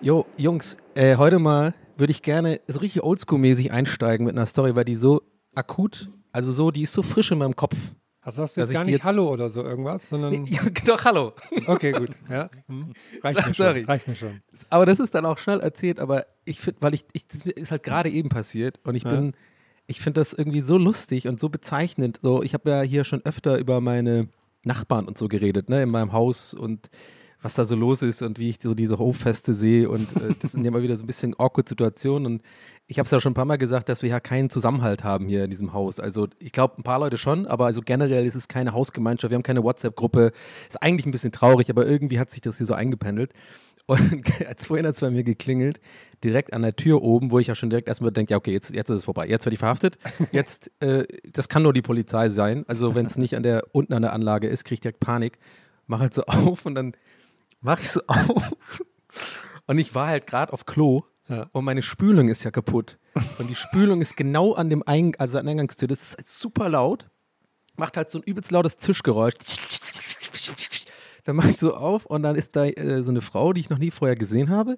Jo, 0.00 0.26
Jungs, 0.36 0.76
äh, 0.94 1.16
heute 1.16 1.38
mal 1.38 1.74
würde 1.96 2.10
ich 2.10 2.22
gerne 2.22 2.60
so 2.66 2.80
richtig 2.80 3.02
oldschool-mäßig 3.02 3.70
einsteigen 3.70 4.26
mit 4.26 4.34
einer 4.36 4.46
Story, 4.46 4.74
weil 4.74 4.84
die 4.84 4.94
so 4.96 5.22
akut, 5.54 6.10
also 6.32 6.52
so, 6.52 6.70
die 6.70 6.82
ist 6.82 6.92
so 6.92 7.02
frisch 7.02 7.30
in 7.30 7.38
meinem 7.38 7.54
Kopf. 7.56 7.76
Also 8.20 8.42
hast 8.42 8.56
du 8.56 8.62
jetzt 8.62 8.72
gar 8.72 8.84
nicht 8.84 8.92
jetzt- 8.94 9.04
Hallo 9.04 9.30
oder 9.30 9.50
so 9.50 9.62
irgendwas, 9.62 10.08
sondern. 10.08 10.44
Ja, 10.46 10.62
doch, 10.86 11.04
hallo. 11.04 11.32
Okay, 11.66 11.92
gut. 11.92 12.10
Ja. 12.30 12.48
Hm. 12.68 12.92
Reicht 13.22 13.46
mir 13.46 13.54
Sorry. 13.54 13.80
schon. 13.80 13.84
Reicht 13.90 14.08
mir 14.08 14.14
schon. 14.16 14.40
Aber 14.70 14.86
das 14.86 14.98
ist 14.98 15.14
dann 15.14 15.26
auch 15.26 15.36
schnell 15.38 15.60
erzählt, 15.60 16.00
aber 16.00 16.24
ich 16.46 16.58
finde, 16.60 16.80
weil 16.80 16.94
ich, 16.94 17.04
ich, 17.12 17.26
das 17.26 17.42
ist 17.42 17.70
halt 17.70 17.82
gerade 17.82 18.08
eben 18.08 18.30
passiert 18.30 18.80
und 18.84 18.94
ich 18.94 19.04
Ja. 19.04 19.10
bin, 19.10 19.32
ich 19.86 20.00
finde 20.00 20.20
das 20.20 20.32
irgendwie 20.32 20.60
so 20.62 20.78
lustig 20.78 21.28
und 21.28 21.38
so 21.38 21.50
bezeichnend. 21.50 22.18
So, 22.22 22.42
ich 22.42 22.54
habe 22.54 22.70
ja 22.70 22.80
hier 22.80 23.04
schon 23.04 23.20
öfter 23.26 23.58
über 23.58 23.82
meine 23.82 24.28
Nachbarn 24.64 25.06
und 25.06 25.18
so 25.18 25.28
geredet, 25.28 25.68
ne, 25.68 25.82
in 25.82 25.90
meinem 25.90 26.12
Haus 26.14 26.54
und 26.54 26.88
was 27.44 27.54
da 27.54 27.66
so 27.66 27.76
los 27.76 28.00
ist 28.00 28.22
und 28.22 28.38
wie 28.38 28.48
ich 28.48 28.56
so 28.62 28.74
diese 28.74 28.98
Hoffeste 28.98 29.52
sehe 29.52 29.90
und 29.90 30.16
äh, 30.16 30.34
das 30.40 30.52
sind 30.52 30.64
ja 30.64 30.68
immer 30.68 30.82
wieder 30.82 30.96
so 30.96 31.04
ein 31.04 31.06
bisschen 31.06 31.38
awkward 31.38 31.68
Situationen 31.68 32.26
und 32.26 32.42
ich 32.86 32.98
habe 32.98 33.04
es 33.04 33.10
ja 33.10 33.20
schon 33.20 33.32
ein 33.32 33.34
paar 33.34 33.44
Mal 33.44 33.58
gesagt, 33.58 33.90
dass 33.90 34.02
wir 34.02 34.08
ja 34.08 34.18
keinen 34.18 34.48
Zusammenhalt 34.48 35.04
haben 35.04 35.28
hier 35.28 35.44
in 35.44 35.50
diesem 35.50 35.72
Haus. 35.72 36.00
Also 36.00 36.28
ich 36.38 36.52
glaube, 36.52 36.78
ein 36.78 36.82
paar 36.82 36.98
Leute 36.98 37.18
schon, 37.18 37.46
aber 37.46 37.66
also 37.66 37.82
generell 37.82 38.26
ist 38.26 38.34
es 38.34 38.48
keine 38.48 38.72
Hausgemeinschaft, 38.72 39.30
wir 39.30 39.36
haben 39.36 39.42
keine 39.42 39.62
WhatsApp-Gruppe. 39.62 40.32
Ist 40.68 40.82
eigentlich 40.82 41.06
ein 41.06 41.10
bisschen 41.10 41.32
traurig, 41.32 41.70
aber 41.70 41.86
irgendwie 41.86 42.18
hat 42.18 42.30
sich 42.30 42.40
das 42.40 42.58
hier 42.58 42.66
so 42.66 42.74
eingependelt. 42.74 43.32
Und 43.86 44.24
als 44.48 44.66
vorhin 44.66 44.86
hat 44.86 44.94
es 44.94 45.00
bei 45.00 45.10
mir 45.10 45.24
geklingelt, 45.24 45.80
direkt 46.22 46.52
an 46.52 46.62
der 46.62 46.76
Tür 46.76 47.02
oben, 47.02 47.30
wo 47.30 47.38
ich 47.38 47.46
ja 47.46 47.54
schon 47.54 47.70
direkt 47.70 47.88
erstmal 47.88 48.10
denke, 48.10 48.32
ja, 48.32 48.38
okay, 48.38 48.52
jetzt, 48.52 48.70
jetzt 48.70 48.88
ist 48.88 48.96
es 48.96 49.04
vorbei. 49.04 49.26
Jetzt 49.26 49.44
werde 49.44 49.54
ich 49.54 49.60
verhaftet. 49.60 49.98
Jetzt, 50.32 50.70
äh, 50.80 51.06
das 51.30 51.48
kann 51.48 51.62
nur 51.62 51.74
die 51.74 51.82
Polizei 51.82 52.28
sein. 52.30 52.64
Also 52.68 52.94
wenn 52.94 53.06
es 53.06 53.16
nicht 53.16 53.36
an 53.36 53.42
der, 53.42 53.64
unten 53.72 53.92
an 53.92 54.02
der 54.02 54.12
Anlage 54.12 54.48
ist, 54.48 54.64
kriege 54.64 54.74
ich 54.74 54.80
direkt 54.80 55.00
Panik. 55.00 55.38
Mach 55.86 56.00
halt 56.00 56.14
so 56.14 56.22
auf 56.26 56.64
und 56.64 56.74
dann 56.74 56.94
mache 57.64 57.82
ich 57.82 57.90
so 57.90 58.00
auf. 58.06 58.54
Und 59.66 59.78
ich 59.78 59.94
war 59.94 60.08
halt 60.08 60.26
gerade 60.26 60.52
auf 60.52 60.66
Klo 60.66 61.02
Ja. 61.28 61.48
und 61.52 61.64
meine 61.64 61.82
Spülung 61.82 62.28
ist 62.28 62.44
ja 62.44 62.50
kaputt. 62.50 62.98
Und 63.38 63.48
die 63.48 63.54
Spülung 63.54 64.00
ist 64.00 64.16
genau 64.16 64.52
an 64.54 64.70
dem 64.70 64.82
Eing 64.86 65.16
also 65.18 65.38
an 65.38 65.46
der 65.46 65.52
Eingangstür. 65.52 65.88
Das 65.88 66.02
ist 66.02 66.16
halt 66.16 66.28
super 66.28 66.68
laut. 66.68 67.08
Macht 67.76 67.96
halt 67.96 68.10
so 68.10 68.18
ein 68.18 68.22
übelst 68.22 68.50
lautes 68.50 68.76
Zischgeräusch. 68.76 69.34
Dann 71.24 71.36
mache 71.36 71.50
ich 71.50 71.58
so 71.58 71.74
auf 71.74 72.04
und 72.06 72.22
dann 72.22 72.36
ist 72.36 72.54
da 72.54 72.66
äh, 72.66 73.02
so 73.02 73.10
eine 73.10 73.22
Frau, 73.22 73.52
die 73.52 73.60
ich 73.60 73.70
noch 73.70 73.78
nie 73.78 73.90
vorher 73.90 74.14
gesehen 74.16 74.50
habe. 74.50 74.76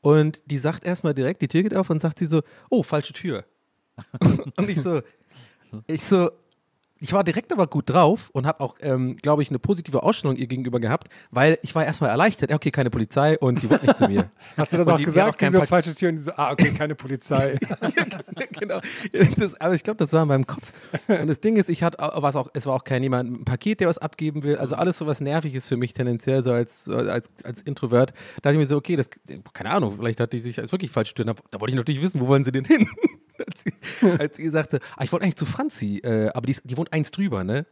Und 0.00 0.42
die 0.46 0.58
sagt 0.58 0.84
erstmal 0.84 1.12
direkt, 1.14 1.42
die 1.42 1.48
Tür 1.48 1.62
geht 1.64 1.74
auf 1.74 1.90
und 1.90 2.00
sagt 2.00 2.18
sie 2.18 2.26
so, 2.26 2.42
oh, 2.70 2.84
falsche 2.84 3.12
Tür. 3.12 3.44
und 4.56 4.68
ich 4.68 4.80
so, 4.80 5.02
ich 5.88 6.04
so, 6.04 6.30
ich 7.00 7.12
war 7.12 7.22
direkt 7.24 7.52
aber 7.52 7.66
gut 7.66 7.90
drauf 7.90 8.30
und 8.32 8.46
habe 8.46 8.60
auch, 8.60 8.76
ähm, 8.80 9.16
glaube 9.16 9.42
ich, 9.42 9.50
eine 9.50 9.58
positive 9.58 10.02
Ausstellung 10.02 10.36
ihr 10.36 10.46
gegenüber 10.46 10.80
gehabt, 10.80 11.08
weil 11.30 11.58
ich 11.62 11.74
war 11.74 11.84
erstmal 11.84 12.10
erleichtert, 12.10 12.52
okay, 12.52 12.70
keine 12.70 12.90
Polizei 12.90 13.38
und 13.38 13.62
die 13.62 13.70
wollte 13.70 13.86
nicht 13.86 13.96
zu 13.98 14.08
mir. 14.08 14.30
Hast 14.56 14.72
du 14.72 14.76
das 14.78 14.86
Und 14.86 14.92
auch 14.92 14.96
die- 14.96 15.02
die 15.02 15.06
gesagt, 15.06 15.38
kein 15.38 15.50
diese 15.52 15.60
Pa- 15.60 15.66
falsche 15.66 15.94
Tür? 15.94 16.08
Und 16.10 16.16
die 16.16 16.22
so, 16.22 16.32
ah, 16.36 16.50
okay, 16.52 16.72
keine 16.72 16.94
Polizei. 16.94 17.58
genau. 18.60 18.80
Das, 19.36 19.60
aber 19.60 19.74
ich 19.74 19.82
glaube, 19.84 19.98
das 19.98 20.12
war 20.12 20.22
in 20.22 20.28
meinem 20.28 20.46
Kopf. 20.46 20.72
Und 21.06 21.26
das 21.28 21.40
Ding 21.40 21.56
ist, 21.56 21.68
ich 21.70 21.82
hatte, 21.82 22.00
auch- 22.00 22.22
was 22.22 22.36
auch, 22.36 22.48
es 22.54 22.66
war 22.66 22.74
auch 22.74 22.84
kein 22.84 23.02
jemand, 23.02 23.30
ein 23.30 23.44
Paket, 23.44 23.80
der 23.80 23.88
was 23.88 23.98
abgeben 23.98 24.42
will. 24.42 24.56
Also 24.56 24.74
alles 24.74 24.98
so 24.98 25.06
was 25.06 25.20
Nerviges 25.20 25.68
für 25.68 25.76
mich 25.76 25.92
tendenziell, 25.92 26.42
so 26.42 26.52
als, 26.52 26.88
als, 26.88 27.28
als 27.44 27.62
Introvert. 27.62 28.10
Da 28.10 28.40
dachte 28.42 28.54
ich 28.54 28.58
mir 28.58 28.66
so, 28.66 28.76
okay, 28.76 28.96
das, 28.96 29.08
keine 29.52 29.70
Ahnung, 29.70 29.94
vielleicht 29.96 30.20
hat 30.20 30.32
die 30.32 30.38
sich 30.38 30.58
als 30.58 30.72
wirklich 30.72 30.90
falsch 30.90 31.10
stehen. 31.10 31.26
Da, 31.26 31.34
da 31.50 31.60
wollte 31.60 31.70
ich 31.72 31.76
natürlich 31.76 32.02
wissen, 32.02 32.20
wo 32.20 32.26
wollen 32.26 32.44
sie 32.44 32.52
denn 32.52 32.64
hin? 32.64 32.88
Als, 33.46 33.64
sie, 33.64 34.10
als 34.10 34.36
sie 34.36 34.48
sagte, 34.48 34.80
ah, 34.96 35.04
ich 35.04 35.12
wollte 35.12 35.24
eigentlich 35.24 35.36
zu 35.36 35.46
Franzi, 35.46 35.98
äh, 35.98 36.30
aber 36.30 36.46
die, 36.46 36.52
ist, 36.52 36.62
die 36.64 36.76
wohnt 36.76 36.92
eins 36.92 37.10
drüber, 37.10 37.44
ne? 37.44 37.66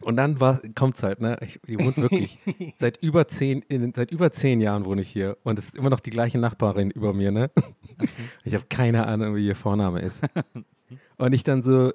Und 0.00 0.16
dann 0.16 0.40
war, 0.40 0.60
kommt's 0.74 1.02
halt, 1.02 1.20
ne? 1.20 1.36
Ich, 1.42 1.60
die 1.66 1.78
wohnt 1.78 1.96
wirklich 1.96 2.38
seit 2.76 2.96
über 3.02 3.28
zehn, 3.28 3.62
in, 3.68 3.92
seit 3.94 4.10
über 4.10 4.32
zehn 4.32 4.60
Jahren 4.60 4.84
wohne 4.84 5.02
ich 5.02 5.08
hier 5.08 5.36
und 5.44 5.58
es 5.58 5.66
ist 5.66 5.76
immer 5.76 5.90
noch 5.90 6.00
die 6.00 6.10
gleiche 6.10 6.38
Nachbarin 6.38 6.90
über 6.90 7.12
mir, 7.12 7.30
ne? 7.30 7.50
Ich 8.44 8.54
habe 8.54 8.64
keine 8.68 9.06
Ahnung, 9.06 9.36
wie 9.36 9.46
ihr 9.46 9.56
Vorname 9.56 10.00
ist. 10.00 10.22
Und 11.16 11.32
ich 11.34 11.44
dann 11.44 11.62
so, 11.62 11.92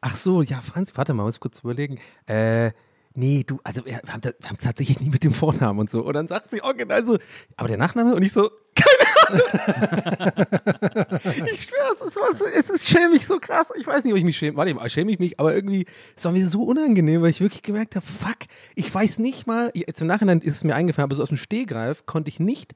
ach 0.00 0.16
so, 0.16 0.42
ja, 0.42 0.60
Franz, 0.60 0.96
warte 0.96 1.12
mal, 1.14 1.24
muss 1.24 1.34
ich 1.34 1.40
kurz 1.40 1.60
überlegen. 1.60 1.98
Äh, 2.26 2.72
nee, 3.14 3.44
du, 3.46 3.60
also 3.64 3.84
wir 3.84 3.96
haben, 3.96 4.22
wir 4.24 4.48
haben 4.48 4.58
tatsächlich 4.58 5.00
nie 5.00 5.10
mit 5.10 5.24
dem 5.24 5.34
Vornamen 5.34 5.78
und 5.78 5.90
so. 5.90 6.02
Und 6.02 6.14
dann 6.14 6.28
sagt 6.28 6.50
sie, 6.50 6.60
oh, 6.62 6.72
genau 6.74 7.02
so, 7.02 7.18
aber 7.56 7.68
der 7.68 7.76
Nachname? 7.76 8.14
Und 8.14 8.22
ich 8.22 8.32
so, 8.32 8.50
keine. 8.74 9.01
ich 11.52 11.62
schwöre, 11.62 11.92
es 11.94 12.00
ist, 12.00 12.16
was, 12.16 12.40
es 12.40 12.70
ist 12.70 12.88
schäme 12.88 13.10
mich 13.10 13.26
so 13.26 13.38
krass. 13.38 13.68
Ich 13.76 13.86
weiß 13.86 14.04
nicht, 14.04 14.12
ob 14.12 14.18
ich 14.18 14.24
mich 14.24 14.36
schäme. 14.36 14.56
Warte, 14.56 14.90
schäme 14.90 15.12
ich 15.12 15.18
mich, 15.18 15.40
aber 15.40 15.54
irgendwie, 15.54 15.86
es 16.16 16.24
war 16.24 16.32
mir 16.32 16.46
so 16.48 16.62
unangenehm, 16.62 17.22
weil 17.22 17.30
ich 17.30 17.40
wirklich 17.40 17.62
gemerkt 17.62 17.96
habe, 17.96 18.06
fuck, 18.06 18.38
ich 18.74 18.94
weiß 18.94 19.18
nicht 19.18 19.46
mal, 19.46 19.70
jetzt 19.74 20.00
im 20.00 20.06
Nachhinein 20.06 20.40
ist 20.40 20.56
es 20.56 20.64
mir 20.64 20.74
eingefallen, 20.74 21.04
aber 21.04 21.14
so 21.14 21.22
aus 21.22 21.28
dem 21.28 21.36
Stehgreif 21.36 22.06
konnte 22.06 22.28
ich 22.28 22.40
nicht 22.40 22.74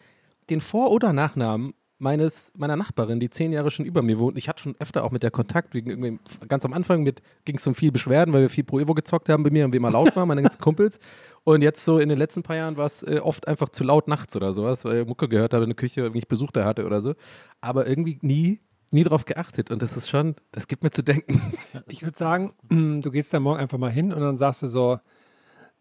den 0.51 0.61
Vor- 0.61 0.91
oder 0.91 1.13
Nachnamen 1.13 1.75
meines, 1.99 2.53
meiner 2.57 2.77
Nachbarin, 2.77 3.21
die 3.21 3.31
zehn 3.31 3.53
Jahre 3.53 3.71
schon 3.71 3.87
über 3.87 4.03
mir 4.03 4.19
wohnt. 4.19 4.37
Ich 4.37 4.49
hatte 4.49 4.63
schon 4.63 4.77
öfter 4.79 5.05
auch 5.05 5.11
mit 5.11 5.23
der 5.23 5.31
Kontakt, 5.31 5.75
wegen 5.75 5.91
irgendwie, 5.91 6.19
ganz 6.47 6.65
am 6.65 6.73
Anfang 6.73 7.05
ging 7.05 7.57
es 7.57 7.67
um 7.67 7.75
viel 7.75 7.91
Beschwerden, 7.91 8.35
weil 8.35 8.43
wir 8.43 8.51
viel 8.51 8.65
Pro 8.65 8.79
Evo 8.79 8.95
gezockt 8.95 9.29
haben 9.29 9.43
bei 9.43 9.51
mir 9.51 9.65
und 9.65 9.73
wir 9.73 9.79
immer 9.79 9.91
laut 9.91 10.15
waren, 10.15 10.29
meine 10.29 10.43
ganzen 10.43 10.61
Kumpels. 10.61 10.99
Und 11.45 11.63
jetzt 11.63 11.85
so 11.85 11.99
in 11.99 12.09
den 12.09 12.19
letzten 12.19 12.43
paar 12.43 12.57
Jahren 12.57 12.77
war 12.77 12.87
es 12.87 13.03
äh, 13.03 13.21
oft 13.23 13.49
einfach 13.49 13.71
zu 13.71 13.85
laut 13.85 14.09
nachts 14.09 14.37
oder 14.37 14.53
sowas, 14.53 14.85
weil 14.85 15.03
ich 15.03 15.07
Mucke 15.07 15.29
gehört 15.29 15.55
habe 15.55 15.65
in 15.65 15.71
der 15.71 15.77
Küche, 15.77 16.01
irgendwie 16.03 16.19
ich 16.19 16.29
Besuch 16.29 16.51
da 16.51 16.65
hatte 16.65 16.85
oder 16.85 17.01
so. 17.01 17.15
Aber 17.61 17.87
irgendwie 17.87 18.19
nie, 18.21 18.61
nie 18.91 19.05
drauf 19.05 19.25
geachtet. 19.25 19.71
Und 19.71 19.81
das 19.81 19.97
ist 19.97 20.11
schon, 20.11 20.35
das 20.53 20.69
gibt 20.69 20.83
mir 20.83 20.91
zu 20.91 21.03
denken. 21.03 21.41
Ich 21.89 22.03
würde 22.03 22.19
sagen, 22.19 22.53
du 22.69 23.11
gehst 23.11 23.33
da 23.33 23.41
morgen 23.41 23.61
einfach 23.61 23.79
mal 23.79 23.91
hin 23.91 24.13
und 24.13 24.21
dann 24.21 24.37
sagst 24.37 24.63
du 24.63 24.67
so, 24.67 24.99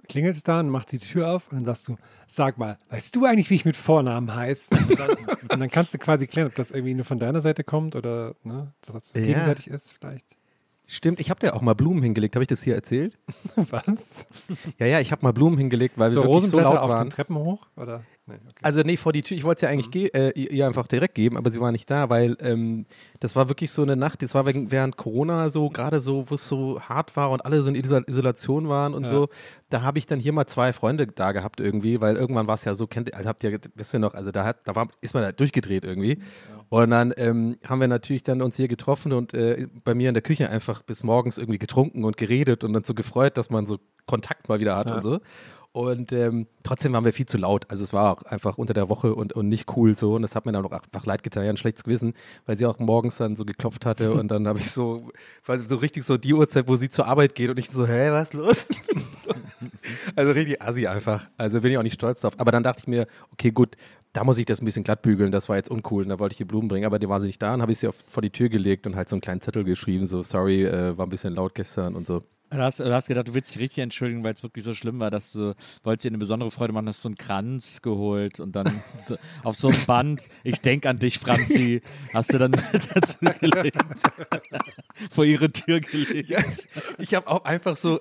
klingelt 0.05 0.35
es 0.35 0.43
da 0.43 0.59
und 0.59 0.69
macht 0.69 0.91
die 0.91 0.99
Tür 0.99 1.31
auf 1.31 1.49
und 1.49 1.57
dann 1.57 1.65
sagst 1.65 1.87
du, 1.87 1.95
sag 2.27 2.57
mal, 2.57 2.77
weißt 2.89 3.15
du 3.15 3.25
eigentlich, 3.25 3.49
wie 3.49 3.55
ich 3.55 3.65
mit 3.65 3.75
Vornamen 3.77 4.33
heiße? 4.35 4.73
Und 4.75 4.99
dann, 4.99 5.09
und 5.51 5.59
dann 5.59 5.69
kannst 5.69 5.93
du 5.93 5.97
quasi 5.97 6.27
klären, 6.27 6.47
ob 6.47 6.55
das 6.55 6.71
irgendwie 6.71 6.93
nur 6.93 7.05
von 7.05 7.19
deiner 7.19 7.41
Seite 7.41 7.63
kommt 7.63 7.95
oder 7.95 8.35
ne, 8.43 8.73
dass 8.81 8.93
das 9.11 9.13
Ja. 9.13 9.21
gegenseitig 9.27 9.67
ist 9.69 9.93
vielleicht. 9.93 10.25
Stimmt, 10.87 11.19
ich 11.19 11.31
habe 11.31 11.39
dir 11.39 11.55
auch 11.55 11.61
mal 11.61 11.73
Blumen 11.73 12.03
hingelegt. 12.03 12.35
Habe 12.35 12.43
ich 12.43 12.47
das 12.47 12.61
hier 12.61 12.75
erzählt? 12.75 13.17
Was? 13.55 14.27
Ja, 14.77 14.85
ja, 14.85 14.99
ich 14.99 15.11
habe 15.11 15.23
mal 15.25 15.31
Blumen 15.33 15.57
hingelegt, 15.57 15.97
weil 15.97 16.11
So 16.11 16.21
wir 16.21 16.27
wirklich 16.29 16.49
so 16.51 16.59
laut 16.59 16.77
auf 16.77 16.89
waren. 16.91 17.07
den 17.07 17.09
Treppen 17.09 17.35
hoch? 17.37 17.65
Oder? 17.75 18.03
Nee, 18.27 18.35
okay. 18.35 18.59
Also 18.63 18.81
nee, 18.81 18.97
vor 18.97 19.13
die 19.13 19.21
Tür. 19.21 19.37
Ich 19.37 19.43
wollte 19.43 19.59
es 19.59 19.61
ja 19.61 19.69
eigentlich 19.69 19.91
ge 19.91 20.07
äh, 20.07 20.31
ihr 20.31 20.65
einfach 20.65 20.87
direkt 20.87 21.13
geben, 21.13 21.37
aber 21.37 21.51
sie 21.51 21.61
war 21.61 21.71
nicht 21.71 21.91
da, 21.91 22.09
weil 22.09 22.35
ähm, 22.39 22.87
das 23.19 23.35
war 23.35 23.49
wirklich 23.49 23.69
so 23.69 23.83
eine 23.83 23.95
Nacht, 23.95 24.23
das 24.23 24.33
war 24.33 24.47
während 24.47 24.97
Corona 24.97 25.51
so, 25.51 25.69
gerade 25.69 26.01
so, 26.01 26.27
wo 26.27 26.33
es 26.33 26.47
so 26.47 26.81
hart 26.81 27.15
war 27.15 27.29
und 27.29 27.45
alle 27.45 27.61
so 27.61 27.69
in 27.69 27.75
Isol 27.75 28.03
Isolation 28.07 28.67
waren 28.67 28.95
und 28.95 29.03
Ja. 29.03 29.09
so. 29.09 29.29
Da 29.69 29.83
habe 29.83 29.99
ich 29.99 30.07
dann 30.07 30.19
hier 30.19 30.31
mal 30.33 30.47
zwei 30.47 30.73
Freunde 30.73 31.05
da 31.05 31.33
gehabt 31.33 31.59
irgendwie, 31.59 32.01
weil 32.01 32.15
irgendwann 32.15 32.47
war 32.47 32.55
es 32.55 32.65
ja 32.65 32.73
so, 32.73 32.87
kennt, 32.87 33.13
also 33.13 33.29
habt 33.29 33.43
ihr, 33.43 33.59
wisst 33.75 33.93
ihr 33.93 33.99
noch, 33.99 34.15
also 34.15 34.31
da 34.31 34.43
hat, 34.43 34.57
da 34.65 34.75
war, 34.75 34.87
ist 35.01 35.13
man 35.13 35.21
da 35.21 35.31
durchgedreht 35.31 35.85
irgendwie. 35.85 36.19
Und 36.69 36.89
dann 36.89 37.13
ähm, 37.17 37.57
haben 37.63 37.79
wir 37.79 37.87
natürlich 37.87 38.23
dann 38.23 38.41
uns 38.41 38.57
hier 38.57 38.67
getroffen 38.67 39.13
und 39.13 39.35
äh, 39.35 39.67
bei 39.83 39.93
mir 39.93 40.07
in 40.09 40.15
der 40.15 40.23
Küche 40.23 40.49
einfach 40.49 40.81
bis 40.81 41.03
morgens 41.03 41.37
irgendwie 41.37 41.59
getrunken 41.59 42.03
und 42.03 42.17
geredet 42.17 42.63
und 42.63 42.73
dann 42.73 42.83
so 42.83 42.95
gefreut, 42.95 43.37
dass 43.37 43.51
man 43.51 43.67
so 43.67 43.77
Kontakt 44.07 44.49
mal 44.49 44.59
wieder 44.59 44.75
hat 44.75 44.89
und 44.91 45.03
so. 45.03 45.19
Und 45.75 46.13
ähm, 46.13 46.47
trotzdem 46.63 46.93
waren 46.93 47.03
wir 47.03 47.11
viel 47.11 47.25
zu 47.25 47.37
laut. 47.37 47.65
Also 47.67 47.83
es 47.83 47.91
war 47.91 48.13
auch 48.13 48.21
einfach 48.21 48.57
unter 48.57 48.73
der 48.73 48.87
Woche 48.87 49.13
und, 49.13 49.33
und 49.33 49.49
nicht 49.49 49.75
cool 49.75 49.93
so. 49.93 50.15
Und 50.15 50.21
das 50.21 50.33
hat 50.33 50.45
mir 50.45 50.53
dann 50.53 50.65
auch 50.65 50.71
einfach 50.71 51.05
leid 51.05 51.21
getan, 51.21 51.43
ja, 51.43 51.49
ein 51.49 51.57
schlechtes 51.57 51.83
Gewissen, 51.83 52.13
weil 52.45 52.55
sie 52.55 52.65
auch 52.65 52.79
morgens 52.79 53.17
dann 53.17 53.35
so 53.35 53.43
geklopft 53.43 53.85
hatte 53.85 54.13
und 54.19 54.31
dann 54.31 54.47
habe 54.47 54.59
ich 54.59 54.71
so, 54.71 55.09
so 55.65 55.75
richtig 55.75 56.05
so 56.05 56.15
die 56.15 56.33
Uhrzeit, 56.33 56.69
wo 56.69 56.77
sie 56.77 56.87
zur 56.87 57.07
Arbeit 57.07 57.35
geht 57.35 57.49
und 57.49 57.59
ich 57.59 57.69
so, 57.69 57.85
hä, 57.85 58.09
was 58.11 58.29
ist 58.29 58.33
los? 58.35 58.67
also 60.15 60.31
richtig 60.31 60.61
assi 60.61 60.87
einfach. 60.87 61.27
Also 61.35 61.59
bin 61.59 61.73
ich 61.73 61.77
auch 61.77 61.83
nicht 61.83 61.95
stolz 61.95 62.21
drauf. 62.21 62.35
Aber 62.37 62.53
dann 62.53 62.63
dachte 62.63 62.79
ich 62.79 62.87
mir, 62.87 63.05
okay, 63.33 63.51
gut, 63.51 63.75
da 64.13 64.23
muss 64.23 64.37
ich 64.37 64.45
das 64.45 64.61
ein 64.61 64.65
bisschen 64.65 64.85
glatt 64.85 65.01
bügeln, 65.01 65.33
das 65.33 65.49
war 65.49 65.57
jetzt 65.57 65.69
uncool 65.69 66.03
und 66.03 66.09
da 66.09 66.19
wollte 66.19 66.35
ich 66.35 66.37
die 66.37 66.45
Blumen 66.45 66.69
bringen, 66.69 66.85
aber 66.85 66.99
die 66.99 67.09
war 67.09 67.19
sie 67.19 67.27
nicht 67.27 67.41
da 67.41 67.53
und 67.53 67.61
habe 67.61 67.73
ich 67.73 67.79
sie 67.79 67.89
auf, 67.89 68.01
vor 68.07 68.21
die 68.21 68.29
Tür 68.29 68.47
gelegt 68.47 68.87
und 68.87 68.95
halt 68.95 69.09
so 69.09 69.17
einen 69.17 69.21
kleinen 69.21 69.41
Zettel 69.41 69.65
geschrieben, 69.65 70.07
so 70.07 70.21
sorry, 70.21 70.63
äh, 70.63 70.97
war 70.97 71.05
ein 71.05 71.09
bisschen 71.09 71.35
laut 71.35 71.53
gestern 71.53 71.95
und 71.95 72.07
so. 72.07 72.23
Du 72.51 72.57
hast, 72.57 72.79
du 72.79 72.93
hast 72.93 73.07
gedacht, 73.07 73.27
du 73.27 73.33
willst 73.33 73.49
dich 73.49 73.59
richtig 73.59 73.79
entschuldigen, 73.79 74.23
weil 74.23 74.33
es 74.33 74.43
wirklich 74.43 74.63
so 74.63 74.73
schlimm 74.75 74.99
war, 74.99 75.09
dass 75.09 75.33
du 75.33 75.55
wolltest 75.83 76.05
dir 76.05 76.09
eine 76.09 76.19
besondere 76.19 76.51
Freude 76.51 76.73
machen, 76.73 76.87
hast 76.87 77.01
so 77.01 77.09
einen 77.09 77.17
Kranz 77.17 77.81
geholt 77.81 78.39
und 78.39 78.55
dann 78.55 78.71
so, 79.07 79.17
auf 79.43 79.55
so 79.55 79.69
ein 79.69 79.77
Band, 79.87 80.27
ich 80.43 80.61
denk 80.61 80.85
an 80.85 80.99
dich, 80.99 81.17
Franzi, 81.17 81.81
hast 82.13 82.33
du 82.33 82.37
dann 82.37 82.51
dazu 82.93 83.17
gelegt, 83.41 83.77
vor 85.09 85.25
ihre 85.25 85.51
Tür 85.51 85.79
gelegt. 85.79 86.29
Ja, 86.29 86.39
ich 86.99 87.15
habe 87.15 87.27
auch 87.27 87.45
einfach 87.45 87.75
so, 87.75 87.99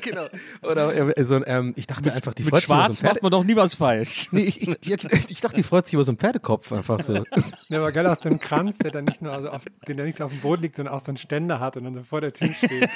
genau, 0.00 0.26
oder 0.62 1.12
so 1.24 1.36
ein, 1.36 1.44
ähm, 1.46 1.74
ich 1.76 1.86
dachte 1.86 2.12
einfach, 2.12 2.32
die 2.32 2.44
Mit 2.44 2.50
freut 2.50 2.62
sich 2.62 2.70
über 2.70 2.76
so 2.76 2.82
ein 2.82 2.86
Schwarz 2.86 3.00
Pferde. 3.00 3.14
macht 3.16 3.22
man 3.22 3.32
doch 3.32 3.44
nie 3.44 3.56
was 3.56 3.74
falsch. 3.74 4.28
Nee, 4.32 4.42
ich, 4.42 4.62
ich, 4.62 4.68
ich, 4.80 5.30
ich 5.30 5.40
dachte, 5.42 5.56
die 5.56 5.62
freut 5.62 5.84
sich 5.84 5.94
über 5.94 6.04
so 6.04 6.10
einen 6.10 6.18
Pferdekopf 6.18 6.72
einfach 6.72 7.02
so. 7.02 7.22
Ja, 7.68 7.78
aber 7.78 7.92
geil 7.92 8.06
auch 8.06 8.20
so 8.20 8.30
ein 8.30 8.40
Kranz, 8.40 8.78
der 8.78 8.90
dann 8.90 9.04
nicht 9.04 9.20
nur 9.20 9.32
also 9.32 9.50
auf, 9.50 9.62
den 9.86 9.98
der 9.98 10.06
nicht 10.06 10.16
so 10.16 10.24
auf 10.24 10.32
dem 10.32 10.40
Boden 10.40 10.62
liegt, 10.62 10.76
sondern 10.76 10.94
auch 10.94 11.00
so 11.00 11.10
einen 11.10 11.18
Ständer 11.18 11.60
hat 11.60 11.76
und 11.76 11.84
dann 11.84 11.94
so 11.94 12.02
vor 12.02 12.22
der 12.22 12.32
Tür 12.32 12.48
steht. 12.54 12.88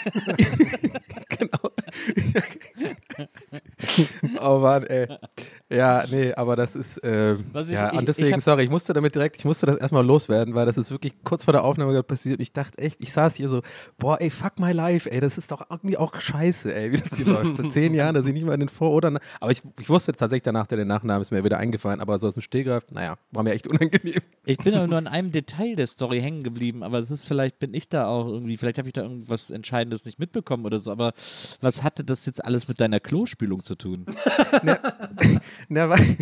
genau. 1.28 1.72
oh 4.40 4.58
Mann, 4.58 4.84
ey. 4.84 5.06
Ja, 5.70 6.04
nee, 6.10 6.32
aber 6.34 6.56
das 6.56 6.74
ist, 6.74 6.98
äh, 7.04 7.36
Was 7.52 7.68
ich- 7.68 7.74
ja, 7.74 7.88
ich- 7.88 7.92
ich 7.94 7.98
und 7.98 8.08
deswegen, 8.08 8.32
hab- 8.34 8.40
sorry, 8.40 8.64
ich 8.64 8.70
musste 8.70 8.92
damit 8.92 9.14
direkt, 9.14 9.36
ich 9.36 9.44
musste 9.44 9.66
das 9.66 9.76
erstmal 9.76 10.04
loswerden, 10.04 10.54
weil 10.54 10.66
das 10.66 10.78
ist 10.78 10.90
wirklich 10.90 11.12
kurz 11.24 11.44
vor 11.44 11.52
der 11.52 11.64
Aufnahme 11.64 12.02
passiert. 12.02 12.40
Ich 12.40 12.52
dachte 12.52 12.78
echt, 12.78 13.00
ich 13.00 13.12
saß 13.12 13.34
hier 13.34 13.48
so, 13.48 13.62
boah, 13.98 14.20
ey, 14.20 14.30
fuck 14.30 14.58
my 14.58 14.72
life, 14.72 15.10
ey, 15.10 15.20
das 15.20 15.38
ist 15.38 15.50
doch 15.52 15.68
irgendwie 15.70 15.96
auch 15.96 16.18
scheiße, 16.18 16.74
ey, 16.74 16.92
wie 16.92 16.96
das 16.96 17.16
hier 17.16 17.26
läuft. 17.26 17.56
Seit 17.56 17.72
zehn 17.72 17.94
Jahren, 17.94 18.14
dass 18.14 18.26
ich 18.26 18.32
nicht 18.32 18.46
mal 18.46 18.54
in 18.54 18.60
den 18.60 18.68
Vor- 18.68 18.90
oder, 18.92 19.18
aber 19.40 19.50
ich, 19.50 19.62
ich 19.80 19.88
wusste 19.88 20.12
tatsächlich 20.12 20.42
danach, 20.42 20.66
der 20.66 20.78
den 20.78 20.88
Nachnamen 20.88 21.22
ist 21.22 21.30
mir 21.30 21.44
wieder 21.44 21.58
eingefallen, 21.58 22.00
aber 22.00 22.18
so 22.18 22.28
aus 22.28 22.34
dem 22.34 22.42
Stehgreif, 22.42 22.84
naja, 22.90 23.16
war 23.32 23.42
mir 23.42 23.52
echt 23.52 23.66
unangenehm. 23.66 24.20
Ich 24.44 24.58
bin 24.58 24.74
aber 24.78 24.86
nur 24.86 24.98
an 24.98 25.06
einem 25.06 25.32
Detail 25.32 25.76
der 25.76 25.86
Story 25.86 26.20
hängen 26.20 26.42
geblieben, 26.44 26.82
aber 26.82 26.98
es 26.98 27.10
ist 27.10 27.24
vielleicht, 27.26 27.58
bin 27.58 27.74
ich 27.74 27.88
da 27.88 28.06
auch 28.06 28.26
irgendwie, 28.26 28.56
vielleicht 28.56 28.78
habe 28.78 28.88
ich 28.88 28.94
da 28.94 29.02
irgendwas 29.02 29.50
Entscheidendes 29.50 30.04
nicht 30.04 30.18
mitbekommen 30.18 30.64
oder 30.64 30.78
so, 30.78 30.90
aber 30.90 31.12
was 31.60 31.82
hatte 31.88 32.04
das 32.04 32.26
jetzt 32.26 32.44
alles 32.44 32.68
mit 32.68 32.80
deiner 32.80 33.00
Klospülung 33.00 33.62
zu 33.64 33.74
tun? 33.74 34.04
Na, 35.68 35.88
weil, 35.88 36.16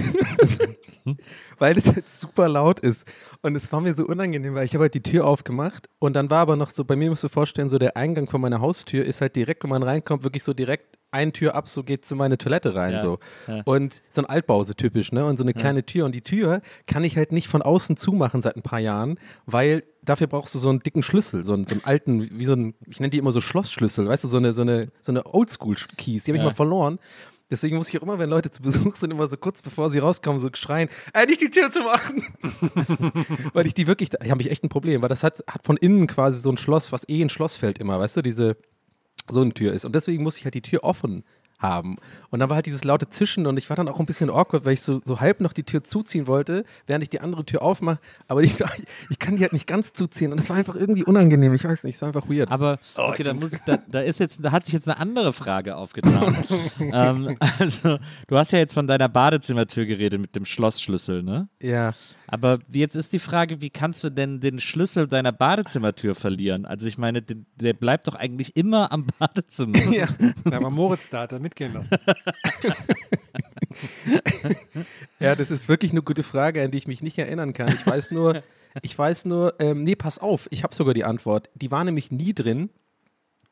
weil 1.59 1.75
das 1.75 1.87
halt 1.87 2.09
super 2.09 2.49
laut 2.49 2.79
ist. 2.79 3.05
Und 3.43 3.57
es 3.57 3.73
war 3.73 3.81
mir 3.81 3.95
so 3.95 4.07
unangenehm, 4.07 4.55
weil 4.55 4.65
ich 4.65 4.75
habe 4.75 4.83
halt 4.83 4.95
die 4.95 5.03
Tür 5.03 5.27
aufgemacht 5.27 5.89
und 5.99 6.15
dann 6.15 6.31
war 6.31 6.39
aber 6.39 6.55
noch 6.55 6.71
so, 6.71 6.85
bei 6.85 6.95
mir 6.95 7.11
musst 7.11 7.25
du 7.25 7.29
vorstellen, 7.29 7.69
so 7.69 7.79
der 7.79 7.97
Eingang 7.97 8.29
von 8.31 8.41
meiner 8.41 8.61
Haustür 8.61 9.05
ist 9.05 9.21
halt 9.21 9.35
direkt, 9.35 9.65
wenn 9.65 9.71
man 9.71 9.83
reinkommt, 9.83 10.23
wirklich 10.23 10.45
so 10.45 10.55
direkt 10.55 10.99
eine 11.11 11.33
Tür 11.33 11.57
ab, 11.57 11.69
so 11.69 11.83
geht 11.83 12.05
zu 12.05 12.15
meine 12.15 12.39
Toilette 12.39 12.75
rein. 12.75 12.93
Ja, 12.93 13.01
so. 13.01 13.19
ja. 13.49 13.63
Und 13.65 14.03
so 14.09 14.23
ein 14.23 14.27
Altbau, 14.27 14.63
so 14.63 14.75
typisch, 14.75 15.13
ne? 15.13 15.25
Und 15.25 15.37
so 15.37 15.45
eine 15.45 15.55
kleine 15.55 15.85
Tür. 15.85 16.05
Und 16.05 16.15
die 16.15 16.21
Tür 16.21 16.61
kann 16.87 17.05
ich 17.05 17.17
halt 17.17 17.33
nicht 17.33 17.49
von 17.49 17.63
außen 17.63 17.97
zumachen 17.97 18.43
seit 18.43 18.57
ein 18.57 18.63
paar 18.63 18.81
Jahren, 18.81 19.19
weil 19.47 19.85
dafür 20.09 20.27
brauchst 20.27 20.55
du 20.55 20.59
so 20.59 20.69
einen 20.71 20.81
dicken 20.81 21.03
Schlüssel, 21.03 21.45
so 21.45 21.53
einen, 21.53 21.67
so 21.67 21.75
einen 21.75 21.85
alten, 21.85 22.29
wie 22.39 22.45
so 22.45 22.55
ein, 22.55 22.75
ich 22.89 23.01
nenne 23.01 23.11
die 23.11 23.19
immer 23.19 23.33
so 23.33 23.41
Schlossschlüssel, 23.41 24.07
weißt 24.09 24.25
du, 24.25 24.29
so 24.29 24.39
eine, 24.39 24.53
so 24.53 24.63
eine, 24.63 24.91
so 25.03 25.13
eine 25.13 25.27
Oldschool-Keys, 25.27 26.25
die 26.25 26.31
habe 26.31 26.37
ich 26.39 26.43
Ja. 26.43 26.49
mal 26.51 26.55
verloren. 26.55 26.99
Deswegen 27.49 27.77
muss 27.77 27.89
ich 27.89 27.97
auch 27.99 28.03
immer, 28.03 28.19
wenn 28.19 28.29
Leute 28.29 28.51
zu 28.51 28.61
Besuch 28.61 28.97
sind, 28.97 29.13
immer 29.13 29.29
so 29.29 29.37
kurz 29.37 29.63
bevor 29.63 29.89
sie 29.91 29.99
rauskommen, 30.01 30.41
so 30.41 30.49
schreien, 30.55 30.89
äh, 31.15 31.27
nicht 31.27 31.41
die 31.41 31.51
Tür 31.51 31.71
zu 31.71 31.81
machen. 31.81 32.25
weil 33.53 33.67
ich 33.67 33.75
die 33.75 33.87
wirklich, 33.87 34.11
da 34.11 34.29
habe 34.29 34.43
ich 34.43 34.51
echt 34.51 34.65
ein 34.65 34.69
Problem, 34.69 35.03
weil 35.03 35.09
das 35.09 35.23
hat, 35.23 35.45
hat 35.49 35.65
von 35.65 35.77
innen 35.77 36.07
quasi 36.07 36.41
so 36.41 36.51
ein 36.51 36.57
Schloss, 36.57 36.91
was 36.93 37.09
eh 37.09 37.23
ein 37.23 37.29
Schloss 37.29 37.57
fällt 37.57 37.79
immer, 37.79 37.99
weißt 38.01 38.17
du, 38.17 38.23
diese, 38.23 38.57
so 39.29 39.41
eine 39.43 39.53
Tür 39.55 39.73
ist. 39.73 39.85
Und 39.85 39.95
deswegen 39.95 40.23
muss 40.23 40.39
ich 40.39 40.45
halt 40.45 40.55
die 40.55 40.63
Tür 40.63 40.83
offen 40.85 41.25
haben. 41.59 41.97
Und 42.31 42.41
dann 42.41 42.49
war 42.51 42.57
halt 42.57 42.67
dieses 42.67 42.85
laute 42.85 43.09
Zischen 43.09 43.47
und 43.47 43.57
ich 43.57 43.69
war 43.71 43.77
dann 43.77 43.89
auch 43.89 43.99
ein 43.99 44.07
bisschen 44.07 44.31
awkward, 44.31 44.65
weil 44.65 44.75
ich 44.75 44.83
so, 44.83 45.01
so 45.05 45.21
halb 45.21 45.41
noch 45.41 45.53
die 45.53 45.63
Tür 45.63 45.83
zuziehen 45.85 46.27
wollte, 46.27 46.65
während 46.87 47.03
ich 47.03 47.11
die 47.11 47.21
andere 47.21 47.45
Tür 47.45 47.63
aufmache. 47.63 47.99
Aber 48.29 48.43
ich, 48.43 48.57
ich 49.11 49.19
kann 49.19 49.37
die 49.37 49.43
halt 49.43 49.53
nicht 49.53 49.67
ganz 49.67 49.93
zuziehen 49.93 50.33
und 50.33 50.39
es 50.39 50.51
war 50.51 50.57
einfach 50.57 50.77
irgendwie 50.77 51.05
unangenehm. 51.05 51.55
Ich 51.55 51.65
weiß 51.65 51.85
nicht, 51.85 51.97
es 51.97 52.03
war 52.03 52.09
einfach 52.09 52.29
weird. 52.29 52.51
Aber 52.51 52.79
okay, 52.95 53.23
da, 53.23 53.35
muss, 53.35 53.53
da, 53.65 53.79
da 53.89 54.01
ist 54.01 54.21
jetzt, 54.21 54.45
da 54.45 54.53
hat 54.53 54.67
sich 54.67 54.75
jetzt 54.75 54.89
eine 54.89 54.99
andere 54.99 55.33
Frage 55.33 55.77
aufgetan. 55.77 56.45
ähm, 56.81 57.37
also, 57.59 57.99
du 58.27 58.37
hast 58.37 58.53
ja 58.53 58.59
jetzt 58.59 58.75
von 58.75 58.87
deiner 58.87 59.09
Badezimmertür 59.09 59.87
geredet 59.87 60.21
mit 60.21 60.37
dem 60.37 60.45
Schlossschlüssel, 60.45 61.23
ne? 61.23 61.49
ja. 61.61 61.95
Aber 62.29 62.59
jetzt 62.71 62.97
ist 62.97 63.13
die 63.13 63.19
Frage, 63.19 63.61
wie 63.61 63.71
kannst 63.71 64.03
du 64.05 64.11
denn 64.11 64.41
den 64.41 64.59
Schlüssel 64.61 65.07
deiner 65.07 65.33
Badezimmertür 65.33 66.15
verlieren? 66.15 66.67
Also 66.67 66.87
ich 66.87 66.99
meine, 66.99 67.23
den, 67.23 67.47
der 67.57 67.73
bleibt 67.73 68.09
doch 68.09 68.15
eigentlich 68.15 68.57
immer 68.57 68.93
am 68.93 69.07
Badezimmer. 69.19 69.79
ja. 69.93 70.09
Da 70.45 70.63
war 70.63 70.71
Moritz 70.71 71.11
da, 71.11 71.23
hat 71.23 71.33
er 71.33 71.39
mitgehen 71.41 71.75
lassen. 71.75 71.97
Ja, 75.21 75.35
das 75.35 75.51
ist 75.51 75.69
wirklich 75.69 75.93
eine 75.93 76.03
gute 76.03 76.23
Frage, 76.23 76.63
an 76.63 76.71
die 76.71 76.79
ich 76.79 76.87
mich 76.87 77.03
nicht 77.03 77.19
erinnern 77.19 77.53
kann. 77.53 77.69
Ich 77.69 77.87
weiß 77.87 78.11
nur, 78.11 78.43
ich 78.83 78.99
weiß 78.99 79.27
nur, 79.27 79.55
ähm, 79.59 79.85
nee, 79.85 79.95
pass 79.97 80.19
auf, 80.19 80.49
ich 80.51 80.63
habe 80.63 80.75
sogar 80.75 80.95
die 80.95 81.05
Antwort. 81.05 81.51
Die 81.55 81.71
war 81.71 81.85
nämlich 81.85 82.11
nie 82.11 82.35
drin. 82.35 82.71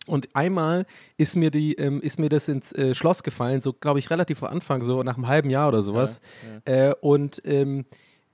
Und 0.07 0.35
einmal 0.37 0.85
ist 1.17 1.35
mir 1.35 1.51
die, 1.51 1.75
ähm, 1.75 2.01
ist 2.03 2.19
mir 2.19 2.29
das 2.29 2.49
ins 2.49 2.73
äh, 2.73 2.95
Schloss 2.95 3.23
gefallen, 3.23 3.63
so 3.63 3.73
glaube 3.73 3.99
ich 3.99 4.11
relativ 4.11 4.43
am 4.43 4.51
Anfang, 4.53 4.83
so 4.83 5.03
nach 5.03 5.17
einem 5.17 5.29
halben 5.29 5.49
Jahr 5.49 5.69
oder 5.69 5.81
sowas. 5.81 6.21
Äh, 6.67 6.93
und 7.01 7.41
ähm, 7.47 7.87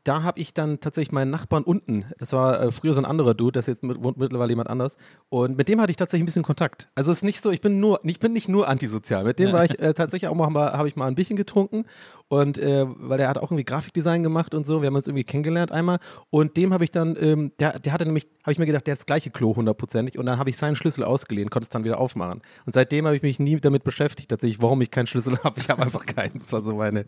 da 0.05 0.23
habe 0.23 0.41
ich 0.41 0.55
dann 0.55 0.81
tatsächlich 0.81 1.13
meinen 1.13 1.31
Nachbarn 1.31 1.63
unten, 1.63 2.05
das 2.19 2.33
war 2.33 2.61
äh, 2.61 2.73
früher 2.73 2.93
so 2.93 3.01
ein 3.01 3.05
anderer 3.05 3.35
Dude, 3.35 3.53
das 3.53 3.65
ist 3.65 3.75
jetzt 3.75 3.83
mit, 3.83 4.03
wohnt 4.03 4.17
mittlerweile 4.17 4.51
jemand 4.51 4.71
anders, 4.71 4.97
und 5.29 5.57
mit 5.57 5.69
dem 5.69 5.81
hatte 5.81 5.91
ich 5.91 5.97
tatsächlich 5.97 6.25
ein 6.25 6.27
bisschen 6.27 6.43
Kontakt. 6.43 6.89
Also 6.95 7.13
es 7.13 7.19
ist 7.19 7.25
nicht 7.25 7.43
so, 7.43 7.51
ich 7.51 7.61
bin 7.61 7.81
nur, 7.81 8.01
ich 8.05 8.21
bin 8.21 8.33
nicht 8.33 8.49
nur 8.49 8.69
antisozial. 8.69 9.25
Mit 9.25 9.39
dem 9.39 9.53
war 9.53 9.65
ich 9.65 9.79
äh, 9.79 9.95
tatsächlich 9.95 10.29
auch 10.29 10.35
mal, 10.35 10.73
habe 10.73 10.89
ich 10.89 10.97
mal 10.97 11.07
ein 11.07 11.15
bisschen 11.15 11.37
getrunken 11.37 11.85
und 12.29 12.59
äh, 12.59 12.87
weil 12.87 13.19
der 13.19 13.29
hat 13.29 13.39
auch 13.39 13.51
irgendwie 13.51 13.65
Grafikdesign 13.65 14.23
gemacht 14.23 14.55
und 14.55 14.65
so, 14.65 14.83
wir 14.83 14.87
haben 14.87 14.95
uns 14.95 15.07
irgendwie 15.07 15.25
kennengelernt 15.25 15.73
einmal 15.73 15.99
und 16.31 16.57
dem 16.57 16.73
habe 16.73 16.85
ich 16.85 16.91
dann, 16.91 17.17
ähm, 17.21 17.53
der, 17.59 17.79
der 17.79 17.93
hatte 17.93 18.07
nämlich, 18.07 18.29
habe 18.43 18.53
ich 18.53 18.59
mir 18.59 18.67
gedacht, 18.67 18.87
der 18.87 18.93
hat 18.93 19.01
das 19.01 19.07
gleiche 19.07 19.31
Klo 19.31 19.57
hundertprozentig 19.57 20.19
und 20.19 20.27
dann 20.27 20.39
habe 20.39 20.51
ich 20.51 20.57
seinen 20.57 20.77
Schlüssel 20.77 21.05
ausgeliehen, 21.05 21.51
konnte 21.51 21.65
es 21.65 21.71
dann 21.71 21.85
wieder 21.85 21.99
aufmachen. 21.99 22.41
Und 22.67 22.73
seitdem 22.73 23.07
habe 23.07 23.17
ich 23.17 23.23
mich 23.23 23.39
nie 23.39 23.61
damit 23.61 23.85
beschäftigt, 23.85 24.31
tatsächlich, 24.31 24.63
warum 24.63 24.81
ich 24.81 24.91
keinen 24.91 25.07
Schlüssel 25.07 25.39
habe. 25.45 25.61
Ich 25.61 25.69
habe 25.69 25.83
einfach 25.83 26.07
keinen. 26.07 26.39
Das 26.39 26.53
war 26.53 26.63
so 26.63 26.77
meine. 26.77 27.07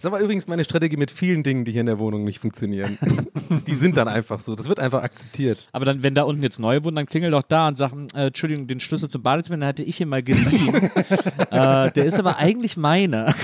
Das 0.00 0.10
war 0.10 0.18
übrigens 0.20 0.46
meine 0.46 0.64
Strategie 0.64 0.96
mit 0.96 1.10
vielen 1.10 1.42
Dingen, 1.42 1.64
die 1.64 1.72
hier 1.72 1.82
in 1.82 1.86
der 1.86 1.98
Wohnung 1.98 2.23
nicht 2.24 2.38
funktionieren. 2.38 2.98
die 3.66 3.74
sind 3.74 3.96
dann 3.96 4.08
einfach 4.08 4.40
so. 4.40 4.54
Das 4.54 4.68
wird 4.68 4.78
einfach 4.78 5.02
akzeptiert. 5.02 5.68
Aber 5.72 5.84
dann, 5.84 6.02
wenn 6.02 6.14
da 6.14 6.22
unten 6.22 6.42
jetzt 6.42 6.58
neue 6.58 6.82
wohnen, 6.84 6.96
dann 6.96 7.06
klingel 7.06 7.30
doch 7.30 7.42
da 7.42 7.68
und 7.68 7.76
sag, 7.76 7.92
äh, 8.14 8.26
Entschuldigung, 8.26 8.66
den 8.66 8.80
Schlüssel 8.80 9.08
zum 9.08 9.22
Badezimmer, 9.22 9.58
den 9.58 9.66
hatte 9.66 9.82
ich 9.82 9.96
hier 9.96 10.06
mal 10.06 10.22
geliehen. 10.22 10.74
äh, 11.50 11.90
der 11.90 12.04
ist 12.04 12.18
aber 12.18 12.36
eigentlich 12.36 12.76
meiner. 12.76 13.34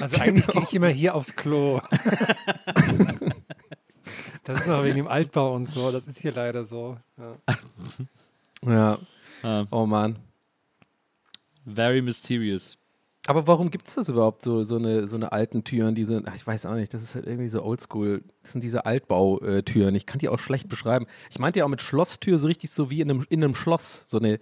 Also 0.00 0.16
eigentlich 0.18 0.46
gehe 0.48 0.62
ich 0.62 0.74
immer 0.74 0.88
hier 0.88 1.14
aufs 1.14 1.36
Klo. 1.36 1.80
Das 4.44 4.58
ist 4.58 4.66
noch 4.66 4.82
wegen 4.82 4.96
dem 4.96 5.06
Altbau 5.06 5.54
und 5.54 5.70
so. 5.70 5.92
Das 5.92 6.08
ist 6.08 6.18
hier 6.18 6.32
leider 6.32 6.64
so. 6.64 6.98
Ja. 8.66 8.98
Ja. 9.44 9.66
Oh 9.70 9.86
Mann. 9.86 10.18
Very 11.64 12.02
mysterious. 12.02 12.76
Aber 13.28 13.46
warum 13.46 13.70
gibt 13.70 13.86
es 13.86 13.94
das 13.94 14.08
überhaupt, 14.08 14.42
so, 14.42 14.64
so, 14.64 14.76
eine, 14.76 15.06
so 15.06 15.14
eine 15.14 15.30
alten 15.30 15.62
Türen, 15.62 15.94
diese, 15.94 16.22
ach, 16.26 16.34
ich 16.34 16.44
weiß 16.44 16.66
auch 16.66 16.74
nicht, 16.74 16.92
das 16.92 17.02
ist 17.02 17.14
halt 17.14 17.26
irgendwie 17.26 17.48
so 17.48 17.62
oldschool, 17.62 18.24
das 18.42 18.52
sind 18.52 18.64
diese 18.64 18.84
Altbautüren, 18.84 19.94
ich 19.94 20.06
kann 20.06 20.18
die 20.18 20.28
auch 20.28 20.40
schlecht 20.40 20.68
beschreiben. 20.68 21.06
Ich 21.30 21.38
meinte 21.38 21.60
ja 21.60 21.64
auch 21.64 21.70
mit 21.70 21.82
Schlosstür 21.82 22.38
so 22.38 22.48
richtig 22.48 22.70
so 22.72 22.90
wie 22.90 23.00
in 23.00 23.10
einem, 23.10 23.26
in 23.28 23.44
einem 23.44 23.54
Schloss, 23.54 24.04
so 24.08 24.18
eine, 24.18 24.40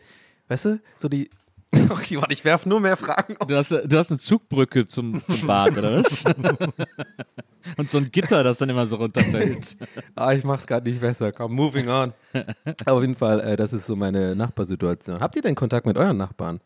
weißt 0.48 0.64
du, 0.64 0.80
so 0.96 1.08
die, 1.08 1.28
okay, 1.90 2.16
warte, 2.16 2.32
ich 2.32 2.44
werfe 2.44 2.68
nur 2.68 2.80
mehr 2.80 2.96
Fragen 2.96 3.36
auf. 3.36 3.46
Du 3.46 3.56
hast, 3.56 3.70
du 3.70 3.96
hast 3.96 4.10
eine 4.10 4.18
Zugbrücke 4.18 4.86
zum, 4.86 5.22
zum 5.26 5.46
Bad, 5.46 5.76
oder 5.76 6.02
was? 6.02 6.24
und 7.76 7.90
so 7.90 7.98
ein 7.98 8.10
Gitter, 8.10 8.42
das 8.42 8.58
dann 8.58 8.70
immer 8.70 8.86
so 8.86 8.96
runterfällt. 8.96 9.76
Ah, 10.16 10.32
ich 10.32 10.42
mach's 10.42 10.66
gerade 10.66 10.88
nicht 10.88 11.00
besser, 11.00 11.32
komm, 11.32 11.52
moving 11.52 11.88
on. 11.88 12.12
Auf 12.86 13.02
jeden 13.02 13.14
Fall, 13.14 13.40
äh, 13.40 13.56
das 13.56 13.72
ist 13.72 13.86
so 13.86 13.94
meine 13.94 14.34
Nachbarsituation. 14.34 15.20
Habt 15.20 15.36
ihr 15.36 15.42
denn 15.42 15.54
Kontakt 15.54 15.86
mit 15.86 15.96
euren 15.96 16.16
Nachbarn? 16.16 16.60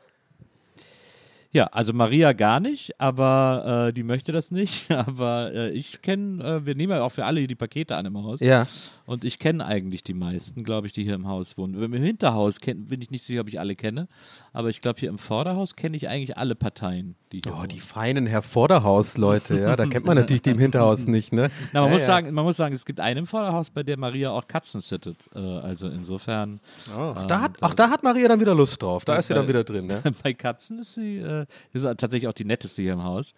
Ja, 1.54 1.66
also 1.68 1.92
Maria 1.92 2.32
gar 2.32 2.58
nicht, 2.60 3.00
aber 3.00 3.86
äh, 3.88 3.92
die 3.92 4.02
möchte 4.02 4.32
das 4.32 4.50
nicht. 4.50 4.90
Aber 4.90 5.52
äh, 5.54 5.70
ich 5.70 6.02
kenne, 6.02 6.42
äh, 6.44 6.66
wir 6.66 6.74
nehmen 6.74 6.92
ja 6.92 7.02
auch 7.02 7.10
für 7.12 7.24
alle 7.24 7.46
die 7.46 7.54
Pakete 7.54 7.94
an 7.96 8.04
im 8.06 8.18
Haus. 8.18 8.40
Ja. 8.40 8.66
Und 9.06 9.24
ich 9.24 9.38
kenne 9.38 9.64
eigentlich 9.64 10.02
die 10.02 10.14
meisten, 10.14 10.64
glaube 10.64 10.86
ich, 10.88 10.92
die 10.94 11.04
hier 11.04 11.14
im 11.14 11.28
Haus 11.28 11.56
wohnen. 11.56 11.80
Im 11.80 11.92
Hinterhaus 11.92 12.58
kenn, 12.58 12.86
bin 12.86 13.00
ich 13.02 13.10
nicht 13.10 13.22
sicher, 13.24 13.42
ob 13.42 13.48
ich 13.48 13.60
alle 13.60 13.76
kenne. 13.76 14.08
Aber 14.52 14.68
ich 14.70 14.80
glaube, 14.80 14.98
hier 14.98 15.10
im 15.10 15.18
Vorderhaus 15.18 15.76
kenne 15.76 15.96
ich 15.96 16.08
eigentlich 16.08 16.36
alle 16.38 16.54
Parteien, 16.54 17.14
die 17.30 17.42
Oh, 17.46 17.52
wohnen. 17.58 17.68
die 17.68 17.80
feinen 17.80 18.26
Herr 18.26 18.40
Vorderhaus-Leute, 18.42 19.60
ja, 19.60 19.76
da 19.76 19.86
kennt 19.86 20.06
man 20.06 20.16
natürlich 20.16 20.42
die 20.42 20.50
im 20.50 20.58
Hinterhaus 20.58 21.06
nicht, 21.06 21.32
ne? 21.32 21.50
Na, 21.72 21.82
man, 21.82 21.90
Ja, 21.90 21.92
muss 21.94 22.00
ja. 22.02 22.06
Sagen, 22.06 22.32
man 22.34 22.44
muss 22.44 22.56
sagen, 22.56 22.74
es 22.74 22.84
gibt 22.86 22.98
einen 22.98 23.18
im 23.20 23.26
Vorderhaus, 23.26 23.70
bei 23.70 23.82
der 23.82 23.98
Maria 23.98 24.30
auch 24.30 24.46
Katzen 24.48 24.80
sittet. 24.80 25.18
Äh, 25.34 25.38
also 25.38 25.86
insofern. 25.88 26.60
Ach, 26.96 27.22
da 27.24 27.42
hat, 27.42 27.58
ach, 27.60 27.74
da 27.74 27.90
hat 27.90 28.02
Maria 28.02 28.26
dann 28.28 28.40
wieder 28.40 28.54
Lust 28.54 28.82
drauf. 28.82 29.04
Da 29.04 29.16
ist 29.16 29.26
sie 29.28 29.34
dann 29.34 29.46
wieder 29.46 29.62
drin, 29.64 29.86
ne? 29.86 30.02
Bei 30.22 30.32
Katzen 30.32 30.78
ist 30.80 30.94
sie 30.94 31.18
äh, 31.18 31.43
ist 31.72 31.82
tatsächlich 31.82 32.28
auch 32.28 32.34
die 32.34 32.44
netteste 32.44 32.82
hier 32.82 32.94
im 32.94 33.04
Haus. 33.04 33.34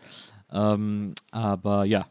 Ähm, 0.50 1.14
aber 1.30 1.84
ja, 1.84 2.06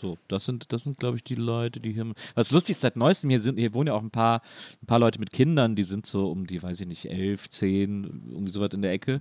so, 0.00 0.18
das 0.28 0.44
sind, 0.44 0.72
das 0.72 0.84
sind, 0.84 0.98
glaube 0.98 1.16
ich, 1.16 1.24
die 1.24 1.34
Leute, 1.34 1.80
die 1.80 1.92
hier. 1.92 2.12
Was 2.34 2.50
lustig 2.50 2.72
ist, 2.72 2.80
seit 2.80 2.96
neuestem 2.96 3.30
hier 3.30 3.40
sind, 3.40 3.58
hier 3.58 3.74
wohnen 3.74 3.88
ja 3.88 3.94
auch 3.94 4.02
ein 4.02 4.10
paar, 4.10 4.42
ein 4.82 4.86
paar 4.86 4.98
Leute 4.98 5.18
mit 5.18 5.30
Kindern, 5.30 5.76
die 5.76 5.82
sind 5.82 6.06
so 6.06 6.30
um 6.30 6.46
die, 6.46 6.62
weiß 6.62 6.80
ich 6.80 6.86
nicht, 6.86 7.10
elf, 7.10 7.48
zehn, 7.48 8.22
irgendwie 8.30 8.50
sowas 8.50 8.70
in 8.72 8.82
der 8.82 8.92
Ecke. 8.92 9.20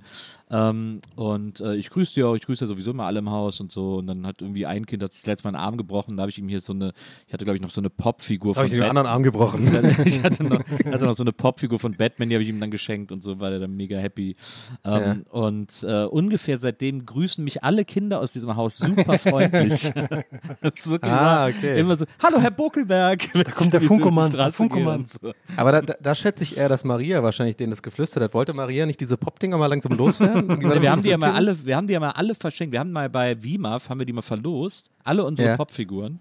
Ähm, 0.50 1.01
und 1.15 1.59
äh, 1.62 1.75
ich 1.75 1.89
grüße 1.89 2.13
die 2.15 2.24
auch, 2.24 2.36
ich 2.36 2.43
grüße 2.45 2.63
ja 2.63 2.67
sowieso 2.67 2.91
immer 2.91 3.05
alle 3.05 3.19
im 3.19 3.29
Haus 3.29 3.59
und 3.59 3.71
so. 3.71 3.98
Und 3.98 4.07
dann 4.07 4.25
hat 4.25 4.41
irgendwie 4.41 4.65
ein 4.65 4.86
Kind 4.86 5.03
hat 5.03 5.13
sich 5.13 5.25
letztes 5.25 5.43
Mal 5.43 5.50
einen 5.50 5.63
Arm 5.63 5.77
gebrochen, 5.77 6.17
da 6.17 6.21
habe 6.21 6.31
ich 6.31 6.39
ihm 6.39 6.50
hier 6.50 6.62
so 6.62 6.74
eine, 6.74 6.93
ich 7.27 7.33
hatte, 7.33 7.45
glaube 7.45 7.57
ich, 7.57 7.62
noch 7.62 7.69
so 7.69 7.81
eine 7.81 7.89
Popfigur 7.89 8.55
Habe 8.55 8.59
von 8.59 8.65
ich 8.65 8.71
den 8.71 8.89
anderen 8.89 9.07
Arm 9.07 9.24
gebrochen. 9.24 9.67
ich 10.05 10.24
hatte 10.24 10.43
noch, 10.43 10.59
hatte 10.59 11.05
noch 11.05 11.15
so 11.15 11.24
eine 11.24 11.33
Popfigur 11.33 11.79
von 11.79 11.93
Batman, 11.93 12.29
die 12.29 12.36
habe 12.36 12.43
ich 12.43 12.50
ihm 12.50 12.59
dann 12.59 12.71
geschenkt 12.71 13.12
und 13.12 13.21
so 13.21 13.39
war 13.39 13.51
er 13.51 13.59
dann 13.59 13.75
mega 13.75 13.98
happy. 13.98 14.36
Ähm, 14.83 15.25
Und 15.29 15.83
äh, 15.83 16.05
ungefähr 16.05 16.57
seitdem 16.57 17.05
grüßen 17.05 17.43
mich 17.43 17.63
alle 17.63 17.86
Kinder 17.86 18.19
aus 18.19 18.33
diesem 18.33 18.55
Haus 18.55 18.77
super 18.77 19.17
freundlich. 19.17 19.91
das 20.69 20.85
ist 20.85 20.91
wirklich 20.91 21.11
Ah, 21.11 21.47
immer, 21.47 21.57
okay. 21.57 21.79
immer 21.79 21.95
so, 21.97 22.05
hallo 22.21 22.39
Herr 22.39 22.51
Bokelberg. 22.51 23.27
Da 23.33 23.43
kommt 23.51 23.73
der 23.73 23.81
Funkoman, 23.81 24.31
der 24.31 24.51
Funkoman. 24.51 25.05
So. 25.05 25.31
Aber 25.57 25.71
da, 25.71 25.81
da, 25.81 25.93
da 26.01 26.15
schätze 26.15 26.43
ich 26.43 26.57
eher, 26.57 26.69
dass 26.69 26.83
Maria 26.83 27.21
wahrscheinlich 27.23 27.57
denen 27.57 27.71
das 27.71 27.81
geflüstert 27.83 28.23
hat. 28.23 28.33
Wollte 28.33 28.53
Maria 28.53 28.85
nicht 28.85 28.99
diese 28.99 29.17
Popdinger 29.17 29.57
mal 29.57 29.67
langsam 29.67 29.93
loswerden? 29.93 30.47
Wir 30.81 30.91
haben, 30.91 31.03
die 31.03 31.09
ja 31.09 31.17
mal 31.17 31.31
alle, 31.33 31.65
wir 31.65 31.75
haben 31.75 31.88
die 31.88 31.93
ja 31.93 31.99
mal 31.99 32.11
alle 32.11 32.35
verschenkt. 32.35 32.71
Wir 32.71 32.79
haben 32.79 32.91
mal 32.91 33.09
bei 33.09 33.41
WIMAF, 33.43 33.89
haben 33.89 33.99
wir 33.99 34.05
die 34.05 34.13
mal 34.13 34.21
verlost. 34.21 34.91
Alle 35.03 35.23
unsere 35.23 35.49
Ja. 35.49 35.57
Popfiguren. 35.57 36.19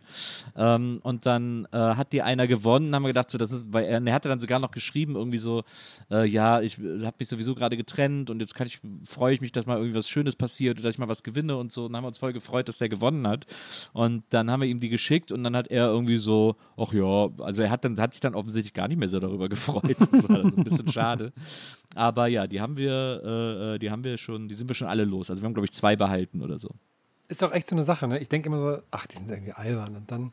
Ähm, 0.57 1.01
und 1.03 1.27
dann 1.27 1.67
äh, 1.73 1.77
hat 1.77 2.13
die 2.13 2.23
einer 2.23 2.47
gewonnen, 2.47 2.95
haben 2.95 3.03
wir 3.03 3.09
gedacht, 3.09 3.31
so, 3.31 3.37
das 3.39 3.53
ist, 3.53 3.73
weil 3.73 3.85
er, 3.85 4.05
er 4.05 4.15
hatte 4.15 4.29
dann 4.29 4.41
sogar 4.41 4.59
noch 4.59 4.71
geschrieben, 4.71 5.15
irgendwie 5.17 5.39
so, 5.39 5.63
äh, 6.11 6.27
ja, 6.27 6.61
ich 6.61 6.79
habe 6.79 7.15
mich 7.19 7.29
sowieso 7.29 7.55
gerade 7.55 7.77
getrennt 7.77 8.31
und 8.31 8.41
jetzt 8.41 8.55
kann 8.55 8.67
ich, 8.67 8.81
freue 9.05 9.35
ich 9.35 9.41
mich, 9.41 9.53
dass 9.53 9.67
mal 9.67 9.77
irgendwie 9.77 9.95
was 9.97 10.09
Schönes 10.09 10.37
passiert 10.37 10.77
oder 10.79 10.85
dass 10.85 10.95
ich 10.95 10.99
mal 10.99 11.09
was 11.09 11.23
gewinne 11.23 11.57
und 11.57 11.73
so. 11.73 11.85
Und 11.87 11.93
dann 11.93 11.99
haben 11.99 12.05
wir 12.05 12.09
uns 12.09 12.19
voll 12.19 12.33
gefreut, 12.33 12.69
dass 12.69 12.79
der 12.79 12.89
gewonnen 12.89 13.27
hat. 13.29 13.47
Und 13.93 14.23
dann 14.39 14.51
haben 14.51 14.61
wir 14.63 14.69
ihm 14.69 14.81
die 14.81 14.89
geschickt 14.89 15.31
und 15.33 15.45
dann 15.45 15.55
hat 15.57 15.69
er 15.69 15.87
irgendwie 15.89 16.19
so, 16.19 16.57
ach 16.77 16.93
ja, 16.93 17.29
also 17.39 17.63
er 17.63 17.71
hat 17.71 17.85
dann, 17.85 17.99
hat 18.01 18.15
sich 18.15 18.21
dann 18.21 18.35
offensichtlich 18.35 18.73
gar 18.75 18.89
nicht 18.89 18.99
mehr 18.99 19.09
so 19.09 19.21
darüber 19.21 19.49
gefreut. 19.51 19.97
Das 20.13 20.29
war 20.29 20.41
so 20.43 20.47
ein 20.57 20.65
bisschen 20.65 20.89
schade. 20.93 21.33
Aber 21.95 22.27
ja, 22.27 22.47
die 22.47 22.61
haben 22.61 22.77
wir, 22.77 23.23
äh, 23.25 23.75
äh, 23.75 23.79
die 23.79 23.91
haben 23.91 24.05
wir 24.05 24.17
schon, 24.19 24.49
die 24.49 24.55
sind 24.55 24.69
wir 24.69 24.75
schon 24.75 24.89
alle 24.89 25.05
los. 25.05 25.31
Also 25.31 25.43
wir 25.43 25.47
haben, 25.47 25.55
glaube 25.55 25.67
ich, 25.67 25.73
zwei 25.73 25.97
behalten 25.97 26.43
oder 26.43 26.59
so. 26.59 26.71
Ist 27.31 27.43
doch 27.43 27.53
echt 27.53 27.67
so 27.67 27.77
eine 27.77 27.85
Sache, 27.85 28.09
ne? 28.09 28.19
Ich 28.21 28.31
denke 28.31 28.49
immer 28.49 28.59
so, 28.77 28.83
ach, 28.91 29.07
die 29.07 29.19
sind 29.19 29.31
irgendwie 29.31 29.53
albern. 29.53 29.97
Und 29.97 30.11
dann, 30.11 30.33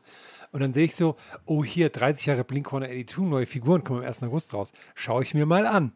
und 0.52 0.60
dann 0.60 0.72
sehe 0.72 0.84
ich 0.86 0.96
so, 0.96 1.16
oh, 1.44 1.62
hier, 1.62 1.90
30 1.90 2.24
Jahre 2.24 2.42
Blink-182, 2.44 3.20
neue 3.20 3.44
Figuren 3.44 3.84
kommen 3.84 4.00
am 4.00 4.06
1. 4.06 4.22
August 4.22 4.54
raus. 4.54 4.72
Schaue 4.94 5.22
ich 5.22 5.34
mir 5.34 5.44
mal 5.44 5.66
an. 5.66 5.92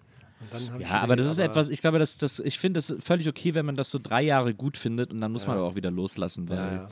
Ja, 0.78 1.00
aber 1.02 1.16
das 1.16 1.26
ist 1.26 1.38
aber- 1.38 1.50
etwas, 1.50 1.68
ich 1.68 1.80
glaube, 1.82 1.98
das, 1.98 2.16
das, 2.16 2.38
ich 2.38 2.58
finde 2.58 2.78
das 2.78 2.94
völlig 3.00 3.28
okay, 3.28 3.54
wenn 3.54 3.66
man 3.66 3.76
das 3.76 3.90
so 3.90 3.98
drei 3.98 4.22
Jahre 4.22 4.54
gut 4.54 4.76
findet 4.78 5.10
und 5.12 5.20
dann 5.20 5.32
muss 5.32 5.46
man 5.46 5.56
aber 5.58 5.66
auch 5.66 5.74
wieder 5.74 5.90
loslassen, 5.90 6.48
weil, 6.48 6.56
ja, 6.56 6.88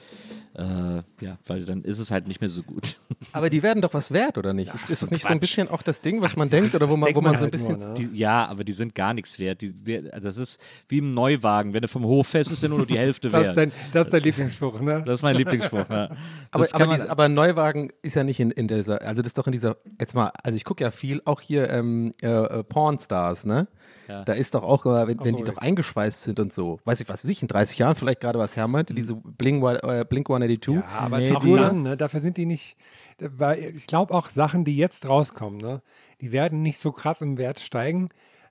äh, 0.59 1.25
ja, 1.25 1.39
weil 1.47 1.65
dann 1.65 1.83
ist 1.83 1.99
es 2.01 2.11
halt 2.11 2.27
nicht 2.27 2.41
mehr 2.41 2.51
so 2.51 2.63
gut. 2.63 2.97
Aber 3.33 3.49
die 3.49 3.63
werden 3.63 3.81
doch 3.81 3.95
was 3.95 4.11
wert, 4.11 4.37
oder 4.39 4.53
nicht? 4.53 4.73
ist 4.89 5.03
das 5.03 5.11
nicht 5.11 5.23
so 5.25 5.29
ein 5.29 5.39
bisschen 5.41 5.69
auch 5.69 5.83
das 5.83 6.01
Ding, 6.01 6.21
was 6.21 6.35
man 6.37 6.51
denkt, 6.51 6.75
oder 6.75 6.91
wo 6.91 6.97
man, 6.97 7.15
wo 7.15 7.21
man 7.21 7.33
man 7.33 7.35
so 7.35 7.39
ein 7.39 7.43
halt 7.45 7.53
bisschen. 7.53 7.79
nur, 7.79 7.89
ne? 7.89 7.95
Die, 7.95 8.19
ja, 8.19 8.45
aber 8.47 8.65
die 8.65 8.73
sind 8.73 8.95
gar 8.95 9.15
nichts 9.15 9.39
wert. 9.39 9.61
Die, 9.61 9.73
wir- 9.87 10.13
also 10.13 10.29
das 10.29 10.37
ist 10.37 10.61
wie 10.89 10.99
im 10.99 11.15
Neuwagen. 11.15 11.73
Wenn 11.75 11.83
du 11.83 11.89
vom 11.89 12.05
Hof 12.05 12.27
fährst, 12.29 12.51
ist 12.51 12.61
der 12.63 12.69
nur 12.71 12.79
noch 12.81 12.87
die 12.87 12.99
Hälfte 12.99 13.29
Das 13.31 13.43
wert. 13.45 13.57
dein, 13.57 13.73
das 13.93 14.07
ist 14.09 14.13
dein 14.13 14.23
Lieblingsspruch, 14.23 14.81
ne? 14.81 15.03
Das 15.07 15.17
ist 15.21 15.23
mein 15.23 15.37
Lieblingsspruch. 15.37 15.89
Ja. 15.89 16.09
Aber, 16.51 16.65
Das 16.65 16.73
aber, 16.75 16.87
man- 16.87 16.97
dies, 16.97 17.07
aber 17.07 17.29
Neuwagen 17.29 17.93
ist 18.03 18.17
ja 18.17 18.25
nicht 18.25 18.41
in, 18.41 18.51
in 18.51 18.67
dieser, 18.69 19.03
also 19.03 19.23
das 19.23 19.29
ist 19.29 19.39
doch 19.39 19.47
in 19.47 19.53
dieser, 19.53 19.77
jetzt 20.01 20.15
mal, 20.15 20.33
also 20.43 20.57
ich 20.57 20.65
gucke 20.65 20.83
ja 20.83 20.91
viel, 20.91 21.21
auch 21.25 21.41
hier 21.41 21.69
ähm, 21.71 22.15
äh, 22.23 22.27
äh, 22.29 22.65
Pornstars, 22.65 23.45
ne? 23.45 23.69
Ja. 24.09 24.25
Da 24.25 24.33
ist 24.33 24.55
doch 24.55 24.63
auch, 24.63 24.85
wenn, 24.87 25.19
wenn 25.21 25.31
so, 25.33 25.37
die 25.37 25.45
doch 25.45 25.59
eingeschweißt 25.59 26.23
sind 26.23 26.41
und 26.41 26.53
so, 26.53 26.81
weiß 26.85 27.01
ich 27.01 27.09
was, 27.09 27.23
weiß 27.25 27.31
ich, 27.31 27.43
in 27.43 27.49
30 27.49 27.79
Jahren 27.79 27.95
vielleicht 27.95 28.21
gerade 28.21 28.39
was 28.39 28.57
Herr 28.57 28.67
meinte, 28.67 28.95
diese 28.95 29.15
Blink, 29.15 29.63
äh, 29.63 30.05
Blink 30.09 30.29
182. 30.31 30.75
Ja, 30.75 30.83
aber 30.99 31.19
Nee, 31.19 31.33
auch 31.33 31.45
die- 31.45 31.55
dann, 31.55 31.83
ne, 31.83 31.97
dafür 31.97 32.21
sind 32.21 32.37
die 32.39 32.47
nicht, 32.47 32.77
weil 33.19 33.59
ich 33.77 33.87
glaube 33.87 34.15
auch 34.15 34.31
Sachen, 34.31 34.65
die 34.65 34.77
jetzt 34.77 35.09
rauskommen, 35.09 35.59
ne, 35.61 35.83
die 36.21 36.33
werden 36.33 36.63
nicht 36.63 36.79
so 36.79 36.91
krass 36.93 37.21
im 37.21 37.37
Wert 37.39 37.61
steigen, 37.61 38.09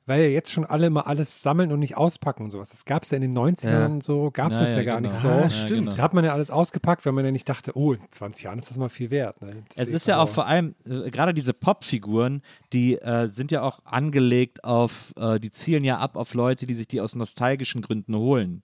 weil 0.07 0.21
ja 0.23 0.27
jetzt 0.29 0.51
schon 0.51 0.65
alle 0.65 0.89
mal 0.89 1.01
alles 1.01 1.41
sammeln 1.43 1.71
und 1.71 1.77
nicht 1.79 1.95
auspacken 1.97 2.43
und 2.43 2.49
sowas. 2.49 2.71
Das 2.71 2.85
gab 2.85 3.03
es 3.03 3.11
ja 3.11 3.17
in 3.17 3.21
den 3.21 3.37
90ern 3.37 3.69
Ja. 3.69 3.85
und 3.85 4.03
so, 4.03 4.31
gab 4.31 4.51
es 4.51 4.59
Ja, 4.59 4.65
das 4.65 4.73
ja, 4.75 4.81
ja, 4.81 4.85
gar 4.85 5.01
genau. 5.01 5.09
nicht 5.13 5.21
so. 5.21 5.27
Ah, 5.27 5.41
Ah, 5.45 5.49
stimmt. 5.51 5.97
Da 5.97 6.01
hat 6.01 6.13
man 6.15 6.25
ja 6.25 6.33
alles 6.33 6.49
ausgepackt, 6.49 7.05
weil 7.05 7.13
man 7.13 7.23
ja 7.25 7.31
nicht 7.31 7.47
dachte, 7.47 7.77
oh, 7.77 7.93
in 7.93 7.99
20 8.09 8.45
Jahren 8.45 8.57
ist 8.57 8.69
das 8.71 8.77
mal 8.77 8.89
viel 8.89 9.11
wert. 9.11 9.41
Ne? 9.43 9.63
Es 9.75 9.89
ist 9.89 10.07
ja 10.07 10.17
auch 10.19 10.29
vor 10.29 10.47
allem, 10.47 10.73
äh, 10.85 11.11
gerade 11.11 11.33
diese 11.33 11.53
Pop-Figuren, 11.53 12.41
die 12.73 12.95
äh, 12.95 13.27
sind 13.27 13.51
ja 13.51 13.61
auch 13.61 13.79
angelegt 13.85 14.63
auf, 14.63 15.13
äh, 15.17 15.39
die 15.39 15.51
zielen 15.51 15.83
ja 15.83 15.97
ab 15.99 16.15
auf 16.15 16.33
Leute, 16.33 16.65
die 16.65 16.73
sich 16.73 16.87
die 16.87 17.01
aus 17.01 17.13
nostalgischen 17.15 17.81
Gründen 17.81 18.15
holen. 18.15 18.63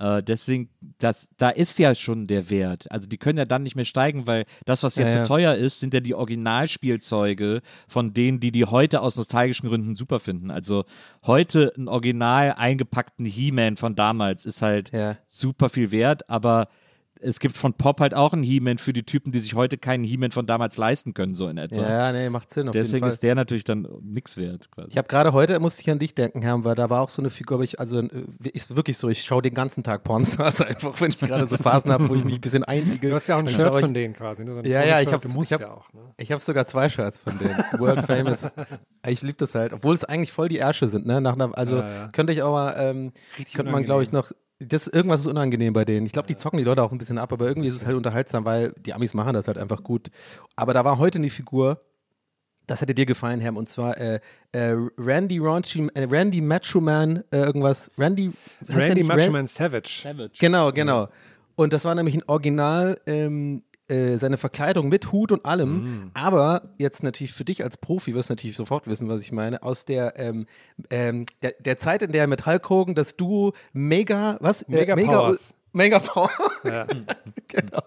Äh, 0.00 0.22
deswegen, 0.22 0.70
das, 0.98 1.28
da 1.36 1.50
ist 1.50 1.78
ja 1.78 1.94
schon 1.94 2.26
der 2.26 2.48
Wert. 2.48 2.90
Also 2.90 3.06
die 3.06 3.18
können 3.18 3.38
ja 3.38 3.44
dann 3.44 3.62
nicht 3.62 3.76
mehr 3.76 3.84
steigen, 3.84 4.26
weil 4.26 4.46
das, 4.64 4.82
was 4.82 4.96
jetzt 4.96 5.12
Ja, 5.12 5.20
ja. 5.20 5.26
so 5.26 5.28
teuer 5.34 5.54
ist, 5.54 5.78
sind 5.78 5.92
ja 5.92 6.00
die 6.00 6.14
Originalspielzeuge 6.14 7.60
von 7.86 8.14
denen, 8.14 8.40
die 8.40 8.50
die 8.50 8.64
heute 8.64 9.02
aus 9.02 9.16
nostalgischen 9.16 9.68
Gründen 9.68 9.96
super 9.96 10.20
finden. 10.20 10.50
Also 10.50 10.84
heute 11.26 11.72
ein 11.76 11.88
original 11.88 12.52
eingepackten 12.56 13.26
He-Man 13.26 13.76
von 13.76 13.94
damals 13.94 14.46
ist 14.46 14.62
halt 14.62 14.90
Ja. 14.92 15.16
super 15.26 15.68
viel 15.68 15.92
wert, 15.92 16.28
aber 16.30 16.68
es 17.22 17.38
gibt 17.40 17.56
von 17.56 17.74
Pop 17.74 18.00
halt 18.00 18.14
auch 18.14 18.32
einen 18.32 18.42
He-Man 18.42 18.78
für 18.78 18.92
die 18.92 19.02
Typen, 19.02 19.32
die 19.32 19.40
sich 19.40 19.54
heute 19.54 19.78
keinen 19.78 20.04
He-Man 20.04 20.30
von 20.30 20.46
damals 20.46 20.76
leisten 20.76 21.14
können, 21.14 21.34
so 21.34 21.48
in 21.48 21.58
etwa. 21.58 21.76
Ja, 21.76 22.12
nee, 22.12 22.30
macht 22.30 22.52
Sinn 22.52 22.68
auf 22.68 22.74
jeden 22.74 22.84
Deswegen 22.84 23.00
Fall. 23.00 23.10
ist 23.10 23.22
der 23.22 23.34
natürlich 23.34 23.64
dann 23.64 23.86
nichts 24.02 24.36
wert. 24.36 24.70
Quasi. 24.70 24.88
Ich 24.90 24.96
habe 24.98 25.08
gerade 25.08 25.32
heute, 25.32 25.58
musste 25.60 25.82
ich 25.82 25.90
an 25.90 25.98
dich 25.98 26.14
denken, 26.14 26.42
Herr, 26.42 26.64
weil 26.64 26.74
da 26.74 26.90
war 26.90 27.00
auch 27.02 27.08
so 27.08 27.22
eine 27.22 27.30
Figur, 27.30 27.56
aber 27.56 27.64
ich, 27.64 27.78
also 27.78 28.00
äh, 28.00 28.08
ist 28.52 28.74
wirklich 28.74 28.96
so, 28.98 29.08
ich 29.08 29.22
schaue 29.22 29.42
den 29.42 29.54
ganzen 29.54 29.82
Tag 29.84 30.04
Pornstars 30.04 30.60
einfach, 30.60 31.00
wenn 31.00 31.10
ich 31.10 31.18
gerade 31.18 31.46
so 31.48 31.56
Phasen 31.56 31.92
habe, 31.92 32.08
wo 32.08 32.14
ich 32.14 32.24
mich 32.24 32.34
ein 32.36 32.40
bisschen 32.40 32.64
einige. 32.64 33.08
Du 33.08 33.14
hast 33.14 33.26
ja 33.28 33.36
auch 33.36 33.40
ein 33.40 33.48
Shirt 33.48 33.74
ich, 33.74 33.80
von 33.80 33.94
denen 33.94 34.14
quasi. 34.14 34.44
Ne? 34.44 34.62
So 34.64 34.68
Ja, 34.70 34.84
ja, 34.84 35.00
ich 35.00 35.10
musst 35.34 35.50
ich 35.50 35.54
hab- 35.54 35.60
ja 35.60 35.72
auch. 35.72 35.92
Ne? 35.92 36.00
Ich 36.16 36.32
habe 36.32 36.42
sogar 36.42 36.66
zwei 36.66 36.88
Shirts 36.88 37.18
von 37.20 37.38
denen. 37.38 37.56
World 37.78 38.04
Famous. 38.06 38.50
Ich 39.06 39.22
liebe 39.22 39.38
das 39.38 39.54
halt, 39.54 39.72
obwohl 39.72 39.94
es 39.94 40.04
eigentlich 40.04 40.30
voll 40.30 40.48
die 40.48 40.58
Ärsche 40.58 40.86
sind, 40.86 41.06
ne? 41.06 41.22
Nach 41.22 41.32
einer, 41.32 41.56
also 41.56 41.78
Ja, 41.78 41.88
ja. 41.88 42.08
könnte 42.08 42.34
ich 42.34 42.42
auch 42.42 42.52
mal, 42.52 42.74
ähm, 42.78 43.12
könnte 43.54 43.72
man, 43.72 43.82
glaube 43.84 44.02
ich, 44.02 44.12
noch. 44.12 44.30
Das 44.62 44.86
irgendwas 44.88 45.20
ist 45.20 45.26
unangenehm 45.26 45.72
bei 45.72 45.84
denen. 45.86 46.04
Ich 46.06 46.12
glaube, 46.12 46.28
die 46.28 46.36
zocken 46.36 46.58
die 46.58 46.64
Leute 46.64 46.82
auch 46.82 46.92
ein 46.92 46.98
bisschen 46.98 47.16
ab, 47.18 47.32
aber 47.32 47.46
irgendwie 47.46 47.68
ist 47.68 47.74
es 47.74 47.86
halt 47.86 47.96
unterhaltsam, 47.96 48.44
weil 48.44 48.74
die 48.78 48.92
Amis 48.92 49.14
machen 49.14 49.32
das 49.32 49.48
halt 49.48 49.56
einfach 49.56 49.82
gut. 49.82 50.10
Aber 50.54 50.74
da 50.74 50.84
war 50.84 50.98
heute 50.98 51.18
eine 51.18 51.30
Figur, 51.30 51.80
das 52.66 52.82
hätte 52.82 52.94
dir 52.94 53.06
gefallen, 53.06 53.40
Herr, 53.40 53.56
und 53.56 53.68
zwar 53.68 53.98
äh, 53.98 54.20
äh, 54.52 54.76
Randy 54.98 55.38
Raunchy, 55.38 55.88
äh, 55.94 56.04
Randy 56.04 56.40
Macho 56.42 56.80
Man, 56.80 57.24
äh, 57.30 57.38
irgendwas. 57.38 57.90
Randy, 57.96 58.32
Randy 58.68 58.94
nicht 58.96 59.06
Macho 59.08 59.20
Ran- 59.22 59.32
Man 59.32 59.46
Savage. 59.46 60.00
Savage. 60.02 60.34
Genau, 60.38 60.70
genau. 60.72 61.08
Und 61.56 61.72
das 61.72 61.84
war 61.84 61.94
nämlich 61.94 62.14
ein 62.14 62.22
Original, 62.26 63.00
ähm, 63.06 63.62
äh, 63.90 64.16
seine 64.16 64.36
Verkleidung 64.36 64.88
mit 64.88 65.12
Hut 65.12 65.32
und 65.32 65.44
allem. 65.44 65.70
Mm. 65.70 66.10
Aber 66.14 66.70
jetzt 66.78 67.02
natürlich 67.02 67.32
für 67.32 67.44
dich 67.44 67.64
als 67.64 67.76
Profi 67.76 68.14
wirst 68.14 68.30
du 68.30 68.32
natürlich 68.32 68.56
sofort 68.56 68.86
wissen, 68.86 69.08
was 69.08 69.22
ich 69.22 69.32
meine. 69.32 69.62
Aus 69.62 69.84
der, 69.84 70.18
ähm, 70.18 70.46
ähm, 70.90 71.26
der, 71.42 71.54
der 71.58 71.78
Zeit, 71.78 72.02
in 72.02 72.12
der 72.12 72.26
mit 72.26 72.46
Hulk 72.46 72.68
Hogan 72.70 72.94
das 72.94 73.16
Duo 73.16 73.52
Mega, 73.72 74.36
was? 74.40 74.66
Mega 74.68 74.96
Mega, 74.96 75.12
Powers. 75.12 75.54
Mega 75.72 75.98
Power. 76.00 76.30
Ja. 76.64 76.86
genau. 77.48 77.82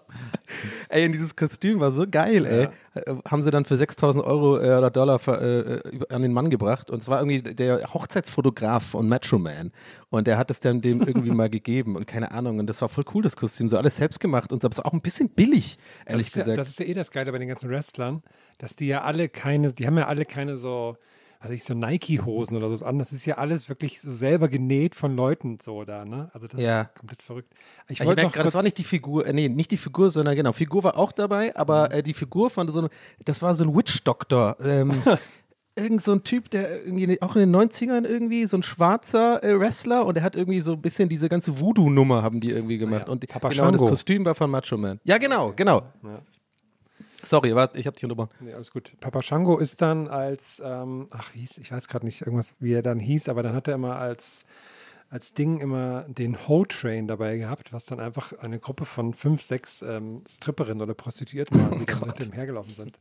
Ey, 0.88 1.06
und 1.06 1.12
dieses 1.12 1.34
Kostüm 1.36 1.80
war 1.80 1.92
so 1.92 2.06
geil, 2.08 2.46
ey. 2.46 2.68
Äh, 2.94 3.14
Haben 3.28 3.42
sie 3.42 3.50
dann 3.50 3.64
für 3.64 3.76
6000 3.76 4.24
Euro 4.24 4.58
äh, 4.58 4.76
oder 4.78 4.90
Dollar 4.90 5.18
ver, 5.18 5.40
äh, 5.42 5.88
über- 5.90 6.10
an 6.10 6.22
den 6.22 6.32
Mann 6.32 6.48
gebracht. 6.50 6.90
Und 6.90 7.02
es 7.02 7.08
war 7.08 7.18
irgendwie 7.20 7.42
der 7.54 7.92
Hochzeitsfotograf 7.92 8.84
von 8.84 9.08
Macho 9.08 9.38
Man. 9.38 9.72
Und 10.10 10.26
der 10.26 10.38
hat 10.38 10.50
es 10.50 10.60
dann 10.60 10.80
dem 10.80 11.02
irgendwie 11.02 11.30
mal 11.32 11.50
gegeben 11.50 11.96
und 11.96 12.06
keine 12.06 12.30
Ahnung. 12.32 12.58
Und 12.58 12.68
das 12.68 12.80
war 12.80 12.88
voll 12.88 13.04
cool, 13.14 13.22
das 13.22 13.36
Kostüm. 13.36 13.68
So 13.68 13.76
alles 13.76 13.96
selbst 13.96 14.20
gemacht 14.20 14.52
und 14.52 14.62
es 14.64 14.78
war 14.78 14.86
auch 14.86 14.92
ein 14.92 15.00
bisschen 15.02 15.28
billig, 15.30 15.78
ehrlich 16.06 16.26
das 16.28 16.30
ist 16.30 16.36
Ja, 16.36 16.42
gesagt. 16.44 16.58
das 16.58 16.68
ist 16.68 16.78
ja 16.80 16.86
eh 16.86 16.94
das 16.94 17.10
Geile 17.10 17.32
bei 17.32 17.38
den 17.38 17.48
ganzen 17.48 17.70
Wrestlern, 17.70 18.22
dass 18.58 18.76
die 18.76 18.86
ja 18.86 19.02
alle 19.02 19.28
keine, 19.28 19.72
die 19.72 19.86
haben 19.86 19.98
ja 19.98 20.06
alle 20.06 20.24
keine 20.24 20.56
so, 20.56 20.96
weiß 21.44 21.50
ich, 21.50 21.62
so 21.64 21.74
Nike-Hosen 21.74 22.56
oder 22.56 22.74
so 22.74 22.84
an. 22.84 22.98
Das 22.98 23.12
ist 23.12 23.26
ja 23.26 23.36
alles 23.36 23.68
wirklich 23.68 24.00
so 24.00 24.10
selber 24.12 24.48
genäht 24.48 24.94
von 24.94 25.14
Leuten 25.14 25.58
so 25.62 25.84
da, 25.84 26.04
ne? 26.04 26.30
Also 26.32 26.46
das 26.48 26.58
Ja. 26.60 26.80
ist 26.82 26.94
komplett 26.94 27.22
verrückt. 27.22 27.52
Ich 27.88 28.00
ich 28.00 28.06
merke 28.06 28.22
gerade, 28.22 28.44
das 28.44 28.54
war 28.54 28.62
nicht 28.62 28.78
die 28.78 28.84
Figur, 28.84 29.26
äh, 29.26 29.32
nee, 29.32 29.48
nicht 29.48 29.70
die 29.70 29.76
Figur, 29.76 30.08
sondern 30.10 30.34
genau, 30.36 30.52
Figur 30.52 30.82
war 30.84 30.96
auch 30.96 31.12
dabei, 31.12 31.54
aber 31.54 31.92
äh, 31.92 32.02
die 32.02 32.14
Figur 32.14 32.48
von 32.50 32.66
so 32.68 32.78
einem, 32.80 32.88
das 33.24 33.42
war 33.42 33.54
so 33.54 33.64
ein 33.64 33.76
Witch-Doctor. 33.76 34.56
Ähm, 34.64 34.90
irgend 35.76 36.00
so 36.02 36.12
ein 36.12 36.22
Typ, 36.22 36.50
der 36.50 36.84
irgendwie 36.84 37.20
auch 37.20 37.34
in 37.36 37.50
den 37.50 37.54
90ern 37.70 38.04
irgendwie, 38.06 38.46
so 38.46 38.56
ein 38.56 38.62
schwarzer 38.62 39.42
äh, 39.42 39.58
Wrestler 39.58 40.06
und 40.06 40.14
der 40.14 40.22
hat 40.22 40.36
irgendwie 40.36 40.60
so 40.60 40.72
ein 40.72 40.80
bisschen 40.80 41.08
diese 41.08 41.28
ganze 41.28 41.60
Voodoo-Nummer 41.60 42.22
haben 42.22 42.40
die 42.40 42.50
irgendwie 42.50 42.78
gemacht. 42.78 43.06
ja. 43.06 43.12
Und 43.12 43.26
Papa 43.28 43.48
genau, 43.48 43.70
das. 43.70 43.80
Kostüm 43.80 44.24
war 44.24 44.34
von 44.34 44.50
Macho 44.50 44.76
Man. 44.78 45.00
Ja, 45.04 45.18
genau, 45.18 45.52
genau. 45.54 45.82
Sorry, 47.24 47.54
warte, 47.54 47.78
ich 47.78 47.86
hab 47.86 47.94
dich 47.94 48.04
unterbrochen. 48.04 48.30
Nee, 48.40 48.52
alles 48.52 48.70
gut. 48.70 48.92
Papa 49.00 49.22
Shango 49.22 49.58
ist 49.58 49.80
dann 49.82 50.08
als, 50.08 50.62
ähm, 50.64 51.08
ach, 51.10 51.34
wie 51.34 51.40
hieß, 51.40 51.58
ich 51.58 51.72
weiß 51.72 51.88
gerade 51.88 52.04
nicht 52.04 52.20
irgendwas, 52.22 52.54
wie 52.58 52.72
er 52.72 52.82
dann 52.82 53.00
hieß, 53.00 53.28
aber 53.28 53.42
dann 53.42 53.54
hat 53.54 53.68
er 53.68 53.74
immer 53.74 53.96
als, 53.96 54.44
als 55.10 55.32
Ding 55.32 55.60
immer 55.60 56.02
den 56.08 56.48
Ho-Train 56.48 57.06
dabei 57.06 57.36
gehabt, 57.36 57.72
was 57.72 57.86
dann 57.86 58.00
einfach 58.00 58.32
eine 58.38 58.58
Gruppe 58.58 58.84
von 58.84 59.14
fünf, 59.14 59.42
sechs 59.42 59.82
ähm, 59.82 60.22
Stripperinnen 60.28 60.82
oder 60.82 60.94
Prostituierten 60.94 61.60
waren, 61.60 61.78
die 61.78 61.86
dann 61.86 62.06
mit 62.06 62.20
dem 62.20 62.32
hergelaufen 62.32 62.74
sind. 62.74 62.98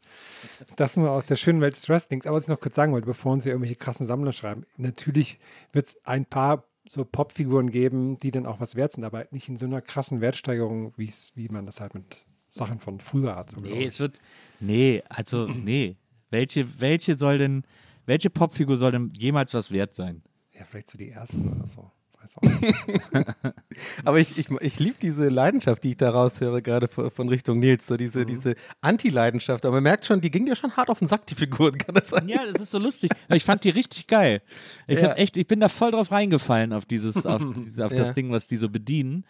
Das 0.75 0.95
nur 0.95 1.11
aus 1.11 1.27
der 1.27 1.35
schönen 1.35 1.61
Welt 1.61 1.75
des 1.75 1.89
Wrestlings. 1.89 2.25
Aber 2.25 2.37
was 2.37 2.43
ich 2.43 2.49
noch 2.49 2.59
kurz 2.59 2.75
sagen 2.75 2.93
wollte, 2.93 3.07
bevor 3.07 3.33
uns 3.33 3.43
hier 3.43 3.53
irgendwelche 3.53 3.77
krassen 3.77 4.07
Sammler 4.07 4.31
schreiben, 4.31 4.63
natürlich 4.77 5.37
wird 5.71 5.87
es 5.87 5.97
ein 6.05 6.25
paar 6.25 6.63
so 6.85 7.05
Popfiguren 7.05 7.71
geben, 7.71 8.19
die 8.19 8.31
dann 8.31 8.45
auch 8.45 8.59
was 8.59 8.75
wert 8.75 8.91
sind, 8.91 9.05
aber 9.05 9.25
nicht 9.31 9.47
in 9.47 9.57
so 9.57 9.65
einer 9.65 9.81
krassen 9.81 10.21
Wertsteigerung, 10.21 10.93
wie 10.97 11.47
man 11.49 11.65
das 11.65 11.79
halt 11.79 11.95
mit 11.95 12.17
Sachen 12.53 12.79
von 12.79 12.99
früher 12.99 13.35
hat. 13.35 13.49
So 13.49 13.59
Nee, 13.61 13.85
es 13.85 13.99
wird. 13.99 14.19
Nee, 14.59 15.01
also, 15.09 15.47
nee. 15.47 15.97
Welche, 16.29 16.79
welche 16.79 17.15
soll 17.15 17.39
denn, 17.39 17.63
welche 18.05 18.29
Popfigur 18.29 18.77
soll 18.77 18.91
denn 18.91 19.11
jemals 19.13 19.53
was 19.53 19.71
wert 19.71 19.95
sein? 19.95 20.21
Ja, 20.51 20.63
vielleicht 20.65 20.89
so 20.89 20.97
die 20.97 21.09
ersten 21.09 21.51
oder 21.51 21.67
so. 21.67 21.91
Weiß 22.23 22.37
auch 22.37 22.41
nicht. 22.61 22.75
Aber 24.05 24.19
ich, 24.19 24.37
ich, 24.37 24.49
ich 24.61 24.79
liebe 24.79 24.95
diese 25.01 25.27
Leidenschaft, 25.27 25.83
die 25.83 25.89
ich 25.89 25.97
da 25.97 26.09
raushöre, 26.11 26.61
gerade 26.61 26.87
von, 26.87 27.27
Richtung 27.27 27.59
Nils, 27.59 27.85
so 27.87 27.97
diese, 27.97 28.25
diese 28.25 28.55
Anti-Leidenschaft. 28.81 29.65
Aber 29.65 29.75
man 29.75 29.83
merkt 29.83 30.05
schon, 30.05 30.21
die 30.21 30.31
ging 30.31 30.45
dir 30.45 30.55
schon 30.55 30.71
hart 30.77 30.89
auf 30.89 30.99
den 30.99 31.07
Sack, 31.09 31.25
die 31.27 31.35
Figuren, 31.35 31.77
kann 31.77 31.95
das 31.95 32.09
sein? 32.09 32.29
Ja, 32.29 32.41
das 32.49 32.61
ist 32.61 32.71
so 32.71 32.79
lustig. 32.79 33.11
Ich 33.29 33.43
fand 33.43 33.63
die 33.65 33.69
richtig 33.71 34.07
geil. 34.07 34.41
Ich 34.87 35.01
Ja. 35.01 35.13
echt, 35.13 35.35
ich 35.35 35.47
bin 35.47 35.59
da 35.59 35.67
voll 35.69 35.91
drauf 35.91 36.11
reingefallen 36.11 36.71
auf 36.71 36.85
dieses, 36.85 37.25
auf, 37.25 37.41
dieses, 37.57 37.79
auf 37.79 37.91
Ja. 37.91 37.97
das 37.97 38.13
Ding, 38.13 38.31
was 38.31 38.47
die 38.47 38.57
so 38.57 38.69
bedienen. 38.69 39.25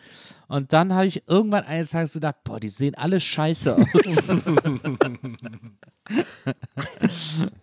Und 0.48 0.72
dann 0.72 0.94
habe 0.94 1.08
ich 1.08 1.28
irgendwann 1.28 1.64
eines 1.64 1.90
Tages 1.90 2.14
gedacht, 2.14 2.36
boah, 2.44 2.60
die 2.60 2.70
sehen 2.70 2.94
alle 2.96 3.20
scheiße 3.20 3.76
aus. 3.76 4.28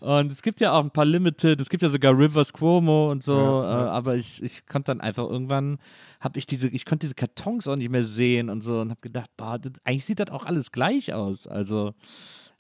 und 0.01 0.33
es 0.33 0.43
gibt 0.43 0.61
ja 0.61 0.73
auch 0.73 0.83
ein 0.83 0.91
paar 0.91 1.05
Limited, 1.05 1.61
es 1.61 1.69
gibt 1.69 1.83
ja 1.83 1.89
sogar 1.89 2.17
Rivers 2.17 2.53
Cuomo 2.53 3.11
und 3.11 3.23
so, 3.23 3.35
Äh, 3.37 3.89
aber 3.91 4.17
ich, 4.17 4.43
ich 4.43 4.67
konnte 4.67 4.93
dann 4.93 5.01
einfach 5.01 5.29
irgendwann, 5.29 5.79
habe 6.21 6.39
ich 6.39 6.47
diese, 6.47 6.69
ich 6.69 6.85
konnte 6.85 7.05
diese 7.05 7.15
Kartons 7.15 7.69
auch 7.69 7.77
nicht 7.77 7.91
mehr 7.91 8.05
sehen 8.05 8.51
und 8.51 8.63
so 8.63 8.81
und 8.81 8.91
habe 8.91 9.01
gedacht, 9.01 9.31
boah, 9.37 9.59
das, 9.59 9.73
eigentlich 9.85 10.05
sieht 10.05 10.21
das 10.21 10.31
auch 10.31 10.47
alles 10.47 10.73
gleich 10.73 11.13
aus. 11.13 11.47
Also, 11.47 11.95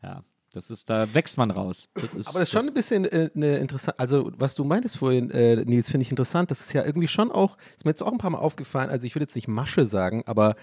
ja. 0.03 0.23
Das 0.53 0.69
ist, 0.69 0.91
da 0.91 1.15
wächst 1.15 1.39
man 1.39 1.53
raus. 1.53 1.89
Das 1.95 2.03
ist, 2.13 2.27
Aber 2.27 2.41
das 2.41 2.49
ist 2.49 2.51
schon 2.51 2.67
ein 2.67 2.75
bisschen 2.75 3.05
äh, 3.05 3.31
eine 3.37 3.59
interessant, 3.59 4.01
also 4.01 4.33
was 4.37 4.57
du 4.57 4.65
meintest 4.65 4.99
vorhin, 4.99 5.31
äh, 5.31 5.65
Nils, 5.65 5.89
finde 5.89 6.03
ich 6.03 6.11
interessant. 6.11 6.51
Das 6.51 6.61
ist 6.61 6.73
ja 6.73 6.85
irgendwie 6.85 7.07
schon 7.07 7.31
auch, 7.31 7.57
ist 7.77 7.85
mir 7.85 7.93
jetzt 7.93 8.03
auch 8.03 8.11
ein 8.11 8.19
paar 8.19 8.31
Mal 8.31 8.39
aufgefallen, 8.39 8.91
also 8.91 9.07
ich 9.07 9.15
würde 9.15 9.27
jetzt 9.27 9.37
nicht 9.37 9.47
Masche 9.47 9.87
sagen, 9.87 10.25
aber 10.27 10.57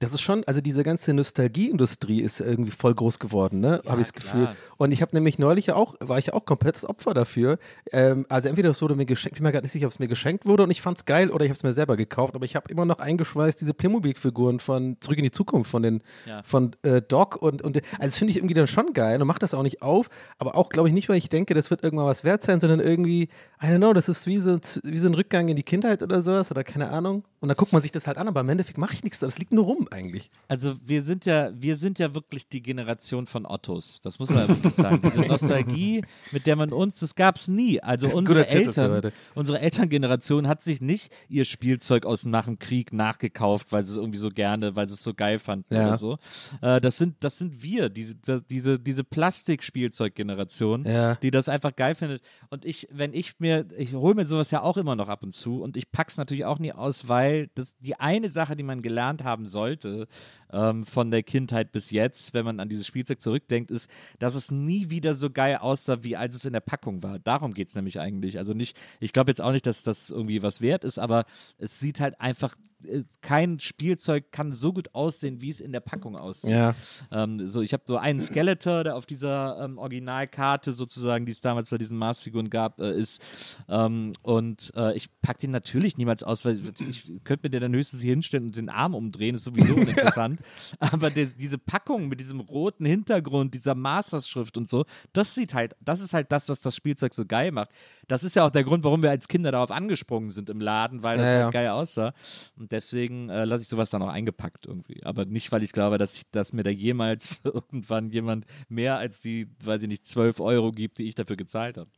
das 0.00 0.12
ist 0.12 0.20
schon, 0.20 0.44
also 0.46 0.60
diese 0.60 0.84
ganze 0.84 1.12
Nostalgieindustrie 1.12 2.20
ist 2.20 2.40
irgendwie 2.40 2.70
voll 2.70 2.94
groß 2.94 3.18
geworden, 3.18 3.60
ne? 3.60 3.82
Habe 3.86 4.00
ich 4.00 4.08
das 4.08 4.12
Gefühl. 4.12 4.48
Und 4.76 4.92
ich 4.92 5.02
habe 5.02 5.14
nämlich 5.16 5.38
neulich 5.38 5.66
ja 5.66 5.74
auch, 5.74 5.96
war 6.00 6.18
ich 6.18 6.26
ja 6.26 6.34
auch 6.34 6.44
komplettes 6.44 6.84
Opfer 6.88 7.14
dafür. 7.14 7.58
Ähm, 7.90 8.24
also 8.28 8.48
entweder 8.48 8.70
es 8.70 8.80
wurde 8.80 8.94
mir 8.94 9.06
geschenkt, 9.06 9.36
ich 9.36 9.40
bin 9.40 9.44
mir 9.48 9.52
gerade 9.52 9.64
nicht 9.64 9.72
sicher, 9.72 9.86
ob 9.86 9.92
es 9.92 9.98
mir 9.98 10.06
geschenkt 10.08 10.46
wurde 10.46 10.62
und 10.62 10.70
ich 10.70 10.82
fand 10.82 10.98
es 10.98 11.04
geil 11.04 11.30
oder 11.30 11.44
ich 11.44 11.50
habe 11.50 11.56
es 11.56 11.62
mir 11.64 11.72
selber 11.72 11.96
gekauft, 11.96 12.34
aber 12.36 12.44
ich 12.44 12.54
habe 12.54 12.70
immer 12.70 12.84
noch 12.84 13.00
eingeschweißt 13.00 13.60
diese 13.60 13.74
Playmobil-Figuren 13.74 14.60
von 14.60 14.96
Zurück 15.00 15.18
in 15.18 15.24
die 15.24 15.30
Zukunft, 15.32 15.70
von 15.70 15.82
den, 15.82 16.02
Ja. 16.26 16.42
von 16.44 16.76
äh, 16.82 17.02
Doc 17.02 17.36
und, 17.36 17.62
und 17.62 17.76
also 17.76 17.84
das 18.00 18.16
finde 18.16 18.30
ich 18.30 18.36
irgendwie 18.36 18.54
dann 18.54 18.66
schon 18.68 18.92
geil 18.92 19.20
und 19.20 19.26
mache 19.26 19.40
das 19.40 19.52
auch 19.54 19.62
nicht 19.64 19.82
auf, 19.82 20.10
aber 20.38 20.54
auch 20.54 20.68
glaube 20.68 20.88
ich 20.88 20.94
nicht, 20.94 21.08
weil 21.08 21.16
ich 21.16 21.28
denke, 21.28 21.54
das 21.54 21.70
wird 21.70 21.82
irgendwann 21.82 22.06
was 22.06 22.22
wert 22.22 22.42
sein, 22.42 22.60
sondern 22.60 22.78
irgendwie, 22.80 23.22
I 23.60 23.66
don't 23.66 23.78
know, 23.78 23.92
das 23.92 24.08
ist 24.08 24.26
wie 24.28 24.38
so, 24.38 24.58
wie 24.84 24.98
so 24.98 25.08
ein 25.08 25.14
Rückgang 25.14 25.48
in 25.48 25.56
die 25.56 25.62
Kindheit 25.64 26.02
oder 26.02 26.22
sowas 26.22 26.50
oder 26.52 26.62
keine 26.62 26.90
Ahnung. 26.90 27.24
Und 27.40 27.48
dann 27.48 27.56
guckt 27.56 27.72
man 27.72 27.82
sich 27.82 27.92
das 27.92 28.06
halt 28.06 28.18
an, 28.18 28.26
aber 28.28 28.40
im 28.40 28.48
Endeffekt 28.48 28.78
mache 28.78 28.94
ich 28.94 29.04
nichts, 29.04 29.18
das 29.20 29.38
liegt 29.38 29.52
nur 29.52 29.64
rum 29.64 29.86
eigentlich. 29.90 30.30
Also 30.48 30.76
wir 30.84 31.02
sind 31.02 31.24
ja, 31.24 31.50
wir 31.54 31.76
sind 31.76 31.98
ja 31.98 32.14
wirklich 32.14 32.48
die 32.48 32.62
Generation 32.62 33.26
von 33.26 33.46
Ottos. 33.46 34.00
Das 34.02 34.18
muss 34.18 34.28
man 34.30 34.40
ja 34.40 34.48
wirklich 34.48 34.74
sagen. 34.74 35.00
Diese 35.04 35.20
Nostalgie, 35.28 36.04
mit 36.32 36.46
der 36.46 36.56
man 36.56 36.72
uns, 36.72 36.98
das 37.00 37.14
gab 37.14 37.36
es 37.36 37.46
nie. 37.48 37.80
Also 37.80 38.08
unsere 38.08 38.48
Eltern, 38.48 39.12
unsere 39.34 39.60
Elterngeneration 39.60 40.48
hat 40.48 40.62
sich 40.62 40.80
nicht 40.80 41.12
ihr 41.28 41.44
Spielzeug 41.44 42.06
aus 42.06 42.26
nach 42.26 42.46
dem 42.46 42.58
Krieg 42.58 42.92
nachgekauft, 42.92 43.70
weil 43.72 43.84
sie 43.84 43.92
es 43.92 43.96
irgendwie 43.98 44.18
so 44.18 44.30
gerne, 44.30 44.74
weil 44.74 44.88
sie 44.88 44.94
es 44.94 45.02
so 45.02 45.14
geil 45.14 45.38
fanden 45.38 45.74
Ja. 45.74 45.88
oder 45.88 45.96
so. 45.96 46.18
Äh, 46.60 46.80
das 46.80 46.98
sind, 46.98 47.16
das 47.20 47.38
sind 47.38 47.62
wir, 47.62 47.88
diese, 47.88 48.14
diese, 48.48 48.78
diese 48.78 49.04
Plastikspielzeuggeneration, 49.04 50.84
Ja. 50.86 51.14
die 51.16 51.30
das 51.30 51.48
einfach 51.48 51.74
geil 51.76 51.94
findet. 51.94 52.22
Und 52.50 52.64
ich, 52.64 52.88
wenn 52.90 53.14
ich 53.14 53.38
mir, 53.38 53.66
ich 53.76 53.94
hole 53.94 54.14
mir 54.14 54.24
sowas 54.24 54.50
ja 54.50 54.62
auch 54.62 54.76
immer 54.76 54.96
noch 54.96 55.08
ab 55.08 55.22
und 55.22 55.32
zu 55.34 55.62
und 55.62 55.76
ich 55.76 55.90
pack's 55.90 56.16
natürlich 56.16 56.44
auch 56.44 56.58
nie 56.58 56.72
aus, 56.72 57.08
weil 57.08 57.27
das 57.54 57.76
die 57.78 57.98
eine 57.98 58.28
Sache, 58.28 58.56
die 58.56 58.62
man 58.62 58.82
gelernt 58.82 59.24
haben 59.24 59.46
sollte, 59.46 60.06
ähm, 60.52 60.86
von 60.86 61.10
der 61.10 61.22
Kindheit 61.22 61.72
bis 61.72 61.90
jetzt, 61.90 62.34
wenn 62.34 62.44
man 62.44 62.60
an 62.60 62.68
dieses 62.68 62.86
Spielzeug 62.86 63.20
zurückdenkt, 63.20 63.70
ist, 63.70 63.90
dass 64.18 64.34
es 64.34 64.50
nie 64.50 64.90
wieder 64.90 65.14
so 65.14 65.30
geil 65.30 65.56
aussah, 65.56 66.02
wie 66.02 66.16
als 66.16 66.34
es 66.34 66.44
in 66.44 66.52
der 66.52 66.60
Packung 66.60 67.02
war. 67.02 67.18
Darum 67.18 67.54
geht 67.54 67.68
es 67.68 67.74
nämlich 67.74 68.00
eigentlich. 68.00 68.38
Also 68.38 68.54
nicht, 68.54 68.76
ich 69.00 69.12
glaube 69.12 69.30
jetzt 69.30 69.40
auch 69.40 69.52
nicht, 69.52 69.66
dass 69.66 69.82
das 69.82 70.10
irgendwie 70.10 70.42
was 70.42 70.60
wert 70.60 70.84
ist, 70.84 70.98
aber 70.98 71.24
es 71.58 71.78
sieht 71.80 72.00
halt 72.00 72.20
einfach, 72.20 72.54
äh, 72.84 73.02
kein 73.20 73.58
Spielzeug 73.58 74.30
kann 74.30 74.52
so 74.52 74.72
gut 74.72 74.94
aussehen, 74.94 75.40
wie 75.40 75.48
es 75.50 75.60
in 75.60 75.72
der 75.72 75.80
Packung 75.80 76.16
aussieht. 76.16 76.50
Ja. 76.50 76.74
Ähm, 77.10 77.46
so, 77.46 77.60
ich 77.60 77.72
habe 77.72 77.82
so 77.86 77.96
einen 77.96 78.20
Skeletor, 78.20 78.84
der 78.84 78.96
auf 78.96 79.06
dieser 79.06 79.64
ähm, 79.64 79.78
Originalkarte 79.78 80.72
sozusagen, 80.72 81.26
die 81.26 81.32
es 81.32 81.40
damals 81.40 81.68
bei 81.68 81.78
diesen 81.78 81.98
Maßfiguren 81.98 82.50
gab, 82.50 82.80
äh, 82.80 82.92
ist. 82.92 83.20
Ähm, 83.68 84.12
und 84.22 84.72
äh, 84.76 84.96
ich 84.96 85.08
packe 85.20 85.40
den 85.40 85.50
natürlich 85.50 85.96
niemals 85.96 86.22
aus, 86.22 86.44
weil 86.44 86.60
ich 86.88 87.12
könnte 87.24 87.46
mir 87.46 87.50
den 87.50 87.60
dann 87.60 87.74
höchstens 87.74 88.00
hier 88.02 88.12
hinstellen 88.12 88.46
und 88.46 88.56
den 88.56 88.68
Arm 88.68 88.94
umdrehen, 88.94 89.34
ist 89.34 89.44
sowieso 89.44 89.74
uninteressant. 89.76 90.37
Aber 90.80 91.10
der, 91.10 91.26
diese 91.26 91.58
Packung 91.58 92.08
mit 92.08 92.20
diesem 92.20 92.40
roten 92.40 92.84
Hintergrund, 92.84 93.54
dieser 93.54 93.74
Masters-Schrift 93.74 94.56
und 94.56 94.68
so, 94.68 94.84
das 95.12 95.34
sieht 95.34 95.54
halt, 95.54 95.76
das 95.80 96.00
ist 96.00 96.14
halt 96.14 96.32
das, 96.32 96.48
was 96.48 96.60
das 96.60 96.74
Spielzeug 96.74 97.14
so 97.14 97.24
geil 97.26 97.52
macht. 97.52 97.70
Das 98.06 98.24
ist 98.24 98.36
ja 98.36 98.46
auch 98.46 98.50
der 98.50 98.64
Grund, 98.64 98.84
warum 98.84 99.02
wir 99.02 99.10
als 99.10 99.28
Kinder 99.28 99.52
darauf 99.52 99.70
angesprungen 99.70 100.30
sind 100.30 100.50
im 100.50 100.60
Laden, 100.60 101.02
weil 101.02 101.18
das 101.18 101.26
Ja, 101.26 101.32
halt 101.32 101.42
ja. 101.42 101.50
geil 101.50 101.68
aussah. 101.68 102.14
Und 102.56 102.72
deswegen 102.72 103.28
äh, 103.28 103.44
lasse 103.44 103.62
ich 103.62 103.68
sowas 103.68 103.90
dann 103.90 104.02
auch 104.02 104.08
eingepackt 104.08 104.66
irgendwie. 104.66 105.04
Aber 105.04 105.24
nicht, 105.24 105.52
weil 105.52 105.62
ich 105.62 105.72
glaube, 105.72 105.98
dass, 105.98 106.14
ich, 106.14 106.30
dass 106.30 106.52
mir 106.52 106.62
da 106.62 106.70
jemals 106.70 107.40
irgendwann 107.44 108.08
jemand 108.08 108.46
mehr 108.68 108.96
als 108.98 109.20
die, 109.20 109.48
weiß 109.64 109.82
ich 109.82 109.88
nicht, 109.88 110.06
12 110.06 110.40
Euro 110.40 110.72
gibt, 110.72 110.98
die 110.98 111.08
ich 111.08 111.14
dafür 111.14 111.36
gezahlt 111.36 111.78
habe. 111.78 111.90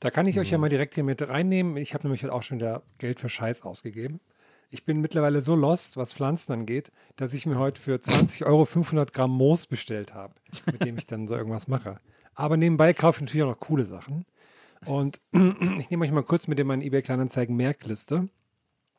Da 0.00 0.10
kann 0.10 0.26
ich 0.26 0.38
euch 0.38 0.50
ja 0.50 0.58
mal 0.58 0.68
direkt 0.68 0.94
hier 0.94 1.04
mit 1.04 1.26
reinnehmen. 1.26 1.76
Ich 1.78 1.94
habe 1.94 2.04
nämlich 2.04 2.22
halt 2.22 2.32
auch 2.32 2.42
schon 2.42 2.58
wieder 2.58 2.82
Geld 2.98 3.18
für 3.18 3.28
Scheiß 3.28 3.62
ausgegeben. 3.62 4.20
Ich 4.68 4.84
bin 4.84 5.00
mittlerweile 5.00 5.40
so 5.40 5.54
lost, 5.54 5.96
was 5.96 6.12
Pflanzen 6.12 6.52
angeht, 6.52 6.90
dass 7.16 7.34
ich 7.34 7.46
mir 7.46 7.58
heute 7.58 7.80
für 7.80 8.00
20 8.00 8.46
Euro 8.46 8.64
500 8.64 9.12
Gramm 9.12 9.30
Moos 9.30 9.66
bestellt 9.66 10.12
habe, 10.14 10.34
mit 10.66 10.84
dem 10.84 10.98
ich 10.98 11.06
dann 11.06 11.28
so 11.28 11.36
irgendwas 11.36 11.68
mache. 11.68 12.00
Aber 12.34 12.56
nebenbei 12.56 12.92
kaufe 12.92 13.18
ich 13.18 13.22
natürlich 13.22 13.44
auch 13.44 13.50
noch 13.50 13.60
coole 13.60 13.86
Sachen. 13.86 14.26
Und 14.84 15.20
ich 15.78 15.90
nehme 15.90 16.04
euch 16.04 16.12
mal 16.12 16.24
kurz 16.24 16.48
mit 16.48 16.58
in 16.58 16.66
meine 16.66 16.84
eBay 16.84 17.02
Kleinanzeigen 17.02 17.56
Merkliste. 17.56 18.28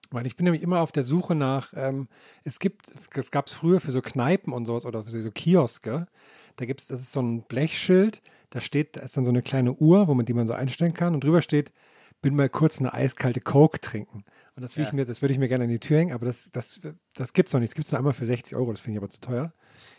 Weil 0.10 0.26
ich 0.26 0.38
bin 0.38 0.46
nämlich 0.46 0.64
immer 0.64 0.80
auf 0.80 0.94
der 0.94 1.04
Suche 1.04 1.36
nach, 1.36 1.74
ähm, 1.76 2.08
es 2.46 2.60
gibt, 2.60 2.94
das 3.14 3.30
gab 3.30 3.48
es 3.48 3.54
früher 3.54 3.82
für 3.82 3.92
so 3.92 4.02
Kneipen 4.02 4.54
und 4.54 4.66
sowas 4.66 4.86
oder 4.86 5.04
für 5.04 5.22
so 5.22 5.32
Kioske. 5.32 6.08
Da 6.56 6.66
gibt 6.66 6.80
es, 6.80 6.88
das 6.88 7.02
ist 7.02 7.12
so 7.12 7.22
ein 7.22 7.44
Blechschild, 7.44 8.22
da 8.50 8.62
steht, 8.62 8.96
da 8.96 9.02
ist 9.02 9.18
dann 9.18 9.26
so 9.26 9.32
eine 9.32 9.42
kleine 9.42 9.74
Uhr, 9.74 10.08
wo 10.08 10.14
man 10.14 10.26
die 10.26 10.34
man 10.34 10.48
so 10.48 10.54
einstellen 10.54 10.94
kann 10.94 11.14
und 11.14 11.26
drüber 11.26 11.42
steht, 11.42 11.74
bin 12.22 12.36
mal 12.36 12.50
kurz 12.50 12.80
eine 12.80 12.94
eiskalte 12.94 13.42
Coke 13.42 13.82
trinken. 13.82 14.24
Und 14.58 14.64
das, 14.64 14.76
will 14.76 14.86
ich 14.86 14.92
mir, 14.92 15.06
das 15.06 15.22
würde 15.22 15.34
ich 15.34 15.38
mir 15.38 15.48
gerne 15.48 15.66
an 15.66 15.70
die 15.70 15.78
Tür 15.78 16.00
hängen, 16.00 16.14
aber 16.14 16.26
das, 16.26 16.50
das, 16.50 16.82
das 17.14 17.34
gibt 17.34 17.50
es 17.50 17.54
noch 17.54 17.60
nicht. 17.60 17.70
Das 17.70 17.76
gibt 17.76 17.86
es 17.86 17.92
nur 17.92 18.00
einmal 18.00 18.14
für 18.14 18.26
60 18.26 18.58
Euro, 18.58 18.72
das 18.72 18.82
finde 18.82 18.98
ich 18.98 18.98
aber 18.98 19.10
zu 19.10 19.22
teuer. 19.22 19.54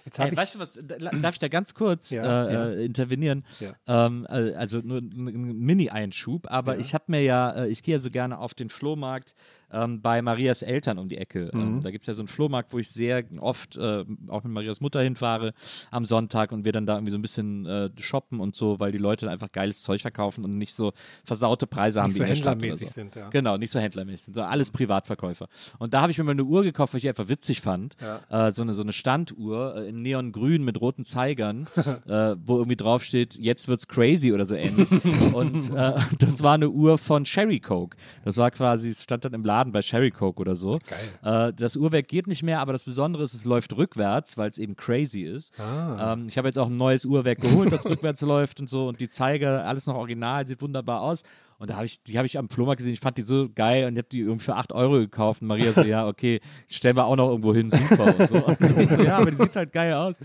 Jetzt 0.05 0.19
habe 0.19 0.29
Ey, 0.29 0.33
ich. 0.35 0.38
weißt 0.38 0.55
du 0.55 0.59
was, 0.61 0.73
da- 0.73 0.97
darf 1.21 1.35
ich 1.35 1.38
da 1.38 1.49
ganz 1.49 1.75
kurz 1.75 2.11
Ja, 2.11 2.47
äh, 2.47 2.53
ja. 2.53 2.69
Äh, 2.71 2.85
intervenieren? 2.85 3.45
Ja. 3.61 4.07
Ähm, 4.07 4.27
äh, 4.29 4.55
also 4.55 4.79
nur 4.79 4.99
ein 4.99 5.29
ein 5.29 5.59
Mini-Einschub, 5.59 6.47
aber 6.51 6.79
ich 6.79 6.95
habe 6.95 7.05
mir 7.09 7.23
ja, 7.23 7.51
äh, 7.64 7.69
ich 7.69 7.83
gehe 7.83 7.95
ja 7.97 8.01
so 8.01 8.11
gerne 8.11 8.38
auf 8.38 8.55
den 8.55 8.69
Flohmarkt 8.69 9.35
ähm, 9.71 10.01
bei 10.01 10.23
Marias 10.23 10.62
Eltern 10.62 10.99
um 10.99 11.09
die 11.09 11.19
Ecke. 11.19 11.51
Mhm. 11.53 11.61
Ähm, 11.61 11.83
da 11.83 11.91
gibt 11.91 12.03
es 12.05 12.07
ja 12.07 12.14
so 12.14 12.23
einen 12.23 12.29
Flohmarkt, 12.29 12.73
wo 12.73 12.79
ich 12.79 12.91
sehr 12.91 13.23
oft 13.41 13.77
äh, 13.77 14.05
auch 14.29 14.45
mit 14.45 14.53
Marias 14.53 14.81
Mutter 14.81 15.01
hinfahre 15.03 15.53
am 15.91 16.05
Sonntag 16.07 16.53
und 16.53 16.64
wir 16.64 16.73
dann 16.73 16.87
da 16.87 16.95
irgendwie 16.95 17.11
so 17.12 17.19
ein 17.19 17.23
bisschen 17.23 17.67
äh, 17.67 17.91
shoppen 17.99 18.41
und 18.41 18.55
so, 18.57 18.81
weil 18.81 18.93
die 18.93 18.99
Leute 18.99 19.27
dann 19.27 19.33
einfach 19.33 19.53
geiles 19.53 19.83
Zeug 19.83 20.01
verkaufen 20.01 20.45
und 20.45 20.57
nicht 20.57 20.75
so 20.75 20.93
versaute 21.25 21.67
Preise 21.67 22.01
haben 22.01 22.09
Nicht 22.09 22.17
wie 22.17 22.19
so 22.21 22.25
händlermäßig 22.25 22.88
so. 22.88 22.95
sind, 22.95 23.14
ja. 23.17 23.29
Genau, 23.29 23.57
nicht 23.59 23.71
so 23.71 23.79
händlermäßig 23.79 24.27
sind, 24.27 24.35
sondern 24.35 24.53
alles 24.53 24.71
Privatverkäufer. 24.71 25.49
Und 25.79 25.93
da 25.93 26.01
habe 26.01 26.12
ich 26.12 26.19
mir 26.19 26.25
mal 26.25 26.31
eine 26.33 26.45
Uhr 26.45 26.62
gekauft, 26.62 26.95
weil 26.95 26.99
ich 26.99 27.05
ich 27.05 27.09
einfach 27.09 27.29
witzig 27.29 27.61
fand. 27.61 27.97
Äh, 28.29 28.51
so, 28.51 28.62
eine, 28.62 28.75
so 28.75 28.83
eine 28.83 28.93
Standuhr 28.93 29.67
äh, 29.76 29.88
in 29.88 30.02
Neongrün 30.02 30.64
mit 30.64 30.81
roten 30.81 31.04
Zeigern, 31.04 31.66
äh, 32.07 32.37
wo 32.44 32.57
irgendwie 32.57 32.76
draufsteht, 32.76 33.38
jetzt 33.38 33.68
wird's 33.68 33.88
crazy 33.88 34.33
oder 34.33 34.44
so 34.44 34.54
ähnlich. 34.54 34.88
Und 35.33 35.70
äh, 35.74 35.94
das 36.18 36.42
war 36.42 36.54
eine 36.54 36.70
Uhr 36.70 36.98
von 36.98 37.24
Sherry 37.24 37.61
Coke. 37.61 37.96
Das 38.24 38.37
war 38.37 38.50
quasi, 38.50 38.90
es 38.90 39.02
stand 39.02 39.24
dann 39.24 39.35
im 39.35 39.44
Laden 39.44 39.72
bei 39.72 39.83
Sherry 39.83 40.11
Coke 40.11 40.40
oder 40.40 40.57
so. 40.57 40.78
Äh, 41.22 41.52
das 41.52 41.76
Uhrwerk 41.76 42.09
geht 42.09 42.26
nicht 42.26 42.42
mehr, 42.42 42.61
aber 42.61 42.72
das 42.72 42.85
Besondere 42.85 43.22
ist, 43.24 43.35
es 43.35 43.44
läuft 43.44 43.76
rückwärts, 43.76 44.37
weil 44.37 44.50
es 44.50 44.59
eben 44.59 44.76
crazy 44.76 45.22
ist. 45.22 45.52
Ähm, 45.59 46.26
ich 46.28 46.38
habe 46.38 46.48
jetzt 46.48 46.59
auch 46.59 46.68
ein 46.68 46.76
neues 46.76 47.04
Uhrwerk 47.04 47.40
geholt, 47.40 47.72
das 47.72 47.87
rückwärts 47.87 48.20
läuft 48.28 48.61
und 48.61 48.68
so 48.68 48.88
und 48.88 49.00
die 49.00 49.09
Zeiger, 49.09 49.64
alles 49.64 49.87
noch 49.87 49.96
original, 49.96 50.46
sieht 50.46 50.62
wunderbar 50.62 51.00
aus. 51.00 51.22
Und 51.59 51.71
da 51.71 51.77
habe 51.77 51.87
ich, 51.87 52.01
die 52.05 52.16
habe 52.18 52.27
ich 52.27 52.38
am 52.38 52.49
Flohmarkt 52.49 52.79
gesehen, 52.79 52.92
ich 52.92 53.01
fand 53.01 53.18
die 53.18 53.23
so 53.23 53.49
geil 53.53 53.87
und 53.87 53.94
ich 53.94 53.99
habe 53.99 54.09
die 54.09 54.21
irgendwie 54.21 54.44
für 54.44 54.55
8 54.55 54.73
Euro 54.73 54.92
gekauft. 54.92 55.42
Und 55.42 55.49
Maria 55.49 55.73
so, 55.73 55.83
ja, 55.83 56.07
okay, 56.07 56.40
stellen 56.68 56.97
wir 56.97 57.05
auch 57.05 57.16
noch 57.16 57.31
irgendwo 57.31 57.53
hin, 57.53 57.68
super 57.71 58.16
und 58.16 58.29
so. 58.29 58.35
Und 58.47 58.81
ich 58.81 58.88
so, 58.88 59.03
ja, 59.03 59.18
aber 59.18 59.31
die 59.31 59.37
sieht 59.37 59.57
halt 59.57 59.73
geil 59.73 59.92
aus. 59.92 60.16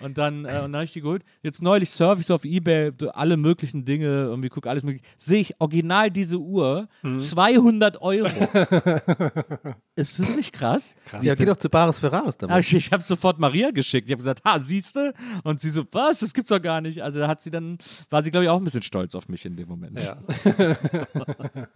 Und 0.00 0.16
dann, 0.18 0.44
äh, 0.44 0.48
und 0.48 0.72
dann 0.72 0.74
habe 0.74 0.84
ich 0.84 0.92
die 0.92 1.00
geholt. 1.00 1.24
Jetzt 1.42 1.62
neulich 1.62 1.90
surfe 1.90 2.20
ich 2.20 2.26
so 2.26 2.34
auf 2.34 2.44
Ebay, 2.44 2.92
alle 3.12 3.36
möglichen 3.36 3.84
Dinge, 3.84 4.06
irgendwie 4.06 4.48
gucke 4.48 4.70
alles 4.70 4.84
mögliche. 4.84 5.04
Sehe 5.16 5.40
ich 5.40 5.60
original 5.60 6.10
diese 6.10 6.38
Uhr, 6.38 6.88
200 7.02 8.00
Euro. 8.00 8.28
ist 9.96 10.20
das 10.20 10.36
nicht 10.36 10.52
krass? 10.52 10.94
Ja, 11.20 11.34
geh 11.34 11.44
doch 11.44 11.56
zu 11.56 11.68
Bares 11.68 11.98
Ferraris 11.98 12.38
damit. 12.38 12.56
Ich, 12.60 12.74
ich 12.74 12.92
habe 12.92 13.02
sofort 13.02 13.38
Maria 13.38 13.72
geschickt. 13.72 14.06
Ich 14.06 14.12
habe 14.12 14.18
gesagt, 14.18 14.44
ha, 14.44 14.60
siehste? 14.60 15.12
Und 15.42 15.60
sie 15.60 15.70
so, 15.70 15.84
was? 15.90 16.20
Das 16.20 16.32
gibt's 16.32 16.50
doch 16.50 16.62
gar 16.62 16.80
nicht. 16.80 17.02
Also 17.02 17.18
da 17.18 17.28
hat 17.28 17.40
sie 17.40 17.50
dann, 17.50 17.78
war 18.10 18.22
sie, 18.22 18.30
glaube 18.30 18.44
ich, 18.44 18.50
auch 18.50 18.58
ein 18.58 18.64
bisschen 18.64 18.82
stolz 18.82 19.14
auf 19.14 19.28
mich 19.28 19.44
in 19.44 19.56
dem 19.56 19.68
Moment. 19.68 20.00
Ja. 20.00 20.16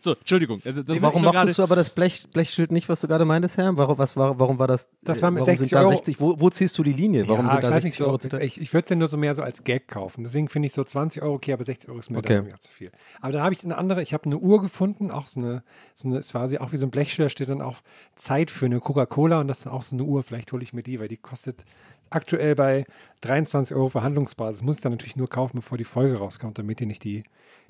So, 0.00 0.14
Entschuldigung. 0.14 0.60
Also, 0.64 0.82
das 0.82 1.02
Warum 1.02 1.22
so 1.22 1.32
mochtest 1.32 1.58
du 1.58 1.62
aber 1.62 1.74
das 1.74 1.90
Blech, 1.90 2.26
Blechschild 2.32 2.70
nicht, 2.70 2.88
was 2.88 3.00
du 3.00 3.08
gerade 3.08 3.24
meintest, 3.24 3.56
Herr? 3.58 3.76
Warum, 3.76 3.98
was 3.98 4.16
war, 4.16 4.38
warum 4.38 4.58
war 4.58 4.68
das? 4.68 4.88
Das 5.02 5.22
war 5.22 5.30
mit 5.30 5.40
warum 5.40 5.56
60 5.56 5.68
sind 5.68 5.76
da 5.76 5.80
Euro. 5.82 5.90
60, 5.90 6.20
wo, 6.20 6.38
wo 6.38 6.50
ziehst 6.50 6.78
du 6.78 6.84
die 6.84 6.92
Linie? 6.92 7.28
Warum 7.28 7.46
ja, 7.46 7.50
sind 7.50 7.58
ich 7.58 7.62
da 7.62 7.68
weiß 7.68 7.82
60 7.82 7.84
nicht 7.84 7.98
so, 7.98 8.06
Euro 8.06 8.18
teuer? 8.18 8.40
Ich, 8.40 8.60
ich 8.60 8.72
würde 8.72 8.84
es 8.84 8.90
ja 8.90 8.96
nur 8.96 9.08
so 9.08 9.16
mehr 9.16 9.34
so 9.34 9.42
als 9.42 9.64
Gag 9.64 9.88
kaufen. 9.88 10.22
Deswegen 10.22 10.48
finde 10.48 10.66
ich 10.66 10.72
so 10.72 10.84
20 10.84 11.22
Euro 11.22 11.34
okay, 11.34 11.52
aber 11.52 11.64
60 11.64 11.88
Euro 11.88 11.98
ist 11.98 12.10
mir 12.10 12.18
Okay. 12.18 12.42
zu 12.60 12.70
viel. 12.70 12.92
Aber 13.20 13.32
dann 13.32 13.42
habe 13.42 13.54
ich 13.54 13.64
eine 13.64 13.76
andere, 13.76 14.02
ich 14.02 14.14
habe 14.14 14.24
eine 14.26 14.38
Uhr 14.38 14.62
gefunden, 14.62 15.10
auch 15.10 15.26
so 15.26 15.40
eine, 15.40 15.64
so 15.94 16.08
eine, 16.08 16.18
es 16.18 16.32
war 16.32 16.46
sie 16.46 16.60
auch 16.60 16.70
wie 16.70 16.76
so 16.76 16.86
ein 16.86 16.90
Blechschild, 16.90 17.26
da 17.26 17.30
steht 17.30 17.48
dann 17.48 17.62
auch 17.62 17.78
Zeit 18.14 18.50
für 18.50 18.66
eine 18.66 18.78
Coca-Cola 18.80 19.40
und 19.40 19.48
das 19.48 19.58
ist 19.58 19.66
dann 19.66 19.72
auch 19.72 19.82
so 19.82 19.96
eine 19.96 20.04
Uhr. 20.04 20.22
Vielleicht 20.22 20.52
hole 20.52 20.62
ich 20.62 20.72
mir 20.72 20.82
die, 20.82 21.00
weil 21.00 21.08
die 21.08 21.16
kostet 21.16 21.64
aktuell 22.10 22.54
bei 22.54 22.86
23 23.22 23.76
Euro 23.76 23.88
Verhandlungsbasis. 23.88 24.62
Muss 24.62 24.76
ich 24.76 24.82
dann 24.82 24.92
natürlich 24.92 25.16
nur 25.16 25.28
kaufen, 25.28 25.56
bevor 25.56 25.76
die 25.76 25.84
Folge 25.84 26.18
rauskommt, 26.18 26.58
damit 26.58 26.80
die 26.80 26.86
nicht 26.86 27.04
die, 27.04 27.24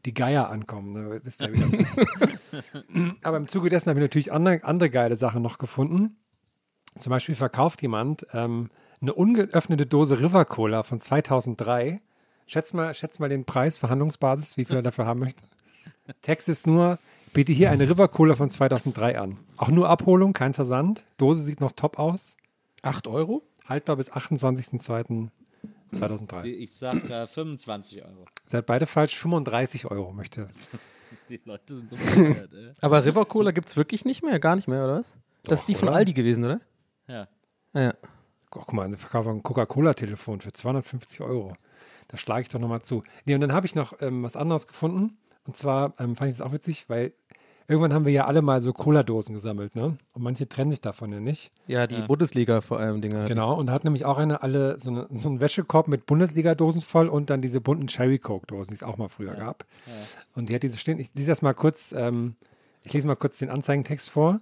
die 0.05 0.15
Geier 0.15 0.49
ankommen. 0.51 0.93
Ne? 0.93 1.21
Wisst 1.25 1.43
ihr, 1.43 1.53
wie 1.53 1.61
das 1.61 1.73
ist. 1.73 2.01
Aber 3.23 3.37
im 3.37 3.49
Zuge 3.49 3.69
dessen 3.69 3.91
habe 3.91 4.01
ich 4.01 4.05
natürlich 4.05 4.33
andere, 4.33 4.65
andere 4.65 4.91
geile 4.91 5.17
Sachen 5.17 5.43
noch 5.43 5.59
gefunden. 5.59 6.17
Zum 6.99 7.11
Beispiel 7.11 7.35
verkauft 7.35 7.83
jemand 7.83 8.27
ähm, 8.33 8.71
eine 9.01 9.15
ungeöffnete 9.15 9.87
Dose 9.87 10.21
River 10.21 10.45
Cola 10.45 10.83
von 10.83 11.01
2003. 11.01 12.01
Schätz 12.47 12.73
mal, 12.73 12.95
schätz 12.95 13.19
mal 13.19 13.29
den 13.29 13.45
Preis, 13.45 13.79
Verhandlungsbasis, 13.79 14.57
wie 14.57 14.65
viel 14.65 14.77
er 14.77 14.83
dafür 14.83 15.07
haben 15.07 15.21
möchte. 15.21 15.45
Text 16.23 16.49
ist 16.49 16.67
nur, 16.67 16.99
biete 17.33 17.53
hier 17.53 17.71
eine 17.71 17.89
River 17.89 18.09
Cola 18.09 18.35
von 18.35 18.49
2003 18.49 19.19
an. 19.19 19.39
Auch 19.57 19.69
nur 19.69 19.89
Abholung, 19.89 20.33
kein 20.33 20.55
Versand. 20.55 21.05
Dose 21.19 21.43
sieht 21.43 21.61
noch 21.61 21.73
top 21.73 21.99
aus. 21.99 22.37
8 22.83 23.07
Euro? 23.07 23.43
Haltbar 23.67 23.97
bis 23.97 24.11
28.02.2003. 25.93 26.45
Ich 26.45 26.73
sag 26.75 27.11
äh, 27.11 27.27
25 27.27 28.05
Euro. 28.05 28.27
Seid 28.47 28.67
beide 28.67 28.87
falsch, 28.87 29.17
35 29.19 29.91
Euro 29.91 30.13
möchte. 30.13 30.49
Die 31.29 31.41
Leute 31.45 31.77
sind 31.77 31.91
so 31.91 31.97
bescheuert, 31.97 32.53
ey. 32.53 32.73
Aber 32.81 33.05
River 33.05 33.25
Cola 33.25 33.51
gibt 33.51 33.69
es 33.69 33.77
wirklich 33.77 34.05
nicht 34.05 34.23
mehr? 34.23 34.39
Gar 34.39 34.57
nicht 34.57 34.69
mehr, 34.69 34.85
oder 34.85 34.99
was? 34.99 35.17
das 35.45 35.61
ist 35.61 35.69
die 35.69 35.75
von 35.75 35.89
oder? 35.89 35.97
Aldi 35.99 36.13
gewesen, 36.13 36.45
oder? 36.45 36.61
Ja. 37.07 37.29
Ja. 37.75 37.95
Oh, 38.51 38.61
guck 38.61 38.73
mal, 38.73 38.91
sie 38.91 38.99
verkaufen 38.99 39.31
ein 39.31 39.43
Coca-Cola-Telefon 39.43 40.41
für 40.41 40.53
250 40.53 41.21
Euro. 41.21 41.55
Da 42.09 42.17
schlage 42.17 42.43
ich 42.43 42.49
doch 42.49 42.59
nochmal 42.59 42.83
zu. 42.83 43.03
Nee, 43.25 43.35
und 43.35 43.41
dann 43.41 43.53
habe 43.53 43.67
ich 43.67 43.75
noch 43.75 44.01
ähm, 44.01 44.23
was 44.23 44.37
anderes 44.37 44.67
gefunden. 44.67 45.19
Und 45.45 45.57
zwar 45.57 45.95
ähm, 45.99 46.17
fand 46.17 46.31
ich 46.31 46.39
das 46.39 46.47
auch 46.47 46.53
witzig, 46.53 46.89
weil 46.89 47.13
irgendwann 47.69 47.93
haben 47.93 48.07
wir 48.07 48.13
ja 48.13 48.25
alle 48.25 48.43
mal 48.43 48.61
so 48.63 48.73
Cola-Dosen 48.73 49.35
gesammelt, 49.35 49.77
ne? 49.77 49.99
Und 50.15 50.23
manche 50.23 50.49
trennen 50.49 50.71
sich 50.71 50.81
davon 50.81 51.13
ja 51.13 51.21
nicht. 51.21 51.53
Ja, 51.67 51.87
die 51.87 52.01
Bundesliga 52.01 52.63
vor 52.63 52.81
allem 52.81 53.01
Dinger. 53.03 53.25
Genau, 53.27 53.55
und 53.55 53.67
da 53.67 53.75
hat 53.75 53.85
nämlich 53.85 54.07
auch 54.07 54.19
eine 54.19 54.43
alle 54.43 54.81
so, 54.81 54.91
eine, 54.91 55.07
so 55.13 55.29
einen 55.29 55.41
Wäschekorb 55.41 55.87
mit 55.87 56.07
Bundesliga-Dosen 56.07 56.81
voll 56.81 57.09
und 57.09 57.31
dann 57.31 57.43
diese 57.43 57.61
bunten 57.61 57.87
Cherry 57.87 58.19
Coke-Dosen, 58.19 58.71
die 58.71 58.75
es 58.77 58.83
auch 58.83 58.97
mal 58.97 59.09
früher 59.09 59.35
gab. 59.35 59.67
Und 60.35 60.49
die 60.49 60.55
hat 60.55 60.63
diese 60.63 60.79
stehen. 60.79 60.99
Ich 60.99 61.11
lese 61.15 61.29
das 61.29 61.43
mal 61.43 61.55
kurz, 61.55 61.93
ähm, 61.97 62.35
ich 62.83 62.93
lese 62.93 63.07
mal 63.07 63.17
kurz 63.17 63.39
den 63.39 63.51
Anzeigentext 63.51 64.11
vor. 64.11 64.41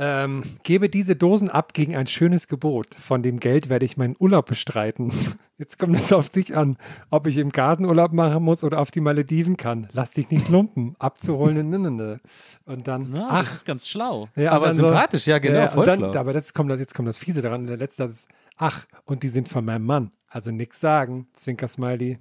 Ähm, 0.00 0.44
gebe 0.62 0.88
diese 0.88 1.16
Dosen 1.16 1.50
ab 1.50 1.74
gegen 1.74 1.96
ein 1.96 2.06
schönes 2.06 2.46
Gebot. 2.46 2.94
Von 2.94 3.22
dem 3.22 3.40
Geld 3.40 3.68
werde 3.68 3.84
ich 3.84 3.96
meinen 3.96 4.14
Urlaub 4.20 4.46
bestreiten. 4.46 5.12
Jetzt 5.58 5.76
kommt 5.76 5.96
es 5.96 6.12
auf 6.12 6.30
dich 6.30 6.56
an, 6.56 6.76
ob 7.10 7.26
ich 7.26 7.36
im 7.36 7.50
Garten 7.50 7.84
Urlaub 7.84 8.12
machen 8.12 8.44
muss 8.44 8.62
oder 8.62 8.78
auf 8.78 8.92
die 8.92 9.00
Malediven 9.00 9.56
kann. 9.56 9.88
Lass 9.92 10.12
dich 10.12 10.30
nicht 10.30 10.48
lumpen. 10.48 10.94
Abzuholen. 11.00 11.68
ne, 11.68 11.78
ne, 11.80 11.90
ne. 11.90 12.20
Und 12.64 12.86
dann, 12.86 13.08
Na, 13.12 13.26
ach, 13.28 13.44
das 13.44 13.54
ist 13.54 13.64
ganz 13.66 13.88
schlau. 13.88 14.28
ja, 14.36 14.52
Aber 14.52 14.72
sympathisch, 14.72 15.26
ja, 15.26 15.38
genau, 15.40 15.58
Ja, 15.58 15.68
voll 15.68 15.80
und 15.80 15.86
dann, 15.88 15.98
schlau. 16.12 16.14
aber 16.20 16.32
das 16.32 16.54
kommt, 16.54 16.70
das- 16.70 16.78
jetzt 16.78 16.94
kommt 16.94 17.08
das 17.08 17.18
Fiese 17.18 17.42
daran. 17.42 17.66
Der 17.66 17.76
letzte 17.76 18.04
Satz 18.06 18.12
ist, 18.20 18.28
ach, 18.56 18.86
und 19.04 19.24
die 19.24 19.28
sind 19.28 19.48
von 19.48 19.64
meinem 19.64 19.84
Mann. 19.84 20.12
Also 20.28 20.52
nix 20.52 20.78
sagen, 20.78 21.26
Zwinker-Smiley. 21.34 22.18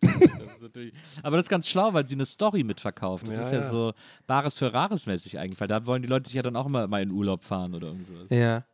Das 0.00 0.70
aber 1.22 1.36
das 1.36 1.46
ist 1.46 1.50
ganz 1.50 1.68
schlau, 1.68 1.92
weil 1.92 2.06
sie 2.06 2.14
eine 2.14 2.26
Story 2.26 2.64
mitverkauft. 2.64 3.26
Das 3.26 3.34
Ja, 3.34 3.40
ist 3.40 3.52
ja, 3.52 3.60
ja. 3.60 3.70
so 3.70 3.92
Bares 4.26 4.58
für 4.58 4.72
Rares 4.72 5.06
mäßig 5.06 5.38
eigentlich, 5.38 5.60
weil 5.60 5.68
da 5.68 5.86
wollen 5.86 6.02
die 6.02 6.08
Leute 6.08 6.28
sich 6.28 6.34
ja 6.34 6.42
dann 6.42 6.56
auch 6.56 6.66
immer 6.66 6.86
mal 6.86 7.02
in 7.02 7.10
Urlaub 7.10 7.44
fahren 7.44 7.74
oder 7.74 7.88
irgendwie 7.88 8.04
sowas. 8.04 8.26
Ja. 8.30 8.64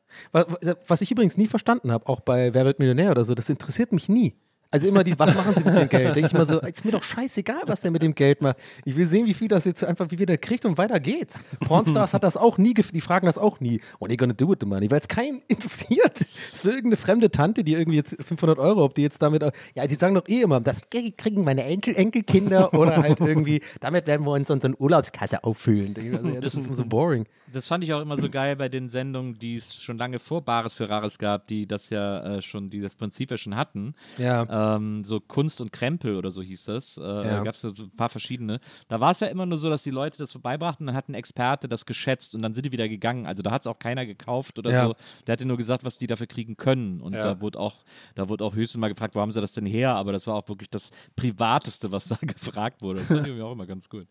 Was 0.86 1.00
ich 1.00 1.10
übrigens 1.10 1.36
nie 1.36 1.46
verstanden 1.46 1.90
habe, 1.90 2.08
auch 2.08 2.20
bei 2.20 2.54
Wer 2.54 2.64
wird 2.64 2.78
Millionär 2.78 3.10
oder 3.10 3.24
so, 3.24 3.34
das 3.34 3.48
interessiert 3.48 3.92
mich 3.92 4.08
nie. 4.08 4.36
Also 4.70 4.88
immer 4.88 5.04
die, 5.04 5.18
was 5.18 5.34
machen 5.34 5.54
sie 5.54 5.64
mit 5.64 5.76
dem 5.76 5.88
Geld? 5.88 6.16
Denke 6.16 6.28
ich 6.28 6.32
mal 6.32 6.46
so, 6.46 6.60
ist 6.60 6.84
mir 6.84 6.90
doch 6.90 7.02
scheißegal, 7.02 7.62
was 7.66 7.82
der 7.82 7.90
mit 7.90 8.02
dem 8.02 8.14
Geld 8.14 8.42
macht. 8.42 8.56
Ich 8.84 8.96
will 8.96 9.06
sehen, 9.06 9.26
wie 9.26 9.34
viel 9.34 9.48
das 9.48 9.64
jetzt 9.64 9.84
einfach, 9.84 10.10
wie 10.10 10.16
viel 10.16 10.26
der 10.26 10.38
kriegt 10.38 10.64
und 10.64 10.76
weiter 10.76 10.98
geht's. 10.98 11.40
Pornstars 11.60 12.14
hat 12.14 12.24
das 12.24 12.36
auch 12.36 12.58
nie, 12.58 12.74
die 12.74 13.00
fragen 13.00 13.26
das 13.26 13.38
auch 13.38 13.60
nie. 13.60 13.80
What 13.98 14.08
are 14.08 14.12
you 14.12 14.16
gonna 14.16 14.32
do 14.32 14.48
with 14.48 14.58
the 14.60 14.66
money? 14.66 14.90
Weil 14.90 15.00
es 15.00 15.08
keinen 15.08 15.42
interessiert. 15.48 16.26
Es 16.52 16.64
will 16.64 16.72
irgendeine 16.72 16.96
fremde 16.96 17.30
Tante, 17.30 17.64
die 17.64 17.74
irgendwie 17.74 17.96
jetzt 17.98 18.16
500 18.20 18.58
Euro, 18.58 18.84
ob 18.84 18.94
die 18.94 19.02
jetzt 19.02 19.22
damit, 19.22 19.42
ja, 19.74 19.86
die 19.86 19.94
sagen 19.94 20.14
doch 20.14 20.28
eh 20.28 20.42
immer, 20.42 20.60
das 20.60 20.82
kriegen 20.90 21.44
meine 21.44 21.64
Enkel, 21.64 21.94
Enkelkinder 21.94 22.74
oder 22.74 22.96
halt 22.96 23.20
irgendwie, 23.20 23.60
damit 23.80 24.06
werden 24.06 24.26
wir 24.26 24.32
uns 24.32 24.50
unsere 24.50 24.80
Urlaubskasse 24.80 25.44
auffüllen. 25.44 25.94
Denke 25.94 26.10
ich 26.10 26.22
mir 26.22 26.28
so, 26.28 26.34
ja, 26.34 26.40
das 26.40 26.54
ist 26.54 26.72
so 26.74 26.84
boring. 26.84 27.26
Das 27.52 27.66
fand 27.66 27.84
ich 27.84 27.92
auch 27.94 28.00
immer 28.00 28.18
so 28.18 28.28
geil 28.28 28.56
bei 28.56 28.68
den 28.68 28.88
Sendungen, 28.88 29.38
die 29.38 29.54
es 29.56 29.80
schon 29.80 29.98
lange 29.98 30.18
vor 30.18 30.42
Bares 30.42 30.76
für 30.76 30.88
Rares 30.88 31.18
gab, 31.18 31.46
die 31.46 31.66
das 31.66 31.90
ja 31.90 32.36
äh, 32.36 32.42
schon, 32.42 32.70
die 32.70 32.80
das 32.80 32.96
Prinzip 32.96 33.30
ja 33.30 33.36
schon 33.36 33.54
hatten. 33.56 33.94
Ja. 34.18 34.74
Ähm, 34.76 35.04
so 35.04 35.20
Kunst 35.20 35.60
und 35.60 35.72
Krempel 35.72 36.16
oder 36.16 36.30
so 36.30 36.42
hieß 36.42 36.64
das. 36.64 36.96
Äh, 36.96 37.02
Ja. 37.02 37.42
Gab 37.44 37.54
es 37.54 37.60
so 37.60 37.68
ein 37.70 37.90
paar 37.96 38.08
verschiedene. 38.08 38.60
Da 38.88 39.00
war 39.00 39.12
es 39.12 39.20
ja 39.20 39.28
immer 39.28 39.46
nur 39.46 39.58
so, 39.58 39.70
dass 39.70 39.82
die 39.84 39.90
Leute 39.90 40.18
das 40.18 40.32
vorbeibrachten, 40.32 40.86
dann 40.86 40.96
hat 40.96 41.08
ein 41.08 41.14
Experte 41.14 41.68
das 41.68 41.86
geschätzt 41.86 42.34
und 42.34 42.42
dann 42.42 42.52
sind 42.54 42.66
die 42.66 42.72
wieder 42.72 42.88
gegangen. 42.88 43.26
Also 43.26 43.42
da 43.42 43.50
hat 43.52 43.60
es 43.60 43.66
auch 43.66 43.78
keiner 43.78 44.06
gekauft 44.06 44.58
oder 44.58 44.70
Ja. 44.70 44.84
so. 44.86 44.94
Der 45.26 45.32
hatte 45.34 45.44
nur 45.46 45.56
gesagt, 45.56 45.84
was 45.84 45.98
die 45.98 46.06
dafür 46.06 46.26
kriegen 46.26 46.56
können. 46.56 47.00
Und 47.00 47.14
Ja. 47.14 47.22
da 47.22 47.40
wurde 47.40 47.58
auch, 47.60 47.84
da 48.16 48.28
wurde 48.28 48.44
auch 48.44 48.54
höchstens 48.54 48.80
mal 48.80 48.88
gefragt, 48.88 49.14
wo 49.14 49.20
haben 49.20 49.30
sie 49.30 49.40
das 49.40 49.52
denn 49.52 49.66
her? 49.66 49.94
Aber 49.94 50.12
das 50.12 50.26
war 50.26 50.34
auch 50.34 50.48
wirklich 50.48 50.70
das 50.70 50.90
Privateste, 51.14 51.92
was 51.92 52.08
da 52.08 52.16
gefragt 52.20 52.82
wurde. 52.82 52.98
Das 53.00 53.08
fand 53.08 53.28
ich 53.28 53.40
auch 53.42 53.52
immer 53.52 53.66
ganz 53.66 53.88
gut. 53.88 54.06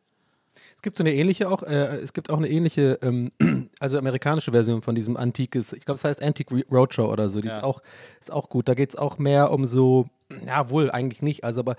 Es 0.86 0.88
gibt 0.88 0.98
so 0.98 1.04
eine 1.04 1.16
ähnliche 1.16 1.50
auch, 1.50 1.64
äh, 1.64 1.98
es 2.04 2.14
gibt 2.14 2.30
auch 2.30 2.38
eine 2.38 2.48
ähnliche, 2.48 3.00
ähm, 3.02 3.32
also 3.80 3.98
amerikanische 3.98 4.52
Version 4.52 4.84
von 4.84 4.94
diesem 4.94 5.18
antikes, 5.18 5.74
ich 5.74 5.84
glaube, 5.84 5.96
es 5.98 6.04
heißt 6.04 6.22
Antique 6.22 6.52
Roadshow 6.72 7.12
oder 7.12 7.32
so, 7.32 7.42
die 7.42 7.48
Ja. 7.48 7.58
ist 7.58 7.64
auch, 7.64 7.82
ist 8.22 8.32
auch 8.32 8.50
gut. 8.50 8.68
Da 8.70 8.76
geht 8.76 8.90
es 8.92 8.96
auch 8.96 9.18
mehr 9.18 9.50
um 9.50 9.66
so, 9.66 10.06
ja 10.46 10.70
wohl, 10.70 10.92
eigentlich 10.92 11.24
nicht, 11.24 11.44
also 11.44 11.62
aber 11.62 11.76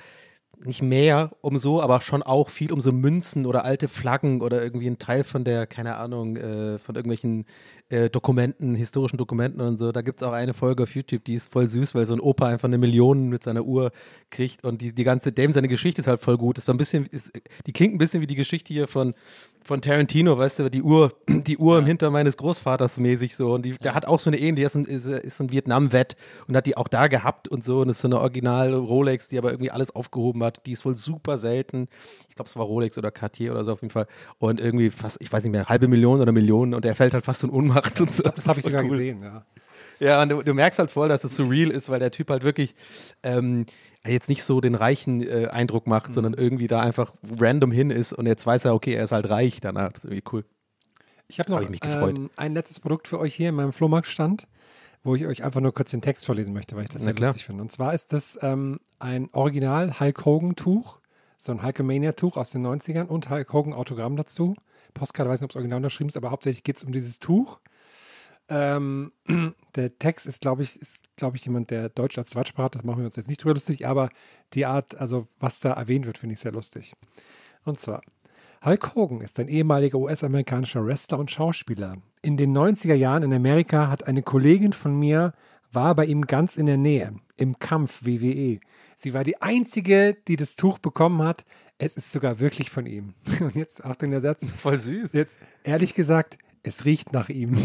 nicht 0.64 0.83
mehr 0.83 1.31
um 1.40 1.59
so, 1.59 1.83
aber 1.83 2.01
schon 2.01 2.23
auch 2.23 2.49
viel 2.49 2.73
um 2.73 2.81
so 2.81 2.92
Münzen 2.92 3.47
oder 3.47 3.64
alte 3.64 3.88
Flaggen 3.88 4.40
oder 4.40 4.62
irgendwie 4.62 4.87
ein 4.88 4.99
Teil 4.99 5.25
von 5.25 5.45
der, 5.45 5.66
keine 5.66 5.97
Ahnung, 5.97 6.37
äh, 6.37 6.79
von 6.79 6.95
irgendwelchen 6.95 7.45
äh, 7.88 8.11
Dokumenten, 8.11 8.75
historischen 8.75 9.16
Dokumenten 9.16 9.61
und 9.61 9.79
so. 9.79 9.92
Da 9.92 10.03
gibt 10.03 10.21
es 10.21 10.27
auch 10.27 10.33
eine 10.33 10.55
Folge 10.55 10.85
auf 10.85 10.95
YouTube, 10.95 11.25
die 11.25 11.35
ist 11.35 11.53
voll 11.53 11.66
süß, 11.66 11.95
weil 11.95 12.07
so 12.07 12.14
ein 12.14 12.21
Opa 12.21 12.47
einfach 12.49 12.69
eine 12.69 12.79
Million 12.79 13.29
mit 13.29 13.45
seiner 13.45 13.64
Uhr 13.64 13.92
kriegt 14.31 14.64
und 14.64 14.83
die, 14.83 14.95
die 14.95 15.05
ganze, 15.05 15.33
Dame, 15.33 15.53
seine 15.53 15.69
Geschichte 15.69 16.01
ist 16.01 16.09
halt 16.09 16.21
voll 16.21 16.37
gut. 16.37 16.59
Ist 16.59 16.64
so 16.64 16.73
ein 16.73 16.79
bisschen, 16.79 17.07
ist, 17.07 17.33
die 17.66 17.73
klingt 17.73 17.95
ein 17.95 17.99
bisschen 17.99 18.21
wie 18.23 18.27
die 18.27 18.35
Geschichte 18.35 18.73
hier 18.73 18.88
von, 18.88 19.14
von 19.66 19.83
Tarantino, 19.83 20.38
weißt 20.38 20.61
du, 20.61 20.71
die 20.71 20.83
Uhr, 20.83 21.12
die 21.29 21.59
Uhr 21.59 21.79
im 21.79 21.87
Hinter 21.87 22.11
meines 22.11 22.37
Großvaters 22.37 22.99
mäßig 22.99 23.37
so. 23.37 23.55
Und 23.55 23.64
die, 23.64 23.77
der 23.79 23.95
hat 23.95 24.07
auch 24.07 24.21
so 24.21 24.31
eine 24.31 24.38
ähnliche, 24.38 24.66
ist 24.66 24.77
ein, 24.77 24.85
ist, 24.85 25.07
ist 25.07 25.37
so 25.37 25.45
ein 25.45 25.53
Vietnam-Vet 25.53 26.16
und 26.49 26.57
hat 26.57 26.66
die 26.66 26.77
auch 26.77 26.88
da 26.88 27.09
gehabt 27.09 27.49
und 27.49 27.64
so. 27.64 27.81
Und 27.81 27.88
das 27.88 27.99
ist 27.99 28.03
so 28.03 28.09
eine 28.09 28.21
original 28.21 28.73
Rolex, 28.75 29.29
die 29.29 29.38
aber 29.38 29.51
irgendwie 29.51 29.71
alles 29.71 29.95
aufgehoben 29.95 30.42
hat. 30.42 30.45
Die 30.50 30.72
ist 30.72 30.85
wohl 30.85 30.96
super 30.96 31.38
selten. 31.38 31.88
Ich 32.28 32.35
glaube, 32.35 32.48
es 32.48 32.56
war 32.56 32.64
Rolex 32.64 32.98
oder 32.98 33.11
Cartier 33.11 33.52
oder 33.52 33.64
so 33.64 33.72
auf 33.72 33.82
jeden 33.82 33.92
Fall. 33.92 34.06
Und 34.38 34.61
irgendwie 34.61 34.90
fast, 34.90 35.20
ich 35.20 35.32
weiß 35.32 35.44
nicht 35.44 35.52
mehr, 35.52 35.68
halbe 35.68 35.88
Million 35.88 36.20
oder 36.20 36.32
Millionen 36.32 36.74
und 36.74 36.85
er 36.85 36.94
fällt 36.94 37.14
halt 37.14 37.24
fast 37.24 37.44
in 37.44 37.50
Unmacht 37.50 38.00
und 38.00 38.11
so. 38.11 38.22
Das 38.22 38.46
habe 38.46 38.61
ich 38.61 38.64
sogar 38.64 38.82
cool. 38.82 38.90
gesehen, 38.90 39.22
ja. 39.22 39.44
Ja, 39.98 40.22
und 40.22 40.28
du, 40.28 40.42
du 40.42 40.54
merkst 40.54 40.78
halt 40.78 40.90
voll, 40.90 41.09
dass 41.09 41.24
es 41.24 41.37
surreal 41.37 41.70
ist, 41.70 41.88
weil 41.88 41.98
der 41.98 42.11
Typ 42.11 42.28
halt 42.30 42.42
wirklich 42.42 42.74
ähm, 43.22 43.66
jetzt 44.06 44.28
nicht 44.28 44.42
so 44.42 44.61
den 44.61 44.74
reichen 44.74 45.22
äh, 45.22 45.48
Eindruck 45.48 45.87
macht, 45.87 46.12
sondern 46.12 46.35
irgendwie 46.35 46.66
da 46.66 46.80
einfach 46.80 47.12
random 47.40 47.70
hin 47.70 47.90
ist 47.90 48.12
und 48.12 48.26
jetzt 48.26 48.46
weiß 48.46 48.66
er, 48.66 48.74
okay, 48.74 48.94
er 48.94 49.04
ist 49.04 49.12
halt 49.12 49.28
reich 49.28 49.61
danach. 49.61 49.92
Das 49.92 50.04
ist 50.04 50.11
irgendwie 50.11 50.28
cool. 50.32 50.44
Ich 51.28 51.38
habe 51.40 51.50
noch 51.50 51.59
Hab 51.59 51.64
ich 51.64 51.70
mich 51.70 51.80
gefreut. 51.80 52.16
Ähm, 52.16 52.30
ein 52.37 52.54
letztes 52.54 52.78
Produkt 52.78 53.09
für 53.09 53.18
euch 53.18 53.35
hier 53.35 53.48
in 53.48 53.54
meinem 53.54 53.72
Flohmarktstand, 53.72 54.46
wo 55.07 55.14
ich 55.14 55.27
euch 55.27 55.45
einfach 55.45 55.61
nur 55.61 55.73
kurz 55.73 55.92
den 55.92 56.03
Text 56.03 56.27
vorlesen 56.27 56.53
möchte, 56.53 56.77
weil 56.77 56.83
ich 56.83 56.88
das 56.88 57.03
Na 57.03 57.07
sehr 57.07 57.14
klar. 57.14 57.29
lustig 57.29 57.47
finde. 57.47 57.62
Und 57.62 57.71
zwar 57.71 57.95
ist 57.95 58.12
das 58.12 58.38
ähm, 58.42 58.81
ein 58.99 59.29
Original 59.33 60.01
Hulk 60.01 60.25
Hogan 60.25 60.57
Tuch, 60.57 60.99
so 61.37 61.53
ein 61.53 61.62
Hulkamania 61.62 62.12
Tuch 62.12 62.37
aus 62.37 62.51
den 62.51 62.66
90ern 62.66 63.07
und 63.07 63.31
Hulk 63.31 63.53
Hogan 63.53 63.73
Autogramm 63.73 64.16
dazu. 64.16 64.57
Postkarte 64.95 65.31
weiß 65.31 65.40
nicht, 65.40 65.47
ob 65.47 65.51
es 65.51 65.57
original 65.57 65.79
unterschrieben 65.79 66.09
ist, 66.09 66.16
aber 66.16 66.31
hauptsächlich 66.31 66.64
geht 66.64 66.79
es 66.79 66.85
um 66.85 66.92
dieses 66.92 67.21
Tuch. 67.21 67.61
Ähm, 68.49 69.12
der 69.77 69.99
Text 69.99 70.27
ist, 70.27 70.40
glaube 70.40 70.62
ich, 70.62 70.81
ist, 70.81 71.05
glaube 71.16 71.37
ich, 71.37 71.45
jemand, 71.45 71.71
der 71.71 71.88
Deutsch 71.88 72.19
als 72.19 72.31
Zweitsprache 72.31 72.64
hat. 72.64 72.75
Das 72.75 72.85
machen 72.85 72.99
wir 72.99 73.07
uns 73.07 73.16
jetzt 73.16 73.29
nicht 73.29 73.42
drüber 73.42 73.55
lustig, 73.55 73.87
aber 73.87 74.09
die 74.55 74.66
Art, 74.66 74.97
also 74.99 75.29
was 75.38 75.61
da 75.61 75.73
erwähnt 75.73 76.07
wird, 76.07 76.19
finde 76.19 76.33
ich 76.33 76.40
sehr 76.40 76.53
lustig. 76.53 76.95
Und 77.64 77.79
zwar, 77.81 78.03
Hulk 78.64 78.95
Hogan 78.95 79.21
ist 79.21 79.38
ein 79.38 79.49
ehemaliger 79.49 79.99
US-amerikanischer 79.99 80.85
Wrestler 80.85 81.19
und 81.19 81.31
Schauspieler. 81.31 81.99
In 82.27 82.37
den 82.37 82.59
90er 82.59 82.95
Jahren 82.95 83.23
in 83.23 83.33
Amerika 83.33 83.89
hat 83.89 84.09
eine 84.09 84.21
Kollegin 84.21 84.73
von 84.73 84.99
mir, 84.99 85.33
war 85.71 85.95
bei 85.95 86.07
ihm 86.07 86.23
ganz 86.23 86.57
in 86.57 86.67
der 86.67 86.77
Nähe, 86.77 87.15
im 87.37 87.61
Kampf 87.61 88.05
WWE. 88.05 88.59
Sie 88.97 89.15
war 89.15 89.23
die 89.23 89.41
einzige, 89.41 90.17
die 90.27 90.35
das 90.35 90.57
Tuch 90.57 90.81
bekommen 90.81 91.23
hat. 91.23 91.45
Es 91.79 91.97
ist 91.97 92.11
sogar 92.11 92.41
wirklich 92.41 92.69
von 92.69 92.85
ihm. 92.85 93.15
Und 93.41 93.55
jetzt, 93.55 93.85
Achtung, 93.85 94.11
der 94.11 94.23
Satz. 94.23 94.45
Voll 94.59 94.77
süß. 94.77 95.12
Jetzt, 95.12 95.39
ehrlich 95.62 95.95
gesagt, 95.95 96.37
es 96.65 96.85
riecht 96.85 97.12
nach 97.12 97.29
ihm. 97.29 97.57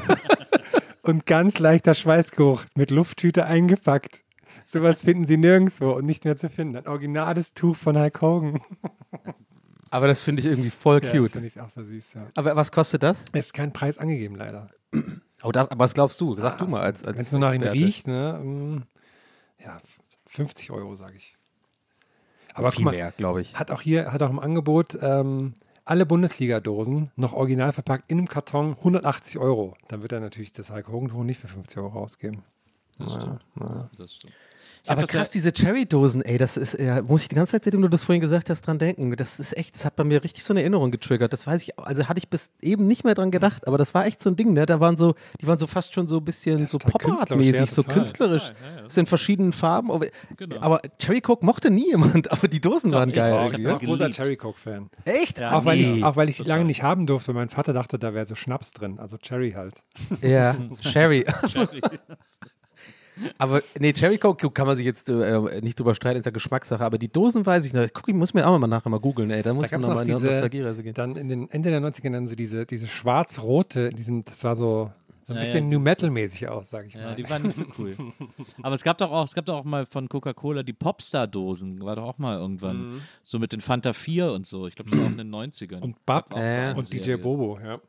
und 1.02 1.26
ganz 1.26 1.58
leichter 1.58 1.92
Schweißgeruch 1.92 2.64
mit 2.74 2.90
Lufttüte 2.90 3.44
eingepackt. 3.44 4.24
Sowas 4.64 5.02
finden 5.02 5.26
Sie 5.26 5.36
nirgendwo 5.36 5.90
und 5.92 6.06
nicht 6.06 6.24
mehr 6.24 6.38
zu 6.38 6.48
finden. 6.48 6.78
Ein 6.78 6.88
originales 6.88 7.52
Tuch 7.52 7.76
von 7.76 7.98
Hulk 7.98 8.22
Hogan. 8.22 8.60
Aber 9.90 10.06
das 10.06 10.20
finde 10.20 10.40
ich 10.40 10.46
irgendwie 10.46 10.70
voll 10.70 11.02
Ja, 11.04 11.10
cute. 11.10 11.32
Finde 11.32 11.46
ich 11.48 11.60
auch 11.60 11.68
sehr 11.68 11.84
süß, 11.84 12.14
ja. 12.14 12.26
aber 12.36 12.54
was 12.56 12.70
kostet 12.72 13.02
das? 13.02 13.24
Es 13.32 13.46
ist 13.46 13.52
kein 13.54 13.72
Preis 13.72 13.98
angegeben, 13.98 14.36
leider. 14.36 14.70
Oh, 15.42 15.50
das, 15.52 15.68
aber 15.68 15.84
was 15.84 15.94
glaubst 15.94 16.20
du? 16.20 16.34
Sag 16.34 16.58
du 16.58 16.66
mal 16.66 16.82
als, 16.82 17.04
als 17.04 17.16
Wenn 17.16 17.24
es 17.24 17.32
nur 17.32 17.40
nach 17.40 17.52
ihm 17.54 17.62
riecht, 17.62 18.06
ne? 18.06 18.38
mm, 18.42 18.82
Ja, 19.64 19.80
50 20.26 20.70
Euro, 20.70 20.94
sage 20.96 21.16
ich. 21.16 21.36
Aber 22.54 22.72
Viel 22.72 22.84
mal, 22.84 22.90
mehr, 22.92 23.12
glaube 23.16 23.40
ich. 23.40 23.54
hat 23.58 23.70
auch 23.70 23.80
hier, 23.80 24.12
hat 24.12 24.22
auch 24.22 24.30
im 24.30 24.38
Angebot 24.38 24.98
ähm, 25.00 25.54
alle 25.84 26.04
Bundesliga-Dosen 26.06 27.10
noch 27.16 27.32
original 27.32 27.72
verpackt 27.72 28.10
in 28.10 28.18
einem 28.18 28.28
Karton 28.28 28.72
180 28.76 29.38
Euro. 29.38 29.76
Dann 29.88 30.02
wird 30.02 30.12
er 30.12 30.20
natürlich 30.20 30.52
das 30.52 30.70
Hulk 30.70 30.88
Hogan 30.88 31.26
nicht 31.26 31.40
für 31.40 31.48
50 31.48 31.78
Euro 31.78 32.00
ausgeben. 32.00 32.44
Das 32.98 33.14
stimmt. 33.14 33.40
Das 33.96 34.14
stimmt. 34.14 34.34
Aber 34.86 35.06
krass, 35.06 35.28
ja- 35.28 35.32
diese 35.34 35.52
Cherry-Dosen, 35.52 36.22
ey, 36.22 36.38
das 36.38 36.56
ist, 36.56 36.78
ja, 36.78 37.02
muss 37.02 37.22
ich 37.22 37.28
die 37.28 37.34
ganze 37.34 37.52
Zeit, 37.52 37.64
seitdem 37.64 37.82
du 37.82 37.88
das 37.88 38.02
vorhin 38.02 38.20
gesagt 38.20 38.50
hast, 38.50 38.62
dran 38.62 38.78
denken. 38.78 39.14
Das 39.16 39.38
ist 39.38 39.56
echt, 39.56 39.74
das 39.74 39.84
hat 39.84 39.96
bei 39.96 40.04
mir 40.04 40.24
richtig 40.24 40.42
so 40.44 40.52
eine 40.52 40.60
Erinnerung 40.60 40.90
getriggert. 40.90 41.32
Das 41.32 41.46
weiß 41.46 41.62
ich, 41.62 41.78
auch- 41.78 41.84
also 41.84 42.08
hatte 42.08 42.18
ich 42.18 42.28
bis 42.28 42.50
eben 42.60 42.86
nicht 42.86 43.04
mehr 43.04 43.14
dran 43.14 43.30
gedacht, 43.30 43.66
aber 43.66 43.78
das 43.78 43.94
war 43.94 44.06
echt 44.06 44.20
so 44.20 44.30
ein 44.30 44.36
Ding, 44.36 44.52
ne? 44.52 44.66
Da 44.66 44.80
waren 44.80 44.96
so, 44.96 45.14
die 45.40 45.46
waren 45.46 45.58
so 45.58 45.66
fast 45.66 45.94
schon 45.94 46.08
so 46.08 46.16
ein 46.18 46.24
bisschen 46.24 46.66
so 46.68 46.78
total 46.78 46.92
Pop-Art-mäßig, 47.14 47.60
ja, 47.60 47.66
so 47.66 47.82
künstlerisch. 47.82 48.48
Total, 48.48 48.76
ja, 48.76 48.82
ja. 48.82 48.90
So 48.90 49.00
in 49.00 49.06
verschiedenen 49.06 49.52
Farben. 49.52 49.90
Aber, 49.90 50.06
Genau. 50.36 50.56
aber 50.60 50.80
Cherry 50.98 51.20
Coke 51.20 51.44
mochte 51.44 51.70
nie 51.70 51.88
jemand, 51.90 52.30
aber 52.32 52.48
die 52.48 52.60
Dosen 52.60 52.92
waren 52.92 53.10
ich 53.10 53.14
geil. 53.16 53.32
irgendwie, 53.32 53.60
Ich 53.62 53.66
bin 53.66 53.76
auch 53.76 53.80
großer. 53.80 54.10
Cherry 54.10 54.36
Coke-Fan. 54.36 54.90
Echt? 55.04 55.38
Ja, 55.38 55.52
Auch, 55.52 55.64
weil 55.64 55.80
ich, 55.80 56.02
auch 56.04 56.16
weil 56.16 56.28
ich 56.28 56.36
die 56.38 56.42
lange 56.44 56.64
nicht 56.64 56.82
haben 56.82 57.06
durfte, 57.06 57.32
mein 57.32 57.48
Vater 57.48 57.72
dachte, 57.72 57.98
da 57.98 58.14
wäre 58.14 58.24
so 58.26 58.34
Schnaps 58.34 58.72
drin. 58.72 58.98
Also 58.98 59.18
Cherry 59.18 59.52
halt. 59.52 59.82
Ja, 60.22 60.56
Sherry. 60.80 61.24
Also, 61.42 61.66
aber 63.38 63.62
nee, 63.78 63.92
Cherry 63.92 64.18
Coke 64.18 64.50
kann 64.50 64.66
man 64.66 64.76
sich 64.76 64.86
jetzt 64.86 65.08
äh, 65.08 65.60
nicht 65.60 65.78
drüber 65.78 65.94
streiten, 65.94 66.18
ist 66.20 66.26
ja 66.26 66.30
Geschmackssache, 66.32 66.84
aber 66.84 66.98
die 66.98 67.08
Dosen 67.10 67.44
weiß 67.44 67.64
ich 67.66 67.72
noch. 67.72 67.86
Guck, 67.92 68.08
ich 68.08 68.14
muss 68.14 68.34
mir 68.34 68.46
auch 68.46 68.58
mal 68.58 68.66
nachher 68.66 68.88
mal 68.90 69.00
googeln, 69.00 69.30
ey. 69.30 69.42
Da 69.42 69.52
muss 69.54 69.68
Da 69.70 69.70
man 69.70 69.70
gab 69.70 69.80
es 69.80 69.82
noch 69.82 69.88
noch 69.88 69.94
mal 69.96 70.00
in 70.02 70.06
die 70.08 70.14
diese, 70.14 70.26
Nostalgiereise 70.26 70.82
gehen. 70.82 70.94
dann 70.94 71.16
in 71.16 71.28
den 71.28 71.50
Ende 71.50 71.70
der 71.70 71.80
90er 71.80 72.10
dann 72.12 72.26
so 72.26 72.34
diese, 72.34 72.66
diese 72.66 72.86
schwarz-rote, 72.86 73.80
in 73.88 73.96
diesem, 73.96 74.24
das 74.24 74.42
war 74.44 74.54
so, 74.54 74.90
so 75.22 75.32
ein 75.34 75.36
Ja, 75.36 75.42
bisschen 75.42 75.70
ja. 75.70 75.78
New 75.78 75.82
Metal-mäßig 75.84 76.48
aus, 76.48 76.70
sag 76.70 76.86
ich 76.86 76.94
Ja, 76.94 77.02
mal. 77.06 77.14
die 77.14 77.28
waren 77.28 77.42
nicht 77.42 77.54
so 77.56 77.64
cool. 77.78 77.94
Aber 78.62 78.74
es 78.74 78.82
gab 78.82 78.98
doch 78.98 79.10
auch, 79.10 79.24
es 79.26 79.34
gab 79.34 79.44
doch 79.44 79.56
auch 79.58 79.64
mal 79.64 79.86
von 79.86 80.08
Coca-Cola 80.08 80.62
die 80.62 80.72
Popstar-Dosen, 80.72 81.82
war 81.84 81.96
doch 81.96 82.04
auch 82.04 82.18
mal 82.18 82.38
irgendwann. 82.38 83.02
So 83.22 83.38
mit 83.38 83.52
den 83.52 83.60
Fanta 83.60 83.92
4 83.92 84.32
und 84.32 84.46
so. 84.46 84.66
Ich 84.66 84.74
glaube, 84.74 84.90
das 84.90 84.98
war 84.98 85.06
auch 85.06 85.10
in 85.10 85.18
den 85.18 85.30
90ern. 85.34 85.80
und 85.80 86.04
Bab 86.06 86.32
so 86.32 86.38
Äh. 86.38 86.42
eine 86.42 86.74
und 86.78 86.92
DJ. 86.92 87.14
Bobo, 87.16 87.58
ja. 87.62 87.80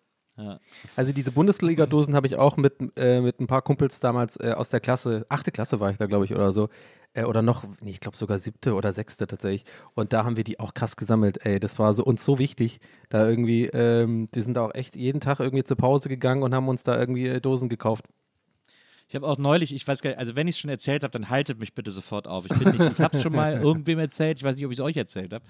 Also 0.96 1.14
diese 1.14 1.32
Bundesliga-Dosen 1.32 2.16
habe 2.16 2.28
ich 2.28 2.38
auch 2.38 2.58
mit, 2.58 2.76
äh, 2.98 3.22
mit 3.22 3.40
ein 3.40 3.48
paar 3.48 3.62
Kumpels 3.62 4.00
damals 4.00 4.38
äh, 4.38 4.54
aus 4.56 4.70
der 4.70 4.80
Klasse, 4.80 5.26
achte 5.30 5.52
Klasse 5.52 5.80
war 5.80 5.92
ich 5.92 5.98
da, 5.98 6.06
glaube 6.06 6.26
ich, 6.26 6.34
oder 6.34 6.52
so. 6.52 6.70
Äh, 7.14 7.26
oder 7.26 7.42
noch, 7.42 7.66
nee, 7.82 7.92
ich 7.92 8.00
glaube 8.00 8.18
sogar 8.18 8.40
siebte 8.40 8.74
oder 8.74 8.94
sechste 8.94 9.28
tatsächlich. 9.28 9.66
Und 9.94 10.14
da 10.14 10.24
haben 10.24 10.38
wir 10.38 10.44
die 10.44 10.60
auch 10.60 10.74
krass 10.74 10.96
gesammelt. 10.96 11.46
Ey, 11.46 11.60
das 11.60 11.80
war 11.80 11.94
so 11.94 12.04
uns 12.04 12.24
so 12.24 12.40
wichtig. 12.40 12.80
Da 13.10 13.28
irgendwie, 13.28 13.66
ähm, 13.68 14.28
wir 14.34 14.42
sind 14.42 14.56
da 14.56 14.66
auch 14.66 14.74
echt 14.74 14.96
jeden 14.96 15.20
Tag 15.20 15.40
irgendwie 15.40 15.64
zur 15.64 15.78
Pause 15.78 16.10
gegangen 16.10 16.44
und 16.44 16.56
haben 16.56 16.70
uns 16.70 16.84
da 16.84 16.98
irgendwie 16.98 17.28
äh, 17.28 17.42
Dosen 17.42 17.70
gekauft. 17.70 18.06
Ich 19.12 19.16
habe 19.16 19.28
auch 19.28 19.38
neulich, 19.38 19.76
ich 19.76 19.86
weiß 19.86 20.02
gar 20.02 20.12
nicht, 20.12 20.20
also 20.20 20.38
wenn 20.38 20.48
ich 20.48 20.56
es 20.56 20.60
schon 20.60 20.70
erzählt 20.70 21.04
habe, 21.04 21.12
dann 21.12 21.28
haltet 21.30 21.60
mich 21.60 21.74
bitte 21.74 21.92
sofort 21.92 22.28
auf. 22.30 22.46
Ich, 22.46 22.58
nicht- 22.58 22.80
ich 22.94 23.00
habe 23.00 23.18
es 23.18 23.22
schon 23.22 23.34
mal 23.36 23.54
irgendwem 23.62 24.00
erzählt, 24.00 24.38
ich 24.38 24.44
weiß 24.46 24.56
nicht, 24.56 24.66
ob 24.66 24.72
ich 24.72 24.78
es 24.80 24.84
euch 24.86 24.96
erzählt 24.96 25.34
habe, 25.34 25.44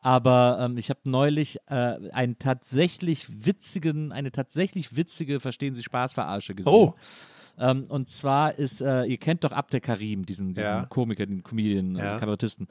aber 0.00 0.58
ähm, 0.60 0.76
ich 0.76 0.90
habe 0.90 1.00
neulich 1.04 1.56
äh, 1.68 2.10
einen 2.12 2.38
tatsächlich 2.38 3.26
witzigen, 3.46 4.12
eine 4.12 4.32
tatsächlich 4.32 4.96
witzige, 4.96 5.40
verstehen 5.40 5.74
Sie, 5.74 5.82
Spaßverarsche 5.82 6.54
gesehen. 6.54 6.70
Oh. 6.74 6.94
Ähm, 7.58 7.84
und 7.88 8.10
zwar 8.10 8.58
ist, 8.58 8.82
äh, 8.82 9.04
ihr 9.06 9.16
kennt 9.16 9.44
doch 9.44 9.52
Abdel 9.52 9.80
Karim, 9.80 10.26
diesen, 10.26 10.48
diesen 10.52 10.62
Ja. 10.70 10.84
Komiker, 10.84 11.24
den 11.24 11.42
Comedian, 11.42 11.96
Ja. 11.96 12.02
also 12.02 12.20
Kabarettisten. 12.20 12.68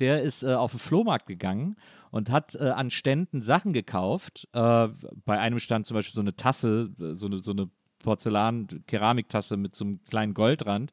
Der 0.00 0.22
ist 0.22 0.42
äh, 0.42 0.54
auf 0.54 0.72
den 0.72 0.80
Flohmarkt 0.80 1.26
gegangen 1.28 1.76
und 2.10 2.30
hat 2.30 2.56
äh, 2.56 2.64
an 2.70 2.90
Ständen 2.90 3.42
Sachen 3.42 3.72
gekauft. 3.72 4.48
Äh, 4.52 4.88
bei 5.24 5.38
einem 5.38 5.60
stand 5.60 5.86
zum 5.86 5.94
Beispiel 5.94 6.14
so 6.14 6.20
eine 6.20 6.34
Tasse, 6.34 6.90
äh, 6.98 7.14
so 7.14 7.26
eine, 7.26 7.38
so 7.38 7.52
eine 7.52 7.68
Porzellan-Keramiktasse 8.04 9.56
mit 9.56 9.74
so 9.74 9.84
einem 9.84 10.00
kleinen 10.08 10.34
Goldrand 10.34 10.92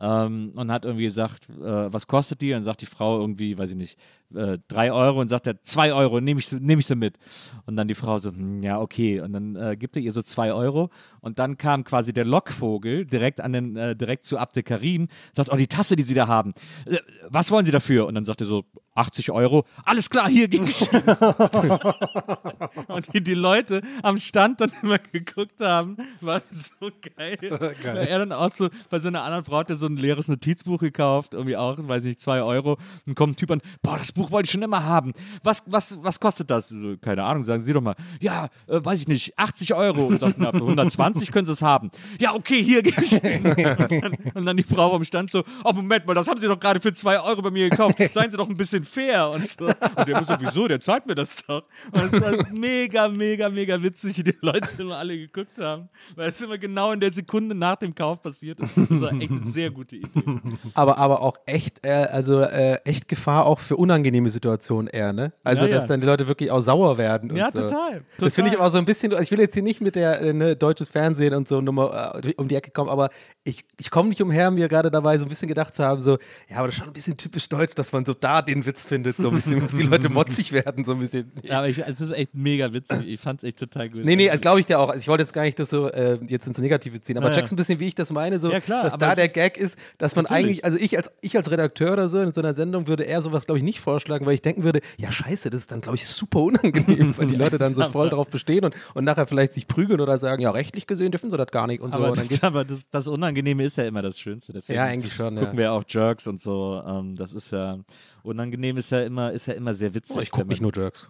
ähm, 0.00 0.52
und 0.56 0.72
hat 0.72 0.84
irgendwie 0.84 1.04
gesagt, 1.04 1.48
äh, 1.48 1.92
was 1.92 2.06
kostet 2.06 2.40
die? 2.40 2.52
Und 2.52 2.58
dann 2.58 2.64
sagt 2.64 2.80
die 2.80 2.86
Frau 2.86 3.20
irgendwie, 3.20 3.56
weiß 3.56 3.70
ich 3.70 3.76
nicht, 3.76 3.98
äh, 4.34 4.58
drei 4.68 4.92
Euro 4.92 5.20
und 5.20 5.28
sagt 5.28 5.46
er, 5.46 5.62
zwei 5.62 5.92
Euro, 5.92 6.20
nehme 6.20 6.40
ich, 6.40 6.50
nehm 6.52 6.78
ich 6.78 6.86
sie 6.86 6.96
mit. 6.96 7.18
Und 7.66 7.76
dann 7.76 7.88
die 7.88 7.94
Frau 7.94 8.18
so, 8.18 8.30
hm, 8.30 8.60
ja, 8.60 8.80
okay. 8.80 9.20
Und 9.20 9.32
dann 9.32 9.56
äh, 9.56 9.76
gibt 9.76 9.96
er 9.96 10.02
ihr 10.02 10.12
so 10.12 10.22
zwei 10.22 10.52
Euro 10.52 10.90
und 11.20 11.38
dann 11.38 11.56
kam 11.56 11.84
quasi 11.84 12.12
der 12.12 12.24
Lockvogel 12.24 13.06
direkt 13.06 13.40
an 13.40 13.52
den, 13.52 13.76
äh, 13.76 13.94
direkt 13.94 14.24
zu 14.24 14.38
Abde 14.38 14.62
Karim, 14.62 15.08
sagt, 15.32 15.52
oh, 15.52 15.56
die 15.56 15.68
Tasse, 15.68 15.96
die 15.96 16.02
Sie 16.02 16.14
da 16.14 16.26
haben, 16.26 16.52
äh, 16.86 16.98
was 17.28 17.50
wollen 17.50 17.66
Sie 17.66 17.72
dafür? 17.72 18.06
Und 18.06 18.14
dann 18.14 18.24
sagt 18.24 18.40
er 18.40 18.46
so, 18.46 18.64
80 18.94 19.30
Euro, 19.32 19.64
alles 19.84 20.08
klar, 20.08 20.28
hier 20.28 20.48
ging's. 20.48 20.82
und 22.88 23.12
die, 23.12 23.22
die 23.22 23.34
Leute 23.34 23.82
am 24.02 24.18
Stand 24.18 24.60
dann 24.60 24.72
immer 24.82 24.98
geguckt 24.98 25.60
haben, 25.60 25.96
war 26.20 26.40
so 26.48 26.90
geil. 27.16 27.38
Weil 27.82 28.06
er 28.06 28.20
dann 28.20 28.32
auch 28.32 28.52
so, 28.52 28.68
bei 28.90 29.00
so 29.00 29.08
einer 29.08 29.22
anderen 29.22 29.44
Frau 29.44 29.58
hat 29.58 29.70
er 29.70 29.76
so 29.76 29.83
ein 29.86 29.96
leeres 29.96 30.28
Notizbuch 30.28 30.80
gekauft, 30.80 31.34
irgendwie 31.34 31.56
auch, 31.56 31.76
weiß 31.78 32.04
nicht, 32.04 32.20
zwei 32.20 32.42
Euro. 32.42 32.78
Und 33.06 33.14
kommt 33.14 33.34
ein 33.34 33.36
Typ 33.36 33.50
an, 33.50 33.60
boah, 33.82 33.98
das 33.98 34.12
Buch 34.12 34.30
wollte 34.30 34.46
ich 34.46 34.50
schon 34.50 34.62
immer 34.62 34.84
haben. 34.84 35.12
Was, 35.42 35.62
was, 35.66 35.98
was 36.02 36.20
kostet 36.20 36.50
das? 36.50 36.68
So, 36.68 36.96
keine 37.00 37.24
Ahnung, 37.24 37.44
sagen 37.44 37.62
Sie 37.62 37.72
doch 37.72 37.80
mal. 37.80 37.94
Ja, 38.20 38.48
äh, 38.66 38.84
weiß 38.84 39.00
ich 39.00 39.08
nicht, 39.08 39.38
80 39.38 39.74
Euro. 39.74 40.06
Und 40.06 40.18
für 40.18 40.26
120 40.26 41.32
können 41.32 41.46
Sie 41.46 41.52
es 41.52 41.62
haben. 41.62 41.90
Ja, 42.18 42.34
okay, 42.34 42.62
hier 42.62 42.82
gebe 42.82 43.02
ich. 43.02 43.12
und, 43.22 44.02
dann, 44.02 44.16
und 44.34 44.46
dann 44.46 44.56
die 44.56 44.62
Frau 44.62 44.94
am 44.94 45.04
Stand 45.04 45.30
so, 45.30 45.44
oh, 45.64 45.72
Moment 45.72 46.06
mal, 46.06 46.14
das 46.14 46.28
haben 46.28 46.40
Sie 46.40 46.46
doch 46.46 46.58
gerade 46.58 46.80
für 46.80 46.92
zwei 46.92 47.20
Euro 47.20 47.42
bei 47.42 47.50
mir 47.50 47.70
gekauft. 47.70 47.96
Seien 48.12 48.30
Sie 48.30 48.36
doch 48.36 48.48
ein 48.48 48.56
bisschen 48.56 48.84
fair. 48.84 49.30
Und, 49.30 49.48
so. 49.48 49.66
und 49.66 50.08
der 50.08 50.24
so, 50.24 50.34
wieso, 50.38 50.68
der 50.68 50.80
zahlt 50.80 51.06
mir 51.06 51.14
das 51.14 51.36
doch. 51.46 51.64
Und 51.92 52.12
es 52.12 52.20
war 52.20 52.32
mega, 52.52 53.08
mega, 53.08 53.48
mega 53.48 53.82
witzig, 53.82 54.18
wie 54.18 54.24
die 54.24 54.36
Leute 54.40 54.68
immer 54.78 54.96
alle 54.96 55.16
geguckt 55.16 55.58
haben. 55.58 55.88
Weil 56.14 56.30
es 56.30 56.40
immer 56.40 56.58
genau 56.58 56.92
in 56.92 57.00
der 57.00 57.12
Sekunde 57.12 57.54
nach 57.54 57.76
dem 57.76 57.94
Kauf 57.94 58.22
passiert 58.22 58.60
ist. 58.60 58.76
Das 58.76 59.00
war 59.00 59.12
echt 59.12 59.44
sehr 59.44 59.70
gute 59.74 59.96
Idee. 59.96 60.08
Aber, 60.74 60.98
aber 60.98 61.20
auch 61.22 61.36
echt, 61.46 61.84
äh, 61.84 61.90
also 61.90 62.40
äh, 62.40 62.76
echt 62.84 63.08
Gefahr 63.08 63.46
auch 63.46 63.60
für 63.60 63.76
unangenehme 63.76 64.28
Situationen 64.28 64.88
eher, 64.88 65.12
ne? 65.12 65.32
Also, 65.44 65.64
Ja, 65.64 65.70
ja. 65.70 65.74
dass 65.76 65.86
dann 65.86 66.00
die 66.00 66.06
Leute 66.06 66.26
wirklich 66.28 66.50
auch 66.50 66.60
sauer 66.60 66.96
werden. 66.98 67.34
Ja, 67.36 67.50
so. 67.50 67.60
total, 67.62 68.02
Das 68.18 68.34
finde 68.34 68.48
ich 68.48 68.54
total. 68.54 68.64
aber 68.66 68.70
so 68.70 68.78
ein 68.78 68.84
bisschen, 68.84 69.12
ich 69.20 69.30
will 69.30 69.38
jetzt 69.40 69.54
hier 69.54 69.62
nicht 69.62 69.80
mit 69.80 69.96
der 69.96 70.20
äh, 70.20 70.32
ne, 70.32 70.56
deutsches 70.56 70.88
Fernsehen 70.88 71.34
und 71.34 71.46
so 71.48 71.60
Nummer 71.60 72.20
äh, 72.24 72.32
um 72.36 72.48
die 72.48 72.54
Ecke 72.56 72.70
kommen, 72.70 72.88
aber 72.90 73.10
ich, 73.44 73.64
ich 73.78 73.90
komme 73.90 74.08
nicht 74.08 74.22
umher, 74.22 74.50
mir 74.50 74.68
gerade 74.68 74.90
dabei 74.90 75.18
so 75.18 75.26
ein 75.26 75.28
bisschen 75.28 75.48
gedacht 75.48 75.74
zu 75.74 75.84
haben, 75.84 76.00
so, 76.00 76.18
ja, 76.48 76.56
aber 76.58 76.66
das 76.68 76.74
ist 76.76 76.78
schon 76.80 76.88
ein 76.88 76.92
bisschen 76.94 77.16
typisch 77.16 77.48
deutsch, 77.48 77.74
dass 77.74 77.92
man 77.92 78.04
so 78.04 78.14
da 78.14 78.40
den 78.42 78.64
Witz 78.64 78.86
findet, 78.86 79.16
so 79.16 79.28
ein 79.28 79.34
bisschen, 79.34 79.60
dass 79.60 79.72
die 79.74 79.82
Leute 79.82 80.08
motzig 80.10 80.52
werden, 80.52 80.84
so 80.84 80.92
ein 80.92 80.98
bisschen. 80.98 81.30
Ja, 81.42 81.58
aber 81.58 81.68
ich, 81.68 81.78
es 81.78 82.00
ist 82.00 82.10
echt 82.12 82.34
mega 82.34 82.72
witzig. 82.72 83.06
Ich 83.06 83.20
fand 83.20 83.38
es 83.38 83.44
echt 83.44 83.58
total 83.58 83.90
gut. 83.90 84.04
Nee, 84.04 84.16
nee, 84.16 84.30
also 84.30 84.40
glaube 84.40 84.60
ich 84.60 84.66
dir 84.66 84.78
auch. 84.80 84.88
Also 84.88 85.00
ich 85.00 85.08
wollte 85.08 85.22
jetzt 85.22 85.32
gar 85.32 85.42
nicht 85.42 85.58
das 85.58 85.70
so 85.70 85.88
äh, 85.90 86.18
jetzt 86.26 86.46
ins 86.46 86.58
Negative 86.58 87.00
ziehen, 87.00 87.16
aber 87.18 87.26
Ja, 87.26 87.32
ja. 87.32 87.36
checkst 87.36 87.52
ein 87.52 87.56
bisschen, 87.56 87.80
wie 87.80 87.88
ich 87.88 87.94
das 87.94 88.10
meine, 88.12 88.38
so, 88.38 88.50
Ja, 88.50 88.60
klar, 88.60 88.84
dass 88.84 88.96
da 88.96 89.14
der 89.14 89.28
Gag 89.28 89.56
ist, 89.56 89.63
dass 89.98 90.16
man 90.16 90.24
Natürlich. 90.24 90.44
eigentlich, 90.44 90.64
also 90.64 90.78
ich 90.78 90.96
als, 90.96 91.10
ich 91.20 91.36
als 91.36 91.50
Redakteur 91.50 91.92
oder 91.92 92.08
so 92.08 92.20
in 92.20 92.32
so 92.32 92.40
einer 92.40 92.54
Sendung 92.54 92.86
würde 92.86 93.04
eher 93.04 93.22
sowas, 93.22 93.46
glaube 93.46 93.58
ich, 93.58 93.64
nicht 93.64 93.80
vorschlagen, 93.80 94.26
weil 94.26 94.34
ich 94.34 94.42
denken 94.42 94.64
würde, 94.64 94.80
ja 94.96 95.10
scheiße, 95.10 95.50
das 95.50 95.62
ist 95.62 95.70
dann, 95.70 95.80
glaube 95.80 95.96
ich, 95.96 96.06
super 96.06 96.40
unangenehm, 96.40 97.14
weil 97.18 97.26
die 97.26 97.36
Leute 97.36 97.58
dann 97.58 97.74
so 97.74 97.88
voll 97.90 98.10
drauf 98.10 98.28
bestehen 98.28 98.64
und, 98.64 98.74
und 98.94 99.04
nachher 99.04 99.26
vielleicht 99.26 99.52
sich 99.52 99.66
prügeln 99.66 100.00
oder 100.00 100.18
sagen, 100.18 100.42
ja, 100.42 100.50
rechtlich 100.50 100.86
gesehen 100.86 101.10
dürfen 101.10 101.30
sie 101.30 101.36
das 101.36 101.48
gar 101.48 101.66
nicht 101.66 101.80
und 101.80 101.92
so. 101.92 101.98
aber 101.98 102.10
Und 102.10 102.18
dann 102.18 102.28
das, 102.28 102.42
aber 102.42 102.64
das, 102.64 102.88
das 102.90 103.06
Unangenehme 103.06 103.64
ist 103.64 103.76
ja 103.76 103.84
immer 103.84 104.02
das 104.02 104.18
Schönste. 104.18 104.52
Deswegen 104.52 104.78
ja, 104.78 104.84
eigentlich 104.84 105.12
schon, 105.12 105.36
gucken 105.36 105.54
ja. 105.54 105.58
wir 105.58 105.72
auch 105.72 105.84
Jerks 105.88 106.26
und 106.26 106.40
so. 106.40 106.82
Ähm, 106.86 107.16
das 107.16 107.32
ist 107.32 107.52
ja. 107.52 107.78
unangenehm 108.22 108.76
ist 108.76 108.90
ja 108.90 109.02
immer, 109.02 109.32
ist 109.32 109.46
ja 109.46 109.54
immer 109.54 109.74
sehr 109.74 109.94
witzig. 109.94 110.16
Oh, 110.16 110.20
ich 110.20 110.30
gucke 110.30 110.48
nicht 110.48 110.62
nur 110.62 110.72
Jerks. 110.74 111.08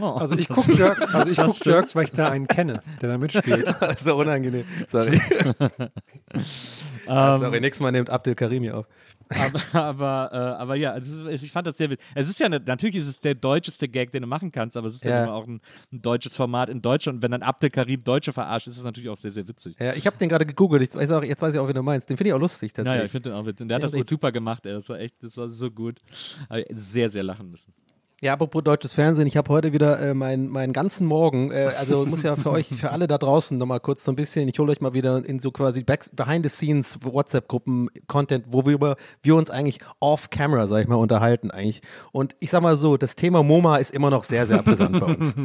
Oh, 0.00 0.04
Also 0.04 0.36
ich 0.36 0.48
gucke 0.54 0.72
Jerks, 0.72 1.14
also 1.14 1.30
ich 1.30 1.38
guck 1.38 1.64
Jerks, 1.64 1.94
weil 1.94 2.04
ich 2.04 2.12
da 2.12 2.28
einen 2.30 2.46
kenne, 2.46 2.80
der 3.00 3.10
da 3.10 3.18
mitspielt. 3.18 3.74
das 3.80 3.96
ist 3.96 4.04
so 4.04 4.16
unangenehm. 4.16 4.64
Sorry. 4.86 5.20
Ähm, 7.06 7.38
Sorry, 7.40 7.60
nächstes 7.60 7.82
Mal 7.82 7.92
nehmt 7.92 8.10
Abdel 8.10 8.34
Karimi 8.34 8.70
auf. 8.70 8.86
aber, 9.30 9.60
aber, 9.72 10.30
äh, 10.32 10.36
aber 10.62 10.74
ja, 10.76 10.92
also 10.92 11.26
ich 11.28 11.50
fand 11.50 11.66
das 11.66 11.78
sehr 11.78 11.88
witzig. 11.90 12.06
Es 12.14 12.28
ist 12.28 12.38
ja, 12.40 12.46
eine, 12.46 12.60
natürlich 12.60 12.96
ist 12.96 13.06
es 13.08 13.20
der 13.20 13.34
deutscheste 13.34 13.88
Gag, 13.88 14.12
den 14.12 14.22
du 14.22 14.28
machen 14.28 14.52
kannst, 14.52 14.76
aber 14.76 14.86
es 14.86 14.94
ist 14.94 15.04
ja, 15.04 15.10
Ja. 15.12 15.22
immer 15.24 15.32
auch 15.34 15.46
ein, 15.46 15.60
ein 15.92 16.02
deutsches 16.02 16.36
Format 16.36 16.68
in 16.68 16.82
Deutschland. 16.82 17.16
Und 17.16 17.22
wenn 17.22 17.30
dann 17.30 17.42
Abdel 17.42 17.70
Karim 17.70 18.04
Deutsche 18.04 18.32
verarscht, 18.32 18.66
ist 18.68 18.76
es 18.76 18.84
natürlich 18.84 19.08
auch 19.08 19.16
sehr, 19.16 19.30
sehr 19.30 19.48
witzig. 19.48 19.76
Ja, 19.80 19.94
ich 19.94 20.06
habe 20.06 20.16
den 20.18 20.28
gerade 20.28 20.44
gegoogelt. 20.46 20.82
Ich 20.82 20.94
weiß 20.94 21.10
auch, 21.12 21.22
jetzt 21.22 21.40
weiß 21.42 21.54
ich 21.54 21.60
auch, 21.60 21.66
wen 21.68 21.74
du 21.74 21.82
meinst. 21.82 22.10
Den 22.10 22.16
finde 22.16 22.28
ich 22.30 22.34
auch 22.34 22.40
lustig 22.40 22.72
tatsächlich. 22.72 23.06
ich 23.06 23.10
finde 23.12 23.30
den 23.30 23.36
auch 23.38 23.46
witzig. 23.46 23.62
Und 23.62 23.68
der 23.68 23.76
hat 23.76 23.82
Ja, 23.82 23.86
das 23.86 23.94
echt 23.94 24.02
gut. 24.02 24.08
super 24.10 24.30
gemacht, 24.32 24.66
ey. 24.66 24.72
Das 24.72 24.88
war 24.88 24.98
echt, 24.98 25.22
das 25.22 25.36
war 25.36 25.48
so 25.48 25.70
gut. 25.70 26.00
Aber 26.48 26.62
sehr, 26.70 27.08
sehr 27.08 27.22
lachen 27.22 27.50
müssen. 27.50 27.72
Ja, 28.24 28.32
apropos 28.32 28.64
deutsches 28.64 28.94
Fernsehen, 28.94 29.26
ich 29.26 29.36
habe 29.36 29.50
heute 29.50 29.74
wieder 29.74 30.00
äh, 30.00 30.14
meinen 30.14 30.48
meinen 30.48 30.72
ganzen 30.72 31.06
Morgen, 31.06 31.50
äh, 31.50 31.72
also 31.78 32.06
muss 32.06 32.22
ja 32.22 32.36
für 32.36 32.52
euch, 32.52 32.68
für 32.68 32.90
alle 32.90 33.06
da 33.06 33.18
draußen 33.18 33.58
nochmal 33.58 33.80
kurz 33.80 34.02
so 34.02 34.10
ein 34.12 34.16
bisschen, 34.16 34.48
ich 34.48 34.58
hole 34.58 34.72
euch 34.72 34.80
mal 34.80 34.94
wieder 34.94 35.22
in 35.22 35.38
so 35.38 35.50
quasi 35.50 35.84
Behind-the-Scenes 35.84 37.00
WhatsApp-Gruppen-Content, 37.02 38.46
wo 38.48 38.64
wir, 38.64 38.72
über, 38.72 38.96
wir 39.22 39.36
uns 39.36 39.50
eigentlich 39.50 39.80
off-camera, 40.00 40.66
sag 40.66 40.80
ich 40.80 40.88
mal, 40.88 40.94
unterhalten 40.94 41.50
eigentlich. 41.50 41.82
Und 42.12 42.34
ich 42.40 42.48
sag 42.48 42.62
mal 42.62 42.78
so, 42.78 42.96
das 42.96 43.14
Thema 43.14 43.42
MoMA 43.42 43.76
ist 43.76 43.90
immer 43.90 44.08
noch 44.08 44.24
sehr, 44.24 44.46
sehr 44.46 44.62
brisant 44.62 44.98
bei 45.00 45.06
uns. 45.06 45.34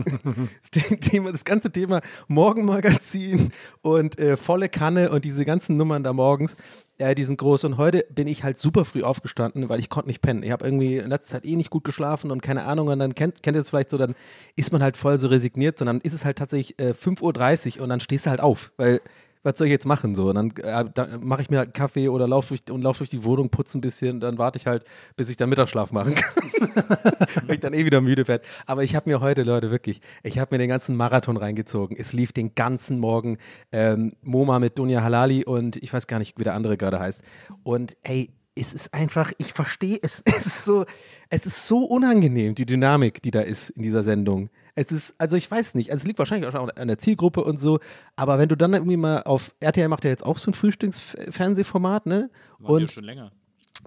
Das 0.72 0.84
Thema, 1.02 1.34
das 1.34 1.44
ganze 1.44 1.72
Thema 1.72 2.00
Morgenmagazin 2.30 3.52
und 3.82 4.18
äh, 4.20 4.38
volle 4.38 4.70
Kanne 4.70 5.10
und 5.10 5.26
diese 5.26 5.44
ganzen 5.44 5.76
Nummern 5.76 6.04
da 6.04 6.14
morgens, 6.14 6.56
äh, 7.00 7.16
die 7.16 7.24
sind 7.24 7.38
groß. 7.38 7.64
Und 7.64 7.78
heute 7.78 8.06
bin 8.10 8.28
ich 8.28 8.44
halt 8.44 8.58
super 8.58 8.86
früh 8.86 9.04
aufgestanden, 9.04 9.70
weil 9.70 9.80
ich 9.80 9.90
konnte 9.90 10.10
nicht 10.10 10.22
pennen. 10.22 10.44
Ich 10.44 10.52
habe 10.52 10.66
irgendwie 10.66 10.98
in 10.98 11.10
letzter 11.10 11.36
Zeit 11.36 11.46
eh 11.46 11.56
nicht 11.56 11.70
gut 11.70 11.84
geschlafen 11.84 12.32
und 12.32 12.42
keine 12.42 12.66
Ahnung. 12.66 12.88
Und 12.88 13.00
dann 13.00 13.16
kennt, 13.16 13.42
kennt 13.42 13.58
ihr 13.58 13.62
es 13.62 13.70
vielleicht 13.70 13.90
so, 13.90 13.98
dann 13.98 14.16
ist 14.56 14.72
man 14.72 14.84
halt 14.84 14.98
voll 14.98 15.18
so 15.18 15.28
resigniert, 15.28 15.80
sondern 15.80 16.00
ist 16.02 16.14
es 16.14 16.26
halt 16.26 16.38
tatsächlich 16.38 16.80
äh, 16.80 16.92
5.30 16.92 17.78
Uhr 17.78 17.84
und 17.84 17.90
dann 17.90 18.00
stehst 18.00 18.26
du 18.26 18.30
halt 18.30 18.42
auf, 18.42 18.72
weil 18.78 19.02
was 19.44 19.58
soll 19.58 19.68
ich 19.68 19.72
jetzt 19.72 19.86
machen 19.86 20.16
so? 20.16 20.30
Und 20.30 20.36
dann 20.36 20.52
äh, 20.58 20.86
da 20.94 21.18
mache 21.20 21.42
ich 21.42 21.50
mir 21.50 21.58
halt 21.58 21.68
einen 21.68 21.74
Kaffee 21.74 22.10
oder 22.10 22.28
laufe 22.28 22.56
durch, 22.56 22.82
lauf 22.82 22.98
durch 22.98 23.10
die 23.10 23.24
Wohnung, 23.24 23.50
putze 23.50 23.78
ein 23.78 23.82
bisschen, 23.82 24.20
dann 24.20 24.38
warte 24.38 24.58
ich 24.58 24.68
halt, 24.68 24.84
bis 25.16 25.30
ich 25.30 25.38
dann 25.38 25.50
Mittagsschlaf 25.50 25.92
machen 25.92 26.16
kann. 26.16 26.34
weil 27.48 27.56
ich 27.56 27.60
dann 27.60 27.74
eh 27.74 27.86
wieder 27.86 28.02
müde 28.02 28.28
werde. 28.28 28.44
Aber 28.66 28.84
ich 28.84 28.96
habe 28.96 29.10
mir 29.10 29.22
heute, 29.22 29.44
Leute, 29.44 29.72
wirklich, 29.72 30.02
ich 30.24 30.40
habe 30.40 30.54
mir 30.54 30.60
den 30.60 30.70
ganzen 30.70 30.96
Marathon 30.96 31.38
reingezogen. 31.38 31.96
Es 31.98 32.14
lief 32.14 32.34
den 32.34 32.56
ganzen 32.56 33.00
Morgen 33.00 33.38
ähm, 33.72 34.14
MoMA 34.22 34.60
mit 34.60 34.78
Dunja 34.78 35.02
Halali 35.02 35.46
und 35.46 35.78
ich 35.78 35.94
weiß 35.94 36.08
gar 36.08 36.20
nicht, 36.20 36.38
wie 36.38 36.44
der 36.44 36.54
andere 36.54 36.78
gerade 36.78 37.00
heißt. 37.00 37.24
Und 37.64 37.96
ey, 38.04 38.30
es 38.56 38.74
ist 38.74 38.94
einfach, 38.94 39.32
ich 39.38 39.54
verstehe 39.54 40.00
es, 40.02 40.22
es 40.26 40.46
ist 40.46 40.66
so, 40.66 40.86
es 41.30 41.46
ist 41.46 41.66
so 41.66 41.86
unangenehm, 41.86 42.56
die 42.56 42.66
Dynamik, 42.66 43.22
die 43.22 43.32
da 43.32 43.42
ist 43.42 43.70
in 43.72 43.84
dieser 43.84 44.04
Sendung. 44.04 44.50
Es 44.80 44.94
ist, 44.94 45.14
also 45.18 45.36
ich 45.36 45.52
weiß 45.52 45.76
nicht, 45.76 45.92
also 45.92 46.04
es 46.04 46.08
liegt 46.08 46.20
wahrscheinlich 46.20 46.56
auch 46.56 46.70
an 46.78 46.88
der 46.88 46.98
Zielgruppe 46.98 47.44
und 47.44 47.60
so, 47.60 47.82
aber 48.16 48.40
wenn 48.40 48.48
du 48.48 48.56
dann 48.56 48.74
irgendwie 48.74 48.96
mal 48.96 49.24
auf, 49.24 49.54
RTL 49.60 49.90
macht 49.90 50.06
ja 50.06 50.10
jetzt 50.10 50.26
auch 50.26 50.38
so 50.38 50.52
ein 50.52 50.54
Frühstücksfernsehformat, 50.54 52.06
ne? 52.06 52.30
und 52.60 52.90
schon 52.90 53.04
länger. 53.04 53.34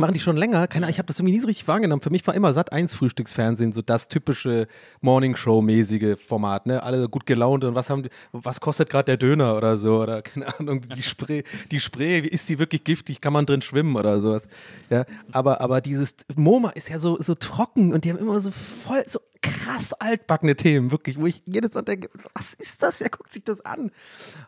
Machen 0.03 0.15
die 0.15 0.21
schon 0.21 0.37
länger? 0.37 0.67
Keine 0.67 0.87
Ahnung, 0.87 0.91
ich 0.91 0.99
habe 0.99 1.07
das 1.07 1.21
irgendwie 1.21 1.35
nie 1.35 1.39
so 1.39 1.47
richtig 1.47 1.69
wahrgenommen. 1.69 2.03
Für 2.03 2.11
mich 2.11 2.27
war 2.27 2.35
immer 2.35 2.53
Sat 2.53 2.73
1 2.73 2.93
Frühstücksfernsehen 2.93 3.71
so 3.71 3.83
das 3.83 4.09
typische 4.09 4.67
Morningshow-mäßige 5.01 6.17
Format, 6.19 6.67
ne? 6.67 6.83
Alle 6.83 7.09
gut 7.09 7.25
gelaunt 7.25 7.63
und 7.63 7.77
was 7.77 7.89
haben 7.89 8.03
die, 8.03 8.09
was 8.33 8.61
kostet 8.61 8.91
gerade 8.91 9.05
der 9.05 9.17
Döner 9.17 9.57
oder 9.57 9.77
so 9.77 10.03
oder 10.03 10.23
keine 10.23 10.59
Ahnung, 10.59 10.81
die 10.81 11.05
Spree, 11.05 11.45
die 11.71 11.79
Spree, 11.79 12.19
ist 12.19 12.49
sie 12.49 12.59
wirklich 12.59 12.83
giftig, 12.83 13.21
kann 13.21 13.33
man 13.33 13.47
drin 13.47 13.63
schwimmen 13.63 13.95
oder 13.95 14.21
sowas. 14.21 14.49
Ja, 14.91 15.05
aber 15.31 15.61
aber 15.61 15.81
dieses 15.81 16.17
MoMA 16.35 16.71
ist 16.71 16.89
ja 16.89 16.99
so 16.99 17.17
so 17.19 17.37
trocken 17.37 17.93
und 17.93 18.05
die 18.05 18.11
haben 18.11 18.19
immer 18.19 18.41
so 18.41 18.51
voll 18.51 19.05
so 19.07 19.21
krass 19.41 19.93
altbackene 19.93 20.57
Themen, 20.57 20.91
wirklich, 20.91 21.17
wo 21.17 21.27
ich 21.27 21.45
jedes 21.47 21.75
Mal 21.75 21.83
denke, 21.83 22.11
was 22.35 22.55
ist 22.55 22.83
das? 22.83 22.99
Wer 22.99 23.09
guckt 23.09 23.33
sich 23.33 23.45
das 23.45 23.61
an? 23.61 23.93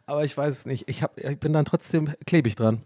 Aber 0.06 0.24
ich 0.24 0.36
weiß 0.36 0.56
es 0.56 0.66
nicht. 0.66 0.88
Ich 0.88 1.04
hab, 1.04 1.16
ich 1.16 1.38
bin 1.38 1.52
dann 1.52 1.64
trotzdem 1.64 2.12
klebig 2.26 2.56
dran. 2.56 2.82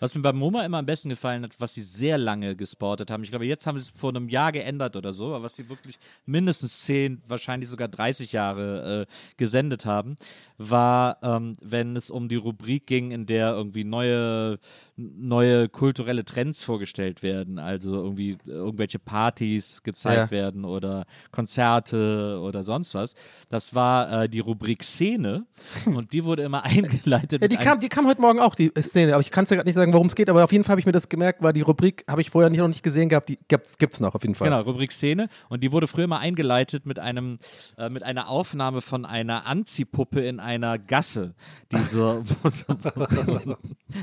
Was 0.00 0.14
mir 0.14 0.22
beim 0.22 0.36
MoMA 0.36 0.64
immer 0.64 0.78
am 0.78 0.86
besten 0.86 1.08
gefallen 1.08 1.42
hat, 1.44 1.52
was 1.58 1.74
sie 1.74 1.82
sehr 1.82 2.18
lange 2.18 2.56
gesportet 2.56 3.10
haben. 3.10 3.24
Ich 3.24 3.30
glaube, 3.30 3.46
jetzt 3.46 3.66
haben 3.66 3.78
sie 3.78 3.82
es 3.82 3.98
vor 3.98 4.10
einem 4.10 4.28
Jahr 4.28 4.52
geändert 4.52 4.96
oder 4.96 5.12
so, 5.12 5.34
aber 5.34 5.44
was 5.44 5.56
sie 5.56 5.68
wirklich 5.68 5.98
mindestens 6.26 6.82
10, 6.82 7.22
wahrscheinlich 7.26 7.68
sogar 7.68 7.88
30 7.88 8.32
Jahre 8.32 9.06
äh, 9.08 9.12
gesendet 9.36 9.84
haben, 9.84 10.16
war, 10.58 11.18
ähm, 11.22 11.56
wenn 11.60 11.96
es 11.96 12.10
um 12.10 12.28
die 12.28 12.36
Rubrik 12.36 12.86
ging, 12.86 13.10
in 13.10 13.26
der 13.26 13.52
irgendwie 13.52 13.84
neue, 13.84 14.58
neue 14.98 15.68
kulturelle 15.68 16.24
Trends 16.24 16.64
vorgestellt 16.64 17.22
werden. 17.22 17.58
Also 17.60 17.94
irgendwie 17.94 18.30
äh, 18.30 18.50
irgendwelche 18.50 18.98
Partys 18.98 19.82
gezeigt 19.84 20.16
Ja. 20.18 20.30
werden 20.30 20.64
oder 20.64 21.06
Konzerte 21.30 22.40
oder 22.42 22.64
sonst 22.64 22.94
was. 22.94 23.14
Das 23.48 23.74
war 23.74 24.24
äh, 24.24 24.28
die 24.28 24.40
Rubrik 24.40 24.82
Szene 24.82 25.46
und 25.86 26.12
die 26.12 26.24
wurde 26.24 26.42
immer 26.42 26.64
eingeleitet. 26.64 27.40
Ja, 27.40 27.48
die 27.48 27.56
kam, 27.56 27.80
die 27.80 27.88
kam 27.88 28.06
heute 28.08 28.20
Morgen 28.20 28.40
auch, 28.40 28.54
die 28.56 28.72
Szene, 28.80 29.12
aber 29.14 29.20
ich 29.20 29.30
kann 29.30 29.44
es 29.44 29.50
ja 29.50 29.56
gerade 29.56 29.68
nicht 29.68 29.76
sagen, 29.76 29.92
worum 29.92 30.08
es 30.08 30.16
geht, 30.16 30.28
aber 30.28 30.42
auf 30.42 30.50
jeden 30.52 30.64
Fall 30.64 30.72
habe 30.72 30.80
ich 30.80 30.86
mir 30.86 30.92
das 30.92 31.08
gemerkt, 31.08 31.42
weil 31.42 31.52
die 31.52 31.60
Rubrik 31.62 32.04
habe 32.08 32.20
ich 32.20 32.30
vorher 32.30 32.50
nicht, 32.50 32.58
noch 32.60 32.66
nicht 32.68 32.82
gesehen 32.82 33.08
gehabt, 33.08 33.28
die 33.28 33.38
gibt's, 33.48 33.78
gibt's 33.78 34.00
noch 34.00 34.14
auf 34.16 34.22
jeden 34.22 34.34
Fall. 34.34 34.48
Genau, 34.50 34.62
Rubrik 34.62 34.92
Szene. 34.92 35.28
Und 35.48 35.62
die 35.62 35.70
wurde 35.70 35.86
früher 35.86 36.08
mal 36.08 36.18
eingeleitet 36.18 36.86
mit 36.86 36.98
einem, 36.98 37.36
äh, 37.76 37.88
mit 37.88 38.02
einer 38.02 38.28
Aufnahme 38.28 38.80
von 38.80 39.04
einer 39.04 39.46
Anziehpuppe 39.46 40.20
in 40.20 40.40
einer 40.40 40.76
Gasse, 40.78 41.34
die 41.70 41.78
so, 41.78 42.22
wo 42.42 42.50
so, 42.50 42.64
wo 42.94 43.06
so, 43.08 43.56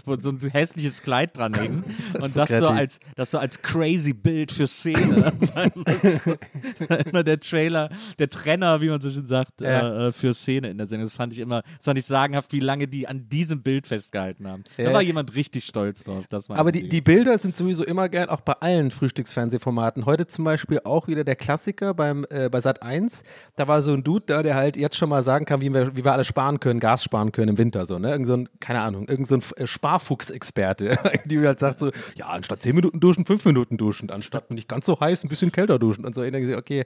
wo 0.06 0.16
so 0.20 0.30
ein 0.30 0.40
hässliches 0.40 0.85
Kleid 1.02 1.38
dran 1.38 1.54
hing. 1.60 1.84
Und 2.20 2.34
so 2.34 2.40
das 2.42 2.50
so 2.58 2.68
als, 2.68 3.00
das 3.16 3.32
so 3.32 3.38
als 3.40 3.62
crazy 3.62 4.14
Bild 4.14 4.52
für 4.52 4.68
Szene. 4.68 5.34
Immer 7.06 7.24
der 7.24 7.40
Trailer, 7.40 7.90
der 8.20 8.30
Trenner, 8.30 8.82
wie 8.82 8.90
man 8.90 9.02
so 9.02 9.10
schön 9.10 9.26
sagt, 9.26 9.62
Ja. 9.62 10.08
äh, 10.08 10.12
für 10.12 10.34
Szene 10.34 10.70
in 10.70 10.78
der 10.78 10.88
Sendung. 10.88 11.06
Das 11.08 11.14
fand 11.16 11.34
ich 11.34 11.40
immer, 11.40 11.62
das 11.78 11.86
fand 11.86 11.98
ich 11.98 12.06
sagenhaft, 12.06 12.52
wie 12.54 12.60
lange 12.60 12.88
die 12.88 13.08
an 13.08 13.28
diesem 13.30 13.62
Bild 13.62 13.88
festgehalten 13.88 14.48
haben. 14.48 14.64
Da 14.78 14.84
Ja. 14.84 14.94
war 14.94 15.02
jemand 15.02 15.36
richtig 15.36 15.66
stolz 15.66 16.04
drauf. 16.04 16.24
Das 16.30 16.50
Aber 16.50 16.72
die, 16.72 16.88
die 16.88 17.02
Bilder 17.02 17.38
sind 17.38 17.56
sowieso 17.58 17.84
immer 17.84 18.10
gern, 18.10 18.30
auch 18.30 18.42
bei 18.42 18.54
allen 18.54 18.92
Frühstücksfernsehformaten. 18.92 20.06
Heute 20.06 20.28
zum 20.28 20.46
Beispiel 20.46 20.80
auch 20.84 21.08
wieder 21.08 21.24
der 21.24 21.36
Klassiker 21.36 21.94
beim, 21.94 22.26
äh, 22.30 22.50
bei 22.50 22.62
Sat 22.62 22.82
1. 22.82 23.24
Da 23.56 23.68
war 23.68 23.82
so 23.82 23.94
ein 23.94 24.04
Dude 24.04 24.26
da, 24.28 24.44
der 24.44 24.56
halt 24.56 24.78
jetzt 24.78 24.98
schon 24.98 25.10
mal 25.10 25.24
sagen 25.24 25.46
kann, 25.46 25.62
wie 25.62 25.74
wir, 25.74 25.96
wie 25.96 26.04
wir 26.04 26.14
alle 26.14 26.26
sparen 26.26 26.60
können, 26.60 26.80
Gas 26.80 27.04
sparen 27.04 27.32
können 27.32 27.50
im 27.50 27.58
Winter. 27.58 27.86
So, 27.86 28.00
ne? 28.00 28.12
Irgend 28.12 28.28
so 28.28 28.34
ein, 28.38 28.50
keine 28.60 28.82
Ahnung, 28.82 29.08
irgend 29.08 29.28
so 29.28 29.36
ein 29.36 29.42
äh, 29.58 29.68
Sparfuchsexperte, 30.76 31.20
die 31.26 31.40
halt 31.40 31.60
sagt 31.60 31.80
so, 31.80 31.92
ja, 32.16 32.28
anstatt 32.28 32.62
10 32.62 32.76
Minuten 32.76 33.00
duschen, 33.00 33.26
5 33.26 33.46
Minuten 33.46 33.78
duschen, 33.78 34.10
anstatt 34.10 34.52
nicht 34.52 34.68
ganz 34.68 34.86
so 34.86 35.00
heiß, 35.00 35.24
ein 35.24 35.30
bisschen 35.30 35.52
kälter 35.52 35.80
duschen 35.80 36.06
und 36.06 36.16
so. 36.16 36.22
Und 36.22 36.32
dann 36.32 36.42
gesagt, 36.42 36.60
okay, 36.60 36.84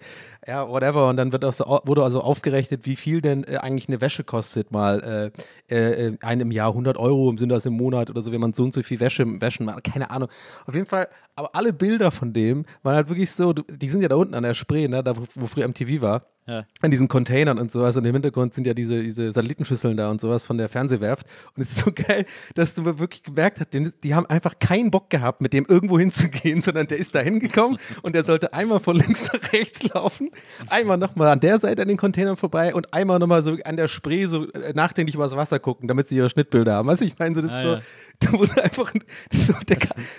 ja, 0.47 0.67
whatever. 0.67 1.09
Und 1.09 1.17
dann 1.17 1.31
wird 1.31 1.45
auch 1.45 1.53
so, 1.53 1.65
wurde 1.85 2.03
also 2.03 2.21
aufgerechnet, 2.21 2.85
wie 2.85 2.95
viel 2.95 3.21
denn 3.21 3.43
äh, 3.43 3.57
eigentlich 3.57 3.87
eine 3.87 4.01
Wäsche 4.01 4.23
kostet, 4.23 4.71
mal 4.71 5.31
äh, 5.69 5.75
äh, 6.07 6.17
einem 6.21 6.51
Jahr 6.51 6.69
100 6.69 6.97
Euro, 6.97 7.35
sind 7.37 7.49
das 7.49 7.65
im 7.65 7.73
Monat 7.73 8.09
oder 8.09 8.21
so, 8.21 8.31
wenn 8.31 8.41
man 8.41 8.53
so 8.53 8.63
und 8.63 8.73
so 8.73 8.81
viel 8.81 8.99
Wäsche, 8.99 9.25
Wäschen 9.41 9.65
macht, 9.65 9.83
keine 9.83 10.11
Ahnung. 10.11 10.29
Auf 10.65 10.75
jeden 10.75 10.87
Fall, 10.87 11.07
aber 11.35 11.55
alle 11.55 11.73
Bilder 11.73 12.11
von 12.11 12.33
dem 12.33 12.65
waren 12.83 12.95
halt 12.95 13.09
wirklich 13.09 13.31
so, 13.31 13.53
die 13.53 13.87
sind 13.87 14.01
ja 14.01 14.07
da 14.09 14.15
unten 14.15 14.33
an 14.33 14.43
der 14.43 14.53
Spree, 14.53 14.87
ne, 14.87 15.03
da 15.03 15.15
wo, 15.15 15.23
wo 15.35 15.47
früher 15.47 15.67
MTV 15.67 16.01
war. 16.01 16.25
Ja. 16.47 16.65
An 16.81 16.89
diesen 16.89 17.07
Containern 17.07 17.59
und 17.59 17.71
sowas. 17.71 17.95
Und 17.95 18.05
im 18.05 18.13
Hintergrund 18.15 18.55
sind 18.55 18.65
ja 18.65 18.73
diese, 18.73 19.03
diese 19.03 19.31
Satellitenschüsseln 19.31 19.95
da 19.95 20.09
und 20.09 20.19
sowas 20.19 20.45
von 20.45 20.57
der 20.57 20.67
Fernsehwerft. 20.67 21.27
Und 21.55 21.61
es 21.61 21.69
ist 21.69 21.85
so 21.85 21.91
geil, 21.95 22.25
dass 22.55 22.73
du 22.73 22.85
wirklich 22.85 23.21
gemerkt 23.21 23.59
hast, 23.59 23.71
die, 23.71 23.87
die 24.03 24.15
haben 24.15 24.25
einfach 24.25 24.57
keinen 24.57 24.89
Bock 24.89 25.11
gehabt, 25.11 25.41
mit 25.41 25.53
dem 25.53 25.67
irgendwo 25.69 25.99
hinzugehen, 25.99 26.61
sondern 26.63 26.87
der 26.87 26.97
ist 26.97 27.13
da 27.13 27.19
hingekommen 27.19 27.77
und 28.01 28.15
der 28.15 28.23
sollte 28.23 28.51
einmal 28.53 28.79
von 28.79 28.95
links 28.95 29.31
nach 29.31 29.53
rechts 29.53 29.83
laufen, 29.93 30.31
einmal 30.69 30.97
nochmal 30.97 31.27
an 31.27 31.39
der 31.39 31.59
Seite 31.59 31.83
an 31.83 31.87
den 31.87 31.97
Containern 31.97 32.35
vorbei 32.35 32.73
und 32.73 32.95
einmal 32.95 33.19
nochmal 33.19 33.43
so 33.43 33.55
an 33.63 33.77
der 33.77 33.87
Spree 33.87 34.25
so 34.25 34.51
äh, 34.51 34.73
nachdenklich 34.73 35.13
übers 35.13 35.35
Wasser 35.35 35.59
gucken, 35.59 35.87
damit 35.87 36.07
sie 36.07 36.15
ihre 36.17 36.31
Schnittbilder 36.31 36.73
haben. 36.73 36.87
Weißt 36.87 37.01
du, 37.01 37.05
ich 37.05 37.19
meine, 37.19 37.35
so, 37.35 37.41
das 37.43 37.51
Ah, 37.51 37.59
ist 37.59 37.63
so, 37.63 37.73
ja. 37.75 37.79
da 38.31 38.33
wurde 38.33 38.63
einfach, 38.63 38.93
so, 39.31 39.53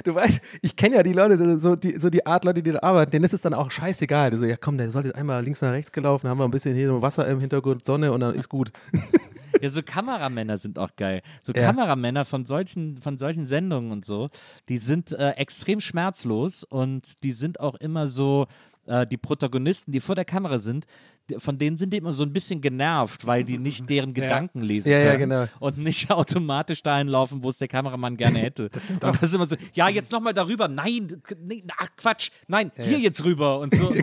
du 0.05 0.15
weißt, 0.15 0.41
ich 0.63 0.75
kenne 0.75 0.97
ja 0.97 1.03
die 1.03 1.13
Leute, 1.13 1.61
so 1.61 1.77
die, 1.77 1.99
so 1.99 2.09
die 2.09 2.25
Art 2.25 2.45
Leute, 2.45 2.63
die 2.63 2.73
da 2.73 2.79
arbeiten, 2.81 3.11
denen 3.11 3.25
ist 3.25 3.35
es 3.35 3.43
dann 3.43 3.53
auch 3.53 3.71
scheißegal. 3.71 4.35
So, 4.37 4.47
ja 4.47 4.57
komm, 4.57 4.79
der 4.79 4.91
sollte 4.91 5.15
einmal 5.15 5.45
links 5.45 5.61
nach 5.61 5.73
rechts 5.73 5.93
gelaufen, 5.93 6.29
haben 6.29 6.39
wir 6.39 6.45
ein 6.45 6.51
bisschen 6.51 6.75
hier 6.75 7.03
Wasser 7.03 7.27
im 7.29 7.41
Hintergrund, 7.41 7.85
Sonne 7.85 8.13
und 8.13 8.21
dann 8.21 8.35
ist 8.35 8.49
gut. 8.49 8.73
Ja, 9.61 9.69
so 9.69 9.83
Kameramänner 9.83 10.57
sind 10.57 10.79
auch 10.79 10.97
geil. 10.97 11.23
So 11.43 11.53
Ja. 11.53 11.67
Kameramänner 11.67 12.25
von 12.25 12.47
solchen, 12.47 12.97
von 12.97 13.19
solchen 13.19 13.45
Sendungen 13.45 13.93
und 13.93 14.05
so, 14.05 14.31
die 14.69 14.79
sind 14.79 15.13
äh, 15.13 15.33
extrem 15.33 15.81
schmerzlos 15.81 16.65
und 16.65 17.23
die 17.23 17.33
sind 17.33 17.61
auch 17.61 17.75
immer 17.75 18.07
so, 18.07 18.47
äh, 18.87 19.07
die 19.07 19.17
Protagonisten, 19.19 19.93
die 19.93 20.01
vor 20.01 20.15
der 20.15 20.25
Kamera 20.25 20.59
sind, 20.59 20.87
von 21.39 21.59
denen 21.59 21.77
sind 21.77 21.93
die 21.93 21.99
immer 21.99 22.13
so 22.13 22.23
ein 22.25 22.33
bisschen 22.33 22.61
genervt, 22.61 23.27
weil 23.27 23.45
die 23.45 23.59
nicht 23.59 23.89
deren 23.89 24.13
Gedanken 24.15 24.63
lesen 24.63 24.91
Ja, 24.91 24.99
ja, 24.99 25.11
können 25.17 25.31
genau. 25.31 25.47
und 25.59 25.79
nicht 25.79 26.11
automatisch 26.11 26.83
dahin 26.83 27.09
laufen, 27.09 27.43
wo 27.43 27.49
es 27.49 27.59
der 27.59 27.69
Kameramann 27.69 28.17
gerne 28.17 28.39
hätte. 28.41 28.69
und 28.91 29.03
das 29.03 29.23
ist 29.23 29.35
immer 29.35 29.47
so, 29.47 29.57
ja, 29.75 29.89
jetzt 29.89 30.13
nochmal 30.13 30.35
darüber, 30.35 30.69
nein, 30.69 31.21
nee, 31.43 31.63
ach 31.79 31.89
Quatsch, 31.97 32.31
nein, 32.49 32.73
hier 32.77 32.99
jetzt 32.99 33.25
rüber 33.25 33.59
und 33.61 33.75
so. 33.75 33.91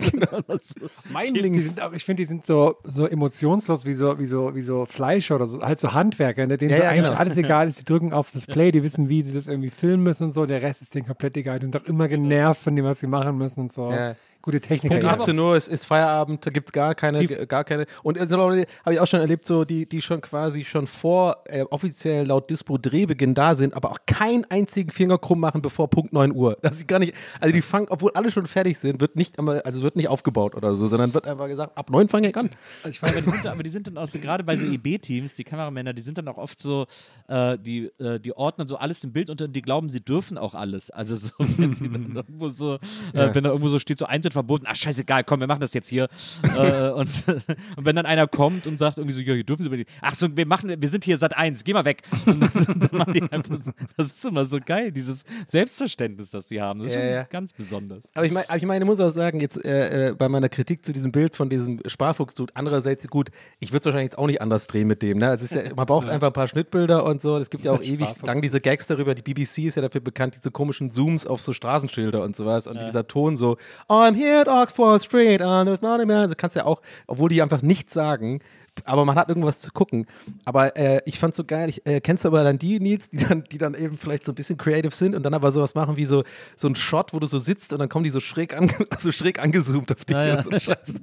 Und 0.48 0.62
so. 0.62 0.88
Mein 1.12 1.34
die 1.34 1.60
sind 1.60 1.80
auch, 1.80 1.92
ich 1.92 2.04
finde, 2.04 2.22
die 2.22 2.26
sind 2.26 2.44
so, 2.44 2.76
so 2.84 3.06
emotionslos 3.06 3.84
wie 3.84 3.92
so, 3.92 4.18
wie 4.18 4.26
so, 4.26 4.54
wie 4.54 4.62
so 4.62 4.86
Fleischer 4.86 5.36
oder 5.36 5.46
so, 5.46 5.60
halt 5.62 5.80
so 5.80 5.92
Handwerker, 5.92 6.46
ne, 6.46 6.56
denen 6.58 6.70
Ja, 6.70 6.76
so 6.76 6.82
ja, 6.84 6.90
eigentlich 6.90 7.06
genau. 7.08 7.18
alles 7.18 7.36
egal 7.36 7.68
ist. 7.68 7.80
Die 7.80 7.84
drücken 7.84 8.12
auf 8.12 8.30
das 8.30 8.46
Play, 8.46 8.70
die 8.70 8.82
wissen, 8.82 9.08
wie 9.08 9.22
sie 9.22 9.32
das 9.32 9.46
irgendwie 9.46 9.70
filmen 9.70 10.02
müssen 10.02 10.24
und 10.24 10.30
so. 10.32 10.46
Der 10.46 10.62
Rest 10.62 10.82
ist 10.82 10.94
denen 10.94 11.06
komplett 11.06 11.36
egal. 11.36 11.58
Die 11.58 11.64
sind 11.64 11.74
doch 11.74 11.84
immer 11.84 12.08
genervt 12.08 12.62
von 12.62 12.74
dem, 12.76 12.84
was 12.84 13.00
sie 13.00 13.06
machen 13.06 13.36
müssen 13.38 13.60
und 13.62 13.72
so. 13.72 13.90
Ja. 14.38 14.42
Gute 14.42 14.60
Techniker. 14.60 14.94
Punkt 14.94 15.04
ja. 15.04 15.18
18 15.20 15.38
Uhr 15.38 15.56
ist, 15.56 15.68
ist 15.68 15.84
Feierabend, 15.84 16.46
da 16.46 16.50
gibt 16.50 16.68
es 16.68 16.72
gar 16.72 16.94
keine, 16.94 17.26
gar 17.46 17.64
keine. 17.64 17.86
Und 18.02 18.18
sind 18.18 18.30
Leute, 18.30 18.66
habe 18.84 18.94
ich 18.94 19.00
auch 19.00 19.06
schon 19.06 19.20
erlebt, 19.20 19.44
so 19.44 19.64
die, 19.64 19.86
die 19.86 20.00
schon 20.00 20.20
quasi 20.20 20.64
schon 20.64 20.86
vor 20.86 21.38
äh, 21.46 21.62
offiziell 21.62 22.26
laut 22.26 22.48
Dispo 22.48 22.78
Drehbeginn 22.78 23.34
da 23.34 23.54
sind, 23.54 23.74
aber 23.74 23.90
auch 23.90 23.98
keinen 24.06 24.44
einzigen 24.48 24.90
Finger 24.90 25.18
krumm 25.18 25.40
machen 25.40 25.60
bevor 25.60 25.90
Punkt 25.90 26.12
9 26.12 26.32
Uhr. 26.32 26.56
Das 26.68 26.76
ist 26.76 26.88
gar 26.88 26.98
nicht, 26.98 27.14
also 27.40 27.52
die 27.52 27.62
fangen, 27.62 27.86
obwohl 27.88 28.10
alle 28.12 28.30
schon 28.30 28.44
fertig 28.44 28.78
sind, 28.78 29.00
wird 29.00 29.16
nicht 29.16 29.38
einmal, 29.38 29.62
also 29.62 29.82
wird 29.82 29.96
nicht 29.96 30.08
aufgebaut 30.08 30.54
oder 30.54 30.76
so, 30.76 30.86
sondern 30.86 31.14
wird 31.14 31.26
einfach 31.26 31.46
gesagt, 31.46 31.76
ab 31.78 31.90
9 31.90 32.08
fange 32.08 32.28
ich 32.28 32.36
an. 32.36 32.50
Also 32.82 32.90
ich 32.90 33.00
meine, 33.00 33.16
aber 33.16 33.22
die 33.22 33.30
sind, 33.30 33.46
aber 33.46 33.62
die 33.62 33.70
sind 33.70 33.86
dann 33.86 33.96
auch 33.96 34.06
so, 34.06 34.18
gerade 34.18 34.44
bei 34.44 34.56
so 34.56 34.66
EB-Teams, 34.66 35.34
die 35.34 35.44
Kameramänner, 35.44 35.94
die 35.94 36.02
sind 36.02 36.18
dann 36.18 36.28
auch 36.28 36.36
oft 36.36 36.60
so, 36.60 36.86
äh, 37.28 37.56
die, 37.58 37.90
äh, 37.98 38.20
die 38.20 38.36
ordnen 38.36 38.68
so 38.68 38.76
alles 38.76 39.02
im 39.02 39.12
Bild 39.12 39.30
unter 39.30 39.46
und 39.48 39.56
die 39.56 39.62
glauben, 39.62 39.88
sie 39.88 40.00
dürfen 40.00 40.38
auch 40.38 40.54
alles. 40.54 40.90
Also 40.90 41.16
so, 41.16 41.30
wenn 41.38 41.74
die 41.74 41.90
dann 41.90 42.14
irgendwo 42.14 42.50
so, 42.50 42.74
äh, 43.14 43.34
wenn 43.34 43.44
da 43.44 43.50
irgendwo 43.50 43.68
so 43.68 43.78
steht, 43.78 43.98
so 43.98 44.04
eins 44.28 44.34
wird 44.34 44.34
verboten, 44.34 44.66
ach 44.68 44.76
scheißegal, 44.76 45.24
komm, 45.24 45.40
wir 45.40 45.46
machen 45.46 45.60
das 45.60 45.74
jetzt 45.74 45.88
hier. 45.88 46.08
äh, 46.56 46.90
und, 46.90 47.08
und 47.76 47.84
wenn 47.84 47.96
dann 47.96 48.06
einer 48.06 48.26
kommt 48.26 48.66
und 48.66 48.78
sagt 48.78 48.98
irgendwie 48.98 49.14
so, 49.14 49.20
ja, 49.20 49.34
hier 49.34 49.44
dürfen 49.44 49.62
sie 49.62 49.68
nicht. 49.70 49.90
Ach 50.00 50.14
so, 50.14 50.36
wir 50.36 50.46
machen, 50.46 50.74
wir 50.80 50.88
sind 50.88 51.04
hier 51.04 51.16
Sat 51.18 51.36
1, 51.36 51.64
geh 51.64 51.72
mal 51.72 51.84
weg. 51.84 52.02
Und 52.26 52.40
dann, 52.40 52.80
dann 52.80 52.90
machen 52.92 53.12
die 53.14 53.22
einfach 53.22 53.58
so, 53.62 53.72
das 53.96 54.12
ist 54.12 54.24
immer 54.24 54.44
so 54.44 54.58
geil, 54.64 54.92
dieses 54.92 55.24
Selbstverständnis, 55.46 56.30
das 56.30 56.46
die 56.46 56.60
haben. 56.60 56.80
Das 56.80 56.88
ist 56.88 56.94
Ja, 56.94 57.00
schon 57.00 57.10
ja. 57.10 57.22
ganz 57.24 57.52
besonders. 57.52 58.04
Aber 58.14 58.26
ich 58.26 58.32
meine, 58.32 58.48
aber 58.48 58.58
ich, 58.58 58.64
meine, 58.64 58.84
ich 58.84 58.88
muss 58.88 59.00
auch 59.00 59.10
sagen, 59.10 59.40
jetzt 59.40 59.64
äh, 59.64 60.08
äh, 60.08 60.14
bei 60.14 60.28
meiner 60.28 60.48
Kritik 60.48 60.84
zu 60.84 60.92
diesem 60.92 61.12
Bild 61.12 61.36
von 61.36 61.48
diesem 61.48 61.80
Sparfuchs-Dude, 61.86 62.52
andererseits 62.54 63.08
gut, 63.08 63.30
ich 63.60 63.70
würde 63.70 63.80
es 63.80 63.84
wahrscheinlich 63.86 64.10
jetzt 64.12 64.18
auch 64.18 64.26
nicht 64.26 64.42
anders 64.42 64.66
drehen 64.66 64.88
mit 64.88 65.02
dem. 65.02 65.18
Ne? 65.18 65.28
Also 65.28 65.54
ja, 65.54 65.74
man 65.74 65.86
braucht 65.86 66.08
einfach 66.08 66.28
ein 66.28 66.32
paar 66.32 66.48
Schnittbilder 66.48 67.04
und 67.04 67.22
so. 67.22 67.38
Es 67.38 67.50
gibt 67.50 67.64
ja 67.64 67.72
auch 67.72 67.82
ewig 67.82 68.08
lang 68.22 68.42
diese 68.42 68.60
Gags 68.60 68.86
darüber. 68.86 69.14
Die 69.14 69.22
BBC 69.22 69.58
ist 69.64 69.76
ja 69.76 69.82
dafür 69.82 70.00
bekannt, 70.00 70.36
diese 70.36 70.50
komischen 70.50 70.90
Zooms 70.90 71.26
auf 71.26 71.40
so 71.40 71.52
Straßenschilder 71.52 72.22
und 72.22 72.36
sowas. 72.36 72.66
Und 72.66 72.80
dieser 72.80 73.06
Ton 73.06 73.36
so, 73.36 73.56
I'm 73.88 74.14
here 74.18 74.40
at 74.40 74.48
Oxford 74.48 75.02
Street, 75.02 75.40
and 75.40 75.80
not 75.82 76.00
a 76.00 76.06
man. 76.06 76.22
Also 76.22 76.34
kannst 76.36 76.56
ja 76.56 76.64
auch, 76.64 76.82
obwohl 77.06 77.28
die 77.28 77.40
einfach 77.42 77.62
nichts 77.62 77.94
sagen, 77.94 78.40
aber 78.84 79.04
man 79.04 79.16
hat 79.16 79.28
irgendwas 79.28 79.60
zu 79.60 79.72
gucken. 79.72 80.06
Aber 80.44 80.76
äh, 80.76 81.00
ich 81.04 81.18
fand's 81.18 81.36
so 81.36 81.44
geil. 81.44 81.68
Ich, 81.68 81.84
äh, 81.86 82.00
kennst 82.00 82.24
du 82.24 82.28
aber 82.28 82.44
dann 82.44 82.58
die, 82.58 82.80
Nils, 82.80 83.10
die 83.10 83.18
dann, 83.18 83.44
die 83.44 83.58
dann 83.58 83.74
eben 83.74 83.98
vielleicht 83.98 84.24
so 84.24 84.32
ein 84.32 84.34
bisschen 84.34 84.56
creative 84.58 84.94
sind 84.94 85.14
und 85.14 85.22
dann 85.22 85.34
aber 85.34 85.52
sowas 85.52 85.74
machen 85.74 85.96
wie 85.96 86.04
so, 86.04 86.24
so 86.56 86.68
ein 86.68 86.74
Shot, 86.74 87.12
wo 87.12 87.18
du 87.18 87.26
so 87.26 87.38
sitzt 87.38 87.72
und 87.72 87.78
dann 87.78 87.88
kommen 87.88 88.04
die 88.04 88.10
so 88.10 88.20
schräg, 88.20 88.56
an, 88.56 88.70
so 88.98 89.12
schräg 89.12 89.38
angezoomt 89.38 89.90
auf 89.92 90.04
dich 90.04 90.16
Ja, 90.16 90.26
ja. 90.26 90.36
und 90.36 90.44
so 90.44 90.50
ein 90.50 90.60
Scheiß. 90.60 90.94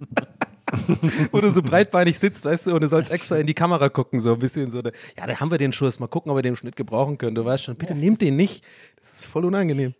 wo 1.32 1.41
du 1.41 1.51
so 1.51 1.61
breitbeinig 1.61 2.18
sitzt, 2.18 2.43
weißt 2.45 2.68
du, 2.68 2.74
und 2.74 2.82
du 2.82 2.88
sollst 2.88 3.11
extra 3.11 3.38
in 3.38 3.45
die 3.45 3.53
Kamera 3.53 3.89
gucken, 3.89 4.20
so 4.20 4.34
ein 4.34 4.39
bisschen 4.39 4.72
so. 4.72 4.82
Ja, 5.18 5.28
da 5.28 5.39
haben 5.39 5.51
wir 5.51 5.57
den 5.57 5.72
Schuss, 5.74 5.99
mal 5.99 6.07
gucken, 6.07 6.32
ob 6.32 6.38
wir 6.38 6.41
den 6.41 6.55
Schnitt 6.55 6.76
gebrauchen 6.76 7.18
können. 7.18 7.36
Du 7.36 7.45
weißt 7.45 7.66
schon, 7.66 7.76
bitte 7.76 7.93
nehmt 7.93 8.22
den 8.22 8.36
nicht. 8.36 8.63
Das 8.99 9.13
ist 9.13 9.26
voll 9.26 9.45
unangenehm. 9.45 9.93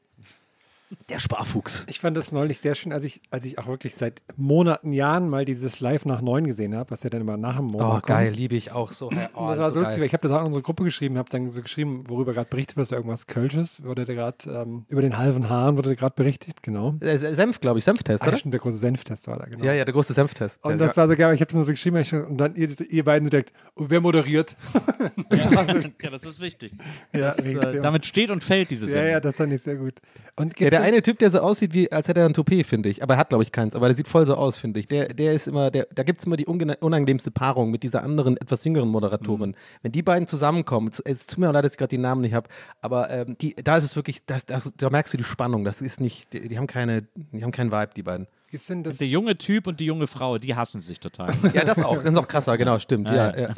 Der 1.10 1.20
Sparfuchs. 1.20 1.86
Ich 1.90 2.00
fand 2.00 2.16
das 2.18 2.32
neulich 2.32 2.60
sehr 2.60 2.76
schön, 2.76 2.92
als 2.92 3.04
ich, 3.04 3.22
als 3.32 3.46
ich 3.46 3.60
auch 3.60 3.68
wirklich 3.68 3.96
seit 3.96 4.22
Monaten, 4.38 4.92
Jahren 4.94 5.30
mal 5.30 5.46
dieses 5.46 5.80
Live 5.80 6.06
nach 6.06 6.22
neun 6.22 6.46
gesehen 6.48 6.76
habe, 6.76 6.92
was 6.92 7.04
ja 7.04 7.10
dann 7.10 7.22
immer 7.22 7.38
nach 7.38 7.58
dem 7.58 7.66
Monat 7.66 7.88
Oh, 7.88 7.92
kommt. 7.94 8.06
geil, 8.08 8.32
liebe 8.34 8.56
ich 8.56 8.72
auch 8.72 8.92
so. 8.92 9.08
Oh, 9.34 9.48
das 9.50 9.60
war 9.60 9.72
so 9.72 9.80
lustig, 9.80 9.84
geil. 9.84 10.00
weil 10.00 10.08
ich 10.08 10.14
habe 10.14 10.22
das 10.28 10.32
auch 10.32 10.40
in 10.42 10.46
unsere 10.48 10.62
Gruppe 10.64 10.84
geschrieben, 10.84 11.18
habe 11.18 11.30
dann 11.30 11.50
so 11.50 11.62
geschrieben, 11.62 12.04
worüber 12.08 12.34
gerade 12.34 12.50
berichtet 12.50 12.78
wird, 12.78 12.92
irgendwas 12.92 13.28
Kölsches, 13.28 13.84
wurde 13.84 14.06
gerade 14.06 14.38
ähm, 14.50 14.86
über 14.90 15.02
den 15.02 15.18
halben 15.18 15.50
Hahn 15.50 15.78
wurde 15.78 15.96
gerade 15.96 16.16
berichtet, 16.16 16.64
genau. 16.64 16.96
Äh, 17.02 17.18
Senf, 17.18 17.60
glaube 17.62 17.80
ich, 17.80 17.86
Senftest, 17.86 18.24
Ah, 18.24 18.28
oder? 18.28 18.34
ja, 18.34 18.38
stimmt, 18.40 18.54
der 18.54 18.62
große 18.62 18.78
Senftest 18.78 19.28
war 19.28 19.38
da, 19.40 19.46
genau. 19.46 19.64
Ja, 19.64 19.74
ja, 19.74 19.86
der 19.86 19.94
große 19.94 20.14
Senftest. 20.14 20.64
Und 20.64 20.78
das 20.80 20.96
war 20.98 21.08
so 21.08 21.16
geil, 21.16 21.34
ich 21.34 21.42
habe 21.42 21.48
das 21.48 21.56
nur 21.56 21.64
so 21.66 21.72
geschrieben 21.72 21.98
ich, 21.98 22.14
und 22.14 22.38
dann 22.38 22.56
ihr, 22.56 22.70
ihr 22.90 23.04
beiden 23.04 23.26
so 23.26 23.30
direkt, 23.30 23.54
und 23.76 23.90
wer 23.90 24.02
moderiert? 24.02 24.56
ja, 25.32 26.10
das 26.12 26.24
ist 26.24 26.40
wichtig. 26.40 26.74
Ja, 27.14 27.28
Das, 27.36 27.40
äh, 27.40 27.82
damit 27.82 28.06
steht 28.06 28.30
und 28.30 28.44
fällt 28.44 28.70
dieses 28.72 28.94
ja, 28.94 29.04
ja, 29.04 29.20
das 29.20 29.36
fand 29.36 29.52
ich 29.54 29.62
sehr 29.62 29.76
gut. 29.76 29.94
Und 30.36 30.60
Ja, 30.60 30.70
der 30.70 30.82
eine 30.86 31.02
Typ, 31.02 31.20
der 31.20 31.32
so 31.32 31.40
aussieht, 31.40 31.74
wie, 31.74 31.92
als 31.92 32.08
hätte 32.08 32.22
er 32.22 32.26
ein 32.26 32.34
Toupet, 32.34 32.66
finde 32.66 32.90
ich. 32.90 33.04
Aber 33.04 33.16
er 33.16 33.20
hat, 33.20 33.30
glaube 33.30 33.44
ich, 33.44 33.52
keins. 33.52 33.76
Aber 33.76 33.88
der 33.88 33.96
sieht 33.96 34.08
voll 34.08 34.26
so 34.26 34.36
aus, 34.36 34.58
finde 34.58 34.80
ich. 34.80 34.88
Der, 34.88 35.08
der 35.08 35.34
ist 35.34 35.48
immer, 35.48 35.72
der, 35.72 35.88
da 35.94 36.04
gibt 36.04 36.20
es 36.20 36.26
immer 36.26 36.38
die 36.38 36.46
unangenehmste 36.46 37.32
Paarung 37.32 37.72
mit 37.72 37.84
dieser 37.84 38.04
anderen, 38.04 38.38
etwas 38.38 38.64
jüngeren 38.64 38.90
Moderatorin. 38.90 39.52
Mhm. 39.52 39.56
Wenn 39.82 39.92
die 39.92 40.02
beiden 40.02 40.28
zusammenkommen, 40.28 40.92
es, 41.04 41.28
tut 41.28 41.40
mir 41.40 41.50
auch 41.50 41.54
leid, 41.54 41.66
dass 41.66 41.74
ich 41.74 41.78
gerade 41.78 41.90
die 41.90 41.98
Namen 41.98 42.22
nicht 42.22 42.34
habe, 42.34 42.50
aber 42.82 43.10
ähm, 43.10 43.38
die, 43.40 43.56
da 43.56 43.78
ist 43.78 43.84
es 43.84 43.96
wirklich, 43.96 44.26
das, 44.26 44.46
das, 44.46 44.72
da 44.78 44.90
merkst 44.90 45.14
du 45.14 45.18
die 45.18 45.24
Spannung. 45.24 45.64
Das 45.64 45.82
ist 45.82 46.00
nicht, 46.00 46.34
die, 46.34 46.48
die 46.48 46.58
haben 46.58 46.68
keine, 46.68 47.04
die 47.16 47.44
haben 47.44 47.52
keinen 47.52 47.72
Vibe, 47.72 47.92
die 47.96 48.04
beiden. 48.04 48.28
Der 49.00 49.08
junge 49.08 49.38
Typ 49.38 49.68
und 49.68 49.80
die 49.80 49.86
junge 49.86 50.08
Frau, 50.08 50.38
die 50.38 50.56
hassen 50.56 50.82
sich 50.82 51.00
total. 51.00 51.34
Ja, 51.54 51.64
das 51.64 51.82
auch. 51.82 51.98
Das 51.98 52.06
ist 52.06 52.12
noch 52.12 52.28
krasser, 52.28 52.58
genau, 52.58 52.80
stimmt. 52.80 53.10
Ja, 53.10 53.32
Ja, 53.32 53.38
ja. 53.38 53.50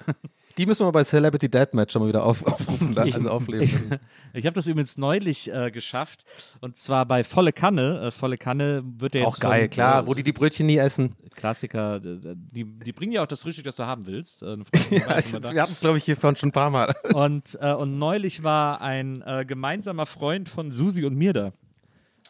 Die 0.58 0.66
müssen 0.66 0.88
wir 0.88 0.92
bei 0.92 1.04
Celebrity 1.04 1.50
Deathmatch 1.50 1.94
schon 1.94 2.02
mal 2.02 2.08
wieder 2.08 2.24
auf, 2.24 2.46
aufrufen, 2.46 2.96
da, 2.96 3.04
also 3.04 3.30
aufleben. 3.30 4.00
Ich 4.34 4.46
habe 4.46 4.56
das 4.56 4.66
übrigens 4.66 4.98
neulich 4.98 5.54
äh, 5.54 5.70
geschafft 5.70 6.26
und 6.62 6.76
zwar 6.76 7.06
bei 7.06 7.24
Volle 7.24 7.54
Kanne. 7.54 8.08
Äh, 8.08 8.12
Volle 8.12 8.38
Kanne 8.38 8.84
wird 8.84 9.14
ja 9.14 9.22
jetzt 9.22 9.28
auch 9.28 9.40
geil, 9.40 9.62
von, 9.64 9.70
klar, 9.70 10.04
äh, 10.04 10.08
wo 10.08 10.16
die 10.16 10.24
die 10.24 10.34
Brötchen 10.34 10.66
nie 10.66 10.78
essen. 10.78 11.16
Klassiker, 11.36 11.98
äh, 11.98 12.36
die, 12.36 12.64
die 12.64 12.92
bringen 12.92 13.12
ja 13.12 13.22
auch 13.22 13.28
das 13.28 13.44
Frühstück, 13.44 13.66
das 13.66 13.76
du 13.76 13.84
haben 13.84 14.08
willst. 14.08 14.42
Äh, 14.42 14.58
Ja, 14.90 15.18
ich, 15.20 15.34
wir 15.34 15.62
hatten 15.62 15.74
es, 15.74 15.80
glaube 15.80 15.98
ich, 15.98 16.06
hier 16.06 16.16
schon 16.16 16.36
ein 16.42 16.52
paar 16.52 16.70
Mal. 16.70 16.96
Und, 17.14 17.56
und 17.56 18.00
neulich 18.00 18.44
war 18.44 18.82
ein 18.82 19.24
gemeinsamer 19.46 20.06
Freund 20.06 20.50
von 20.50 20.72
Susi 20.72 21.06
und 21.06 21.16
mir 21.16 21.34
da. 21.34 21.52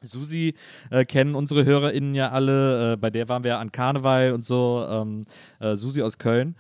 Susi 0.04 0.54
äh, 0.90 1.06
kennen 1.06 1.36
unsere 1.36 1.66
HörerInnen 1.66 2.14
ja 2.14 2.32
alle, 2.32 2.94
äh, 2.94 2.98
bei 2.98 3.10
der 3.10 3.30
waren 3.30 3.44
wir 3.44 3.58
an 3.60 3.72
Karneval 3.72 4.32
und 4.32 4.46
so, 4.46 4.86
ähm, 4.90 5.24
äh, 5.60 5.76
Susi 5.76 6.02
aus 6.02 6.18
Köln. 6.18 6.56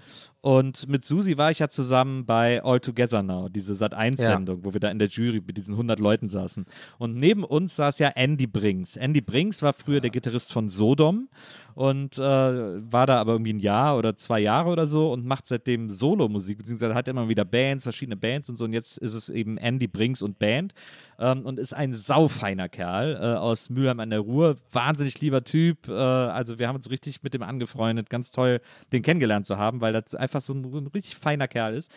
Und 0.48 0.88
mit 0.88 1.04
Susi 1.04 1.38
war 1.38 1.52
ich 1.52 1.60
ja 1.60 1.68
zusammen 1.68 2.26
bei 2.26 2.64
All 2.64 2.80
Together 2.80 3.22
Now, 3.22 3.50
diese 3.50 3.74
Sat1-Sendung, 3.74 4.64
wo 4.64 4.72
wir 4.72 4.80
da 4.80 4.90
in 4.90 4.98
der 4.98 5.10
Jury 5.10 5.42
mit 5.46 5.58
diesen 5.58 5.74
100 5.74 6.00
Leuten 6.00 6.30
saßen. 6.30 6.66
Und 6.98 7.18
neben 7.18 7.44
uns 7.44 7.76
saß 7.76 8.00
ja 8.00 8.08
Andy 8.16 8.48
Brinks. 8.48 8.96
Andy 8.96 9.20
Brinks 9.20 9.62
war 9.62 9.74
früher 9.74 10.00
der 10.00 10.10
Gitarrist 10.10 10.54
von 10.54 10.70
Sodom 10.70 11.28
und 11.76 12.18
äh, 12.18 12.22
war 12.22 13.06
da 13.08 13.18
aber 13.18 13.34
irgendwie 13.34 13.56
ein 13.56 13.60
Jahr 13.60 13.98
oder 13.98 14.16
zwei 14.16 14.40
Jahre 14.40 14.70
oder 14.70 14.88
so 14.88 15.12
und 15.12 15.26
macht 15.26 15.48
seitdem 15.48 15.90
Solo-Musik, 15.90 16.60
beziehungsweise 16.60 16.96
hat 16.96 17.10
immer 17.10 17.28
wieder 17.28 17.44
Bands, 17.44 17.84
verschiedene 17.84 18.16
Bands 18.16 18.50
und 18.50 18.56
so. 18.56 18.64
Und 18.64 18.72
jetzt 18.72 19.00
ist 19.00 19.16
es 19.16 19.28
eben 19.28 19.58
Andy 19.58 19.88
Brinks 19.88 20.22
und 20.22 20.40
Band 20.40 20.74
ähm, 21.20 21.46
und 21.46 21.60
ist 21.60 21.74
ein 21.74 21.94
saufeiner 21.94 22.70
Kerl 22.70 23.16
äh, 23.16 23.38
aus 23.38 23.70
Mülheim 23.70 24.00
an 24.00 24.10
der 24.10 24.20
Ruhr. 24.20 24.58
Wahnsinnig 24.72 25.20
lieber 25.22 25.44
Typ. 25.44 25.88
Äh, 25.88 25.94
also 25.94 26.60
wir 26.60 26.68
haben 26.68 26.76
uns 26.76 26.90
richtig 26.90 27.24
mit 27.24 27.34
dem 27.34 27.44
angefreundet. 27.44 28.10
Ganz 28.10 28.32
toll, 28.32 28.62
den 28.92 29.02
kennengelernt 29.02 29.46
zu 29.46 29.58
haben, 29.58 29.82
weil 29.82 29.94
das 29.94 30.16
einfach 30.16 30.42
so 30.42 30.54
ein, 30.54 30.72
so 30.72 30.78
ein 30.78 30.88
richtig 30.88 31.16
feiner 31.16 31.48
Kerl 31.48 31.76
ist. 31.76 31.92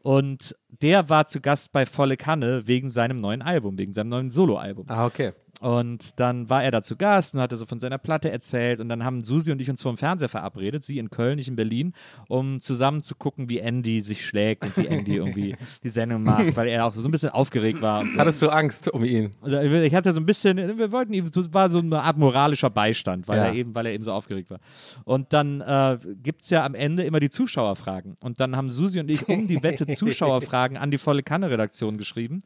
Und 0.00 0.54
der 0.68 1.08
war 1.08 1.26
zu 1.26 1.40
Gast 1.40 1.72
bei 1.72 1.84
Volle 1.84 2.16
Kanne 2.16 2.68
wegen 2.68 2.90
seinem 2.90 3.16
neuen 3.16 3.42
Album, 3.42 3.76
wegen 3.76 3.92
seinem 3.92 4.10
neuen 4.10 4.30
Soloalbum. 4.30 4.86
Ah, 4.88 5.04
okay. 5.04 5.32
Und 5.60 6.20
dann 6.20 6.50
war 6.50 6.62
er 6.64 6.70
da 6.70 6.82
zu 6.82 6.96
Gast 6.96 7.34
und 7.34 7.40
hatte 7.40 7.56
so 7.56 7.64
von 7.64 7.80
seiner 7.80 7.96
Platte 7.96 8.30
erzählt. 8.30 8.78
Und 8.78 8.90
dann 8.90 9.04
haben 9.04 9.22
Susi 9.22 9.50
und 9.52 9.60
ich 9.60 9.70
uns 9.70 9.80
vor 9.80 9.92
dem 9.92 9.96
Fernseher 9.96 10.28
verabredet, 10.28 10.84
sie 10.84 10.98
in 10.98 11.08
Köln, 11.08 11.38
ich 11.38 11.48
in 11.48 11.56
Berlin, 11.56 11.94
um 12.28 12.60
zusammen 12.60 13.02
zu 13.02 13.14
gucken, 13.14 13.48
wie 13.48 13.58
Andy 13.58 14.02
sich 14.02 14.24
schlägt 14.26 14.64
und 14.64 14.76
wie 14.76 14.86
Andy 14.86 15.16
irgendwie 15.16 15.56
die 15.82 15.88
Sendung 15.88 16.24
macht, 16.24 16.54
weil 16.56 16.68
er 16.68 16.84
auch 16.84 16.92
so 16.92 17.02
ein 17.08 17.10
bisschen 17.10 17.30
aufgeregt 17.30 17.80
war. 17.80 18.04
So. 18.10 18.18
Hattest 18.18 18.42
du 18.42 18.50
Angst 18.50 18.88
um 18.92 19.02
ihn? 19.02 19.30
Also 19.40 19.58
ich 19.58 19.94
hatte 19.94 20.12
so 20.12 20.20
ein 20.20 20.26
bisschen, 20.26 20.56
wir 20.78 20.92
wollten 20.92 21.14
ihm, 21.14 21.24
es 21.24 21.54
war 21.54 21.70
so 21.70 21.78
eine 21.78 22.02
Art 22.02 22.18
moralischer 22.18 22.68
Beistand, 22.70 23.26
weil 23.26 23.38
Ja. 23.38 23.44
er 23.46 23.54
eben, 23.54 23.74
weil 23.74 23.86
er 23.86 23.92
eben 23.92 24.04
so 24.04 24.12
aufgeregt 24.12 24.50
war. 24.50 24.58
Und 25.04 25.32
dann 25.32 25.62
äh, 25.62 25.98
gibt 26.22 26.42
es 26.42 26.50
ja 26.50 26.64
am 26.66 26.74
Ende 26.74 27.04
immer 27.04 27.18
die 27.20 27.30
Zuschauerfragen. 27.30 28.16
Und 28.20 28.40
dann 28.40 28.56
haben 28.56 28.70
Susi 28.70 29.00
und 29.00 29.10
ich 29.10 29.26
um 29.28 29.46
die 29.46 29.62
Wette 29.62 29.86
Zuschauerfragen 29.86 30.76
an 30.76 30.90
die 30.90 30.98
volle 30.98 31.22
Kanne-Redaktion 31.22 31.96
geschrieben. 31.96 32.42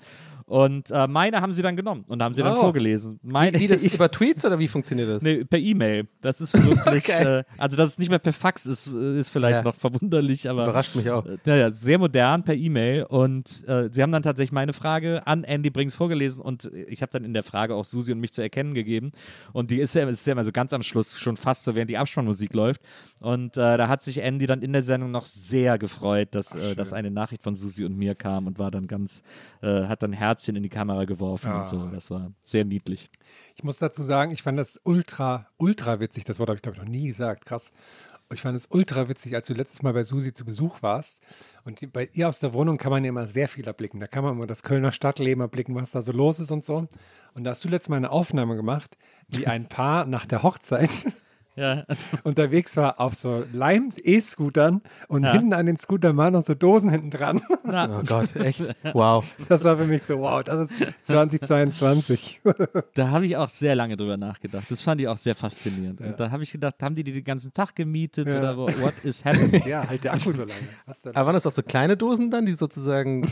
Und 0.51 0.91
äh, 0.91 1.07
meine 1.07 1.41
haben 1.41 1.53
sie 1.53 1.63
dann 1.63 1.77
genommen 1.77 2.05
und 2.09 2.21
haben 2.25 2.35
sie 2.35 2.43
dann 2.43 2.55
Oh. 2.57 2.61
vorgelesen. 2.63 3.21
Meine, 3.23 3.57
Wie 3.61 3.69
das 3.69 3.85
ich, 3.85 3.95
über 3.95 4.11
Tweets 4.11 4.45
oder 4.45 4.59
wie 4.59 4.67
funktioniert 4.67 5.09
das? 5.09 5.23
Nee, 5.23 5.45
per 5.45 5.61
E-Mail. 5.61 6.09
Das 6.23 6.41
ist 6.41 6.55
wirklich, 6.61 7.05
Geil. 7.07 7.45
äh, 7.49 7.53
also 7.57 7.77
dass 7.77 7.91
es 7.91 7.99
nicht 8.01 8.09
mehr 8.09 8.19
per 8.19 8.33
Fax 8.33 8.67
ist, 8.67 8.89
äh, 8.93 9.21
ist 9.21 9.29
vielleicht 9.31 9.59
Ja. 9.59 9.63
noch 9.63 9.77
verwunderlich, 9.77 10.49
aber 10.51 10.65
Überrascht 10.65 10.97
mich 10.97 11.09
auch. 11.09 11.25
äh, 11.25 11.39
Naja, 11.45 11.71
sehr 11.71 11.99
modern 11.99 12.43
per 12.43 12.57
E-Mail 12.57 13.05
und 13.05 13.63
äh, 13.69 13.91
sie 13.93 14.03
haben 14.03 14.11
dann 14.11 14.25
tatsächlich 14.25 14.51
meine 14.51 14.73
Frage 14.73 15.25
an 15.25 15.45
Andy 15.45 15.71
Brings 15.71 15.95
vorgelesen 15.95 16.43
und 16.43 16.69
ich 16.89 17.01
habe 17.01 17.13
dann 17.13 17.23
in 17.25 17.33
der 17.33 17.45
Frage 17.45 17.77
auch 17.77 17.85
Susi 17.85 18.11
und 18.11 18.19
mich 18.19 18.33
zu 18.33 18.43
erkennen 18.43 18.75
gegeben 18.75 19.13
und 19.53 19.71
die 19.71 19.79
ist 19.79 19.95
ja, 19.95 20.09
ist 20.09 20.27
ja 20.27 20.33
immer 20.33 20.45
so 20.45 20.51
ganz 20.51 20.73
am 20.73 20.83
Schluss, 20.83 21.17
schon 21.17 21.37
fast 21.37 21.63
so, 21.63 21.77
während 21.77 21.91
die 21.91 21.97
Abspannmusik 21.97 22.53
läuft 22.55 22.83
und 23.21 23.57
äh, 23.57 23.77
da 23.77 23.87
hat 23.87 24.03
sich 24.03 24.19
Andy 24.19 24.47
dann 24.49 24.63
in 24.63 24.73
der 24.73 24.83
Sendung 24.83 25.13
noch 25.13 25.27
sehr 25.27 25.79
gefreut, 25.79 26.31
dass, 26.33 26.57
äh, 26.57 26.75
dass 26.75 26.93
eine 26.93 27.13
Nachricht 27.13 27.45
von 27.45 27.55
Susi 27.55 27.85
und 27.85 27.97
mir 27.97 28.17
kam 28.17 28.49
und 28.49 28.59
war 28.59 28.73
dann 28.73 28.89
ganz, 28.89 29.23
äh, 29.63 29.85
hat 29.85 30.03
dann 30.03 30.13
Herzchen 30.41 30.57
in 30.57 30.63
die 30.63 30.71
Kamera 30.71 31.05
geworfen 31.05 31.53
und 31.53 31.69
so. 31.69 31.87
Das 31.89 32.11
war 32.11 32.33
sehr 32.43 32.65
niedlich. 32.65 33.11
Ich 33.57 33.63
muss 33.63 33.79
dazu 33.79 34.03
sagen, 34.03 34.33
ich 34.33 34.43
fand 34.43 34.59
das 34.59 34.81
ultra, 34.85 35.47
ultra 35.59 36.01
witzig. 36.01 36.25
Das 36.25 36.39
Wort 36.39 36.49
habe 36.49 36.57
ich, 36.57 36.63
glaube 36.63 36.79
ich, 36.79 36.83
noch 36.83 36.89
nie 36.89 37.09
gesagt. 37.09 37.45
Krass. 37.45 37.73
Ich 38.33 38.41
fand 38.41 38.57
es 38.57 38.69
ultra 38.71 39.09
witzig, 39.09 39.35
als 39.35 39.49
du 39.49 39.55
letztes 39.55 39.83
Mal 39.83 39.93
bei 39.93 40.03
Susi 40.03 40.33
zu 40.33 40.45
Besuch 40.45 40.83
warst. 40.83 41.23
Und 41.65 41.93
bei 41.93 42.09
ihr 42.13 42.29
aus 42.29 42.41
der 42.41 42.55
Wohnung 42.55 42.79
kann 42.79 42.91
man 42.91 43.05
ja 43.05 43.09
immer 43.11 43.27
sehr 43.27 43.49
viel 43.49 43.67
erblicken. 43.67 44.01
Da 44.01 44.07
kann 44.07 44.25
man 44.25 44.35
immer 44.35 44.47
das 44.47 44.63
Kölner 44.63 44.93
Stadtleben 44.93 45.43
erblicken, 45.43 45.75
was 45.75 45.91
da 45.91 46.01
so 46.01 46.13
los 46.13 46.41
ist 46.41 46.53
und 46.53 46.65
so. 46.65 46.89
Und 47.35 47.45
da 47.45 47.51
hast 47.51 47.65
du 47.65 47.69
letztes 47.69 47.91
Mal 47.91 47.97
eine 47.97 48.11
Aufnahme 48.11 48.57
gemacht, 48.57 48.97
wie 49.29 49.47
ein 49.47 49.69
Paar 49.69 50.07
nach 50.07 50.27
der 50.27 50.43
Hochzeit 50.43 50.91
Ja. 51.61 51.85
unterwegs 52.25 52.77
war 52.77 52.99
auf 53.01 53.15
so 53.15 53.45
Leim-E-Scootern 53.53 54.81
und 55.09 55.25
Ja. 55.25 55.33
hinten 55.33 55.53
an 55.53 55.67
den 55.67 55.77
Scootern 55.77 56.17
waren 56.17 56.33
noch 56.33 56.43
so 56.43 56.55
Dosen 56.55 56.91
hinten 56.91 57.11
dran. 57.11 57.41
Oh 57.65 58.03
Gott, 58.07 58.35
echt? 58.37 58.63
Wow. 58.95 59.25
Das 59.49 59.63
war 59.65 59.77
für 59.77 59.85
mich 59.85 60.03
so, 60.03 60.19
wow, 60.21 60.43
das 60.43 60.69
ist 60.71 60.73
2022. 61.07 62.41
Da 62.95 63.11
habe 63.11 63.27
ich 63.27 63.37
auch 63.37 63.49
sehr 63.49 63.75
lange 63.75 63.97
drüber 63.97 64.17
nachgedacht. 64.17 64.67
Das 64.71 64.83
fand 64.83 65.01
ich 65.01 65.09
auch 65.09 65.17
sehr 65.17 65.35
faszinierend. 65.35 66.01
Und 66.01 66.19
da 66.19 66.31
habe 66.31 66.43
ich 66.43 66.51
gedacht, 66.53 66.77
haben 66.83 66.95
die 66.95 67.05
die 67.05 67.13
den 67.13 67.25
ganzen 67.25 67.53
Tag 67.53 67.75
gemietet 67.77 68.27
Ja. 68.29 68.39
oder 68.39 68.57
what 68.57 68.95
is 69.05 69.25
happening? 69.25 69.63
ja, 69.67 69.87
halt 69.89 70.05
der 70.05 70.15
Akku 70.15 70.33
so 70.33 70.43
lange. 70.43 70.53
Aber 71.15 71.27
waren 71.27 71.35
das 71.35 71.47
auch 71.47 71.51
so 71.53 71.63
kleine 71.63 71.97
Dosen 71.97 72.31
dann, 72.31 72.47
die 72.47 72.53
sozusagen 72.53 73.23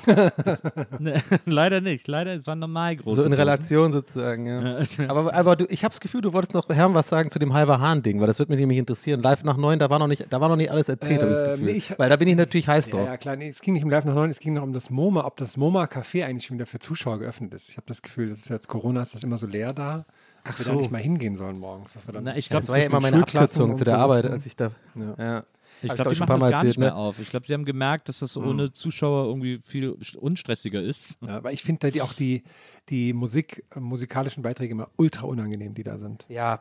Ne, 0.98 1.22
leider 1.46 1.80
nicht. 1.80 2.06
Leider, 2.08 2.34
es 2.34 2.46
waren 2.46 2.58
normal 2.58 2.96
große. 2.96 3.16
so 3.16 3.22
in 3.22 3.30
Dosen. 3.30 3.34
Relation 3.40 3.92
sozusagen, 3.92 4.46
ja. 4.46 4.78
Aber, 5.08 5.32
aber 5.34 5.56
du, 5.56 5.66
ich 5.68 5.84
habe 5.84 5.90
das 5.92 6.00
Gefühl, 6.00 6.20
du 6.20 6.32
wolltest 6.32 6.54
noch 6.54 6.68
Herrn 6.68 6.94
was 6.94 7.08
sagen 7.08 7.30
zu 7.30 7.38
dem 7.38 7.52
Halber 7.52 7.80
Hahn-Ding, 7.80 8.17
weil 8.20 8.26
das 8.26 8.38
wird 8.38 8.48
mich 8.48 8.58
nämlich 8.58 8.78
interessieren. 8.78 9.20
Live 9.22 9.44
nach 9.44 9.56
neun, 9.56 9.78
da 9.78 9.90
war 9.90 9.98
noch 9.98 10.06
nicht, 10.06 10.26
da 10.30 10.40
war 10.40 10.48
noch 10.48 10.56
nicht 10.56 10.70
alles 10.70 10.88
erzählt, 10.88 11.20
habe 11.22 11.32
ich 11.32 11.38
das 11.38 11.54
Ähm, 11.54 11.60
Gefühl. 11.66 11.76
ich- 11.76 11.98
weil 11.98 12.08
da 12.10 12.16
bin 12.16 12.28
ich 12.28 12.36
natürlich 12.36 12.68
heiß 12.68 12.86
Ja, 12.88 12.92
drauf. 12.92 13.06
ja, 13.06 13.16
klar, 13.16 13.36
nee, 13.36 13.48
es 13.48 13.60
ging 13.60 13.74
nicht 13.74 13.84
um 13.84 13.90
Live 13.90 14.04
nach 14.04 14.14
9, 14.14 14.30
es 14.30 14.40
ging 14.40 14.54
noch 14.54 14.62
um 14.62 14.72
das 14.72 14.90
MoMA, 14.90 15.24
ob 15.24 15.36
das 15.36 15.56
MoMA 15.56 15.84
Café 15.84 16.24
eigentlich 16.24 16.46
schon 16.46 16.56
wieder 16.58 16.66
für 16.66 16.78
Zuschauer 16.78 17.18
geöffnet 17.18 17.54
ist. 17.54 17.68
Ich 17.70 17.76
habe 17.76 17.86
das 17.86 18.02
Gefühl, 18.02 18.30
das 18.30 18.40
ist 18.40 18.48
jetzt 18.48 18.68
Corona, 18.68 19.02
ist 19.02 19.14
das 19.14 19.22
immer 19.24 19.38
so 19.38 19.46
leer 19.46 19.72
da, 19.72 20.04
dass 20.44 20.54
Ach 20.54 20.58
wir 20.58 20.64
so. 20.64 20.70
da 20.72 20.76
nicht 20.78 20.90
mal 20.92 20.98
hingehen 21.02 21.36
sollen 21.36 21.58
morgens. 21.58 21.92
Dass 21.94 22.06
wir 22.06 22.12
dann 22.12 22.24
Na, 22.24 22.36
ich 22.36 22.46
Ja, 22.46 22.50
glaube, 22.50 22.66
das 22.66 22.68
war 22.70 22.78
ja 22.78 22.86
immer 22.86 23.00
meine 23.00 23.22
Abkürzung 23.22 23.76
zu 23.76 23.84
der 23.84 23.98
Arbeit, 23.98 24.24
als 24.26 24.46
ich 24.46 24.56
da. 24.56 24.70
Ja. 24.94 25.14
Ja. 25.18 25.44
Ich 25.80 25.94
glaube, 25.94 26.12
die 26.12 26.18
machen 26.18 26.28
das 26.30 26.40
gar 26.40 26.50
erzählt, 26.50 26.64
nicht 26.70 26.78
mehr 26.78 26.90
ne? 26.90 26.96
auf. 26.96 27.20
Ich 27.20 27.30
glaube, 27.30 27.46
sie 27.46 27.54
haben 27.54 27.64
gemerkt, 27.64 28.08
dass 28.08 28.18
das 28.18 28.36
ohne 28.36 28.72
Zuschauer 28.72 29.26
irgendwie 29.26 29.60
viel 29.64 29.94
unstressiger 30.18 30.82
ist. 30.82 31.18
Ja, 31.24 31.36
aber 31.36 31.52
ich 31.52 31.62
finde 31.62 31.86
da 31.86 31.90
die, 31.92 32.02
auch 32.02 32.12
die, 32.12 32.42
die 32.90 33.12
Musik, 33.12 33.64
äh, 33.76 33.80
musikalischen 33.80 34.42
Beiträge 34.42 34.72
immer 34.72 34.88
ultra 34.96 35.26
unangenehm, 35.26 35.74
die 35.74 35.82
da 35.82 35.98
sind. 35.98 36.24
Ja, 36.28 36.60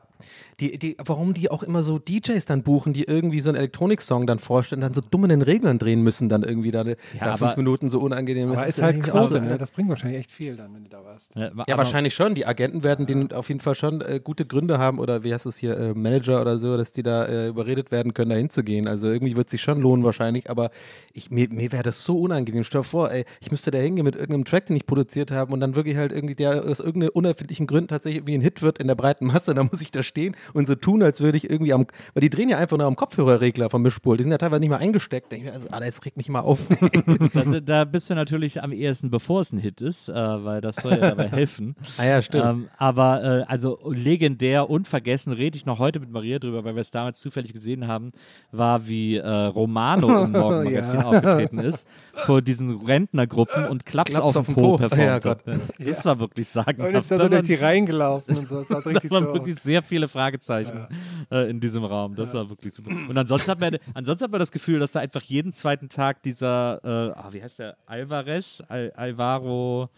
die, 0.59 0.77
die, 0.77 0.97
warum 1.05 1.33
die 1.33 1.49
auch 1.51 1.63
immer 1.63 1.83
so 1.83 1.99
DJs 1.99 2.45
dann 2.45 2.63
buchen, 2.63 2.93
die 2.93 3.03
irgendwie 3.03 3.39
so 3.39 3.49
einen 3.49 3.57
Elektronik-Song 3.57 4.27
dann 4.27 4.39
vorstellen, 4.39 4.81
dann 4.81 4.93
so 4.93 5.01
dumm 5.01 5.23
in 5.25 5.29
den 5.29 5.41
Reglern 5.41 5.77
drehen 5.79 6.01
müssen, 6.03 6.29
dann 6.29 6.43
irgendwie 6.43 6.71
da, 6.71 6.83
da 6.83 6.95
aber- 7.21 7.37
fünf 7.37 7.57
Minuten 7.57 7.89
so 7.89 7.99
unangenehm. 7.99 8.49
Aber 8.51 8.61
Das 8.61 8.69
ist 8.77 8.81
halt 8.81 9.01
Quote, 9.03 9.33
so, 9.33 9.39
ne? 9.39 9.57
Das 9.57 9.71
bringt 9.71 9.89
wahrscheinlich 9.89 10.19
echt 10.19 10.31
viel 10.31 10.55
dann, 10.55 10.73
wenn 10.73 10.83
du 10.83 10.89
da 10.89 11.03
warst. 11.03 11.35
Ja, 11.35 11.45
Ja, 11.45 11.51
aber- 11.51 11.77
wahrscheinlich 11.77 12.13
schon. 12.13 12.35
Die 12.35 12.45
Agenten 12.45 12.83
werden 12.83 13.05
denen 13.05 13.31
auf 13.31 13.47
jeden 13.49 13.59
Fall 13.61 13.75
schon 13.75 14.01
äh, 14.01 14.19
gute 14.23 14.45
Gründe 14.45 14.77
haben 14.79 14.99
oder 14.99 15.23
wie 15.23 15.33
heißt 15.33 15.45
es 15.45 15.57
hier, 15.57 15.77
äh, 15.77 15.93
Manager 15.93 16.41
oder 16.41 16.57
so, 16.57 16.75
dass 16.77 16.91
die 16.91 17.03
da 17.03 17.25
äh, 17.25 17.47
überredet 17.47 17.91
werden 17.91 18.13
können, 18.13 18.29
da 18.31 18.35
hinzugehen. 18.35 18.87
Also 18.87 19.07
irgendwie 19.07 19.35
wird 19.35 19.49
sich 19.49 19.61
schon 19.61 19.79
lohnen 19.79 20.03
wahrscheinlich, 20.03 20.49
aber 20.49 20.71
ich, 21.13 21.31
mir, 21.31 21.47
mir 21.49 21.71
wäre 21.71 21.83
das 21.83 22.03
so 22.03 22.19
unangenehm. 22.19 22.63
Stell 22.63 22.81
dir 22.81 22.85
vor, 22.85 23.11
ey, 23.11 23.25
ich 23.39 23.51
müsste 23.51 23.71
da 23.71 23.77
hingehen 23.77 24.03
mit 24.05 24.15
irgendeinem 24.15 24.45
Track, 24.45 24.65
den 24.67 24.75
ich 24.75 24.85
produziert 24.85 25.31
habe 25.31 25.53
und 25.53 25.59
dann 25.59 25.75
wirklich 25.75 25.95
halt 25.97 26.11
irgendwie 26.17 26.35
der 26.35 26.65
aus 26.65 26.79
irgendeinem 26.81 27.11
unerfindlichen 27.13 27.67
Grund 27.67 27.89
tatsächlich 27.89 28.27
wie 28.27 28.33
ein 28.35 28.41
Hit 28.41 28.61
wird 28.61 28.79
in 28.79 28.87
der 28.87 28.95
breiten 28.95 29.27
Masse 29.27 29.51
und 29.51 29.57
dann 29.57 29.69
muss 29.71 29.79
ich 29.81 29.91
da 29.91 30.03
stehen 30.03 30.35
und 30.53 30.67
so 30.67 30.75
tun, 30.75 31.01
als 31.03 31.21
würde 31.21 31.37
ich 31.37 31.49
irgendwie 31.49 31.71
am, 31.73 31.85
weil 32.13 32.21
die 32.21 32.29
drehen 32.29 32.49
ja 32.49 32.57
einfach 32.57 32.77
nur 32.77 32.87
am 32.87 32.95
Kopfhörerregler 32.97 33.69
vom 33.69 33.81
Mischpult. 33.83 34.19
Die 34.19 34.23
sind 34.23 34.31
ja 34.31 34.37
teilweise 34.37 34.59
nicht 34.59 34.69
mal 34.69 34.77
eingesteckt. 34.77 35.31
Denke 35.31 35.45
ich 35.45 35.51
mir, 35.51 35.55
also, 35.55 35.69
Alter, 35.69 35.85
jetzt 35.85 36.03
regt 36.05 36.17
mich 36.17 36.27
mal 36.29 36.39
auf. 36.41 36.67
da, 37.33 37.59
da 37.61 37.85
bist 37.85 38.09
du 38.09 38.15
natürlich 38.15 38.61
am 38.63 38.71
ehesten, 38.71 39.09
bevor 39.09 39.41
es 39.41 39.53
ein 39.53 39.59
Hit 39.59 39.79
ist, 39.81 40.09
äh, 40.09 40.13
weil 40.13 40.59
das 40.61 40.75
soll 40.77 40.91
ja 40.93 40.97
dabei 41.09 41.27
helfen. 41.29 41.75
ah 41.97 42.03
ja, 42.05 42.21
stimmt. 42.21 42.45
Ähm, 42.45 42.67
aber 42.77 43.23
äh, 43.23 43.43
also 43.47 43.79
legendär, 43.91 44.69
unvergessen, 44.69 45.33
rede 45.33 45.57
ich 45.57 45.65
noch 45.65 45.79
heute 45.79 45.99
mit 45.99 46.09
Maria 46.09 46.39
drüber, 46.39 46.63
weil 46.63 46.75
wir 46.75 46.81
es 46.81 46.91
damals 46.91 47.19
zufällig 47.19 47.53
gesehen 47.53 47.87
haben, 47.87 48.11
war 48.51 48.87
wie 48.87 49.17
äh, 49.17 49.27
Romano 49.27 50.23
im 50.23 50.31
Morgenmagazin 50.37 50.99
Ja. 50.99 51.05
aufgetreten 51.05 51.59
ist, 51.59 51.87
vor 52.13 52.41
diesen 52.41 52.81
Rentnergruppen 52.85 53.67
und 53.67 53.85
Klaps, 53.85 54.11
Klaps 54.11 54.23
auf, 54.25 54.35
auf 54.37 54.45
dem 54.47 54.55
den 54.55 54.61
Po, 54.63 54.71
Po. 54.71 54.77
performt 54.77 55.03
Ja, 55.03 55.13
hat. 55.13 55.23
Gott. 55.23 55.39
Das 55.79 56.05
war 56.07 56.19
wirklich 56.19 56.47
Und 56.47 56.51
sagenhaft. 56.65 56.95
ist 56.95 57.11
da 57.11 57.17
so 57.17 57.29
durch 57.29 57.43
die 57.43 57.53
waren- 57.59 57.63
Reihen 57.65 57.85
gelaufen 57.85 58.35
und 58.37 58.47
so. 58.47 58.59
Das 58.63 58.67
so 58.69 58.75
richtig 58.89 59.09
da 59.11 59.15
waren 59.15 59.25
so 59.25 59.33
wirklich 59.35 59.59
sehr 59.59 59.83
viele 59.83 60.07
Fragezeichen 60.07 60.87
äh, 61.29 61.47
in 61.49 61.59
diesem 61.59 61.83
Raum. 61.83 62.15
Das 62.15 62.33
war 62.33 62.49
wirklich 62.49 62.73
super. 62.73 62.89
Und 62.89 63.15
ansonsten 63.15 63.51
hat, 63.51 63.59
man, 63.61 63.77
ansonsten 63.93 64.23
hat 64.23 64.31
man 64.31 64.39
das 64.39 64.51
Gefühl, 64.51 64.79
dass 64.79 64.93
da 64.93 64.99
einfach 65.01 65.21
jeden 65.21 65.53
zweiten 65.53 65.87
Tag 65.89 66.23
dieser, 66.23 66.79
äh, 66.83 67.13
ah, 67.15 67.29
wie 67.31 67.43
heißt 67.43 67.59
der, 67.59 67.77
Alvarez, 67.85 68.63
Al 68.67 68.91
Alvaro, 68.95 69.89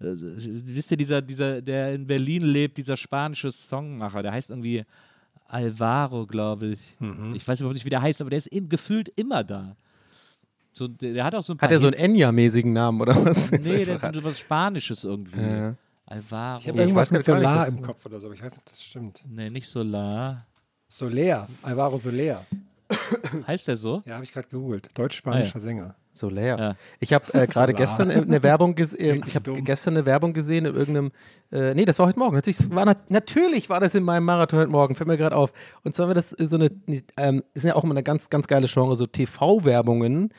äh, 0.00 0.04
wisst 0.16 0.90
ihr, 0.90 0.96
dieser, 0.96 1.20
dieser, 1.20 1.60
der 1.60 1.92
in 1.94 2.06
Berlin 2.06 2.42
lebt, 2.44 2.78
dieser 2.78 2.96
spanische 2.96 3.52
Songmacher, 3.52 4.22
der 4.22 4.32
heißt 4.32 4.48
irgendwie 4.50 4.84
Alvaro, 5.46 6.26
glaube 6.26 6.66
ich. 6.68 6.96
Mhm. 7.00 7.34
Ich 7.34 7.46
weiß 7.46 7.60
überhaupt 7.60 7.74
nicht, 7.74 7.86
wie 7.86 7.90
der 7.90 8.02
heißt, 8.02 8.20
aber 8.20 8.30
der 8.30 8.36
ist 8.38 8.48
eben 8.48 8.68
gefühlt 8.68 9.08
immer 9.16 9.44
da. 9.44 9.76
So, 10.72 10.86
der, 10.88 11.12
der 11.12 11.24
hat 11.24 11.34
auch 11.34 11.42
so 11.42 11.54
ein 11.54 11.56
paar 11.56 11.68
Hat 11.68 11.72
er 11.72 11.78
so 11.78 11.88
einen. 11.88 11.96
Enya-mäßigen 12.14 12.72
Namen 12.72 13.00
oder 13.00 13.14
was? 13.24 13.50
Nee, 13.50 13.84
der 13.84 13.96
ist 13.96 14.14
so 14.14 14.24
was 14.24 14.38
Spanisches 14.38 15.04
irgendwie. 15.04 15.40
Ja. 15.40 15.74
Alvaro. 16.06 16.60
Ich 16.60 16.68
habe 16.68 16.78
Ich 16.78 16.82
irgendwas 16.84 17.08
weiß 17.08 17.12
mit 17.12 17.26
gar 17.26 17.34
nicht, 17.38 17.44
Solar 17.46 17.68
im 17.68 17.82
Kopf 17.82 18.06
oder 18.06 18.20
so, 18.20 18.28
aber 18.28 18.34
ich 18.34 18.42
weiß 18.42 18.52
nicht, 18.52 18.60
ob 18.60 18.66
das 18.66 18.82
stimmt. 18.82 19.22
nee, 19.28 19.50
nicht 19.50 19.68
Solar. 19.68 20.46
Soler, 20.88 21.46
Alvaro 21.62 21.98
Soler. 21.98 22.46
Heißt 23.46 23.68
der 23.68 23.76
so? 23.76 24.02
Ja, 24.06 24.14
habe 24.14 24.24
ich 24.24 24.32
gerade 24.32 24.48
gegoogelt. 24.48 24.88
Deutsch-spanischer 24.96 25.60
Sänger. 25.60 25.94
So 26.10 26.28
leer. 26.28 26.56
Ja. 26.58 26.76
Ich 27.00 27.12
habe 27.12 27.32
äh, 27.34 27.46
gerade 27.48 27.74
gestern 27.74 28.10
eine 28.10 28.42
Werbung 28.42 28.74
gesehen. 28.74 29.22
Ich 29.26 29.34
habe 29.34 29.62
gestern 29.62 29.96
eine 29.96 30.06
Werbung 30.06 30.32
gesehen 30.32 30.64
in 30.64 30.74
irgendeinem. 30.74 31.12
Äh, 31.50 31.74
nee, 31.74 31.84
das 31.84 31.98
war 31.98 32.06
heute 32.06 32.18
Morgen. 32.18 32.34
Natürlich 32.34 32.70
war, 32.70 32.84
nat 32.84 33.10
natürlich 33.10 33.70
war 33.70 33.80
das 33.80 33.94
in 33.94 34.04
meinem 34.04 34.24
Marathon 34.24 34.58
heute 34.58 34.70
Morgen. 34.70 34.94
Fällt 34.94 35.08
mir 35.08 35.16
gerade 35.16 35.36
auf. 35.36 35.52
Und 35.84 35.94
zwar 35.94 36.08
war 36.08 36.14
das 36.14 36.32
äh, 36.38 36.46
so 36.46 36.56
eine. 36.56 36.70
Ähm, 37.16 37.44
ist 37.54 37.64
ja 37.64 37.74
auch 37.74 37.84
immer 37.84 37.94
eine 37.94 38.02
ganz, 38.02 38.30
ganz 38.30 38.46
geile 38.46 38.66
Genre, 38.66 38.96
so 38.96 39.06
TV-Werbungen 39.06 40.30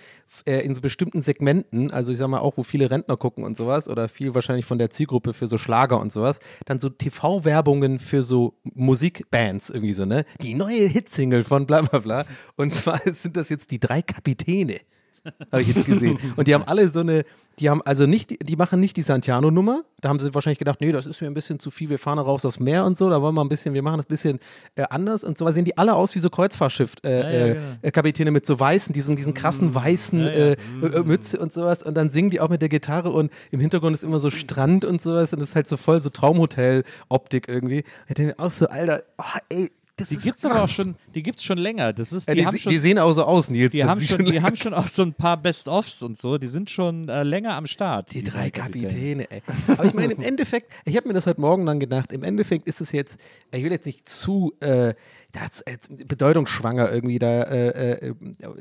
äh, 0.45 0.59
in 0.65 0.73
so 0.73 0.81
bestimmten 0.81 1.21
Segmenten. 1.21 1.91
Also 1.91 2.11
ich 2.11 2.17
sag 2.17 2.27
mal 2.27 2.39
auch, 2.39 2.57
wo 2.57 2.63
viele 2.63 2.91
Rentner 2.91 3.17
gucken 3.17 3.43
und 3.43 3.55
sowas 3.55 3.87
oder 3.87 4.09
viel 4.09 4.35
wahrscheinlich 4.35 4.65
von 4.65 4.79
der 4.79 4.89
Zielgruppe 4.89 5.33
für 5.33 5.47
so 5.47 5.57
Schlager 5.57 5.99
und 5.99 6.11
sowas. 6.11 6.39
Dann 6.65 6.79
so 6.79 6.89
TV-Werbungen 6.89 7.99
für 7.99 8.23
so 8.23 8.55
Musikbands 8.63 9.69
irgendwie 9.69 9.93
so, 9.93 10.05
ne? 10.05 10.25
Die 10.41 10.55
neue 10.55 10.87
Hitsingle 10.87 11.43
von 11.43 11.65
bla 11.65 11.81
bla 11.81 11.99
bla. 11.99 12.25
Und 12.55 12.75
zwar 12.75 12.99
sind 13.05 13.37
das 13.37 13.49
jetzt 13.49 13.71
die 13.71 13.79
drei 13.79 14.01
Kapitäne 14.01 14.81
habe 15.51 15.61
ich 15.61 15.67
jetzt 15.69 15.85
gesehen. 15.85 16.17
Und 16.35 16.47
die 16.47 16.53
haben 16.53 16.63
alle 16.63 16.87
so 16.89 17.01
eine, 17.01 17.25
die 17.59 17.69
haben 17.69 17.81
also 17.83 18.05
nicht, 18.05 18.47
die 18.47 18.55
machen 18.55 18.79
nicht 18.79 18.97
die 18.97 19.01
Santiano-Nummer. 19.01 19.83
Da 20.01 20.09
haben 20.09 20.19
sie 20.19 20.33
wahrscheinlich 20.33 20.59
gedacht, 20.59 20.79
nee, 20.81 20.91
das 20.91 21.05
ist 21.05 21.21
mir 21.21 21.27
ein 21.27 21.33
bisschen 21.33 21.59
zu 21.59 21.71
viel, 21.71 21.89
wir 21.89 21.99
fahren 21.99 22.17
da 22.17 22.23
raus 22.23 22.45
aufs 22.45 22.59
Meer 22.59 22.85
und 22.85 22.97
so, 22.97 23.09
da 23.09 23.21
wollen 23.21 23.35
wir 23.35 23.43
ein 23.43 23.49
bisschen, 23.49 23.73
wir 23.73 23.81
machen 23.81 23.97
das 23.97 24.05
ein 24.05 24.09
bisschen 24.09 24.39
äh, 24.75 24.83
anders 24.89 25.23
und 25.23 25.37
so 25.37 25.49
sehen 25.51 25.65
die 25.65 25.77
alle 25.77 25.95
aus 25.95 26.15
wie 26.15 26.19
so 26.19 26.29
Kreuzfahrtschiff 26.29 26.95
äh, 27.03 27.09
Ja, 27.09 27.29
ja, 27.29 27.45
äh, 27.81 27.91
genau. 27.91 28.29
äh, 28.29 28.31
mit 28.31 28.45
so 28.45 28.59
weißen, 28.59 28.93
diesen, 28.93 29.15
diesen 29.15 29.33
krassen 29.33 29.73
weißen 29.75 30.19
Ja. 30.19 30.27
Äh, 30.29 30.51
äh, 30.81 31.03
Mütze 31.03 31.39
und 31.39 31.51
sowas 31.51 31.83
und 31.83 31.95
dann 31.95 32.09
singen 32.09 32.29
die 32.29 32.39
auch 32.39 32.49
mit 32.49 32.61
der 32.61 32.69
Gitarre 32.69 33.11
und 33.11 33.31
im 33.51 33.59
Hintergrund 33.59 33.95
ist 33.95 34.03
immer 34.03 34.19
so 34.19 34.29
Strand 34.29 34.85
und 34.85 35.01
sowas 35.01 35.33
und 35.33 35.39
das 35.39 35.49
ist 35.49 35.55
halt 35.55 35.67
so 35.67 35.77
voll 35.77 36.01
so 36.01 36.09
Traumhotel-Optik 36.09 37.47
irgendwie. 37.47 37.83
Ich 38.07 38.13
denke 38.15 38.35
mir 38.37 38.43
auch 38.43 38.51
so, 38.51 38.67
Alter, 38.67 39.03
oh, 39.17 39.23
ey, 39.49 39.71
das 39.99 40.09
Die 40.09 40.17
gibt's 40.17 40.43
aber 40.45 40.63
auch 40.63 40.67
schon, 40.69 40.95
die 41.13 41.21
gibt's 41.23 41.43
schon 41.43 41.57
länger. 41.57 41.93
Das 41.93 42.11
ist, 42.11 42.27
ja, 42.27 42.33
die, 42.33 42.39
die, 42.41 42.45
haben 42.47 42.51
se- 42.53 42.59
schon, 42.63 42.69
die 42.71 42.77
sehen 42.77 42.97
auch 42.99 43.11
so 43.11 43.23
aus, 43.23 43.49
Nils. 43.49 43.71
die 43.71 43.83
haben 43.83 43.99
sieht 43.99 44.09
schon, 44.09 44.25
die 44.25 44.41
haben 44.41 44.55
schon 44.55 44.73
auch 44.73 44.87
so 44.87 45.01
ein 45.03 45.13
paar 45.13 45.37
Best-ofs 45.37 46.01
und 46.01 46.17
so. 46.17 46.37
Die 46.37 46.47
sind 46.47 46.69
schon 46.69 47.07
äh, 47.09 47.23
länger 47.23 47.53
am 47.55 47.67
Start. 47.67 48.13
Die 48.13 48.23
drei 48.23 48.49
Kapitäne, 48.49 49.29
ey. 49.29 49.41
Aber 49.67 49.85
ich 49.85 49.93
meine, 49.93 50.13
im 50.13 50.21
Endeffekt, 50.21 50.71
ich 50.85 50.95
habe 50.97 51.07
mir 51.07 51.13
das 51.13 51.27
heute 51.27 51.41
Morgen 51.41 51.65
dann 51.65 51.79
gedacht, 51.79 52.11
im 52.11 52.23
Endeffekt 52.23 52.67
ist 52.67 52.81
es 52.81 52.91
jetzt, 52.91 53.19
ich 53.51 53.63
will 53.63 53.71
jetzt 53.71 53.85
nicht 53.85 54.07
zu 54.09 54.53
äh, 54.59 54.93
das, 55.31 55.61
äh, 55.61 55.77
bedeutungsschwanger 56.05 56.91
irgendwie 56.91 57.19
da, 57.19 57.43
äh, 57.43 57.91
äh, 58.09 58.13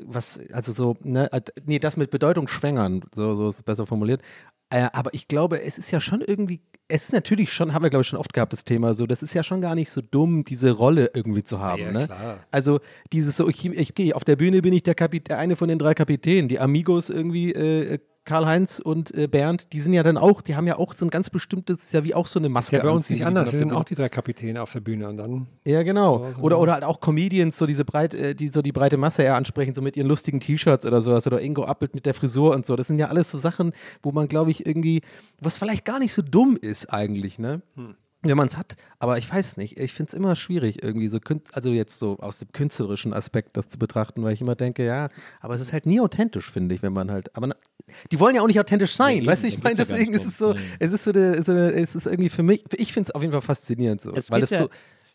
was, 0.06 0.40
also 0.52 0.72
so, 0.72 0.96
ne, 1.02 1.32
äh, 1.32 1.40
nee, 1.64 1.78
das 1.78 1.96
mit 1.96 2.10
Bedeutung 2.10 2.48
schwängern, 2.48 3.02
so, 3.14 3.34
so 3.34 3.48
ist 3.48 3.56
es 3.56 3.62
besser 3.62 3.86
formuliert. 3.86 4.22
Äh, 4.70 4.88
aber 4.92 5.14
ich 5.14 5.28
glaube, 5.28 5.62
es 5.62 5.78
ist 5.78 5.90
ja 5.90 6.00
schon 6.00 6.20
irgendwie, 6.20 6.60
es 6.88 7.04
ist 7.04 7.12
natürlich 7.12 7.52
schon, 7.52 7.72
haben 7.72 7.82
wir 7.82 7.90
glaube 7.90 8.02
ich 8.02 8.08
schon 8.08 8.18
oft 8.18 8.32
gehabt, 8.34 8.52
das 8.52 8.64
Thema, 8.64 8.92
so, 8.92 9.06
das 9.06 9.22
ist 9.22 9.32
ja 9.32 9.42
schon 9.42 9.60
gar 9.62 9.74
nicht 9.74 9.90
so 9.90 10.02
dumm, 10.02 10.44
diese 10.44 10.72
Rolle 10.72 11.10
irgendwie 11.14 11.42
zu 11.42 11.60
haben, 11.60 11.82
Ja, 11.82 11.92
ne? 11.92 12.06
klar. 12.06 12.40
Also 12.50 12.80
dieses 13.12 13.36
so, 13.36 13.48
ich, 13.48 13.64
ich 13.64 13.94
gehe 13.94 14.14
auf 14.14 14.24
der 14.24 14.36
Bühne 14.36 14.60
bin 14.60 14.74
ich 14.74 14.82
der, 14.82 14.94
Kapit 14.94 15.28
der 15.28 15.38
eine 15.38 15.56
von 15.56 15.68
den 15.68 15.78
drei 15.78 15.94
Kapitänen, 15.94 16.48
die 16.48 16.60
Amigos 16.60 17.08
irgendwie, 17.08 17.52
äh, 17.52 17.98
Karl-Heinz 18.28 18.78
und 18.78 19.14
äh, 19.14 19.26
Bernd, 19.26 19.72
die 19.72 19.80
sind 19.80 19.94
ja 19.94 20.02
dann 20.02 20.18
auch, 20.18 20.42
die 20.42 20.54
haben 20.54 20.66
ja 20.66 20.76
auch 20.76 20.92
so 20.92 21.06
ein 21.06 21.10
ganz 21.10 21.30
bestimmtes, 21.30 21.78
ist 21.84 21.94
ja 21.94 22.04
wie 22.04 22.14
auch 22.14 22.26
so 22.26 22.38
eine 22.38 22.50
Maske. 22.50 22.76
Ja 22.76 22.82
bei 22.82 22.90
uns 22.90 23.08
nicht 23.08 23.20
die 23.20 23.24
anders. 23.24 23.52
Wir 23.52 23.58
auf 23.58 23.58
sind 23.58 23.72
auch 23.72 23.84
die 23.84 23.94
drei 23.94 24.10
Kapitäne 24.10 24.60
auf 24.60 24.70
der 24.70 24.80
Bühne 24.80 25.08
und 25.08 25.16
dann. 25.16 25.46
ja, 25.64 25.82
genau. 25.82 26.30
Oder, 26.42 26.60
oder 26.60 26.74
halt 26.74 26.84
auch 26.84 27.00
Comedians, 27.00 27.56
so 27.56 27.64
diese 27.64 27.86
breit, 27.86 28.12
äh, 28.12 28.34
die 28.34 28.48
so 28.48 28.60
die 28.60 28.72
breite 28.72 28.98
Masse 28.98 29.22
eher 29.22 29.34
ansprechen, 29.34 29.72
so 29.72 29.80
mit 29.80 29.96
ihren 29.96 30.06
lustigen 30.08 30.40
T-Shirts 30.40 30.84
oder 30.84 31.00
sowas. 31.00 31.26
Oder 31.26 31.40
Ingo 31.40 31.64
Appelt 31.64 31.94
mit 31.94 32.04
der 32.04 32.12
Frisur 32.12 32.54
und 32.54 32.66
so. 32.66 32.76
Das 32.76 32.86
sind 32.86 32.98
ja 32.98 33.08
alles 33.08 33.30
so 33.30 33.38
Sachen, 33.38 33.72
wo 34.02 34.12
man, 34.12 34.28
glaube 34.28 34.50
ich, 34.50 34.66
irgendwie, 34.66 35.00
was 35.40 35.56
vielleicht 35.56 35.86
gar 35.86 35.98
nicht 35.98 36.12
so 36.12 36.20
dumm 36.20 36.58
ist 36.60 36.92
eigentlich, 36.92 37.38
ne? 37.38 37.62
Wenn 38.22 38.36
man 38.36 38.48
es 38.48 38.58
hat, 38.58 38.76
aber 38.98 39.16
ich 39.16 39.32
weiß 39.32 39.56
nicht. 39.58 39.78
Ich 39.78 39.92
finde 39.92 40.08
es 40.08 40.14
immer 40.14 40.34
schwierig, 40.34 40.82
irgendwie 40.82 41.06
so, 41.06 41.18
also 41.52 41.70
jetzt 41.70 42.00
so 42.00 42.18
aus 42.18 42.38
dem 42.38 42.50
künstlerischen 42.50 43.14
Aspekt 43.14 43.56
das 43.56 43.68
zu 43.68 43.78
betrachten, 43.78 44.22
weil 44.24 44.34
ich 44.34 44.40
immer 44.40 44.56
denke, 44.56 44.84
ja, 44.84 45.08
aber 45.40 45.54
es 45.54 45.60
ist 45.60 45.72
halt 45.72 45.86
nie 45.86 46.00
authentisch, 46.00 46.50
finde 46.50 46.74
ich, 46.74 46.82
wenn 46.82 46.92
man 46.92 47.12
halt, 47.12 47.34
aber 47.36 47.54
die 48.12 48.20
wollen 48.20 48.34
ja 48.34 48.42
auch 48.42 48.46
nicht 48.46 48.60
authentisch 48.60 48.94
sein, 48.94 49.18
eben, 49.18 49.26
weißt 49.26 49.44
du? 49.44 49.48
Ich 49.48 49.62
meine, 49.62 49.76
ja 49.78 49.84
deswegen 49.84 50.12
ist 50.14 50.24
es 50.26 50.38
so, 50.38 50.52
drum. 50.52 50.62
es 50.78 50.92
ist 50.92 51.04
so, 51.04 51.10
eine, 51.12 51.42
so 51.42 51.52
eine, 51.52 51.70
es 51.72 51.94
ist 51.94 52.06
irgendwie 52.06 52.28
für 52.30 52.42
mich, 52.42 52.64
ich 52.76 52.92
finde 52.92 53.08
es 53.08 53.14
auf 53.14 53.22
jeden 53.22 53.32
Fall 53.32 53.42
faszinierend 53.42 54.00
so, 54.00 54.14
Es 54.14 54.30
weil 54.30 54.40
geht 54.40 54.42
das 54.44 54.50
ja- 54.50 54.58
so, 54.58 54.68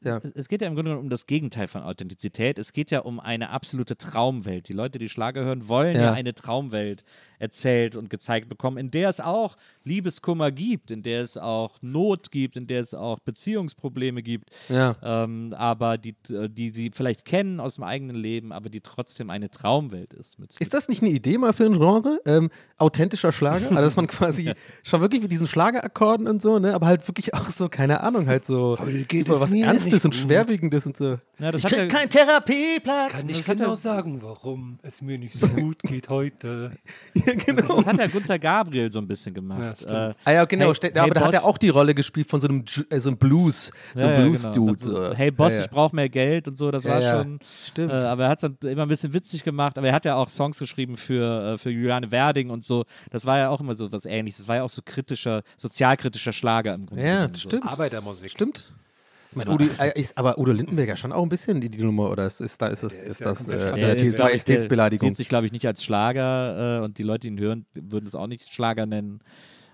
ja. 0.03 0.17
Es- 0.17 0.31
Es 0.35 0.47
geht 0.49 0.61
ja 0.61 0.67
im 0.67 0.75
Grunde 0.75 0.89
genommen 0.91 1.05
um 1.05 1.09
das 1.09 1.27
Gegenteil 1.27 1.67
von 1.69 1.81
Authentizität. 1.81 2.59
Es 2.59 2.73
geht 2.73 2.91
ja 2.91 2.99
um 2.99 3.21
eine 3.21 3.51
absolute 3.51 3.95
Traumwelt. 3.97 4.67
Die 4.67 4.73
Leute, 4.73 4.99
die 4.99 5.07
Schlager 5.07 5.45
hören, 5.45 5.69
wollen 5.69 5.95
ja, 5.95 6.01
Ja. 6.03 6.11
eine 6.13 6.33
Traumwelt 6.33 7.03
erzählt 7.43 7.95
und 7.95 8.09
gezeigt 8.09 8.49
bekommen, 8.49 8.77
in 8.77 8.89
der 8.89 9.09
es 9.09 9.19
auch 9.19 9.55
Liebeskummer 9.83 10.49
gibt, 10.49 10.89
in 10.91 11.03
der 11.03 11.21
es 11.21 11.35
auch 11.37 11.77
Not 11.81 12.31
gibt, 12.31 12.55
in 12.57 12.67
der 12.67 12.79
es 12.79 12.93
auch 12.93 13.19
Beziehungsprobleme 13.19 14.23
gibt, 14.23 14.49
Ja. 14.69 14.95
ähm, 15.03 15.53
aber 15.57 15.97
die, 15.97 16.15
die 16.29 16.69
sie 16.71 16.89
vielleicht 16.93 17.25
kennen 17.25 17.59
aus 17.59 17.75
dem 17.75 17.83
eigenen 17.83 18.15
Leben, 18.15 18.51
aber 18.53 18.69
die 18.69 18.79
trotzdem 18.81 19.29
eine 19.29 19.49
Traumwelt 19.49 20.13
ist. 20.13 20.39
Mit, 20.39 20.57
Ist 20.59 20.73
das 20.73 20.87
nicht 20.87 21.01
eine 21.03 21.11
Idee 21.11 21.37
mal 21.37 21.51
für 21.53 21.65
ein 21.65 21.73
Genre? 21.73 22.19
Ähm, 22.25 22.49
authentischer 22.77 23.31
Schlager? 23.33 23.69
Also, 23.71 23.81
dass 23.81 23.95
man 23.97 24.07
quasi 24.07 24.53
schon 24.83 25.01
wirklich 25.01 25.21
mit 25.21 25.31
diesen 25.31 25.47
Schlagerakkorden 25.47 26.27
und 26.27 26.41
so, 26.41 26.59
ne? 26.59 26.73
Aber 26.73 26.87
halt 26.87 27.05
wirklich 27.07 27.33
auch 27.33 27.47
so, 27.49 27.67
keine 27.67 27.99
Ahnung, 28.01 28.25
halt 28.27 28.45
so 28.45 28.77
über 29.11 29.39
was 29.41 29.51
Ernstes 29.53 30.05
und 30.05 30.15
Schwerwiegendes 30.15 30.85
und 30.85 30.95
so. 30.95 31.19
Ja, 31.39 31.51
das 31.51 31.63
ich 31.65 31.69
krieg 31.69 31.79
ja- 31.79 31.87
keinen 31.87 32.09
Therapieplatz. 32.09 33.11
Kann 33.11 33.27
ich 33.29 33.43
genau 33.43 33.75
sagen, 33.75 34.21
warum 34.21 34.79
es 34.81 35.01
mir 35.01 35.17
nicht 35.17 35.33
so 35.33 35.47
gut 35.49 35.79
geht 35.83 36.07
heute. 36.09 36.71
ja, 37.13 37.32
genau. 37.45 37.77
Das 37.77 37.85
hat 37.85 37.97
ja 37.97 38.07
Gunther 38.07 38.39
Gabriel 38.39 38.91
so 38.91 38.99
ein 38.99 39.07
bisschen 39.07 39.33
gemacht. 39.33 39.59
Ja, 39.61 39.75
stimmt. 39.75 39.91
äh, 39.91 40.11
Ah 40.25 40.31
ja, 40.31 40.45
genau. 40.45 40.73
Hey- 40.73 40.91
hey, 40.93 40.99
aber 40.99 41.13
da 41.13 41.21
hat 41.25 41.33
er 41.33 41.45
auch 41.45 41.57
die 41.57 41.69
Rolle 41.69 41.93
gespielt 41.93 42.27
von 42.27 42.39
so 42.41 42.47
einem, 42.47 42.63
äh, 42.89 42.99
so 42.99 43.09
einem 43.09 43.17
Blues, 43.17 43.71
so 43.95 44.05
einem 44.05 44.15
ja, 44.15 44.21
Blues-Dude. 44.21 44.75
genau. 44.85 45.07
so. 45.09 45.13
Hey 45.15 45.31
Boss, 45.31 45.51
ja, 45.53 45.59
ja. 45.59 45.65
ich 45.65 45.71
brauche 45.71 45.95
mehr 45.95 46.09
Geld 46.09 46.47
und 46.47 46.57
so, 46.57 46.71
das 46.71 46.83
Ja, 46.83 46.91
war 46.91 47.01
ja. 47.01 47.17
schon. 47.17 47.39
Stimmt. 47.67 47.91
Äh, 47.91 47.95
aber 47.95 48.23
er 48.25 48.29
hat 48.29 48.43
es 48.43 48.49
dann 48.59 48.69
immer 48.69 48.83
ein 48.83 48.87
bisschen 48.89 49.13
witzig 49.13 49.43
gemacht, 49.43 49.77
aber 49.77 49.87
er 49.87 49.93
hat 49.93 50.05
ja 50.05 50.15
auch 50.15 50.29
Songs 50.29 50.57
geschrieben 50.59 50.97
für, 50.97 51.53
äh, 51.53 51.57
für 51.57 51.69
Juliane 51.69 52.11
Werding 52.11 52.49
und 52.49 52.65
so. 52.65 52.85
Das 53.11 53.25
war 53.25 53.37
ja 53.37 53.49
auch 53.49 53.59
immer 53.61 53.75
so 53.75 53.91
was 53.91 54.05
ähnliches. 54.05 54.37
Das 54.39 54.47
war 54.47 54.57
ja 54.57 54.63
auch 54.63 54.69
so 54.69 54.81
kritischer, 54.83 55.43
sozialkritischer 55.57 56.33
Schlager 56.33 56.73
im 56.73 56.85
Grunde. 56.85 57.03
Ja, 57.03 57.13
genommen 57.13 57.31
das 57.33 57.41
so. 57.41 57.49
stimmt. 57.49 57.65
Arbeitermusik. 57.67 58.29
Stimmt. 58.31 58.73
Ich 59.33 59.37
meine, 59.37 59.49
Udo, 59.49 59.65
äh, 59.79 59.99
ist, 59.99 60.15
aber 60.15 60.37
Udo 60.37 60.51
Lindenberger 60.51 60.95
schon 60.95 61.11
auch 61.11 61.23
ein 61.23 61.29
bisschen 61.29 61.59
die, 61.59 61.69
die 61.69 61.81
Nummer 61.81 62.11
oder 62.11 62.27
ist, 62.27 62.39
ist, 62.39 62.61
da, 62.61 62.67
ist 62.67 62.83
das, 62.83 62.93
ist 62.93 63.03
ist 63.03 63.19
ja 63.21 63.25
das 63.25 63.47
komplett 63.47 63.73
äh? 63.73 63.99
Sieht 65.09 65.17
sich, 65.17 65.27
glaube 65.27 65.47
ich, 65.47 65.51
nicht 65.51 65.65
als 65.65 65.83
Schlager 65.83 66.81
äh, 66.81 66.83
und 66.85 66.99
die 66.99 67.03
Leute, 67.03 67.21
die 67.21 67.27
ihn 67.29 67.39
hören, 67.39 67.65
würden 67.73 68.05
es 68.05 68.13
auch 68.13 68.27
nicht 68.27 68.53
Schlager 68.53 68.85
nennen. 68.85 69.21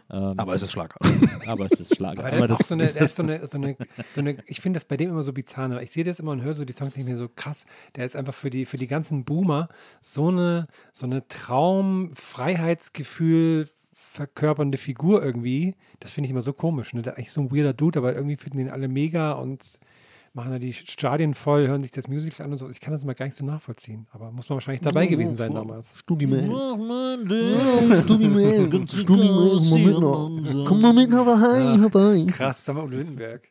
Ähm, 0.10 0.36
Aber 0.38 0.54
es 0.54 0.62
ist 0.64 0.72
Schlager. 0.72 0.96
aber 1.46 1.66
es 1.66 1.78
ist 1.78 1.94
Schlager. 1.94 2.26
Aber 2.26 2.46
ist 2.46 2.52
auch 2.52 2.64
so 2.64 2.74
eine, 2.74 2.86
ist 2.86 3.16
so 3.18 3.24
eine, 3.24 3.46
so 3.46 3.58
eine, 3.58 3.76
so 4.10 4.22
eine 4.22 4.38
ich 4.46 4.62
finde 4.62 4.78
das 4.78 4.86
bei 4.86 4.96
dem 4.96 5.10
immer 5.10 5.24
so 5.24 5.34
bizarr. 5.34 5.68
ne? 5.68 5.84
Ich 5.84 5.92
sehe 5.92 6.06
das 6.06 6.22
immer 6.22 6.32
und 6.32 6.42
höre 6.42 6.54
so 6.54 6.64
die 6.64 6.72
Songs, 6.74 6.94
denke 6.94 7.10
ich 7.10 7.14
mir 7.14 7.18
so 7.18 7.28
krass. 7.28 7.66
Der 7.98 8.06
ist 8.06 8.16
einfach 8.16 8.34
für 8.34 8.50
die, 8.50 8.66
für 8.66 8.78
die 8.78 8.88
ganzen 8.88 9.26
Boomer 9.26 9.68
so 10.00 10.30
eine, 10.30 10.68
so 10.94 11.06
eine 11.06 11.28
Traum, 11.28 12.12
Freiheitsgefühl 12.16 13.68
verkörpernde 14.12 14.78
Figur 14.78 15.24
irgendwie. 15.24 15.76
Das 16.00 16.12
finde 16.12 16.26
ich 16.28 16.32
immer 16.32 16.42
so 16.42 16.54
komisch. 16.54 16.94
Ne? 16.94 17.02
Der 17.02 17.14
ist 17.14 17.18
eigentlich 17.18 17.32
so 17.32 17.42
ein 17.42 17.52
weirder 17.52 17.74
Dude, 17.74 18.00
aber 18.00 18.16
irgendwie 18.16 18.36
finden 18.38 18.58
den 18.58 18.70
alle 18.70 18.88
mega 18.88 19.34
und 19.34 19.80
machen 20.34 20.52
da 20.52 20.60
die 20.60 20.74
Stadien 20.74 21.34
voll, 21.34 21.68
hören 21.68 21.82
sich 21.82 21.92
das 21.92 22.08
Musical 22.08 22.46
an 22.46 22.52
und 22.52 22.58
so. 22.58 22.70
Ich 22.70 22.80
kann 22.82 22.92
das 22.94 23.04
immer 23.04 23.14
gar 23.16 23.26
nicht 23.26 23.36
so 23.36 23.46
nachvollziehen. 23.46 24.08
Aber 24.12 24.32
muss 24.32 24.50
man 24.50 24.56
wahrscheinlich 24.58 24.82
dabei 24.82 25.06
gewesen 25.08 25.36
sein 25.36 25.54
damals. 25.54 25.94
Komm 30.66 30.82
mal 30.82 30.94
mit 30.94 31.12
Hawaii, 31.12 31.78
Hawaii. 31.80 32.26
Krass, 32.28 32.66
sag 32.66 32.76
mal 32.76 32.90
Lindenberg. 32.90 33.48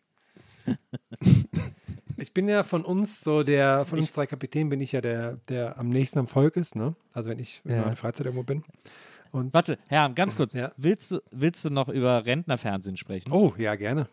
Ich 2.21 2.35
bin 2.35 2.49
ja 2.49 2.65
von 2.65 2.85
uns 2.85 3.21
so 3.21 3.45
der, 3.45 3.85
von 3.85 4.01
uns 4.01 4.13
drei 4.13 4.27
Kapitänen 4.27 4.71
bin 4.71 4.81
ich 4.81 4.91
ja 4.91 5.01
der, 5.01 5.37
der 5.49 5.79
am 5.79 5.89
nächsten 5.89 6.19
am 6.19 6.27
Volk 6.27 6.57
ist, 6.57 6.75
ne? 6.75 6.97
Also 7.13 7.31
wenn 7.31 7.39
ich 7.39 7.63
in 7.65 7.71
Ja. 7.77 7.83
meiner 7.83 7.95
Freizeit 7.95 8.27
irgendwo 8.27 8.43
bin. 8.43 8.65
Und 9.31 9.53
Warte, 9.55 9.79
Herr, 9.89 10.09
ganz 10.11 10.37
kurz. 10.37 10.53
Ja. 10.55 10.73
Willst, 10.77 11.13
du, 11.13 11.21
willst 11.31 11.65
du 11.65 11.71
noch 11.71 11.89
über 11.89 12.25
Rentnerfernsehen 12.25 12.97
sprechen? 12.97 13.31
oh, 13.33 13.53
ja, 13.59 13.75
gerne. 13.75 14.09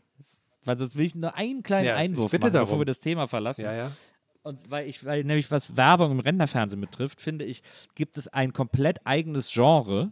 Weil 0.65 0.75
das 0.75 0.95
will 0.95 1.05
ich 1.05 1.15
nur 1.15 1.35
einen 1.35 1.61
kleinen 1.63 1.85
Ja, 1.87 1.95
Einwurf 1.95 2.33
machen, 2.33 2.51
darum. 2.51 2.67
bevor 2.67 2.79
wir 2.79 2.85
das 2.85 2.99
Thema 2.99 3.27
verlassen. 3.27 3.65
Ja, 3.65 3.73
ja. 3.73 3.91
Und 4.41 4.69
weil 4.69 4.87
ich, 4.87 5.03
weil 5.05 5.23
nämlich 5.23 5.49
was 5.49 5.75
Werbung 5.75 6.11
im 6.11 6.19
Rentnerfernsehen 6.19 6.79
betrifft, 6.79 7.19
finde 7.21 7.45
ich, 7.45 7.63
gibt 7.95 8.17
es 8.17 8.27
ein 8.27 8.53
komplett 8.53 8.99
eigenes 9.05 9.51
Genre, 9.51 10.11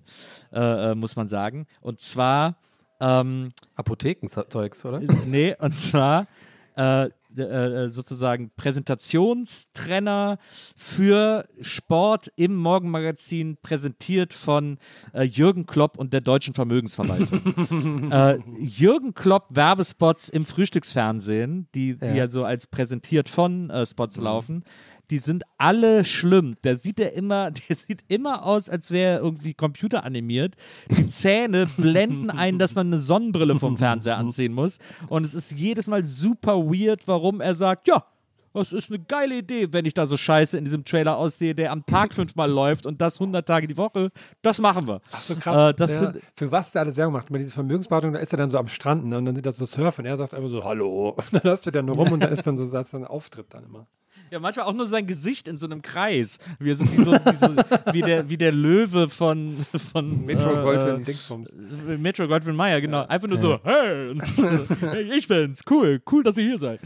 äh, 0.51 0.91
äh, 0.91 0.95
muss 0.95 1.15
man 1.15 1.27
sagen. 1.27 1.67
Und 1.81 2.01
zwar, 2.01 2.55
ähm, 2.99 3.51
Apothekenzeugs, 3.75 4.85
oder? 4.85 5.01
nee, 5.25 5.55
und 5.59 5.75
zwar 5.75 6.27
äh, 6.75 7.09
äh, 7.37 7.89
sozusagen 7.89 8.51
Präsentationstrenner 8.55 10.37
für 10.75 11.47
Sport 11.61 12.31
im 12.35 12.55
Morgenmagazin, 12.55 13.57
präsentiert 13.61 14.33
von 14.33 14.77
äh, 15.13 15.23
Jürgen 15.23 15.65
Klopp 15.65 15.97
und 15.97 16.13
der 16.13 16.21
Deutschen 16.21 16.53
Vermögensverwaltung. 16.53 18.11
äh, 18.11 18.39
Jürgen 18.59 19.13
Klopp 19.13 19.55
Werbespots 19.55 20.29
im 20.29 20.45
Frühstücksfernsehen, 20.45 21.67
die, 21.75 21.95
die 21.97 22.05
Ja. 22.05 22.13
ja 22.13 22.27
so 22.27 22.43
als 22.43 22.67
präsentiert 22.67 23.29
von 23.29 23.69
äh, 23.69 23.85
Spots 23.85 24.17
laufen. 24.17 24.63
Die 25.09 25.17
sind 25.17 25.43
alle 25.57 26.05
schlimm. 26.05 26.55
Der 26.63 26.77
sieht 26.77 26.99
ja 26.99 27.07
immer, 27.07 27.51
der 27.69 27.75
sieht 27.75 28.03
immer 28.07 28.45
aus, 28.45 28.69
als 28.69 28.91
wäre 28.91 29.17
er 29.17 29.19
irgendwie 29.21 29.53
computeranimiert. 29.53 30.55
Die 30.89 31.07
Zähne 31.07 31.67
blenden 31.77 32.29
ein, 32.29 32.59
dass 32.59 32.75
man 32.75 32.87
eine 32.87 32.99
Sonnenbrille 32.99 33.59
vom 33.59 33.77
Fernseher 33.77 34.17
anziehen 34.17 34.53
muss. 34.53 34.79
Und 35.07 35.23
es 35.23 35.33
ist 35.33 35.51
jedes 35.51 35.87
Mal 35.87 36.03
super 36.03 36.57
weird, 36.57 37.07
warum 37.07 37.41
er 37.41 37.53
sagt, 37.53 37.87
ja, 37.87 38.05
das 38.53 38.71
ist 38.71 38.91
eine 38.91 38.99
geile 38.99 39.37
Idee, 39.37 39.73
wenn 39.73 39.85
ich 39.85 39.95
da 39.95 40.05
so 40.05 40.15
scheiße 40.15 40.57
in 40.57 40.63
diesem 40.63 40.85
Trailer 40.85 41.17
aussehe, 41.17 41.55
der 41.55 41.71
am 41.71 41.85
Tag 41.85 42.13
fünfmal 42.13 42.49
läuft 42.49 42.85
und 42.85 43.01
das 43.01 43.19
100 43.19 43.47
Tage 43.47 43.67
die 43.67 43.77
Woche. 43.77 44.11
Das 44.43 44.59
machen 44.59 44.87
wir. 44.87 45.01
Ach 45.11 45.21
so 45.21 45.35
krass. 45.35 45.75
Äh, 45.79 45.85
ja, 45.85 46.13
für 46.35 46.51
was 46.51 46.71
der 46.71 46.83
alles 46.83 46.97
Werbung 46.97 47.13
macht. 47.13 47.31
Bei 47.31 47.39
dieser 47.39 47.53
Vermögensberatung, 47.53 48.13
da 48.13 48.19
ist 48.19 48.31
er 48.31 48.37
dann 48.37 48.51
so 48.51 48.59
am 48.59 48.67
Strand 48.67 49.05
ne? 49.05 49.17
und 49.17 49.25
dann 49.25 49.35
sieht 49.35 49.45
er 49.45 49.51
so 49.51 49.65
surfen 49.65 50.05
er 50.05 50.17
sagt 50.17 50.35
einfach 50.35 50.49
so, 50.49 50.63
hallo. 50.63 51.09
Und 51.17 51.33
dann 51.33 51.41
läuft 51.43 51.65
er 51.65 51.71
dann 51.71 51.85
nur 51.85 51.95
rum 51.95 52.11
und 52.11 52.23
dann 52.23 52.31
ist 52.31 52.45
dann 52.45 52.57
so, 52.57 52.65
dann 52.65 52.85
ein 52.93 53.07
Auftritt 53.07 53.47
dann 53.49 53.63
immer. 53.63 53.87
Ja, 54.33 54.39
manchmal 54.39 54.65
auch 54.65 54.73
nur 54.73 54.87
sein 54.87 55.05
Gesicht 55.05 55.47
in 55.47 55.59
so 55.59 55.67
einem 55.67 55.83
Kreis. 55.83 56.39
Wie, 56.57 56.71
er 56.71 56.75
so, 56.75 56.85
wie, 56.85 57.03
so, 57.03 57.11
wie, 57.13 57.35
so, 57.35 57.55
wie, 57.93 58.01
der, 58.01 58.27
wie 58.31 58.37
der 58.37 58.51
Löwe 58.51 59.07
von, 59.07 59.63
von 59.93 60.25
Metro 60.25 60.49
äh, 60.59 60.63
Goldwyn 60.63 61.05
Dingsbums. 61.05 61.53
äh, 61.53 61.97
Metro 61.97 62.27
Goldwyn 62.27 62.55
Mayer, 62.55 62.81
genau. 62.81 63.05
Einfach 63.05 63.27
nur 63.27 63.37
so, 63.37 63.59
hey, 63.63 64.09
und 64.09 64.25
so, 64.35 64.47
hey, 64.89 65.03
ich 65.15 65.27
bin's, 65.27 65.61
cool, 65.69 66.01
cool, 66.11 66.23
dass 66.23 66.35
ihr 66.37 66.45
hier 66.45 66.57
seid. 66.57 66.79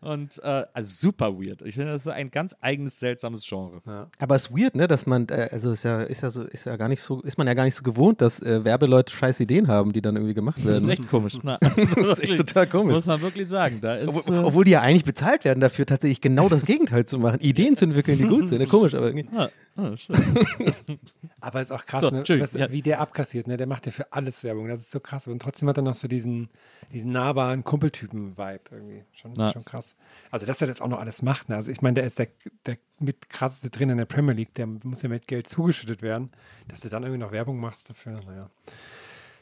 Und 0.00 0.38
äh, 0.42 0.64
also 0.72 1.08
super 1.08 1.34
weird. 1.38 1.60
Ich 1.60 1.74
finde, 1.74 1.92
das 1.92 2.06
ist 2.06 2.08
ein 2.08 2.30
ganz 2.30 2.56
eigenes, 2.62 2.98
seltsames 2.98 3.44
Genre. 3.46 3.82
Aber 4.18 4.34
es 4.34 4.46
ist 4.46 4.56
weird, 4.58 4.74
ne, 4.74 4.86
dass 4.88 5.04
man, 5.04 5.28
äh, 5.28 5.50
also 5.52 5.72
ist 5.72 5.84
ja, 5.84 6.00
ist 6.00 6.22
ja 6.22 6.30
so, 6.30 6.44
ist 6.44 6.64
ja 6.64 6.74
gar 6.76 6.88
nicht 6.88 7.02
so, 7.02 7.20
ist 7.20 7.36
man 7.36 7.46
ja 7.46 7.52
gar 7.52 7.64
nicht 7.64 7.74
so 7.74 7.82
gewohnt, 7.82 8.22
dass 8.22 8.40
äh, 8.42 8.64
Werbeleute 8.64 9.12
scheiß 9.14 9.40
Ideen 9.40 9.68
haben, 9.68 9.92
die 9.92 10.00
dann 10.00 10.16
irgendwie 10.16 10.32
gemacht 10.32 10.56
Das 10.60 10.64
werden. 10.66 10.84
ist 10.88 11.00
echt 11.00 11.10
komisch. 11.10 11.34
Na, 11.42 11.58
Das 11.76 12.18
ist 12.18 12.22
echt 12.22 12.38
total 12.38 12.66
komisch. 12.66 12.94
Muss 12.94 13.04
man 13.04 13.20
wirklich 13.20 13.46
sagen. 13.46 13.80
Da 13.82 13.96
ist, 13.96 14.08
Obwohl, 14.08 14.34
äh, 14.36 14.38
obwohl 14.38 14.64
die 14.64 14.70
ja 14.70 14.80
eigentlich 14.80 15.04
bezahlt 15.04 15.44
werden 15.44 15.60
dafür, 15.60 15.84
tatsächlich 15.84 16.22
genau 16.22 16.48
das 16.48 16.64
Gegenteil 16.64 16.93
zu 17.02 17.18
machen. 17.18 17.40
Ideen 17.40 17.76
zu 17.76 17.84
entwickeln, 17.84 18.18
die 18.18 18.24
gut 18.24 18.48
sind. 18.48 18.58
Ne? 18.58 18.66
Komisch, 18.66 18.94
aber 18.94 19.06
irgendwie. 19.06 19.28
ah, 19.36 19.48
ah, 19.76 19.96
schön. 19.96 20.16
Aber 21.40 21.60
ist 21.60 21.72
auch 21.72 21.84
krass, 21.84 22.00
So, 22.00 22.10
ne? 22.10 22.24
Was, 22.40 22.54
ja. 22.54 22.70
wie 22.70 22.80
der 22.80 23.00
abkassiert, 23.00 23.46
ne? 23.46 23.58
Der 23.58 23.66
macht 23.66 23.84
ja 23.84 23.92
für 23.92 24.12
alles 24.12 24.42
Werbung. 24.44 24.68
Das 24.68 24.80
ist 24.80 24.90
so 24.90 24.98
krass. 25.00 25.26
Und 25.26 25.42
trotzdem 25.42 25.68
hat 25.68 25.76
er 25.76 25.82
noch 25.82 25.94
so 25.94 26.08
diesen, 26.08 26.48
diesen 26.92 27.12
nahbaren 27.12 27.64
Kumpeltypen-Vibe 27.64 28.60
irgendwie. 28.70 29.04
Schon, 29.12 29.34
schon 29.34 29.64
krass. 29.64 29.96
Also, 30.30 30.46
dass 30.46 30.60
er 30.60 30.68
das 30.68 30.80
auch 30.80 30.88
noch 30.88 31.00
alles 31.00 31.20
macht. 31.22 31.50
Ne? 31.50 31.56
Also, 31.56 31.70
ich 31.70 31.82
meine, 31.82 31.94
der 31.94 32.04
ist 32.04 32.18
der, 32.18 32.28
der 32.64 32.78
mit 32.98 33.28
krasseste 33.28 33.70
Trainer 33.70 33.92
in 33.92 33.98
der 33.98 34.06
Premier 34.06 34.32
League. 34.32 34.54
Der 34.54 34.66
muss 34.66 35.02
ja 35.02 35.08
mit 35.08 35.26
Geld 35.26 35.48
zugeschüttet 35.48 36.00
werden. 36.00 36.30
Dass 36.68 36.80
du 36.80 36.88
dann 36.88 37.02
irgendwie 37.02 37.20
noch 37.20 37.32
Werbung 37.32 37.60
machst 37.60 37.90
dafür, 37.90 38.20
naja. 38.26 38.48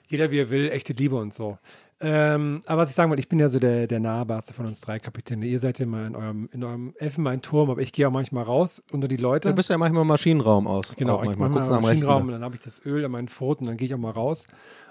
Jeder 0.09 0.31
wie 0.31 0.41
er 0.41 0.51
will, 0.51 0.71
echte 0.71 0.93
Liebe 0.93 1.17
und 1.17 1.33
so. 1.33 1.59
Ähm, 2.05 2.63
aber 2.67 2.83
was 2.83 2.91
ich 2.91 2.97
sagen 2.97 3.11
wollte, 3.11 3.21
ich 3.21 3.29
bin 3.29 3.39
ja 3.39 3.49
so 3.49 3.61
der, 3.61 3.87
der 3.87 4.01
nahbarste 4.01 4.53
von 4.53 4.67
uns 4.67 4.81
drei 4.81 4.99
Kapitäne. 4.99 5.47
Ihr 5.47 5.61
seid 5.61 5.79
ja 5.79 5.87
mal 5.87 6.07
in 6.07 6.17
eurem, 6.17 6.49
in 6.53 6.65
eurem 6.65 6.95
Elfenbeinturm, 6.99 7.71
aber 7.71 7.81
ich 7.81 7.93
gehe 7.93 8.09
auch 8.09 8.13
manchmal 8.13 8.43
raus 8.43 8.83
unter 8.91 9.07
die 9.07 9.17
Leute. 9.17 9.49
Du 9.51 9.55
bist 9.55 9.71
ja 9.71 9.79
manchmal 9.79 10.03
im 10.03 10.09
Maschinenraum 10.09 10.67
aus. 10.67 10.95
Genau, 10.97 11.15
auch 11.17 11.23
ich 11.23 11.29
manchmal. 11.29 11.51
Guckst 11.51 11.71
dem 11.71 11.81
Maschinenraum 11.81 12.27
und 12.27 12.33
dann 12.33 12.43
habe 12.43 12.57
ich 12.57 12.61
das 12.61 12.85
Öl 12.85 13.05
an 13.05 13.13
meinen 13.13 13.29
Pfoten, 13.29 13.67
dann 13.67 13.77
gehe 13.77 13.87
ich 13.87 13.95
auch 13.95 13.99
mal 13.99 14.11
raus. 14.11 14.47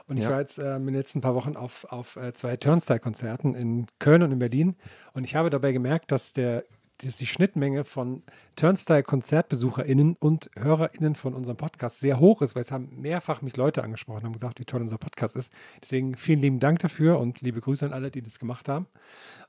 Und 0.08 0.18
ich 0.18 0.24
Ja. 0.24 0.32
war 0.32 0.40
jetzt 0.40 0.58
äh, 0.58 0.76
in 0.78 0.86
den 0.86 0.96
letzten 0.96 1.20
paar 1.22 1.36
Wochen 1.36 1.56
auf, 1.58 1.86
auf 1.90 2.16
äh, 2.16 2.32
zwei 2.34 2.56
Turnstile-Konzerten 2.58 3.56
in 3.56 3.88
Köln 4.00 4.24
und 4.24 4.32
in 4.32 4.40
Berlin. 4.40 4.76
Und 5.14 5.26
ich 5.26 5.36
habe 5.36 5.50
dabei 5.50 5.74
gemerkt, 5.74 6.12
dass 6.12 6.32
der 6.34 6.64
dass 7.08 7.18
die 7.18 7.26
Schnittmenge 7.26 7.84
von 7.84 8.24
Turnstile-KonzertbesucherInnen 8.56 10.16
und 10.20 10.50
HörerInnen 10.58 11.16
von 11.16 11.34
unserem 11.34 11.58
Podcast 11.58 12.00
sehr 12.00 12.20
hoch 12.20 12.42
ist, 12.42 12.56
weil 12.56 12.62
es 12.62 12.72
haben 12.72 12.90
mehrfach 13.02 13.42
mich 13.42 13.58
Leute 13.58 13.84
angesprochen, 13.84 14.24
haben 14.24 14.34
gesagt, 14.34 14.60
wie 14.60 14.66
toll 14.66 14.82
unser 14.82 14.98
Podcast 14.98 15.36
ist. 15.36 15.52
Deswegen 15.82 16.16
vielen 16.16 16.42
lieben 16.42 16.60
Dank 16.60 16.80
dafür 16.80 17.20
und 17.20 17.42
liebe 17.42 17.62
Grüße 17.62 17.86
an 17.86 17.94
alle, 17.94 18.12
die 18.12 18.22
das 18.22 18.40
gemacht 18.40 18.70
haben. 18.70 18.88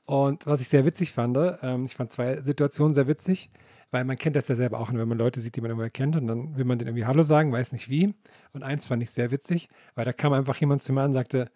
Und 0.05 0.45
was 0.45 0.61
ich 0.61 0.69
sehr 0.69 0.85
witzig 0.85 1.11
fand, 1.11 1.37
ähm, 1.61 1.85
ich 1.85 1.95
fand 1.95 2.11
zwei 2.11 2.41
Situationen 2.41 2.93
sehr 2.93 3.07
witzig, 3.07 3.49
weil 3.91 4.03
man 4.05 4.17
kennt 4.17 4.35
das 4.35 4.47
ja 4.47 4.55
selber 4.55 4.79
auch, 4.79 4.91
wenn 4.91 5.07
man 5.07 5.17
Leute 5.17 5.39
sieht, 5.39 5.55
die 5.55 5.61
man 5.61 5.71
immer 5.71 5.89
kennt 5.89 6.15
und 6.15 6.27
dann 6.27 6.57
will 6.57 6.65
man 6.65 6.79
denen 6.79 6.89
irgendwie 6.89 7.05
Hallo 7.05 7.23
sagen, 7.23 7.51
weiß 7.51 7.71
nicht 7.73 7.89
wie. 7.89 8.13
Und 8.51 8.63
eins 8.63 8.85
fand 8.85 9.03
ich 9.03 9.11
sehr 9.11 9.31
witzig, 9.31 9.69
weil 9.95 10.05
da 10.05 10.13
kam 10.13 10.33
einfach 10.33 10.57
jemand 10.57 10.83
zu 10.83 10.93
mir 10.93 11.01
an 11.01 11.07
und 11.07 11.13
sagte, 11.13 11.51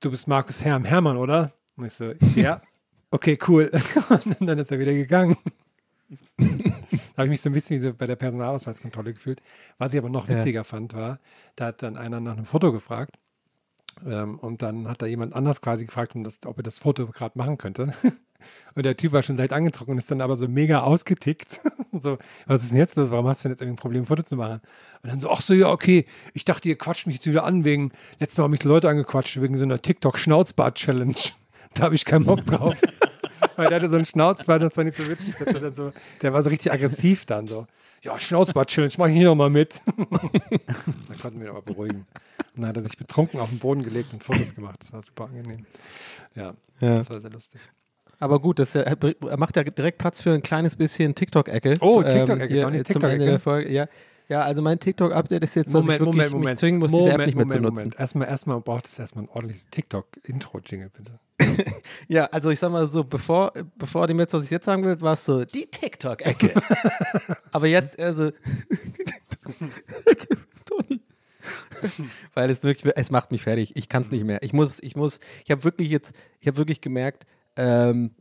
du 0.00 0.10
bist 0.10 0.28
Markus 0.28 0.64
Herm 0.64 0.84
Hermann, 0.84 1.16
oder? 1.16 1.52
Und 1.76 1.86
ich 1.86 1.92
so, 1.92 2.12
ja, 2.34 2.60
okay, 3.14 3.38
cool. 3.48 3.70
Und 4.40 4.46
dann 4.46 4.58
ist 4.58 4.70
er 4.72 4.78
wieder 4.78 4.92
gegangen. 4.92 5.36
Da 6.36 7.18
habe 7.18 7.26
ich 7.26 7.30
mich 7.30 7.40
so 7.40 7.48
ein 7.50 7.52
bisschen 7.52 7.76
wie 7.76 7.80
so 7.80 7.94
bei 7.94 8.06
der 8.06 8.16
Personalausweiskontrolle 8.16 9.14
gefühlt. 9.14 9.40
Was 9.78 9.94
ich 9.94 9.98
aber 9.98 10.10
noch 10.10 10.28
Ja. 10.28 10.36
witziger 10.36 10.64
fand, 10.64 10.94
war, 10.94 11.18
da 11.56 11.66
hat 11.66 11.82
dann 11.82 11.96
einer 11.96 12.20
nach 12.20 12.36
einem 12.36 12.44
Foto 12.44 12.72
gefragt. 12.72 13.16
Ähm, 14.04 14.38
und 14.40 14.62
dann 14.62 14.88
hat 14.88 15.00
da 15.02 15.06
jemand 15.06 15.34
anders 15.34 15.60
quasi 15.60 15.86
gefragt, 15.86 16.14
um 16.16 16.24
das, 16.24 16.40
ob 16.46 16.58
er 16.58 16.62
das 16.64 16.80
Foto 16.80 17.06
gerade 17.06 17.38
machen 17.38 17.58
könnte. 17.58 17.94
Und 18.74 18.84
der 18.84 18.94
Typ 18.94 19.12
war 19.12 19.22
schon 19.22 19.38
leicht 19.38 19.54
angetrocknet 19.54 19.94
und 19.94 19.98
ist 20.00 20.10
dann 20.10 20.20
aber 20.20 20.36
so 20.36 20.48
mega 20.48 20.80
ausgetickt. 20.82 21.60
so, 21.92 22.18
was 22.44 22.62
ist 22.62 22.72
denn 22.72 22.78
jetzt 22.78 22.94
los? 22.94 23.10
Warum 23.10 23.26
hast 23.26 23.42
du 23.42 23.48
denn 23.48 23.52
jetzt 23.54 23.62
irgendwie 23.62 23.76
ein 23.78 23.80
Problem, 23.80 24.02
ein 24.02 24.06
Foto 24.06 24.22
zu 24.22 24.36
machen? 24.36 24.60
Und 25.02 25.10
dann 25.10 25.18
so, 25.18 25.30
ach 25.30 25.40
so, 25.40 25.54
ja, 25.54 25.70
okay. 25.70 26.04
Ich 26.34 26.44
dachte, 26.44 26.68
ihr 26.68 26.76
quatscht 26.76 27.06
mich 27.06 27.16
jetzt 27.16 27.26
wieder 27.26 27.44
an 27.44 27.64
wegen, 27.64 27.90
letztes 28.18 28.36
Mal 28.36 28.44
haben 28.44 28.50
mich 28.50 28.64
Leute 28.64 28.90
angequatscht 28.90 29.40
wegen 29.40 29.56
so 29.56 29.64
einer 29.64 29.80
TikTok-Schnauzbart-Challenge. 29.80 31.14
Da 31.72 31.84
habe 31.84 31.94
ich 31.94 32.04
keinen 32.04 32.26
Bock 32.26 32.44
drauf. 32.44 32.76
Weil 33.56 33.68
der 33.68 33.76
hatte 33.76 33.88
so 33.88 33.96
einen 33.96 34.04
Schnauzbart, 34.04 34.62
das 34.62 34.76
war 34.76 34.84
nicht 34.84 34.96
so 34.96 35.06
witzig. 35.08 35.34
So, 35.74 35.92
der 36.22 36.32
war 36.32 36.42
so 36.42 36.50
richtig 36.50 36.72
aggressiv 36.72 37.24
dann 37.26 37.46
so. 37.46 37.66
Ja, 38.02 38.18
Schnauzbart-Challenge, 38.18 38.92
mach 38.98 39.08
ich 39.08 39.14
hier 39.14 39.24
nochmal 39.28 39.50
mit. 39.50 39.80
dann 39.96 41.18
konnten 41.20 41.40
wir 41.40 41.46
ihn 41.46 41.50
aber 41.50 41.62
beruhigen. 41.62 42.06
Und 42.54 42.60
dann 42.62 42.68
hat 42.68 42.76
er 42.76 42.82
sich 42.82 42.96
betrunken 42.98 43.40
auf 43.40 43.48
den 43.48 43.58
Boden 43.58 43.82
gelegt 43.82 44.12
und 44.12 44.22
Fotos 44.22 44.54
gemacht. 44.54 44.76
Das 44.80 44.92
war 44.92 45.00
super 45.02 45.24
angenehm. 45.24 45.64
Ja, 46.34 46.54
Ja. 46.80 46.98
das 46.98 47.10
war 47.10 47.20
sehr 47.20 47.30
lustig. 47.30 47.60
Aber 48.20 48.38
gut, 48.40 48.58
das, 48.58 48.74
er 48.74 48.96
macht 49.38 49.56
ja 49.56 49.64
direkt 49.64 49.98
Platz 49.98 50.20
für 50.22 50.32
ein 50.32 50.42
kleines 50.42 50.76
bisschen 50.76 51.14
TikTok-Ecke. 51.14 51.74
Oh, 51.80 52.02
TikTok-Ecke, 52.02 52.58
äh, 52.58 52.62
zum 52.62 52.72
TikTok-Ecke. 52.72 53.12
Ende 53.12 53.26
der 53.26 53.38
Folge. 53.40 53.72
Ja. 53.72 53.86
ja, 54.28 54.42
also 54.42 54.62
mein 54.62 54.78
TikTok-Update 54.78 55.42
ist 55.42 55.56
jetzt, 55.56 55.74
dass 55.74 55.82
ich 55.88 56.00
wirklich 56.00 56.32
mich 56.34 56.54
zwingen 56.56 56.80
muss, 56.80 56.92
diese 56.92 57.10
App 57.12 57.26
nicht 57.26 57.34
mehr 57.36 57.48
zu 57.48 57.60
nutzen. 57.60 57.92
Erstmal, 57.98 58.28
erstmal 58.28 58.60
braucht 58.60 58.86
es 58.86 58.98
erstmal 58.98 59.24
ein 59.24 59.28
ordentliches 59.30 59.66
TikTok-Intro-Jingle, 59.70 60.90
bitte. 60.90 61.18
Ja, 62.08 62.26
also 62.26 62.50
ich 62.50 62.58
sag 62.58 62.70
mal 62.70 62.86
so, 62.86 63.04
bevor, 63.04 63.52
bevor 63.76 64.06
dem 64.06 64.18
jetzt, 64.18 64.34
was 64.34 64.44
ich 64.44 64.50
jetzt 64.50 64.66
sagen 64.66 64.84
will, 64.84 65.00
war 65.00 65.14
es 65.14 65.24
so, 65.24 65.44
die 65.44 65.66
TikTok-Ecke. 65.66 66.54
Aber 67.52 67.66
jetzt, 67.66 67.98
also. 67.98 68.30
Toni. 70.64 71.00
Weil 72.34 72.50
es 72.50 72.62
wirklich, 72.62 72.92
es 72.96 73.10
macht 73.10 73.30
mich 73.30 73.42
fertig. 73.42 73.76
Ich 73.76 73.88
kann 73.88 74.02
es 74.02 74.10
nicht 74.10 74.24
mehr. 74.24 74.42
Ich 74.42 74.52
muss, 74.52 74.82
ich 74.82 74.96
muss, 74.96 75.20
ich 75.44 75.50
habe 75.50 75.64
wirklich 75.64 75.88
jetzt, 75.88 76.14
ich 76.40 76.46
habe 76.46 76.58
wirklich 76.58 76.80
gemerkt, 76.80 77.26
ähm, 77.56 78.14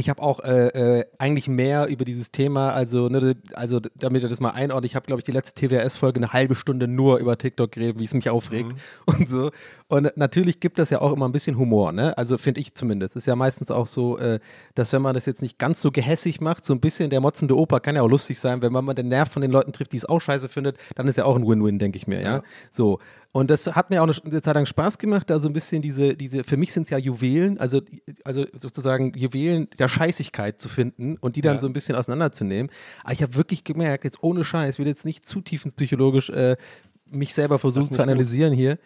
ich 0.00 0.08
habe 0.08 0.22
auch 0.22 0.40
äh, 0.40 1.00
äh, 1.00 1.04
eigentlich 1.18 1.46
mehr 1.46 1.86
über 1.86 2.04
dieses 2.04 2.32
Thema, 2.32 2.72
also, 2.72 3.08
ne, 3.08 3.36
also 3.54 3.80
damit 3.94 4.22
ihr 4.22 4.28
das 4.28 4.40
mal 4.40 4.50
einordnet, 4.50 4.90
ich 4.90 4.96
habe, 4.96 5.06
glaube 5.06 5.20
ich, 5.20 5.24
die 5.24 5.32
letzte 5.32 5.54
TWS-Folge 5.54 6.18
eine 6.18 6.32
halbe 6.32 6.54
Stunde 6.54 6.88
nur 6.88 7.18
über 7.18 7.36
TikTok 7.36 7.70
geredet, 7.72 7.98
wie 7.98 8.04
es 8.04 8.14
mich 8.14 8.30
aufregt 8.30 8.72
und 9.06 9.28
so. 9.28 9.50
Und 9.88 10.16
natürlich 10.16 10.60
gibt 10.60 10.78
das 10.78 10.90
ja 10.90 11.00
auch 11.00 11.12
immer 11.12 11.28
ein 11.28 11.32
bisschen 11.32 11.58
Humor, 11.58 11.92
ne? 11.92 12.16
Also 12.16 12.38
finde 12.38 12.60
ich 12.60 12.74
zumindest. 12.74 13.16
Ist 13.16 13.26
ja 13.26 13.36
meistens 13.36 13.70
auch 13.70 13.86
so, 13.86 14.18
äh, 14.18 14.40
dass 14.74 14.92
wenn 14.92 15.02
man 15.02 15.14
das 15.14 15.26
jetzt 15.26 15.42
nicht 15.42 15.58
ganz 15.58 15.80
so 15.80 15.90
gehässig 15.90 16.40
macht, 16.40 16.64
so 16.64 16.72
ein 16.72 16.80
bisschen 16.80 17.10
der 17.10 17.20
motzende 17.20 17.56
Opa 17.56 17.80
kann 17.80 17.96
ja 17.96 18.02
auch 18.02 18.08
lustig 18.08 18.38
sein, 18.38 18.62
wenn 18.62 18.72
man 18.72 18.84
mal 18.84 18.94
den 18.94 19.08
Nerv 19.08 19.30
von 19.30 19.42
den 19.42 19.50
Leuten 19.50 19.72
trifft, 19.72 19.92
die 19.92 19.98
es 19.98 20.06
auch 20.06 20.20
scheiße 20.20 20.48
findet, 20.48 20.78
dann 20.94 21.08
ist 21.08 21.18
ja 21.18 21.24
auch 21.24 21.36
ein 21.36 21.46
Win-Win, 21.46 21.78
denke 21.78 21.96
ich 21.96 22.06
mir, 22.06 22.22
ja. 22.22 22.42
So. 22.70 23.00
Und 23.32 23.48
das 23.48 23.66
hat 23.66 23.90
mir 23.90 24.02
auch 24.02 24.08
eine, 24.24 24.42
Zeit 24.42 24.54
lang 24.54 24.66
Spaß 24.66 24.98
gemacht, 24.98 25.30
da 25.30 25.38
so 25.38 25.48
ein 25.48 25.52
bisschen 25.52 25.82
diese, 25.82 26.16
diese, 26.16 26.42
für 26.42 26.56
mich 26.56 26.72
sind 26.72 26.84
es 26.84 26.90
ja 26.90 26.98
Juwelen, 26.98 27.58
also, 27.58 27.80
also 28.24 28.44
sozusagen 28.54 29.12
Juwelen 29.14 29.68
der 29.78 29.86
Scheißigkeit 29.86 30.60
zu 30.60 30.68
finden 30.68 31.16
und 31.16 31.36
die 31.36 31.40
dann 31.40 31.56
Ja. 31.56 31.60
so 31.60 31.68
ein 31.68 31.72
bisschen 31.72 31.94
auseinanderzunehmen. 31.94 32.72
Aber 33.04 33.12
ich 33.12 33.22
habe 33.22 33.36
wirklich 33.36 33.62
gemerkt, 33.62 34.02
jetzt 34.02 34.18
ohne 34.22 34.44
Scheiß, 34.44 34.74
ich 34.74 34.78
will 34.80 34.88
jetzt 34.88 35.04
nicht 35.04 35.24
zu 35.24 35.40
tiefenpsychologisch 35.42 36.30
äh, 36.30 36.56
mich 37.08 37.32
selber 37.32 37.60
versuchen 37.60 37.92
zu 37.92 38.02
analysieren 38.02 38.52
hier, 38.52 38.78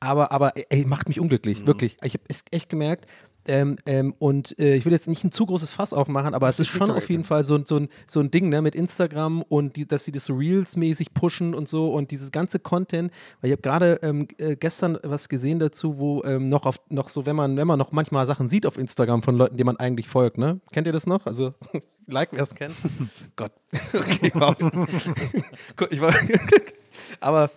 aber, 0.00 0.32
aber 0.32 0.52
ey, 0.70 0.84
macht 0.84 1.06
mich 1.06 1.20
unglücklich, 1.20 1.64
wirklich. 1.66 1.96
Ich 2.02 2.14
habe 2.14 2.24
es 2.26 2.42
echt 2.50 2.68
gemerkt. 2.68 3.06
Ähm, 3.46 3.76
ähm, 3.86 4.14
und 4.18 4.58
äh, 4.60 4.76
ich 4.76 4.84
will 4.84 4.92
jetzt 4.92 5.08
nicht 5.08 5.24
ein 5.24 5.32
zu 5.32 5.46
großes 5.46 5.72
Fass 5.72 5.92
aufmachen, 5.92 6.32
aber 6.34 6.48
es 6.48 6.60
ist 6.60 6.68
schon 6.68 6.90
auf 6.92 7.10
jeden 7.10 7.24
Fall 7.24 7.42
so, 7.44 7.56
ein- 7.56 7.64
so, 7.66 7.76
ein, 7.76 7.88
so 8.06 8.20
ein 8.20 8.30
Ding 8.30 8.48
ne, 8.50 8.62
mit 8.62 8.74
Instagram 8.76 9.42
und 9.42 9.74
die, 9.76 9.86
dass 9.86 10.04
sie 10.04 10.12
das 10.12 10.30
Reels-mäßig 10.30 11.12
pushen 11.12 11.54
und 11.54 11.68
so 11.68 11.92
und 11.92 12.10
dieses 12.12 12.30
ganze 12.30 12.58
Content, 12.60 13.10
weil 13.40 13.50
ich 13.50 13.52
habe 13.52 13.62
gerade 13.62 13.98
ähm, 14.02 14.28
äh, 14.38 14.54
gestern 14.56 14.96
was 15.02 15.28
gesehen 15.28 15.58
dazu, 15.58 15.98
wo 15.98 16.22
ähm, 16.24 16.48
noch 16.48 16.66
auf 16.66 16.80
noch 16.88 17.08
so, 17.08 17.26
wenn 17.26 17.34
man, 17.36 17.56
wenn 17.56 17.66
man 17.66 17.78
noch 17.78 17.90
manchmal 17.90 18.26
Sachen 18.26 18.46
sieht 18.48 18.64
auf 18.66 18.78
Instagram 18.78 19.22
von 19.22 19.36
Leuten, 19.36 19.56
denen 19.56 19.66
man 19.66 19.76
eigentlich 19.76 20.08
folgt, 20.08 20.38
ne? 20.38 20.60
Kennt 20.72 20.86
ihr 20.86 20.92
das 20.92 21.06
noch? 21.06 21.26
Also 21.26 21.54
like, 22.06 22.28
wer 22.32 22.42
es 22.44 22.54
kennt. 22.54 22.74
Gott. 23.36 23.52
okay, 23.92 24.30
wow. 24.34 24.54
Ich 25.90 26.00
war 26.00 26.14
aber 27.20 27.50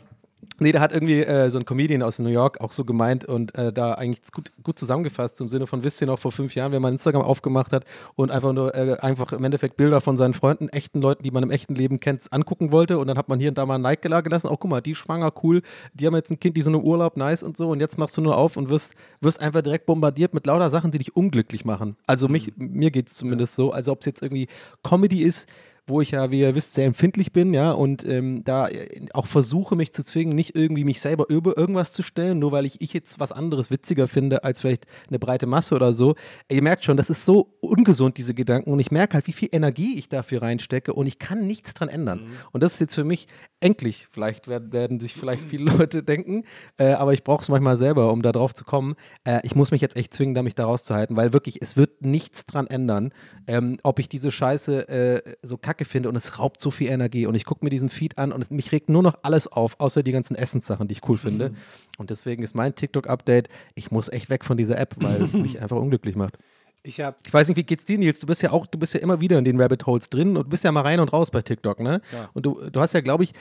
Nee, 0.58 0.72
da 0.72 0.80
hat 0.80 0.93
irgendwie 0.93 1.22
äh, 1.22 1.49
so 1.49 1.60
ein 1.60 1.66
Comedian 1.66 2.01
aus 2.01 2.18
New 2.20 2.30
York 2.30 2.62
auch 2.62 2.72
so 2.72 2.86
gemeint 2.86 3.26
und 3.26 3.53
äh, 3.56 3.74
da 3.74 3.95
eigentlich 3.95 4.32
gut, 4.32 4.53
gut 4.64 4.80
zusammengefasst, 4.80 5.41
im 5.41 5.49
Sinne 5.49 5.68
von, 5.68 5.84
wisst 5.84 5.99
ihr 5.99 6.08
noch, 6.08 6.18
vor 6.18 6.32
fünf 6.32 6.56
Jahren, 6.56 6.72
wenn 6.72 6.82
man 6.82 6.93
Instagram 6.93 7.24
aufgemacht 7.24 7.74
hat 7.74 7.84
und 8.16 8.32
einfach 8.32 8.53
nur 8.53 8.74
äh, 8.74 8.97
einfach 9.01 9.34
im 9.34 9.43
Endeffekt 9.43 9.76
Bilder 9.76 9.99
von 9.99 10.16
seinen 10.16 10.34
Freunden, 10.34 10.70
echten 10.70 11.01
Leuten, 11.01 11.24
die 11.24 11.32
man 11.32 11.43
im 11.43 11.51
echten 11.51 11.76
Leben 11.76 11.99
kennt, 11.99 12.32
angucken 12.32 12.72
wollte 12.72 12.99
und 12.99 13.08
dann 13.08 13.18
hat 13.18 13.28
man 13.28 13.39
hier 13.39 13.49
und 13.49 13.58
da 13.58 13.66
mal 13.66 13.76
ein 13.76 13.82
Like 13.82 14.01
gela- 14.06 14.22
gelassen, 14.22 14.47
oh 14.47 14.56
guck 14.56 14.72
mal, 14.72 14.82
die 14.82 14.95
schwanger, 14.95 15.34
cool, 15.43 15.62
die 15.93 16.08
haben 16.08 16.16
jetzt 16.16 16.32
ein 16.32 16.39
Kind, 16.39 16.56
die 16.56 16.62
sind 16.62 16.74
im 16.74 16.84
Urlaub, 16.84 17.18
nice 17.18 17.43
und 17.43 17.58
so 17.58 17.70
und 17.70 17.82
jetzt 17.82 17.97
machst 17.97 18.16
du 18.16 18.22
nur 18.22 18.38
auf 18.38 18.56
und 18.56 18.70
wirst, 18.70 18.95
wirst 19.20 19.41
einfach 19.41 19.62
direkt 19.62 19.86
bombardiert 19.86 20.34
mit 20.34 20.45
lauter 20.45 20.70
Sachen, 20.70 20.91
die 20.91 20.99
dich 20.99 21.16
unglücklich 21.18 21.66
machen. 21.66 21.97
Also 22.08 22.30
mich, 22.30 22.53
mir 22.56 22.91
geht 22.91 23.10
es 23.10 23.16
zumindest 23.16 23.56
so, 23.56 23.72
also 23.72 23.91
ob 23.91 23.99
es 23.99 24.06
jetzt 24.06 24.22
irgendwie 24.22 24.47
Comedy 24.84 25.24
ist, 25.24 25.49
wo 25.88 26.02
ich 26.02 26.12
ja, 26.12 26.32
wie 26.32 26.40
ihr 26.40 26.56
wisst, 26.56 26.74
sehr 26.74 26.86
empfindlich 26.86 27.32
bin, 27.32 27.54
ja, 27.54 27.72
und 27.72 28.04
ähm, 28.06 28.44
da 28.44 28.68
äh, 28.68 29.06
auch 29.14 29.28
versuche, 29.28 29.76
mich 29.76 29.94
zu 29.94 30.04
zwingen, 30.04 30.36
nicht 30.36 30.56
irgendwie 30.56 30.84
mich 30.84 31.00
selber 31.00 31.30
über 31.30 31.58
irgendwas 31.58 31.92
zu 31.92 32.02
stellen, 32.02 32.40
nur 32.40 32.52
weil 32.52 32.66
ich, 32.66 32.82
ich 32.82 32.92
jetzt 32.94 33.20
was 33.20 33.32
anderes 33.32 33.70
witziger 33.70 34.08
finde 34.08 34.44
als 34.44 34.62
vielleicht 34.62 34.88
eine 35.08 35.20
breite 35.20 35.46
Masse 35.46 35.76
oder 35.76 35.94
so. 35.94 36.16
Ihr 36.50 36.64
merkt 36.64 36.86
schon, 36.86 36.98
das 36.98 37.12
ist 37.12 37.24
so 37.24 37.56
ungesund, 37.62 38.18
diese 38.18 38.34
Gedanken, 38.34 38.72
und 38.72 38.80
ich 38.80 38.90
merke 38.90 39.14
halt, 39.14 39.28
wie 39.28 39.32
viel 39.32 39.50
Energie 39.52 40.00
ich 40.00 40.10
dafür 40.10 40.42
reinstecke 40.42 40.92
und 40.94 41.06
ich 41.06 41.20
kann 41.20 41.46
nichts 41.46 41.76
dran 41.76 41.90
ändern. 41.90 42.22
Und 42.52 42.64
das 42.64 42.74
ist 42.74 42.80
jetzt 42.80 42.96
für 42.96 43.04
mich 43.04 43.28
endlich, 43.60 44.08
vielleicht 44.12 44.48
werden, 44.48 44.74
werden 44.74 45.00
sich 45.00 45.14
vielleicht 45.14 45.44
viele 45.50 45.72
Leute 45.72 46.02
denken, 46.02 46.46
äh, 46.78 46.94
aber 46.94 47.14
ich 47.14 47.24
brauche 47.24 47.44
es 47.44 47.50
manchmal 47.50 47.78
selber, 47.78 48.12
um 48.12 48.24
da 48.24 48.32
drauf 48.32 48.56
zu 48.56 48.66
kommen. 48.66 48.96
Äh, 49.24 49.42
ich 49.44 49.54
muss 49.54 49.70
mich 49.70 49.82
jetzt 49.82 49.96
echt 49.98 50.16
zwingen, 50.16 50.34
da 50.34 50.42
mich 50.42 50.56
da 50.56 50.66
rauszuhalten, 50.66 51.16
weil 51.16 51.32
wirklich, 51.32 51.62
es 51.62 51.78
wird 51.78 52.02
nichts 52.02 52.48
dran 52.48 52.66
ändern, 52.66 53.14
ähm, 53.46 53.78
ob 53.84 54.00
ich 54.00 54.10
diese 54.10 54.32
Scheiße 54.32 54.90
äh, 54.90 55.36
so 55.44 55.58
kacke 55.58 55.74
finde 55.84 56.07
und 56.07 56.15
es 56.15 56.39
raubt 56.39 56.61
so 56.61 56.71
viel 56.71 56.88
Energie 56.88 57.26
und 57.26 57.36
ich 57.36 57.43
gucke 57.43 57.65
mir 57.65 57.69
diesen 57.69 57.89
Feed 57.89 58.17
an 58.17 58.32
und 58.32 58.41
es, 58.41 58.51
mich 58.51 58.71
regt 58.71 58.88
nur 58.88 59.03
noch 59.03 59.19
alles 59.23 59.47
auf, 59.47 59.80
außer 59.80 60.03
die 60.03 60.13
ganzen 60.13 60.36
Essenssachen, 60.36 60.88
die 60.88 60.93
ich 60.93 61.09
cool 61.09 61.17
finde. 61.17 61.53
Und 61.97 62.09
deswegen 62.11 62.43
ist 62.43 62.55
mein 62.55 62.76
TikTok-Update, 62.76 63.49
ich 63.73 63.91
muss 63.91 64.07
echt 64.07 64.30
weg 64.30 64.45
von 64.45 64.55
dieser 64.55 64.78
App, 64.78 64.95
weil 64.97 65.21
es 65.21 65.34
mich 65.34 65.59
einfach 65.61 65.78
unglücklich 65.78 66.15
macht. 66.15 66.38
Ich 66.84 66.99
Ich 67.26 67.34
weiß 67.34 67.47
nicht, 67.47 67.57
wie 67.57 67.63
geht's 67.63 67.84
dir, 67.84 67.97
Nils? 67.97 68.19
Du 68.19 68.28
bist 68.28 68.43
ja 68.43 68.51
auch, 68.51 68.67
du 68.67 68.78
bist 68.78 68.93
ja 68.93 68.99
immer 68.99 69.19
wieder 69.19 69.39
in 69.39 69.43
den 69.43 69.59
Rabbit 69.59 69.86
Holes 69.88 70.09
drin 70.09 70.38
und 70.38 70.45
du 70.45 70.49
bist 70.49 70.63
ja 70.63 70.71
mal 70.71 70.82
rein 70.82 70.99
und 70.99 71.11
raus 71.11 71.32
bei 71.32 71.41
TikTok, 71.41 71.80
ne? 71.80 72.01
Und 72.34 72.45
du, 72.45 72.69
du 72.69 72.80
hast 72.80 72.93
ja, 72.93 73.01
glaube 73.01 73.23
ich, 73.23 73.34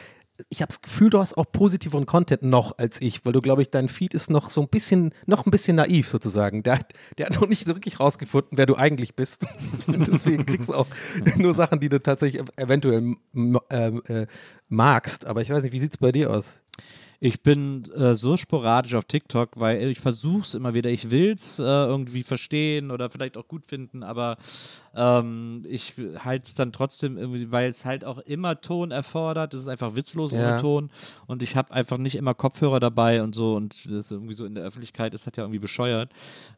ich 0.49 0.61
habe 0.62 0.68
das 0.68 0.82
Gefühl, 0.82 1.11
du 1.11 1.18
hast 1.20 1.37
auch 1.39 1.45
positiveren 1.51 2.07
Content 2.07 2.43
noch 2.43 2.76
als 2.78 3.01
ich, 3.01 3.24
weil 3.24 3.32
du, 3.32 3.41
glaube 3.41 3.62
ich, 3.62 3.70
dein 3.70 3.89
Feed 3.89 4.14
ist 4.14 4.30
noch 4.30 4.51
so 4.51 4.61
ein 4.62 4.68
bisschen, 4.68 5.14
noch 5.26 5.47
ein 5.47 5.51
bisschen 5.53 5.76
naiv 5.76 6.09
sozusagen. 6.09 6.62
Der, 6.64 6.78
hat- 6.80 6.93
der 7.18 7.26
hat 7.26 7.41
noch 7.41 7.49
nicht 7.49 7.66
so 7.66 7.74
wirklich 7.74 8.01
rausgefunden, 8.01 8.59
wer 8.59 8.66
du 8.66 8.74
eigentlich 8.76 9.14
bist. 9.14 9.47
Und 9.87 10.07
deswegen 10.12 10.45
kriegst 10.45 10.70
du 10.70 10.74
auch 10.74 10.87
nur 11.37 11.55
Sachen, 11.55 11.78
die 11.80 11.89
du 11.89 12.03
tatsächlich 12.03 12.43
ev- 12.43 12.51
eventuell 12.57 13.14
ähm, 13.70 14.03
äh, 14.09 14.26
magst. 14.68 15.24
Aber 15.26 15.41
ich 15.43 15.51
weiß 15.51 15.62
nicht, 15.62 15.72
wie 15.72 15.78
sieht's 15.78 15.99
bei 15.99 16.11
dir 16.12 16.30
aus? 16.32 16.61
Ich 17.20 17.43
bin 17.43 17.91
äh, 17.95 18.14
so 18.14 18.37
sporadisch 18.37 18.95
auf 18.95 19.05
TikTok, 19.05 19.51
weil 19.55 19.89
ich 19.89 20.01
versuche 20.01 20.43
es 20.43 20.55
immer 20.55 20.74
wieder. 20.74 20.91
Ich 20.91 21.11
will 21.11 21.32
es 21.32 21.59
äh, 21.59 21.62
irgendwie 21.62 22.22
verstehen 22.24 22.91
oder 22.91 23.09
vielleicht 23.09 23.37
auch 23.37 23.47
gut 23.49 23.64
finden, 23.66 24.03
aber 24.03 24.37
ähm, 24.97 25.65
ich 25.69 25.95
halte 26.19 26.47
es 26.47 26.55
dann 26.55 26.73
trotzdem 26.73 27.17
irgendwie, 27.17 27.51
weil 27.51 27.69
es 27.69 27.85
halt 27.85 28.05
auch 28.05 28.19
immer 28.19 28.61
Ton 28.61 28.91
erfordert. 28.91 29.55
Es 29.55 29.63
ist 29.63 29.69
einfach 29.69 29.95
witzlos 29.97 30.33
Ja. 30.33 30.39
ohne 30.39 30.61
Ton 30.61 30.91
und 31.27 31.43
ich 31.43 31.57
habe 31.57 31.73
einfach 31.73 31.99
nicht 31.99 32.15
immer 32.15 32.35
Kopfhörer 32.35 32.81
dabei 32.81 33.23
und 33.23 33.35
so 33.35 33.55
und 33.55 33.85
das 33.87 33.93
ist 34.07 34.11
irgendwie 34.11 34.35
so 34.35 34.45
in 34.45 34.55
der 34.55 34.65
Öffentlichkeit 34.65 35.15
ist 35.15 35.27
halt 35.27 35.37
ja 35.37 35.45
irgendwie 35.45 35.59
bescheuert. 35.59 36.11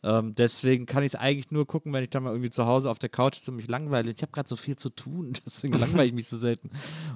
Ähm, 0.03 0.34
deswegen 0.34 0.87
kann 0.87 1.03
ich 1.03 1.12
es 1.12 1.14
eigentlich 1.14 1.51
nur 1.51 1.66
gucken, 1.66 1.93
wenn 1.93 2.05
ich 2.05 2.11
dann 2.11 2.22
mal 2.22 2.30
irgendwie 2.30 2.51
zu 2.51 2.66
Hause 2.66 2.91
auf 2.91 2.99
der 2.99 3.09
Couch 3.09 3.37
mich 3.49 3.68
langweile. 3.68 4.11
Ich 4.11 4.22
habe 4.22 4.32
gerade 4.32 4.49
so 4.49 4.57
viel 4.57 4.76
zu 4.76 4.91
tun, 4.91 5.32
deswegen 5.47 5.74
langweile 5.78 6.07
ich 6.07 6.12
mich 6.14 6.28
so 6.28 6.37
selten. 6.39 6.70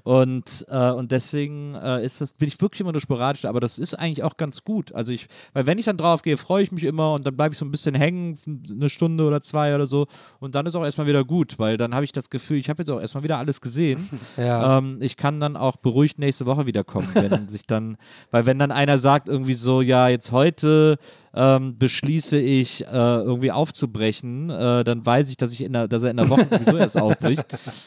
Und, 0.05 0.65
äh, 0.69 0.91
und 0.91 1.13
deswegen 1.13 1.75
äh, 1.75 2.05
ist 2.05 2.21
das, 2.21 2.33
bin 2.33 2.49
ich 2.49 2.61
wirklich 2.61 2.81
immer 2.81 2.93
nur 2.93 3.01
sporadisch, 3.01 3.45
aber 3.45 3.61
das 3.61 3.79
ist 3.79 3.95
eigentlich 3.95 4.23
auch 4.23 4.37
ganz 4.37 4.65
gut. 4.65 4.93
Also 4.93 5.13
ich, 5.13 5.29
weil 5.53 5.67
wenn 5.67 5.79
ich 5.79 5.85
dann 5.87 5.97
drauf 5.97 6.23
gehe, 6.23 6.37
freue 6.37 6.63
ich 6.63 6.73
mich 6.73 6.85
immer 6.85 7.15
und 7.15 7.27
dann 7.27 7.37
bleibe 7.37 7.53
ich 7.53 7.59
so 7.59 7.65
ein 7.65 7.71
bisschen 7.71 7.95
hängen, 7.95 8.39
eine 8.71 8.89
Stunde 8.89 9.25
oder 9.25 9.41
zwei 9.43 9.75
oder 9.75 9.87
so. 9.87 10.07
Und 10.39 10.55
dann 10.55 10.67
ist 10.67 10.75
auch 10.75 10.85
erstmal 10.85 11.07
wieder 11.11 11.25
gut, 11.25 11.59
weil 11.59 11.77
dann 11.77 11.95
habe 11.95 12.05
ich 12.05 12.13
das 12.13 12.31
Gefühl, 12.31 12.57
ich 12.57 12.71
habe 12.71 12.83
jetzt 12.83 12.89
auch 12.89 13.01
erstmal 13.01 13.23
wieder 13.23 13.39
alles 13.39 13.61
gesehen. 13.61 14.09
Ja. 14.37 14.79
Ähm, 14.79 14.99
ich 15.01 15.17
kann 15.17 15.41
dann 15.41 15.57
auch 15.57 15.77
beruhigt 15.77 16.19
nächste 16.19 16.47
Woche 16.47 16.65
wiederkommen, 16.65 17.09
wenn 17.15 17.49
sich 17.49 17.67
dann, 17.67 17.97
weil 18.31 18.47
wenn 18.47 18.59
dann 18.59 18.71
einer 18.71 18.99
sagt 18.99 19.29
irgendwie 19.29 19.55
so, 19.55 19.83
ja, 19.83 20.09
jetzt 20.09 20.31
heute 20.31 20.99
ähm, 21.35 21.79
beschließe 21.79 22.39
ich, 22.39 22.83
äh, 22.85 22.87
irgendwie 22.91 23.53
aufzubrechen, 23.53 24.51
äh, 24.51 24.85
dann 24.85 25.05
weiß 25.07 25.31
ich, 25.31 25.37
dass, 25.37 25.53
ich 25.53 25.63
in 25.63 25.73
der, 25.73 25.87
dass 25.89 26.03
er 26.03 26.11
in 26.11 26.17
der 26.17 26.29
Woche 26.29 26.47
sowieso 26.51 26.77
erst 26.77 26.97
aufbricht. 27.01 27.45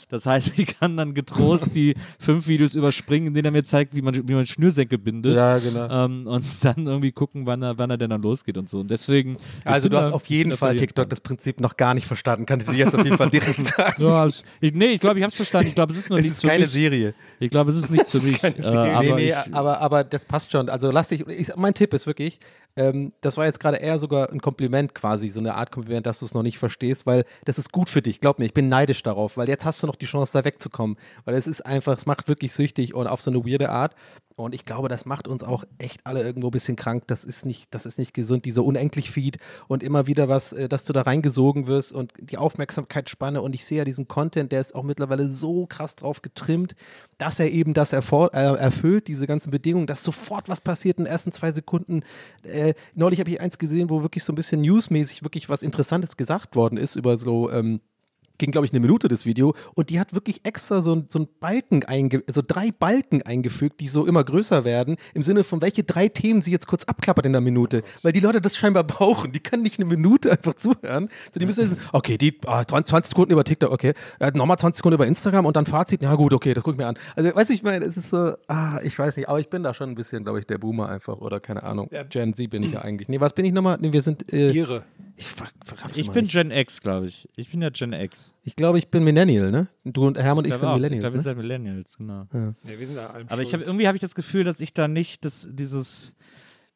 Das 0.09 0.25
heißt, 0.25 0.57
ich 0.57 0.79
kann 0.79 0.95
dann 0.97 1.13
getrost 1.13 1.75
die 1.75 1.95
fünf 2.19 2.47
Videos 2.47 2.75
überspringen, 2.75 3.27
in 3.27 3.33
denen 3.33 3.45
er 3.45 3.51
mir 3.51 3.63
zeigt, 3.63 3.95
wie 3.95 4.01
man, 4.01 4.15
wie 4.27 4.33
man 4.33 4.45
Schnürsenkel 4.45 4.97
bindet. 4.97 5.35
Ja, 5.35 5.57
genau. 5.57 5.89
Ähm, 6.05 6.27
und 6.27 6.45
dann 6.63 6.87
irgendwie 6.87 7.11
gucken, 7.11 7.45
wann 7.45 7.61
er, 7.61 7.77
wann 7.77 7.89
er 7.89 7.97
denn 7.97 8.09
dann 8.11 8.21
losgeht 8.21 8.57
und 8.57 8.69
so. 8.69 8.79
Und 8.79 8.89
deswegen. 8.91 9.37
Also 9.65 9.89
du 9.89 9.97
hast 9.97 10.11
auf 10.11 10.25
jeden 10.27 10.53
Fall. 10.53 10.75
TikTok 10.75 11.09
das 11.09 11.19
Prinzip 11.21 11.59
noch 11.59 11.75
gar 11.77 11.93
nicht 11.93 12.07
verstanden. 12.07 12.45
Kann 12.45 12.59
ich 12.61 12.65
dir 12.65 12.73
jetzt 12.75 12.95
auf 12.95 13.03
jeden 13.03 13.17
Fall 13.17 13.29
direkt 13.29 13.67
sagen. 13.75 14.01
Ja, 14.01 14.25
es- 14.25 14.43
ich, 14.61 14.73
nee, 14.73 14.93
ich 14.93 14.99
glaube, 14.99 15.19
ich 15.19 15.23
habe 15.23 15.31
es 15.31 15.35
verstanden. 15.37 15.67
Ich 15.67 15.75
glaube, 15.75 15.91
es 15.93 15.99
ist 15.99 16.09
noch 16.09 16.17
Es 16.17 16.25
ist 16.25 16.41
keine 16.43 16.63
mich. 16.65 16.73
Serie. 16.73 17.13
Ich 17.39 17.49
glaube, 17.49 17.71
es 17.71 17.77
ist 17.77 17.89
nichts 17.91 18.11
für 18.17 18.25
mich. 18.25 18.41
Äh, 18.43 18.65
aber 18.67 19.01
nee, 19.03 19.13
nee, 19.15 19.33
aber, 19.51 19.81
aber 19.81 20.03
das 20.03 20.25
passt 20.25 20.51
schon. 20.51 20.69
Also 20.69 20.91
lass 20.91 21.09
dich, 21.09 21.27
ich, 21.27 21.55
mein 21.55 21.73
Tipp 21.73 21.93
ist 21.93 22.07
wirklich, 22.07 22.39
ähm, 22.75 23.13
das 23.21 23.37
war 23.37 23.45
jetzt 23.45 23.59
gerade 23.59 23.77
eher 23.77 23.99
sogar 23.99 24.31
ein 24.31 24.41
Kompliment 24.41 24.95
quasi, 24.95 25.27
so 25.27 25.39
eine 25.39 25.55
Art 25.55 25.71
Kompliment, 25.71 26.05
dass 26.05 26.19
du 26.19 26.25
es 26.25 26.33
noch 26.33 26.41
nicht 26.41 26.57
verstehst, 26.57 27.05
weil 27.05 27.25
das 27.45 27.59
ist 27.59 27.71
gut 27.71 27.89
für 27.89 28.01
dich. 28.01 28.19
Glaub 28.19 28.39
mir, 28.39 28.45
ich 28.45 28.53
bin 28.53 28.67
neidisch 28.67 29.03
darauf, 29.03 29.37
weil 29.37 29.47
jetzt 29.47 29.65
hast 29.65 29.83
du 29.83 29.87
noch 29.87 29.95
die 29.95 30.05
Chance, 30.05 30.33
da 30.33 30.43
wegzukommen. 30.43 30.97
Weil 31.25 31.35
es 31.35 31.45
ist 31.45 31.65
einfach, 31.65 31.93
es 31.93 32.05
macht 32.05 32.27
wirklich 32.27 32.51
süchtig 32.51 32.95
und 32.95 33.07
auf 33.07 33.21
so 33.21 33.29
eine 33.29 33.45
weirde 33.45 33.69
Art. 33.69 33.95
Und 34.35 34.55
ich 34.55 34.65
glaube, 34.65 34.87
das 34.87 35.05
macht 35.05 35.27
uns 35.27 35.43
auch 35.43 35.63
echt 35.77 36.05
alle 36.05 36.23
irgendwo 36.23 36.47
ein 36.47 36.51
bisschen 36.51 36.75
krank. 36.75 37.03
Das 37.05 37.23
ist 37.23 37.45
nicht, 37.45 37.73
das 37.75 37.85
ist 37.85 37.99
nicht 37.99 38.15
gesund, 38.15 38.45
dieser 38.45 38.63
unendlich 38.63 39.11
Feed 39.11 39.37
und 39.67 39.83
immer 39.83 40.07
wieder 40.07 40.27
was, 40.27 40.53
äh, 40.53 40.67
dass 40.67 40.83
du 40.85 40.93
da 40.93 41.03
reingesogen 41.03 41.67
wirst 41.67 41.93
und 41.93 42.13
die 42.19 42.39
Aufmerksamkeitsspanne. 42.39 43.41
Und 43.41 43.53
ich 43.53 43.65
sehe 43.65 43.79
ja 43.79 43.85
diesen 43.85 44.07
Content, 44.07 44.51
der 44.51 44.61
ist 44.61 44.73
auch 44.73 44.83
mittlerweile 44.83 45.27
so 45.27 45.67
krass 45.67 45.95
drauf 45.95 46.23
getrimmt, 46.23 46.75
dass 47.23 47.39
er 47.39 47.49
eben 47.49 47.73
das 47.73 47.93
erfor- 47.93 48.33
äh, 48.33 48.59
erfüllt, 48.59 49.07
diese 49.07 49.27
ganzen 49.27 49.49
Bedingungen, 49.49 49.87
dass 49.87 50.03
sofort 50.03 50.49
was 50.49 50.59
passiert 50.59 50.97
in 50.97 51.05
den 51.05 51.11
ersten 51.11 51.31
zwei 51.31 51.53
Sekunden. 51.53 52.03
Äh, 52.43 52.73
neulich 52.95 53.21
habe 53.21 53.29
ich 53.29 53.39
eins 53.39 53.57
gesehen, 53.57 53.89
wo 53.89 54.01
wirklich 54.01 54.25
so 54.25 54.33
ein 54.33 54.35
bisschen 54.35 54.59
newsmäßig 54.59 55.23
wirklich 55.23 55.47
was 55.47 55.63
Interessantes 55.63 56.17
gesagt 56.17 56.57
worden 56.57 56.77
ist 56.77 56.95
über 56.95 57.17
so 57.17 57.49
ähm, 57.49 57.79
ging, 58.37 58.51
glaube 58.51 58.65
ich, 58.65 58.71
eine 58.73 58.79
Minute 58.79 59.07
das 59.07 59.25
Video 59.25 59.53
und 59.75 59.89
die 59.89 59.99
hat 59.99 60.13
wirklich 60.13 60.41
extra 60.43 60.81
so, 60.81 60.95
ein- 60.95 61.05
so 61.09 61.19
ein 61.19 61.27
Balken 61.39 61.83
einge 61.85 62.23
also 62.27 62.41
drei 62.45 62.71
Balken 62.71 63.21
eingefügt, 63.21 63.79
die 63.79 63.87
so 63.87 64.05
immer 64.05 64.23
größer 64.23 64.65
werden, 64.65 64.97
im 65.13 65.23
Sinne 65.23 65.43
von 65.43 65.61
welche 65.61 65.83
drei 65.83 66.07
Themen 66.07 66.41
sie 66.41 66.51
jetzt 66.51 66.67
kurz 66.67 66.83
abklappert 66.85 67.25
in 67.25 67.31
der 67.31 67.41
Minute, 67.41 67.83
weil 68.01 68.11
die 68.11 68.19
Leute 68.19 68.41
das 68.41 68.57
scheinbar 68.57 68.83
brauchen. 68.83 69.31
Die 69.31 69.39
kann 69.39 69.61
nicht 69.61 69.79
eine 69.79 69.85
Minute 69.85 70.31
einfach 70.31 70.55
zuhören. 70.55 71.09
So, 71.33 71.39
die 71.39 71.45
müssen 71.45 71.63
wissen, 71.63 71.77
okay, 71.91 72.17
die 72.17 72.39
ah, 72.45 72.65
20 72.65 73.05
Sekunden 73.05 73.31
über 73.33 73.43
TikTok, 73.43 73.71
okay, 73.71 73.93
äh, 74.19 74.31
nochmal 74.33 74.57
20 74.57 74.77
Sekunden 74.77 74.95
über 74.95 75.07
Instagram 75.07 75.45
und 75.45 75.55
dann 75.55 75.65
Fazit, 75.65 76.01
ja 76.01 76.13
gut, 76.15 76.33
okay, 76.33 76.53
das 76.53 76.63
guck 76.63 76.73
ich 76.73 76.77
mir 76.79 76.87
an. 76.87 76.97
Also, 77.15 77.35
weißt 77.35 77.49
du, 77.49 77.53
ich 77.53 77.63
meine, 77.63 77.85
es 77.85 77.97
ist 77.97 78.09
so, 78.09 78.33
ah, 78.47 78.79
ich 78.83 78.97
weiß 78.97 79.17
nicht, 79.17 79.29
aber 79.29 79.39
ich 79.39 79.49
bin 79.49 79.63
da 79.63 79.73
schon 79.73 79.89
ein 79.89 79.95
bisschen, 79.95 80.23
glaube 80.23 80.39
ich, 80.39 80.45
der 80.47 80.57
Boomer 80.57 80.89
einfach 80.89 81.17
oder 81.17 81.39
keine 81.39 81.63
Ahnung. 81.63 81.87
Gen 82.09 82.33
Z 82.33 82.49
bin 82.49 82.63
ich 82.63 82.71
ja 82.73 82.81
eigentlich. 82.81 83.09
Nee, 83.09 83.19
was 83.19 83.33
bin 83.33 83.45
ich 83.45 83.53
nochmal? 83.53 83.77
Nee, 83.79 83.93
wir 83.93 84.01
sind, 84.01 84.31
äh, 84.33 84.51
Ihre. 84.51 84.83
ich, 85.15 85.27
ich 85.95 86.07
mal 86.07 86.13
bin 86.13 86.23
nicht. 86.25 86.33
Gen 86.33 86.51
X, 86.51 86.81
glaube 86.81 87.07
ich. 87.07 87.27
Ich 87.35 87.49
bin 87.51 87.61
ja 87.61 87.69
Gen 87.69 87.93
X. 87.93 88.32
Ich 88.43 88.55
glaube, 88.55 88.77
ich 88.77 88.89
bin 88.89 89.03
Millennial, 89.03 89.51
ne? 89.51 89.67
Du 89.85 90.05
und 90.05 90.17
Hermann 90.17 90.39
und 90.39 90.45
ich, 90.45 90.51
Ich 90.53 90.57
sind 90.57 90.67
glaube 90.67 90.73
auch. 90.73 90.77
Ich 90.77 90.81
Millennials. 90.81 91.01
glaube, 91.01 91.15
ihr 91.15 91.17
ne? 91.17 91.23
seid 91.23 91.37
Millennials, 91.37 91.97
genau. 91.97 92.27
Ja, 92.33 92.53
wir 92.79 92.87
sind 92.87 92.97
da 92.97 93.07
allem 93.07 93.27
Aber 93.29 93.41
ich 93.41 93.53
habe 93.53 93.63
irgendwie 93.63 93.87
habe 93.87 93.95
ich 93.95 94.01
das 94.01 94.15
Gefühl, 94.15 94.43
dass 94.43 94.59
ich 94.59 94.73
da 94.73 94.87
nicht 94.87 95.23
das, 95.23 95.47
dieses 95.49 96.15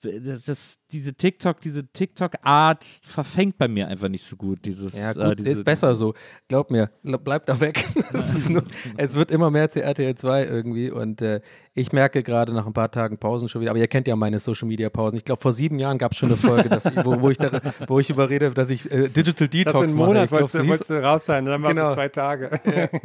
das, 0.02 0.46
das, 0.46 0.80
diese 0.92 1.14
TikTok, 1.14 1.60
diese 1.60 1.88
TikTok-Art 1.88 2.86
verfängt 3.06 3.58
bei 3.58 3.68
mir 3.68 3.88
einfach 3.88 4.10
nicht 4.10 4.26
so 4.26 4.36
gut. 4.36 4.64
Dieses, 4.64 4.98
Ja, 4.98 5.14
gut, 5.14 5.24
äh, 5.24 5.36
diese, 5.36 5.50
ist 5.50 5.64
besser 5.64 5.96
so. 5.96 6.14
Glaub 6.48 6.70
mir, 6.70 6.92
bleib 7.02 7.48
da 7.48 7.60
weg. 7.60 7.84
Nur, 8.50 8.64
es 8.98 9.16
wird 9.16 9.32
immer 9.32 9.50
mehr 9.50 9.70
zu 9.72 9.82
RTL 9.82 10.16
2 10.16 10.46
irgendwie 10.46 10.92
und 10.92 11.22
äh, 11.22 11.42
ich 11.78 11.92
merke 11.92 12.24
gerade 12.24 12.54
nach 12.54 12.66
ein 12.66 12.74
paar 12.74 12.90
Tagen 12.90 13.20
Pausen 13.20 13.50
schon 13.50 13.62
wieder, 13.62 13.70
aber 13.70 13.80
ihr 13.80 13.88
kennt 13.88 14.08
ja 14.08 14.16
meine 14.16 14.40
Social 14.40 14.68
Media 14.68 14.90
Pausen. 14.90 15.16
Ich 15.18 15.26
glaube, 15.26 15.40
vor 15.40 15.52
sieben 15.52 15.78
Jahren 15.78 16.00
gab 16.00 16.14
es 16.14 16.18
schon 16.18 16.30
eine 16.30 16.38
Folge, 16.38 16.70
dass 16.70 16.88
ich, 16.88 17.06
wo, 17.06 17.22
wo, 17.22 17.30
ich 17.30 17.38
da, 17.38 17.62
wo 17.88 18.00
ich 18.00 18.10
überrede, 18.10 18.50
dass 18.50 18.72
ich 18.72 18.92
äh, 18.92 19.10
Digital 19.10 19.48
das 19.48 19.50
Detox 19.50 19.92
in 19.92 19.98
mache. 20.00 20.10
einem 20.10 20.14
Monat 20.14 20.24
Ich 20.24 20.30
glaub, 20.32 20.54
wolltest, 20.54 20.90
du, 20.90 20.94
du 20.96 21.04
raus 21.04 21.26
sein, 21.26 21.46
dann 21.46 21.62
Genau. 21.62 21.90
es 21.90 21.94
zwei 21.96 22.10
Tage. 22.10 22.50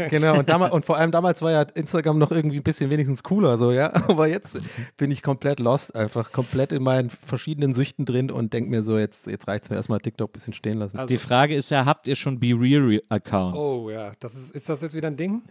Genau, 0.09 0.39
und, 0.39 0.49
damals, 0.49 0.73
und 0.73 0.87
vor 0.87 0.97
allem 0.97 1.11
damals 1.11 1.43
war 1.43 1.53
ja 1.53 1.63
Instagram 1.63 2.19
noch 2.19 2.31
irgendwie 2.31 2.57
ein 2.57 2.63
bisschen 2.63 2.89
wenigstens 2.89 3.23
cooler, 3.23 3.59
so, 3.59 3.73
ja. 3.73 3.93
Aber 4.09 4.27
jetzt 4.27 4.59
bin 4.97 5.11
ich 5.11 5.23
komplett 5.23 5.61
lost, 5.61 5.95
einfach 5.95 6.33
komplett 6.33 6.73
in 6.73 6.83
meinen 6.83 7.11
verschiedenen 7.11 7.75
Süchten 7.75 8.07
drin 8.07 8.31
und 8.31 8.55
denke 8.55 8.71
mir 8.71 8.83
so, 8.83 8.97
jetzt, 8.97 9.27
jetzt 9.27 9.49
reicht 9.49 9.65
es 9.65 9.71
mir 9.71 9.77
erstmal 9.77 10.01
TikTok 10.01 10.31
ein 10.31 10.33
bisschen 10.33 10.55
stehen 10.55 10.79
lassen. 10.79 10.99
die 11.07 11.19
Frage 11.19 11.55
ist 11.55 11.71
ja, 11.71 11.85
habt 11.85 12.09
ihr 12.09 12.17
schon 12.17 12.41
Be 12.41 12.55
Real 12.59 13.03
Accounts? 13.11 13.59
Oh 13.59 13.91
ja, 13.91 14.13
das 14.19 14.35
ist, 14.35 14.55
ist 14.55 14.69
das 14.71 14.81
jetzt 14.81 14.95
wieder 14.95 15.09
ein 15.09 15.17
Ding? 15.17 15.43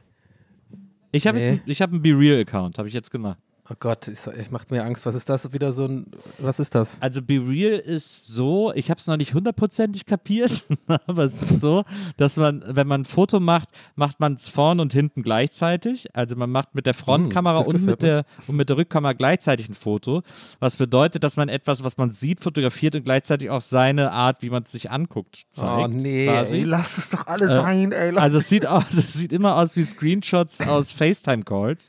Ich 1.12 1.28
habe 1.28 1.38
Nee. 1.40 1.50
jetzt, 1.50 1.62
ich 1.68 1.82
habe 1.82 1.94
einen 1.94 2.02
Be 2.02 2.10
Real 2.18 2.40
Account, 2.42 2.78
habe 2.78 2.88
ich 2.88 2.94
jetzt 2.94 3.12
gemacht. 3.12 3.40
Oh 3.72 3.76
Gott, 3.80 4.10
ich, 4.10 4.20
ich 4.38 4.52
macht 4.52 4.70
mir 4.70 4.84
Angst. 4.84 5.06
Was 5.06 5.16
ist 5.16 5.30
das 5.30 5.54
wieder 5.54 5.72
so 5.72 5.86
ein, 5.86 6.08
was 6.40 6.60
ist 6.60 6.76
das? 6.76 7.02
Also 7.02 7.22
Be 7.22 7.36
Real 7.36 7.80
ist 7.80 8.28
so, 8.28 8.74
ich 8.76 8.90
habe 8.90 9.00
es 9.00 9.08
noch 9.08 9.16
nicht 9.16 9.34
hundertprozentig 9.34 10.06
kapiert, 10.06 10.66
aber 11.08 11.24
es 11.24 11.42
ist 11.42 11.62
so, 11.62 11.86
dass 12.18 12.36
man, 12.36 12.64
wenn 12.68 12.86
man 12.86 13.02
ein 13.02 13.06
Foto 13.06 13.40
macht, 13.40 13.70
macht 13.96 14.20
man 14.20 14.34
es 14.34 14.50
vorn 14.50 14.82
und 14.82 14.92
hinten 14.92 15.22
gleichzeitig. 15.24 16.14
Also 16.14 16.36
man 16.36 16.50
macht 16.50 16.76
mit 16.76 16.86
der 16.86 16.94
Frontkamera 16.94 17.60
das 17.60 17.70
und, 17.70 17.86
mit 17.86 18.02
der, 18.02 18.26
und 18.48 18.58
mit 18.58 18.68
der 18.68 18.76
Rückkamera 18.76 19.14
gleichzeitig 19.14 19.70
ein 19.70 19.74
Foto. 19.74 20.22
Was 20.60 20.76
bedeutet, 20.76 21.24
dass 21.24 21.38
man 21.38 21.48
etwas, 21.48 21.82
was 21.82 21.96
man 21.96 22.12
sieht, 22.12 22.42
fotografiert 22.42 22.98
und 22.98 23.06
gleichzeitig 23.06 23.52
auch 23.52 23.62
seine 23.62 24.12
Art, 24.12 24.42
wie 24.42 24.50
man 24.50 24.64
es 24.64 24.74
sich 24.74 24.92
anguckt, 24.92 25.44
zeigt. 25.48 25.72
oh 25.72 25.88
nee, 25.88 26.28
ey, 26.28 26.64
lass 26.64 26.98
es 26.98 27.08
doch 27.08 27.26
alle 27.26 27.46
Äh, 27.46 27.48
sein, 27.48 27.92
ey. 27.94 28.18
Also 28.18 28.40
es 28.40 28.50
sieht 28.50 28.66
aus, 28.66 28.84
es 28.92 29.14
sieht 29.14 29.32
immer 29.32 29.56
aus 29.56 29.78
wie 29.78 29.84
Screenshots 29.84 30.60
aus 30.60 30.92
FaceTime-Calls. 30.92 31.88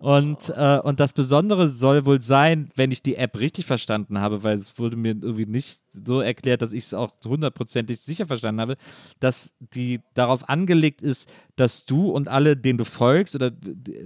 Und, 0.00 0.48
äh, 0.56 0.80
und 0.82 0.98
das 0.98 1.12
Besondere 1.20 1.68
soll 1.68 2.06
wohl 2.06 2.22
sein, 2.22 2.70
wenn 2.76 2.90
ich 2.90 3.02
die 3.02 3.16
App 3.16 3.38
richtig 3.38 3.66
verstanden 3.66 4.18
habe, 4.18 4.42
weil 4.42 4.56
es 4.56 4.78
wurde 4.78 4.96
mir 4.96 5.10
irgendwie 5.10 5.44
nicht 5.44 5.78
so 5.88 6.20
erklärt, 6.20 6.62
dass 6.62 6.72
ich 6.72 6.84
es 6.84 6.94
auch 6.94 7.12
hundertprozentig 7.24 8.00
sicher 8.00 8.26
verstanden 8.26 8.60
habe, 8.62 8.76
dass 9.18 9.52
die 9.74 10.00
darauf 10.14 10.48
angelegt 10.48 11.02
ist, 11.02 11.28
dass 11.56 11.84
du 11.84 12.10
und 12.10 12.28
alle, 12.28 12.56
denen 12.56 12.78
du 12.78 12.86
folgst 12.86 13.34
oder 13.34 13.50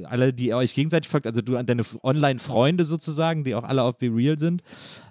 alle, 0.04 0.32
die 0.32 0.52
euch 0.54 0.74
gegenseitig 0.74 1.08
folgt, 1.08 1.26
also 1.28 1.40
du 1.40 1.56
an 1.56 1.66
deine 1.66 1.82
Online-Freunde 2.02 2.84
sozusagen, 2.84 3.44
die 3.44 3.54
auch 3.54 3.62
alle 3.64 3.82
auf 3.84 3.96
Be 3.98 4.06
Real 4.12 4.36
sind, 4.36 4.64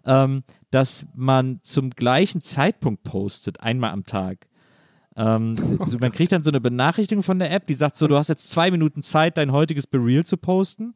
ähm, 0.05 0.43
dass 0.71 1.05
man 1.15 1.59
zum 1.63 1.91
gleichen 1.91 2.41
Zeitpunkt 2.41 3.03
postet, 3.03 3.61
einmal 3.61 3.91
am 3.91 4.05
Tag. 4.05 4.47
Ähm, 5.15 5.55
d- 5.89 5.97
man 6.01 6.11
kriegt 6.11 6.31
dann 6.31 6.43
so 6.43 6.49
eine 6.51 6.59
Benachrichtigung 6.59 7.23
von 7.23 7.39
der 7.39 7.51
App, 7.51 7.67
die 7.67 7.75
sagt 7.75 7.95
so, 7.95 8.07
du 8.07 8.17
hast 8.17 8.27
jetzt 8.29 8.49
zwei 8.49 8.71
Minuten 8.71 9.03
Zeit, 9.03 9.37
dein 9.37 9.51
heutiges 9.51 9.87
Be 9.87 9.99
Real 9.99 10.25
zu 10.25 10.35
posten. 10.37 10.95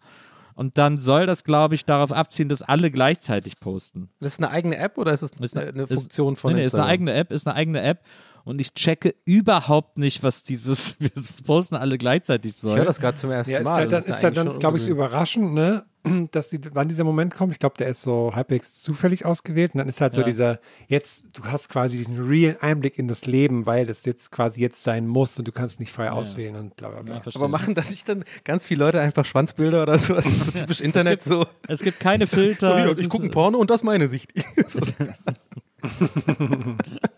Und 0.58 0.80
dann 0.80 0.97
soll 0.97 1.28
das, 1.28 1.43
glaube 1.43 1.76
ich, 1.76 1.86
darauf 1.86 2.12
abzielen, 2.12 2.49
dass 2.49 2.64
alle 2.64 2.89
gleichzeitig 2.89 3.60
posten. 3.60 4.10
Das 4.20 4.34
ist 4.34 4.39
eine 4.39 4.49
eigene 4.49 4.76
App 4.78 4.97
oder 4.97 5.14
ist 5.14 5.22
es 5.22 5.30
Ist 5.39 5.55
eine, 5.55 5.68
eine 5.70 5.84
ist- 5.84 5.93
Funktion 5.93 6.36
von 6.36 6.51
nee, 6.51 6.60
nee, 6.62 6.66
ist 6.66 6.74
eine 6.74 6.86
eigene 6.86 7.14
App, 7.14 7.32
ist 7.32 7.45
eine 7.47 7.55
eigene 7.55 7.80
App. 7.82 7.99
Und 8.43 8.60
ich 8.60 8.74
checke 8.74 9.14
überhaupt 9.26 9.97
nicht, 9.99 10.24
was 10.24 10.41
dieses, 10.41 10.95
wir 10.99 11.12
posten 11.45 11.76
alle 11.76 11.97
gleichzeitig 11.99 12.53
Ich 12.53 12.58
soll. 12.58 12.76
höre 12.78 12.86
das 12.86 12.99
gerade 12.99 13.16
zum 13.18 13.30
ersten 13.30 13.51
Ja, 13.53 13.60
ist 13.60 13.66
Mal. 13.66 13.74
halt, 13.76 13.91
Das 13.91 14.05
dann, 14.08 14.16
ist 14.16 14.24
halt 14.24 14.38
dann, 14.38 14.58
glaube 14.60 14.78
ich, 14.78 14.84
so 14.84 14.89
überraschend, 14.89 15.53
ne? 15.53 15.86
dass 16.32 16.49
die, 16.49 16.60
wann 16.74 16.88
dieser 16.88 17.03
Moment 17.03 17.34
kommt. 17.36 17.53
Ich 17.53 17.60
glaube, 17.60 17.76
der 17.78 17.88
ist 17.88 18.01
so 18.01 18.32
halbwegs 18.36 18.82
zufällig 18.82 19.26
ausgewählt. 19.26 19.74
Und 19.74 19.80
dann 19.80 19.89
ist 19.89 20.01
halt 20.01 20.14
so 20.14 20.22
Ja. 20.22 20.26
dieser, 20.26 20.60
jetzt, 20.88 21.26
du 21.34 21.43
hast 21.45 21.70
quasi 21.70 21.97
diesen 21.97 22.20
realen 22.20 22.60
Einblick 22.62 22.97
in 22.97 23.08
das 23.08 23.26
Leben, 23.26 23.66
weil 23.66 23.86
das 23.86 24.05
jetzt 24.05 24.32
quasi 24.32 24.62
jetzt 24.62 24.84
sein 24.84 25.08
muss 25.08 25.38
und 25.39 25.47
du 25.47 25.51
kannst 25.51 25.80
nicht 25.80 25.91
frei 25.91 26.12
auswählen 26.12 26.55
und 26.55 26.76
bla 26.76 26.89
bla 26.89 27.01
bla. 27.01 27.22
Verstehe. 27.22 27.41
Aber 27.41 27.49
machen 27.49 27.74
da 27.76 27.82
nicht 27.82 28.08
dann 28.10 28.24
ganz 28.43 28.66
viele 28.66 28.86
Leute 28.86 28.99
einfach 29.01 29.26
Schwanzbilder 29.26 29.84
oder 29.84 29.97
so? 29.97 30.14
Das 30.16 30.26
ist 30.26 30.45
so 30.45 30.51
typisch 30.51 30.82
Internet 30.82 31.24
so. 31.24 31.45
es 31.68 31.82
gibt 31.82 31.99
keine 31.99 32.28
Filter. 32.28 32.86
So, 32.86 32.91
es 32.91 32.99
ich 32.99 33.10
gucke 33.10 33.26
ein 33.26 33.32
Porno 33.32 33.58
und 33.58 33.70
das 33.70 33.82
ist 33.82 33.84
meine 33.86 34.08
Sicht. 34.08 34.32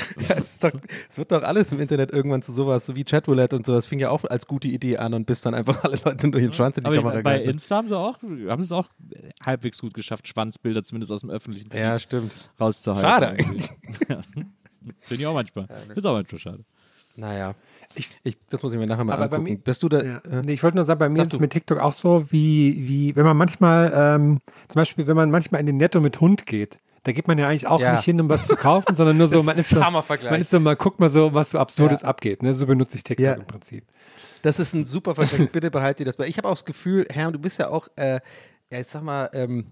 ja, 0.28 0.34
es, 0.36 0.52
ist 0.54 0.64
doch, 0.64 0.72
es 1.10 1.18
wird 1.18 1.32
doch 1.32 1.42
alles 1.42 1.72
im 1.72 1.80
Internet 1.80 2.10
irgendwann 2.12 2.42
zu 2.42 2.52
sowas, 2.52 2.86
so 2.86 2.96
wie 2.96 3.04
Chatroulette 3.04 3.56
und 3.56 3.66
sowas, 3.66 3.86
fing 3.86 3.98
ja 3.98 4.10
auch 4.10 4.24
als 4.24 4.46
gute 4.46 4.68
Idee 4.68 4.96
an 4.98 5.14
und 5.14 5.26
bis 5.26 5.40
dann 5.40 5.54
einfach 5.54 5.82
alle 5.84 5.98
Leute 6.04 6.30
durch 6.30 6.44
den 6.44 6.54
Schwanz 6.54 6.76
in 6.78 6.84
die 6.84 6.88
Aber 6.88 6.96
Kamera 6.96 7.14
bei 7.16 7.22
gehalten. 7.22 7.50
Insta 7.50 7.76
haben 7.76 7.88
sie 7.88 7.96
auch, 7.96 8.22
haben 8.22 8.60
sie 8.62 8.64
es 8.66 8.72
auch 8.72 8.88
halbwegs 9.44 9.78
gut 9.80 9.94
geschafft, 9.94 10.26
Schwanzbilder 10.28 10.84
zumindest 10.84 11.12
aus 11.12 11.20
dem 11.20 11.30
öffentlichen 11.30 11.70
Feed 11.70 11.80
Ja, 11.80 11.98
stimmt. 11.98 12.50
rauszuhalten. 12.60 13.08
Schade 13.08 13.28
eigentlich. 13.28 13.68
Ja. 14.08 14.20
Finde 15.00 15.22
ich 15.22 15.26
auch 15.26 15.34
manchmal. 15.34 15.66
Ist 15.94 16.04
auch 16.06 16.14
manchmal 16.14 16.38
schade. 16.40 16.64
Naja. 17.14 17.54
Ich, 17.94 18.08
das 18.48 18.62
muss 18.62 18.72
ich 18.72 18.78
mir 18.78 18.86
nachher 18.86 19.04
mal 19.04 19.12
Aber 19.12 19.28
bei 19.28 19.36
angucken. 19.36 19.52
mir- 19.52 19.58
Bist 19.58 19.82
du 19.82 19.88
da? 19.90 20.02
Ja. 20.02 20.16
äh, 20.30 20.42
Nee, 20.42 20.54
ich 20.54 20.62
wollte 20.62 20.76
nur 20.76 20.86
sagen, 20.86 20.98
bei 20.98 21.10
mir 21.10 21.22
ist 21.22 21.34
es 21.34 21.38
mit 21.38 21.50
TikTok 21.52 21.78
auch 21.78 21.92
so, 21.92 22.24
wie, 22.32 22.88
wie 22.88 23.14
wenn 23.16 23.24
man 23.26 23.36
manchmal, 23.36 23.92
ähm, 23.94 24.40
zum 24.68 24.80
Beispiel, 24.80 25.06
wenn 25.06 25.16
man 25.16 25.30
manchmal 25.30 25.60
in 25.60 25.66
den 25.66 25.76
Netto 25.76 26.00
mit 26.00 26.20
Hund 26.20 26.46
geht, 26.46 26.78
da 27.04 27.12
geht 27.12 27.26
man 27.28 27.38
ja 27.38 27.48
eigentlich 27.48 27.66
auch 27.66 27.80
Ja. 27.80 27.92
nicht 27.92 28.04
hin, 28.04 28.20
um 28.20 28.28
was 28.28 28.46
zu 28.46 28.56
kaufen, 28.56 28.94
sondern 28.94 29.16
nur 29.16 29.26
so, 29.28 29.36
Das 29.36 29.44
man 29.46 29.58
ist 29.58 29.72
ist 29.72 29.82
so, 29.82 29.90
man 29.90 30.40
ist 30.40 30.50
so, 30.50 30.60
mal 30.60 30.76
guckt 30.76 31.00
mal 31.00 31.08
so, 31.10 31.34
was 31.34 31.50
so 31.50 31.58
Absurdes 31.58 32.02
Ja. 32.02 32.08
abgeht. 32.08 32.42
Ne? 32.42 32.54
So 32.54 32.66
benutze 32.66 32.96
ich 32.96 33.02
TikTok 33.04 33.36
im 33.38 33.46
Prinzip. 33.46 33.84
Das 34.42 34.58
ist 34.58 34.72
ein 34.74 34.84
super 34.84 35.14
Vergleich. 35.14 35.50
Bitte 35.52 35.70
behalt 35.70 35.98
dir 35.98 36.04
das 36.04 36.16
bei. 36.16 36.26
Ich 36.26 36.36
habe 36.38 36.48
auch 36.48 36.52
das 36.52 36.64
Gefühl, 36.64 37.06
Herr, 37.10 37.30
du 37.32 37.38
bist 37.38 37.58
ja 37.58 37.68
auch, 37.68 37.88
äh, 37.96 38.20
ja, 38.72 38.80
ich 38.80 38.86
sag 38.88 39.02
mal, 39.02 39.30
ähm, 39.34 39.66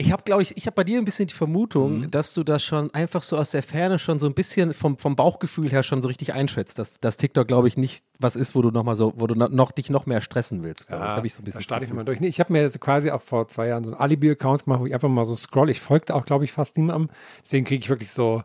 Ich 0.00 0.12
habe, 0.12 0.22
glaube 0.22 0.42
ich, 0.42 0.56
ich 0.56 0.66
habe 0.66 0.76
bei 0.76 0.84
dir 0.84 0.98
ein 0.98 1.04
bisschen 1.04 1.26
die 1.26 1.34
Vermutung, 1.34 2.02
Mhm. 2.02 2.10
dass 2.12 2.32
du 2.32 2.44
das 2.44 2.62
schon 2.64 2.94
einfach 2.94 3.20
so 3.20 3.36
aus 3.36 3.50
der 3.50 3.64
Ferne 3.64 3.98
schon 3.98 4.20
so 4.20 4.26
ein 4.26 4.32
bisschen 4.34 4.72
vom, 4.72 4.96
vom 4.96 5.16
Bauchgefühl 5.16 5.70
her 5.72 5.82
schon 5.82 6.00
so 6.02 6.06
richtig 6.06 6.32
einschätzt, 6.34 6.78
dass, 6.78 7.00
dass 7.00 7.16
TikTok, 7.16 7.48
glaube 7.48 7.66
ich, 7.66 7.76
nicht 7.76 8.04
was 8.20 8.36
ist, 8.36 8.54
wo 8.54 8.62
du 8.62 8.70
noch 8.70 8.84
mal 8.84 8.94
so, 8.94 9.12
wo 9.16 9.26
du 9.26 9.34
no- 9.34 9.48
noch, 9.48 9.72
dich 9.72 9.90
noch 9.90 10.06
mehr 10.06 10.20
stressen 10.20 10.62
willst, 10.62 10.86
glaube 10.86 11.04
ich. 11.04 11.10
Habe 11.10 11.26
ich 11.26 11.34
so 11.34 11.42
ein 11.42 11.44
bisschen. 11.46 11.58
Da 11.58 11.64
starte 11.64 11.84
ich 11.84 11.92
mal 11.92 12.04
durch. 12.04 12.20
Nee, 12.20 12.28
ich 12.28 12.38
habe 12.38 12.52
mir 12.52 12.68
so 12.70 12.78
quasi 12.78 13.10
auch 13.10 13.22
vor 13.22 13.48
zwei 13.48 13.66
Jahren 13.66 13.82
so 13.82 13.90
einen 13.90 14.00
Alibi-Account 14.00 14.64
gemacht, 14.66 14.80
wo 14.80 14.86
ich 14.86 14.94
einfach 14.94 15.08
mal 15.08 15.24
so 15.24 15.34
scroll. 15.34 15.68
Ich 15.68 15.80
folgte 15.80 16.14
auch, 16.14 16.24
glaube 16.24 16.44
ich, 16.44 16.52
fast 16.52 16.76
niemandem. 16.76 17.10
Deswegen 17.44 17.64
kriege 17.66 17.82
ich 17.82 17.88
wirklich 17.90 18.12
so 18.12 18.44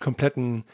kompletten, 0.00 0.64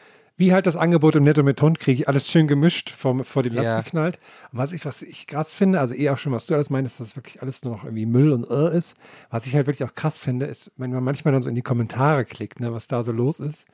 wie 0.41 0.53
halt 0.53 0.67
das 0.67 0.75
Angebot 0.75 1.15
im 1.15 1.23
Netto 1.23 1.43
mit 1.43 1.61
Hund, 1.63 1.79
kriege 1.79 2.03
ich 2.03 2.09
alles 2.09 2.27
schön 2.29 2.49
gemischt 2.49 2.91
vor, 2.91 3.23
vor 3.25 3.43
die 3.45 3.51
Latz 3.51 3.67
Ja. 3.67 3.81
geknallt. 3.83 4.19
Und 4.51 4.59
was 4.59 4.73
ich, 4.73 4.85
was 4.85 5.03
ich 5.03 5.27
krass 5.27 5.55
finde, 5.55 5.79
also 5.79 5.95
eh 5.95 6.11
auch 6.11 6.19
schon, 6.19 6.33
was 6.33 6.47
du 6.47 6.55
alles 6.55 6.71
meinst, 6.71 6.99
dass 6.99 7.09
das 7.09 7.17
wirklich 7.17 7.43
alles 7.43 7.63
nur 7.63 7.75
noch 7.77 7.85
irgendwie 7.85 8.07
Müll 8.07 8.33
und 8.33 8.45
Irr 8.49 8.73
ist. 8.73 8.97
Was 9.31 9.47
ich 9.47 9.55
halt 9.55 9.67
wirklich 9.69 9.89
auch 9.89 9.95
krass 9.95 10.19
finde, 10.19 10.47
ist, 10.47 10.73
wenn 10.77 10.91
man 10.93 11.05
manchmal 11.05 11.33
dann 11.33 11.43
so 11.43 11.49
in 11.49 11.55
die 11.55 11.63
Kommentare 11.63 12.25
klickt, 12.25 12.59
ne, 12.59 12.73
was 12.73 12.89
da 12.89 13.03
so 13.03 13.13
los 13.13 13.39
ist. 13.39 13.67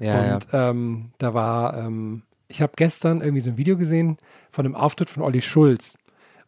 Ja, 0.00 0.34
und 0.34 0.46
Ähm, 0.52 1.10
da 1.18 1.32
war, 1.34 1.76
ähm, 1.78 2.22
ich 2.48 2.62
habe 2.62 2.72
gestern 2.76 3.20
irgendwie 3.20 3.40
so 3.40 3.50
ein 3.50 3.56
Video 3.56 3.76
gesehen 3.76 4.16
von 4.50 4.66
einem 4.66 4.74
Auftritt 4.74 5.08
von 5.10 5.22
Olli 5.22 5.40
Schulz, 5.40 5.96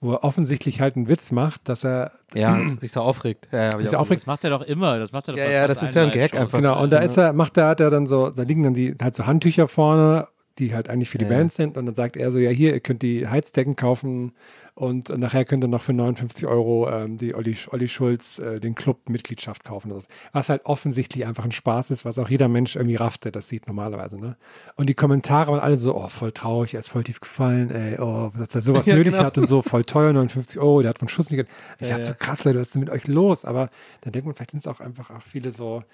wo 0.00 0.12
er 0.12 0.24
offensichtlich 0.24 0.80
halt 0.80 0.96
einen 0.96 1.08
Witz 1.08 1.30
macht, 1.30 1.68
dass 1.68 1.84
er, 1.84 2.12
ja, 2.34 2.58
sich 2.78 2.92
so 2.92 3.00
aufregt. 3.00 3.48
Ja, 3.52 3.58
ja, 3.58 3.64
hab 3.66 3.80
ich 3.80 3.84
Ist 3.86 3.92
ja 3.92 3.98
auch 3.98 4.02
aufregend. 4.02 4.22
Das 4.22 4.26
macht 4.26 4.44
er 4.44 4.50
doch 4.50 4.62
immer. 4.62 4.98
Das 4.98 5.12
macht 5.12 5.28
er 5.28 5.34
doch 5.34 5.38
Ja, 5.38 5.50
ja, 5.50 5.68
das 5.68 5.82
ist 5.82 5.94
ja 5.94 6.02
ein 6.04 6.10
Gag 6.10 6.34
einfach. 6.34 6.58
genau, 6.58 6.82
und 6.82 6.90
da 6.90 6.98
ist 6.98 7.16
er, 7.16 7.32
macht 7.32 7.56
er, 7.56 7.68
hat 7.68 7.80
er 7.80 7.90
dann 7.90 8.06
so, 8.06 8.30
da 8.30 8.42
liegen 8.42 8.62
dann 8.62 8.74
die, 8.74 8.94
halt 9.00 9.14
so 9.14 9.26
Handtücher 9.26 9.68
vorne, 9.68 10.26
die 10.58 10.74
halt 10.74 10.88
eigentlich 10.88 11.10
für 11.10 11.18
die 11.18 11.24
Ja. 11.24 11.30
Bands 11.30 11.54
sind 11.56 11.76
und 11.76 11.86
dann 11.86 11.94
sagt 11.94 12.16
er 12.16 12.30
so, 12.30 12.38
ja 12.38 12.50
hier, 12.50 12.72
ihr 12.74 12.80
könnt 12.80 13.02
die 13.02 13.28
Heizdecken 13.28 13.76
kaufen 13.76 14.32
und 14.80 15.10
nachher 15.18 15.44
könnt 15.44 15.62
ihr 15.62 15.68
noch 15.68 15.82
für 15.82 15.92
59 15.92 16.46
Euro 16.46 16.88
ähm, 16.90 17.18
die 17.18 17.34
Olli, 17.34 17.54
Olli 17.70 17.86
Schulz, 17.86 18.38
äh, 18.38 18.60
den 18.60 18.74
Club-Mitgliedschaft 18.74 19.62
kaufen. 19.62 19.92
Was 20.32 20.48
halt 20.48 20.64
offensichtlich 20.64 21.26
einfach 21.26 21.44
ein 21.44 21.52
Spaß 21.52 21.90
ist, 21.90 22.06
was 22.06 22.18
auch 22.18 22.30
jeder 22.30 22.48
Mensch 22.48 22.76
irgendwie 22.76 22.96
rafft, 22.96 23.24
der 23.26 23.32
das 23.32 23.46
sieht 23.48 23.66
normalerweise. 23.66 24.18
Ne? 24.18 24.38
Und 24.76 24.88
die 24.88 24.94
Kommentare 24.94 25.52
waren 25.52 25.60
alle 25.60 25.76
so, 25.76 25.94
oh, 25.94 26.08
voll 26.08 26.32
traurig, 26.32 26.72
er 26.72 26.80
ist 26.80 26.88
voll 26.88 27.04
tief 27.04 27.20
gefallen, 27.20 27.70
ey, 27.70 27.98
oh, 28.00 28.32
dass 28.38 28.54
er 28.54 28.62
sowas 28.62 28.86
Ja, 28.90 28.94
nötig 28.94 29.12
genau. 29.12 29.24
hat 29.24 29.36
und 29.36 29.46
so, 29.46 29.60
voll 29.60 29.84
teuer, 29.84 30.14
59 30.14 30.58
Euro, 30.58 30.80
der 30.80 30.88
hat 30.88 30.98
von 30.98 31.08
Schuss 31.08 31.28
nicht 31.30 31.36
gehört. 31.46 31.50
Ich 31.78 31.86
Ja, 31.88 31.98
dachte 31.98 32.06
so, 32.08 32.14
krass, 32.18 32.44
Leute, 32.44 32.58
was 32.58 32.68
ist 32.68 32.74
denn 32.74 32.80
mit 32.80 32.88
euch 32.88 33.06
los? 33.06 33.44
Aber 33.44 33.68
dann 34.00 34.12
denkt 34.12 34.24
man, 34.24 34.34
vielleicht 34.34 34.52
sind 34.52 34.60
es 34.60 34.66
auch 34.66 34.80
einfach 34.80 35.10
auch 35.10 35.20
viele 35.20 35.50
so 35.50 35.84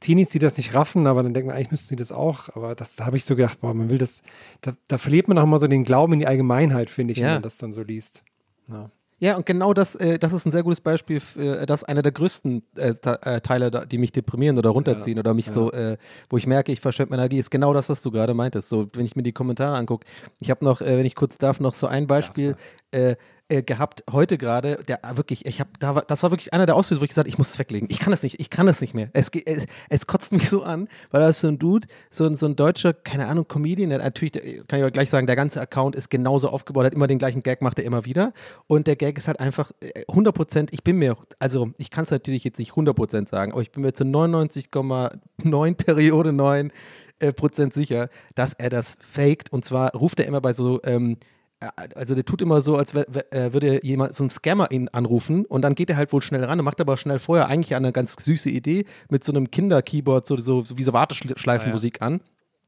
Teenies, 0.00 0.30
die 0.30 0.40
das 0.40 0.56
nicht 0.56 0.74
raffen, 0.74 1.06
aber 1.06 1.22
dann 1.22 1.32
denkt 1.32 1.46
man, 1.46 1.54
eigentlich 1.54 1.70
müssten 1.70 1.86
sie 1.90 1.96
das 1.96 2.10
auch. 2.10 2.48
Aber 2.56 2.74
das 2.74 2.96
da 2.96 3.06
habe 3.06 3.16
ich 3.16 3.24
so 3.24 3.36
gedacht, 3.36 3.60
boah, 3.60 3.72
man 3.72 3.88
will 3.88 3.98
das, 3.98 4.24
da, 4.62 4.72
da 4.88 4.98
verliert 4.98 5.28
man 5.28 5.38
auch 5.38 5.46
mal 5.46 5.58
so 5.60 5.68
den 5.68 5.84
Glauben 5.84 6.14
in 6.14 6.18
die 6.18 6.26
Allgemeinheit, 6.26 6.90
finde 6.90 7.12
ich, 7.12 7.18
wenn 7.18 7.26
Ja. 7.26 7.32
man 7.34 7.42
das 7.42 7.56
dann 7.58 7.72
so 7.72 7.84
liest. 7.84 8.24
Ja. 8.68 8.90
Ja, 9.22 9.36
und 9.36 9.46
genau 9.46 9.72
das, 9.72 9.94
äh, 9.94 10.18
das 10.18 10.32
ist 10.32 10.46
ein 10.46 10.50
sehr 10.50 10.64
gutes 10.64 10.80
Beispiel, 10.80 11.22
äh, 11.36 11.64
das 11.64 11.82
ist 11.82 11.88
einer 11.88 12.02
der 12.02 12.10
größten 12.10 12.64
äh, 12.76 12.88
äh, 12.88 13.40
Teile, 13.40 13.86
die 13.86 13.96
mich 13.98 14.10
deprimieren 14.10 14.58
oder 14.58 14.70
runterziehen 14.70 15.16
oder 15.16 15.32
mich 15.32 15.46
so, 15.46 15.70
äh, 15.70 15.96
wo 16.28 16.38
ich 16.38 16.48
merke, 16.48 16.72
ich 16.72 16.80
verschwende 16.80 17.10
meine 17.10 17.22
Energie, 17.22 17.38
ist 17.38 17.52
genau 17.52 17.72
das, 17.72 17.88
was 17.88 18.02
du 18.02 18.10
gerade 18.10 18.34
meintest. 18.34 18.68
So, 18.68 18.88
wenn 18.94 19.04
ich 19.04 19.14
mir 19.14 19.22
die 19.22 19.30
Kommentare 19.30 19.76
angucke. 19.76 20.08
Ich 20.40 20.50
habe 20.50 20.64
noch, 20.64 20.80
äh, 20.80 20.98
wenn 20.98 21.06
ich 21.06 21.14
kurz 21.14 21.38
darf, 21.38 21.60
noch 21.60 21.74
so 21.74 21.86
ein 21.86 22.08
Beispiel 22.08 22.56
äh, 23.52 23.62
gehabt 23.62 24.02
heute 24.10 24.38
gerade, 24.38 24.78
der 24.88 25.00
wirklich, 25.14 25.44
ich 25.44 25.60
habe, 25.60 25.70
da 25.78 25.92
das 25.92 26.22
war 26.22 26.30
wirklich 26.30 26.54
einer 26.54 26.64
der 26.64 26.74
Auslöser, 26.74 27.00
wo 27.00 27.04
ich 27.04 27.10
gesagt 27.10 27.28
ich 27.28 27.36
muss 27.36 27.50
es 27.50 27.58
weglegen. 27.58 27.88
Ich 27.90 27.98
kann 27.98 28.10
das 28.10 28.22
nicht, 28.22 28.40
ich 28.40 28.48
kann 28.48 28.66
das 28.66 28.80
nicht 28.80 28.94
mehr. 28.94 29.10
Es, 29.12 29.30
es, 29.44 29.66
es 29.90 30.06
kotzt 30.06 30.32
mich 30.32 30.48
so 30.48 30.62
an, 30.62 30.88
weil 31.10 31.20
da 31.20 31.28
ist 31.28 31.40
so 31.40 31.48
ein 31.48 31.58
Dude, 31.58 31.86
so 32.08 32.24
ein, 32.24 32.36
so 32.36 32.46
ein 32.46 32.56
deutscher, 32.56 32.94
keine 32.94 33.26
Ahnung, 33.26 33.46
Comedian, 33.46 33.90
der 33.90 33.98
natürlich, 33.98 34.32
kann 34.66 34.80
ich 34.80 34.86
auch 34.86 34.90
gleich 34.90 35.10
sagen, 35.10 35.26
der 35.26 35.36
ganze 35.36 35.60
Account 35.60 35.94
ist 35.94 36.08
genauso 36.08 36.48
aufgebaut, 36.48 36.86
hat 36.86 36.94
immer 36.94 37.06
den 37.06 37.18
gleichen 37.18 37.42
Gag, 37.42 37.60
macht 37.60 37.78
er 37.78 37.84
immer 37.84 38.06
wieder. 38.06 38.32
Und 38.66 38.86
der 38.86 38.96
Gag 38.96 39.18
ist 39.18 39.28
halt 39.28 39.38
einfach 39.38 39.70
äh, 39.80 40.04
100 40.08 40.34
Prozent, 40.34 40.72
ich 40.72 40.82
bin 40.82 40.96
mir, 40.96 41.16
also 41.38 41.72
ich 41.76 41.90
kann 41.90 42.04
es 42.04 42.10
natürlich 42.10 42.44
jetzt 42.44 42.58
nicht 42.58 42.70
100 42.70 42.96
Prozent 42.96 43.28
sagen, 43.28 43.52
aber 43.52 43.60
ich 43.60 43.70
bin 43.70 43.82
mir 43.82 43.92
zu 43.92 44.04
99,9 44.04 45.74
Periode 45.74 46.32
9 46.32 46.72
äh, 47.18 47.32
Prozent 47.34 47.74
sicher, 47.74 48.08
dass 48.34 48.54
er 48.54 48.70
das 48.70 48.96
faked. 49.00 49.52
Und 49.52 49.64
zwar 49.64 49.94
ruft 49.94 50.20
er 50.20 50.26
immer 50.26 50.40
bei 50.40 50.54
so, 50.54 50.80
ähm, 50.84 51.12
äh, 51.12 51.16
also 51.94 52.14
der 52.14 52.24
tut 52.24 52.42
immer 52.42 52.60
so, 52.60 52.76
als 52.76 52.94
äh, 52.94 53.52
würde 53.52 53.84
jemand, 53.84 54.14
so 54.14 54.24
ein 54.24 54.30
Scammer 54.30 54.70
ihn 54.70 54.88
anrufen 54.88 55.44
und 55.44 55.62
dann 55.62 55.74
geht 55.74 55.90
er 55.90 55.96
halt 55.96 56.12
wohl 56.12 56.22
schnell 56.22 56.44
ran 56.44 56.58
und 56.58 56.64
macht 56.64 56.80
aber 56.80 56.96
schnell 56.96 57.18
vorher 57.18 57.48
eigentlich 57.48 57.74
eine 57.74 57.92
ganz 57.92 58.16
süße 58.18 58.50
Idee 58.50 58.84
mit 59.08 59.24
so 59.24 59.32
einem 59.32 59.50
Kinder-Keyboard, 59.50 60.26
so, 60.26 60.36
so, 60.36 60.62
so 60.62 60.78
wie 60.78 60.82
so 60.82 60.92
Warteschleifenmusik 60.92 62.02
an. 62.02 62.20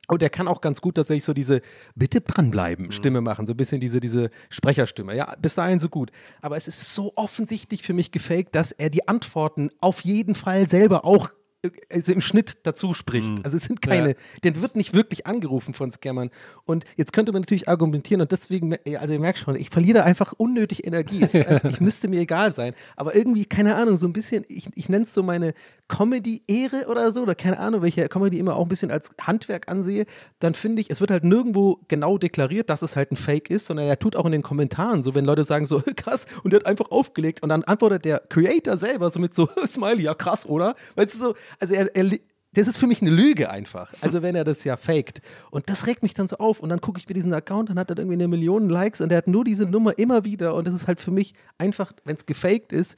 Und 0.07 0.23
er 0.23 0.31
kann 0.31 0.49
auch 0.49 0.61
ganz 0.61 0.81
gut 0.81 0.97
tatsächlich 0.97 1.25
so 1.25 1.33
diese 1.33 1.63
Bitte 1.95 2.21
dranbleiben 2.21 2.93
Stimme 2.93 3.21
machen, 3.21 3.47
so 3.47 3.55
ein 3.55 3.57
bisschen 3.57 3.81
diese, 3.81 4.01
diese 4.01 4.31
Sprecherstimme. 4.51 5.17
Ja, 5.17 5.35
bis 5.41 5.55
dahin 5.55 5.79
so 5.79 5.89
gut. 5.89 6.11
Aber 6.43 6.57
es 6.57 6.69
ist 6.69 6.95
so 6.95 7.13
offensichtlich 7.17 7.83
für 7.83 7.95
mich 7.95 8.11
gefaked, 8.11 8.55
dass 8.55 8.73
er 8.73 8.91
die 8.91 9.09
Antworten 9.09 9.71
auf 9.81 10.03
jeden 10.03 10.35
Fall 10.35 10.69
selber 10.69 11.05
auch 11.05 11.31
äh, 11.31 11.44
also 11.91 12.13
im 12.13 12.21
Schnitt 12.21 12.59
dazu 12.65 12.95
spricht. 12.95 13.45
Also 13.45 13.57
es 13.57 13.65
sind 13.65 13.83
keine, 13.83 14.11
Ja. 14.11 14.15
der 14.45 14.61
wird 14.63 14.77
nicht 14.77 14.95
wirklich 14.95 15.27
angerufen 15.27 15.75
von 15.75 15.91
Scammern. 15.91 16.31
Und 16.65 16.85
jetzt 16.97 17.13
könnte 17.13 17.33
man 17.33 17.43
natürlich 17.43 17.69
argumentieren 17.69 18.21
und 18.21 18.33
deswegen, 18.33 18.77
also 18.99 19.15
ihr 19.15 19.21
merkt 19.21 19.39
schon, 19.39 19.57
ich 19.57 19.71
verliere 19.71 19.99
da 19.99 20.05
einfach 20.05 20.33
unnötig 20.37 20.87
Energie. 20.87 21.23
Es 21.23 21.35
ist 21.35 21.47
einfach, 21.47 21.71
ich 21.71 21.81
müsste 21.81 22.09
mir 22.09 22.21
egal 22.21 22.53
sein. 22.53 22.75
Aber 22.97 23.15
irgendwie, 23.15 23.45
keine 23.45 23.77
Ahnung, 23.77 23.97
so 23.97 24.07
ein 24.07 24.13
bisschen, 24.13 24.45
ich, 24.49 24.69
ich 24.75 24.89
nenne 24.89 25.05
es 25.05 25.15
so 25.15 25.23
meine 25.23 25.55
Comedy-Ehre 25.89 26.87
oder 26.89 27.13
so, 27.13 27.23
oder 27.23 27.35
keine 27.35 27.59
Ahnung, 27.59 27.83
welche 27.83 28.09
Comedy 28.09 28.39
immer 28.39 28.57
auch 28.57 28.63
ein 28.63 28.69
bisschen 28.69 28.91
als 28.91 29.11
Handwerk 29.21 29.69
ansehe, 29.69 30.07
dann 30.39 30.55
finde 30.55 30.81
ich, 30.81 30.91
es 30.91 31.01
wird 31.01 31.11
halt 31.11 31.25
nirgendwo 31.25 31.81
genau 31.89 32.17
deklariert, 32.17 32.71
dass 32.71 32.83
es 32.83 32.97
halt 32.97 33.13
ein 33.13 33.17
Fake 33.17 33.51
ist, 33.51 33.67
sondern 33.67 33.87
er 33.87 33.99
tut 33.99 34.17
auch 34.17 34.25
in 34.25 34.33
den 34.33 34.43
Kommentaren 34.43 35.03
so, 35.03 35.15
wenn 35.15 35.25
Leute 35.25 35.45
sagen 35.45 35.67
so, 35.67 35.83
krass, 35.97 36.27
und 36.43 36.53
der 36.53 36.61
hat 36.61 36.67
einfach 36.67 36.91
aufgelegt 36.91 37.43
und 37.43 37.51
dann 37.51 37.65
antwortet 37.65 38.05
der 38.05 38.21
Creator 38.29 38.77
selber 38.77 39.11
so 39.11 39.21
mit 39.21 39.35
so, 39.35 39.49
Smiley, 39.67 40.03
ja 40.03 40.15
krass, 40.15 40.47
oder? 40.47 40.75
Weißt 40.95 41.15
du 41.15 41.19
so, 41.19 41.35
also 41.61 41.75
er, 41.75 41.95
er 41.95 42.19
das 42.55 42.69
ist 42.69 42.77
für 42.77 42.87
mich 42.87 43.03
eine 43.03 43.11
Lüge 43.11 43.51
einfach. 43.51 43.93
Also 44.01 44.23
wenn 44.23 44.37
er 44.37 44.45
das 44.45 44.65
ja 44.65 44.77
faked. 44.77 45.21
Und 45.51 45.69
das 45.69 45.87
regt 45.87 46.03
mich 46.03 46.15
dann 46.15 46.29
so 46.29 46.37
auf. 46.37 46.61
Und 46.61 46.69
dann 46.69 46.81
gucke 46.81 46.99
ich 46.99 47.09
mir 47.09 47.15
diesen 47.15 47.35
Account, 47.35 47.71
dann 47.71 47.79
hat 47.79 47.91
er 47.91 47.99
irgendwie 47.99 48.15
eine 48.15 48.29
Million 48.29 48.69
Likes 48.69 49.01
und 49.01 49.09
der 49.09 49.19
hat 49.19 49.27
nur 49.27 49.45
diese 49.45 49.67
Nummer 49.67 49.99
immer 49.99 50.25
wieder. 50.25 50.55
Und 50.55 50.67
das 50.67 50.75
ist 50.75 50.87
halt 50.87 51.01
für 51.01 51.11
mich 51.11 51.35
einfach, 51.59 51.93
wenn 52.05 52.15
es 52.15 52.27
gefaked 52.27 52.73
ist. 52.73 52.97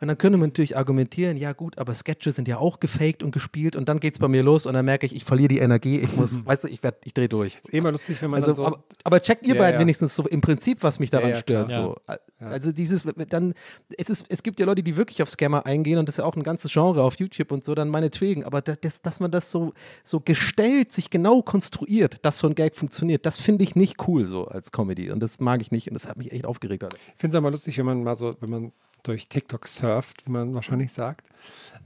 Und 0.00 0.08
dann 0.08 0.18
könnte 0.18 0.36
man 0.38 0.48
natürlich 0.50 0.76
argumentieren, 0.76 1.36
ja 1.36 1.52
gut, 1.52 1.78
aber 1.78 1.94
Sketche 1.94 2.30
sind 2.32 2.48
ja 2.48 2.58
auch 2.58 2.80
gefaked 2.80 3.22
und 3.22 3.30
gespielt. 3.32 3.76
Und 3.76 3.88
dann 3.88 3.98
geht 4.00 4.14
es 4.14 4.18
bei 4.18 4.28
mir 4.28 4.42
los 4.42 4.66
und 4.66 4.74
dann 4.74 4.84
merke 4.84 5.06
ich, 5.06 5.14
ich 5.14 5.24
verliere 5.24 5.48
die 5.48 5.58
Energie. 5.58 5.98
Ich 5.98 6.14
muss, 6.16 6.44
weißt 6.46 6.64
du, 6.64 6.68
ich, 6.68 6.82
werd- 6.82 6.98
ich 7.04 7.14
drehe 7.14 7.28
durch. 7.28 7.54
Ist 7.54 7.72
eh 7.72 7.80
mal 7.80 7.90
lustig, 7.90 8.20
wenn 8.22 8.30
man 8.30 8.40
Also, 8.42 8.48
dann 8.48 8.56
so. 8.56 8.66
aber, 8.66 8.84
aber 9.04 9.20
checkt 9.20 9.46
ihr 9.46 9.54
Ja, 9.54 9.60
beiden 9.60 9.74
ja. 9.74 9.80
wenigstens 9.80 10.14
so 10.14 10.24
im 10.28 10.40
Prinzip, 10.40 10.82
was 10.82 10.98
mich 10.98 11.10
daran 11.10 11.30
Ja, 11.30 11.36
stört. 11.36 11.72
So. 11.72 11.96
Also 12.38 12.72
dieses, 12.72 13.04
dann, 13.30 13.54
es, 13.96 14.10
ist, 14.10 14.26
es 14.28 14.42
gibt 14.42 14.60
ja 14.60 14.66
Leute, 14.66 14.82
die 14.82 14.96
wirklich 14.96 15.22
auf 15.22 15.30
Scammer 15.30 15.64
eingehen 15.64 15.98
und 15.98 16.06
das 16.08 16.16
ist 16.16 16.18
ja 16.18 16.24
auch 16.24 16.36
ein 16.36 16.42
ganzes 16.42 16.70
Genre 16.72 17.02
auf 17.02 17.14
YouTube 17.18 17.50
und 17.50 17.64
so, 17.64 17.74
dann 17.74 17.88
meinetwegen. 17.88 18.44
Aber 18.44 18.60
da- 18.60 18.76
das, 18.76 19.00
dass 19.00 19.20
man 19.20 19.30
das 19.30 19.50
so, 19.50 19.72
so 20.04 20.20
gestellt, 20.20 20.92
sich 20.92 21.08
genau 21.10 21.40
konstruiert, 21.42 22.24
dass 22.24 22.38
so 22.38 22.46
ein 22.46 22.54
Gag 22.54 22.74
funktioniert, 22.76 23.24
das 23.24 23.38
finde 23.38 23.64
ich 23.64 23.74
nicht 23.76 24.06
cool 24.06 24.26
so 24.26 24.44
als 24.46 24.72
Comedy. 24.72 25.10
Und 25.10 25.20
das 25.20 25.40
mag 25.40 25.60
ich 25.62 25.70
nicht 25.70 25.88
und 25.88 25.94
das 25.94 26.06
hat 26.06 26.18
mich 26.18 26.32
echt 26.32 26.44
aufgeregt. 26.44 26.84
Alter. 26.84 26.96
Ich 27.14 27.20
finde 27.20 27.34
es 27.36 27.38
aber 27.38 27.50
lustig, 27.50 27.78
wenn 27.78 27.86
man 27.86 28.02
mal 28.04 28.14
so, 28.14 28.36
wenn 28.40 28.50
man 28.50 28.72
durch 29.02 29.28
TikTok 29.28 29.66
surft, 29.66 30.26
wie 30.26 30.30
man 30.32 30.54
wahrscheinlich 30.54 30.92
sagt, 30.92 31.26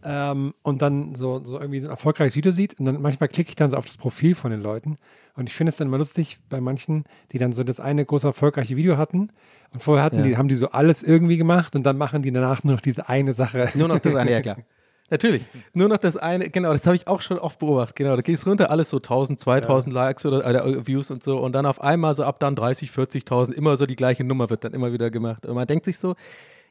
ähm, 0.02 0.54
und 0.62 0.80
dann 0.80 1.14
so, 1.14 1.44
so 1.44 1.58
irgendwie 1.60 1.80
so 1.80 1.88
ein 1.88 1.90
erfolgreiches 1.90 2.34
Video 2.36 2.50
sieht 2.52 2.80
und 2.80 2.86
dann 2.86 3.02
manchmal 3.02 3.28
klicke 3.28 3.50
ich 3.50 3.56
dann 3.56 3.70
so 3.70 3.76
auf 3.76 3.84
das 3.84 3.98
Profil 3.98 4.34
von 4.34 4.50
den 4.50 4.62
Leuten 4.62 4.96
und 5.36 5.48
ich 5.48 5.54
finde 5.54 5.70
es 5.70 5.76
dann 5.76 5.88
immer 5.88 5.98
lustig 5.98 6.38
bei 6.48 6.60
manchen, 6.60 7.04
die 7.32 7.38
dann 7.38 7.52
so 7.52 7.62
das 7.64 7.80
eine 7.80 8.04
große 8.06 8.26
erfolgreiche 8.26 8.76
Video 8.76 8.96
hatten 8.96 9.30
und 9.72 9.82
vorher 9.82 10.02
hatten 10.04 10.18
Ja. 10.18 10.22
die, 10.22 10.36
haben 10.38 10.48
die 10.48 10.54
so 10.54 10.70
alles 10.70 11.02
irgendwie 11.02 11.36
gemacht 11.36 11.76
und 11.76 11.84
dann 11.84 11.98
machen 11.98 12.22
die 12.22 12.32
danach 12.32 12.64
nur 12.64 12.74
noch 12.74 12.80
diese 12.80 13.08
eine 13.08 13.34
Sache. 13.34 13.68
Nur 13.74 13.88
noch 13.88 13.98
das 13.98 14.14
eine, 14.14 14.30
ja 14.30 14.40
klar. 14.40 14.56
Natürlich. 15.10 15.42
Nur 15.74 15.88
noch 15.88 15.98
das 15.98 16.16
eine, 16.16 16.50
genau, 16.50 16.72
das 16.72 16.86
habe 16.86 16.94
ich 16.94 17.08
auch 17.08 17.20
schon 17.20 17.36
oft 17.40 17.58
beobachtet. 17.58 17.96
Genau, 17.96 18.14
da 18.14 18.22
gehst 18.22 18.46
runter, 18.46 18.70
alles 18.70 18.90
so 18.90 18.98
1000, 18.98 19.40
2000 19.40 19.92
Likes 19.92 20.24
oder 20.24 20.44
äh, 20.44 20.86
Views 20.86 21.10
und 21.10 21.20
so. 21.24 21.40
Und 21.40 21.52
dann 21.52 21.66
auf 21.66 21.80
einmal 21.80 22.14
so 22.14 22.22
ab 22.22 22.38
dann 22.38 22.54
30, 22.54 22.90
40.000, 22.90 23.50
immer 23.52 23.76
so 23.76 23.86
die 23.86 23.96
gleiche 23.96 24.22
Nummer 24.22 24.50
wird 24.50 24.62
dann 24.62 24.72
immer 24.72 24.92
wieder 24.92 25.10
gemacht. 25.10 25.46
Und 25.46 25.56
man 25.56 25.66
denkt 25.66 25.84
sich 25.84 25.98
so, 25.98 26.14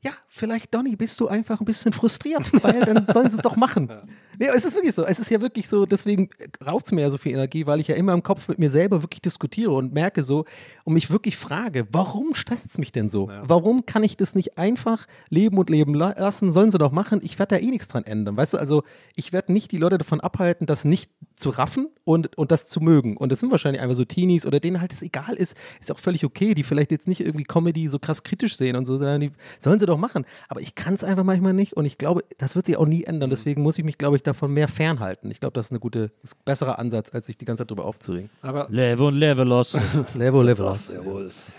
ja, 0.02 0.12
vielleicht, 0.28 0.74
Donny, 0.74 0.96
bist 0.96 1.20
du 1.20 1.28
einfach 1.28 1.60
ein 1.60 1.66
bisschen 1.66 1.92
frustriert, 1.92 2.52
weil 2.64 2.80
dann 2.82 3.06
sollen 3.12 3.30
sie 3.30 3.36
es 3.36 3.42
doch 3.42 3.58
machen. 3.58 3.90
Nee, 4.38 4.48
es 4.56 4.64
ist 4.64 4.74
wirklich 4.74 4.96
so. 4.96 5.04
Es 5.04 5.20
ist 5.20 5.30
ja 5.30 5.42
wirklich 5.42 5.68
so, 5.68 5.86
deswegen 5.86 6.30
raubt 6.66 6.86
es 6.86 6.92
mir 6.94 7.02
ja 7.02 7.10
so 7.10 7.18
viel 7.18 7.34
Energie, 7.34 7.68
weil 7.68 7.82
ich 7.82 7.90
ja 7.90 7.96
immer 7.96 8.14
im 8.14 8.24
Kopf 8.24 8.48
mit 8.48 8.58
mir 8.58 8.70
selber 8.70 9.04
wirklich 9.04 9.22
diskutiere 9.22 9.72
und 9.72 9.94
merke 9.94 10.24
so 10.24 10.46
und 10.86 10.94
mich 10.94 11.12
wirklich 11.12 11.36
frage, 11.36 11.86
warum 11.92 12.34
stresst 12.34 12.66
es 12.66 12.78
mich 12.78 12.94
denn 12.94 13.10
so? 13.10 13.30
Warum 13.44 13.86
kann 13.86 14.02
ich 14.06 14.16
das 14.16 14.36
nicht 14.36 14.58
einfach 14.58 15.08
leben 15.28 15.58
und 15.58 15.70
leben 15.70 15.94
la 15.94 16.16
lassen? 16.18 16.52
Sollen 16.52 16.72
sie 16.72 16.78
doch 16.78 16.94
machen. 16.94 17.20
Ich 17.22 17.38
werde 17.38 17.58
da 17.58 17.62
eh 17.62 17.70
nichts 17.70 17.90
dran 17.90 18.06
ändern. 18.06 18.38
Weißt 18.38 18.54
du, 18.54 18.58
also 18.58 18.84
ich 19.16 19.34
werde 19.34 19.52
nicht 19.52 19.74
die 19.74 19.78
Leute 19.78 19.98
davon 19.98 20.22
abhalten, 20.22 20.66
das 20.66 20.86
nicht 20.86 21.12
zu 21.34 21.50
raffen 21.50 21.90
und, 22.06 22.38
und 22.38 22.52
das 22.52 22.68
zu 22.68 22.80
mögen. 22.80 23.18
Und 23.18 23.34
das 23.34 23.42
sind 23.42 23.52
wahrscheinlich 23.52 23.82
einfach 23.82 23.96
so 23.96 24.06
Teenies 24.06 24.46
oder 24.46 24.62
denen 24.62 24.80
halt 24.80 24.94
es 24.94 25.02
egal 25.02 25.36
ist, 25.36 25.58
ist 25.82 25.92
auch 25.92 26.00
völlig 26.00 26.24
okay, 26.24 26.54
die 26.54 26.64
vielleicht 26.64 26.92
jetzt 26.92 27.08
nicht 27.08 27.20
irgendwie 27.20 27.44
Comedy 27.44 27.90
so 27.90 28.00
krass 28.00 28.24
kritisch 28.24 28.56
sehen 28.56 28.78
und 28.78 28.86
so, 28.86 28.96
sondern 28.96 29.20
die 29.20 29.32
sollen 29.60 29.80
sie 29.80 29.86
doch 29.90 29.98
machen. 29.98 30.26
Aber 30.48 30.62
ich 30.62 30.76
kann 30.76 30.94
es 30.94 31.04
einfach 31.04 31.24
manchmal 31.24 31.54
nicht 31.54 31.74
und 31.74 31.86
ich 31.86 31.98
glaube, 31.98 32.24
das 32.38 32.56
wird 32.56 32.66
sich 32.66 32.78
auch 32.78 32.86
nie 32.86 33.04
ändern. 33.04 33.30
Deswegen 33.30 33.62
muss 33.62 33.78
ich 33.78 33.84
mich, 33.84 33.98
glaube 33.98 34.16
ich, 34.16 34.24
davon 34.24 34.54
mehr 34.54 34.68
fernhalten. 34.68 35.30
Ich 35.32 35.40
glaube, 35.40 35.54
das 35.54 35.68
ist 35.68 35.72
eine 35.72 35.80
gute, 35.80 36.12
ist 36.24 36.36
ein 36.36 36.42
besserer 36.46 36.80
Ansatz, 36.80 37.14
als 37.14 37.26
sich 37.26 37.38
die 37.38 37.46
ganze 37.46 37.62
Zeit 37.62 37.72
darüber 37.72 37.86
aufzuregen. 37.86 38.30
Aber 38.42 38.68
Leve 38.70 39.04
und 39.06 39.16
Levelos. 39.16 39.74
Level, 40.16 40.46
Level. 40.46 40.74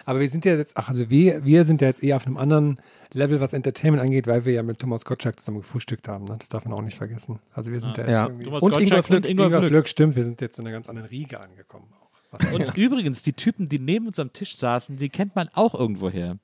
Aber 0.05 0.20
wir 0.20 0.28
sind 0.28 0.45
ja 0.45 0.55
jetzt, 0.55 0.76
ach, 0.76 0.89
also 0.89 1.11
wir, 1.11 1.45
wir 1.45 1.64
sind 1.64 1.81
ja 1.81 1.89
jetzt 1.89 2.03
eher 2.03 2.16
auf 2.16 2.26
einem 2.26 2.37
anderen 2.37 2.81
Level, 3.12 3.41
was 3.41 3.53
Entertainment 3.53 4.03
angeht, 4.03 4.26
weil 4.26 4.45
wir 4.45 4.53
ja 4.53 4.62
mit 4.62 4.78
Thomas 4.78 5.05
Gottschalk 5.05 5.39
zusammen 5.39 5.59
gefrühstückt 5.59 6.09
haben. 6.09 6.24
Ne? 6.24 6.37
Das 6.39 6.49
darf 6.49 6.64
man 6.64 6.78
auch 6.78 6.83
nicht 6.83 6.97
vergessen. 6.97 7.39
Also 7.53 7.70
wir 7.72 7.81
sind 7.81 7.97
ja, 7.97 8.05
jetzt 8.05 8.12
Ja. 8.12 8.26
irgendwie. 8.26 8.45
Thomas 8.45 8.62
Und 8.62 8.81
Ingwer 8.81 9.03
Flück, 9.03 9.28
Ingwer 9.28 9.47
Ingwer 9.47 9.62
Flück. 9.62 9.89
Stimmt, 9.89 10.16
wir 10.16 10.24
sind 10.24 10.41
jetzt 10.41 10.59
in 10.59 10.66
einer 10.66 10.72
ganz 10.72 10.89
anderen 10.89 11.09
Riege 11.09 11.41
angekommen. 11.41 11.87
Auch. 12.01 12.11
Was 12.33 12.53
Und 12.53 12.76
übrigens, 12.76 13.22
die 13.22 13.33
Typen, 13.33 13.68
die 13.68 13.81
neben 13.81 14.07
uns 14.07 14.18
am 14.20 14.33
Tisch 14.33 14.57
saßen, 14.57 14.97
die 14.97 15.09
kennt 15.09 15.35
man 15.35 15.49
auch 15.53 15.74
irgendwoher. 15.74 16.39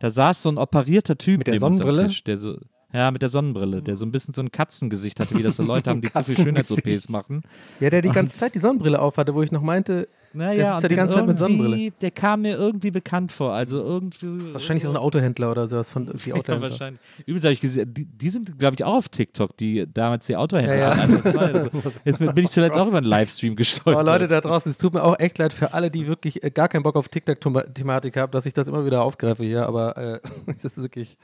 Da 0.00 0.10
saß 0.10 0.42
so 0.42 0.48
ein 0.48 0.58
operierter 0.58 1.16
Typ 1.16 1.38
Mit 1.38 1.46
der 1.46 1.58
Sonnenbrille? 1.58 2.06
Tisch, 2.08 2.24
der 2.24 2.38
so, 2.38 2.58
ja, 2.92 3.10
mit 3.10 3.22
der 3.22 3.30
Sonnenbrille, 3.30 3.82
der 3.82 3.96
so 3.96 4.04
ein 4.04 4.12
bisschen 4.12 4.34
so 4.34 4.42
ein 4.42 4.50
Katzengesicht 4.52 5.18
hatte, 5.20 5.38
wie 5.38 5.42
das 5.42 5.56
so 5.56 5.62
Leute 5.62 5.90
haben, 5.90 6.00
die 6.00 6.10
zu 6.10 6.24
viel. 6.24 6.36
Schönheits-OPs 6.36 7.08
machen. 7.08 7.42
Ja, 7.80 7.90
der 7.90 8.02
die 8.02 8.10
ganze 8.10 8.36
Zeit 8.36 8.54
die 8.54 8.58
Sonnenbrille 8.58 9.00
auf 9.00 9.16
hatte, 9.16 9.34
wo 9.34 9.42
ich 9.42 9.52
noch 9.52 9.62
meinte, 9.62 10.08
Naja, 10.32 10.72
sitzt 10.72 10.82
ja 10.82 10.88
die 10.88 10.94
ganze 10.96 11.14
Zeit 11.14 11.26
mit 11.26 11.38
Sonnenbrille. 11.38 11.76
irgendwie- 11.76 11.92
Der 12.00 12.10
kam 12.10 12.42
mir 12.42 12.56
irgendwie 12.56 12.90
bekannt 12.90 13.32
vor. 13.32 13.52
Also 13.52 13.82
irgendwie. 13.82 14.52
wahrscheinlich 14.52 14.82
so 14.82 14.90
ein 14.90 14.96
Autohändler 14.96 15.50
oder 15.50 15.66
sowas 15.66 15.90
von 15.90 16.06
Ja, 16.26 16.34
Autohändler. 16.34 16.70
wahrscheinlich. 16.70 17.00
Übrigens 17.26 17.44
habe 17.44 17.52
ich 17.54 17.60
gesehen, 17.60 17.94
die, 17.94 18.04
die 18.04 18.28
sind, 18.28 18.58
glaube 18.58 18.74
ich, 18.76 18.84
auch 18.84 18.94
auf 18.96 19.08
TikTok, 19.08 19.56
die 19.56 19.86
damals 19.92 20.26
die 20.26 20.36
Autohändler 20.36 20.76
Ja, 20.76 20.94
ja. 20.94 21.02
Also, 21.02 21.38
also, 21.84 21.98
Jetzt 22.04 22.18
bin 22.18 22.36
ich 22.36 22.50
zuletzt 22.50 22.76
auch 22.78 22.86
über 22.88 22.98
einen 22.98 23.06
Livestream 23.06 23.56
gestolpert. 23.56 23.94
Aber 23.94 24.04
Leute 24.04 24.28
da 24.28 24.40
draußen, 24.40 24.70
es 24.70 24.78
tut 24.78 24.94
mir 24.94 25.02
auch 25.02 25.18
echt 25.18 25.38
leid 25.38 25.52
für 25.52 25.72
alle, 25.74 25.90
die 25.90 26.06
wirklich 26.06 26.42
äh, 26.44 26.50
gar 26.50 26.68
keinen 26.68 26.82
Bock 26.82 26.96
auf 26.96 27.08
TikTok-Thematik 27.08 28.16
haben, 28.16 28.30
dass 28.32 28.46
ich 28.46 28.52
das 28.52 28.68
immer 28.68 28.84
wieder 28.84 29.02
aufgreife 29.02 29.44
hier, 29.44 29.66
aber 29.66 29.96
äh, 29.96 30.20
das 30.46 30.64
ist 30.76 30.82
wirklich. 30.82 31.16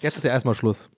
Jetzt 0.00 0.16
ist 0.16 0.24
ja 0.24 0.30
erstmal 0.30 0.54
Schluss. 0.54 0.90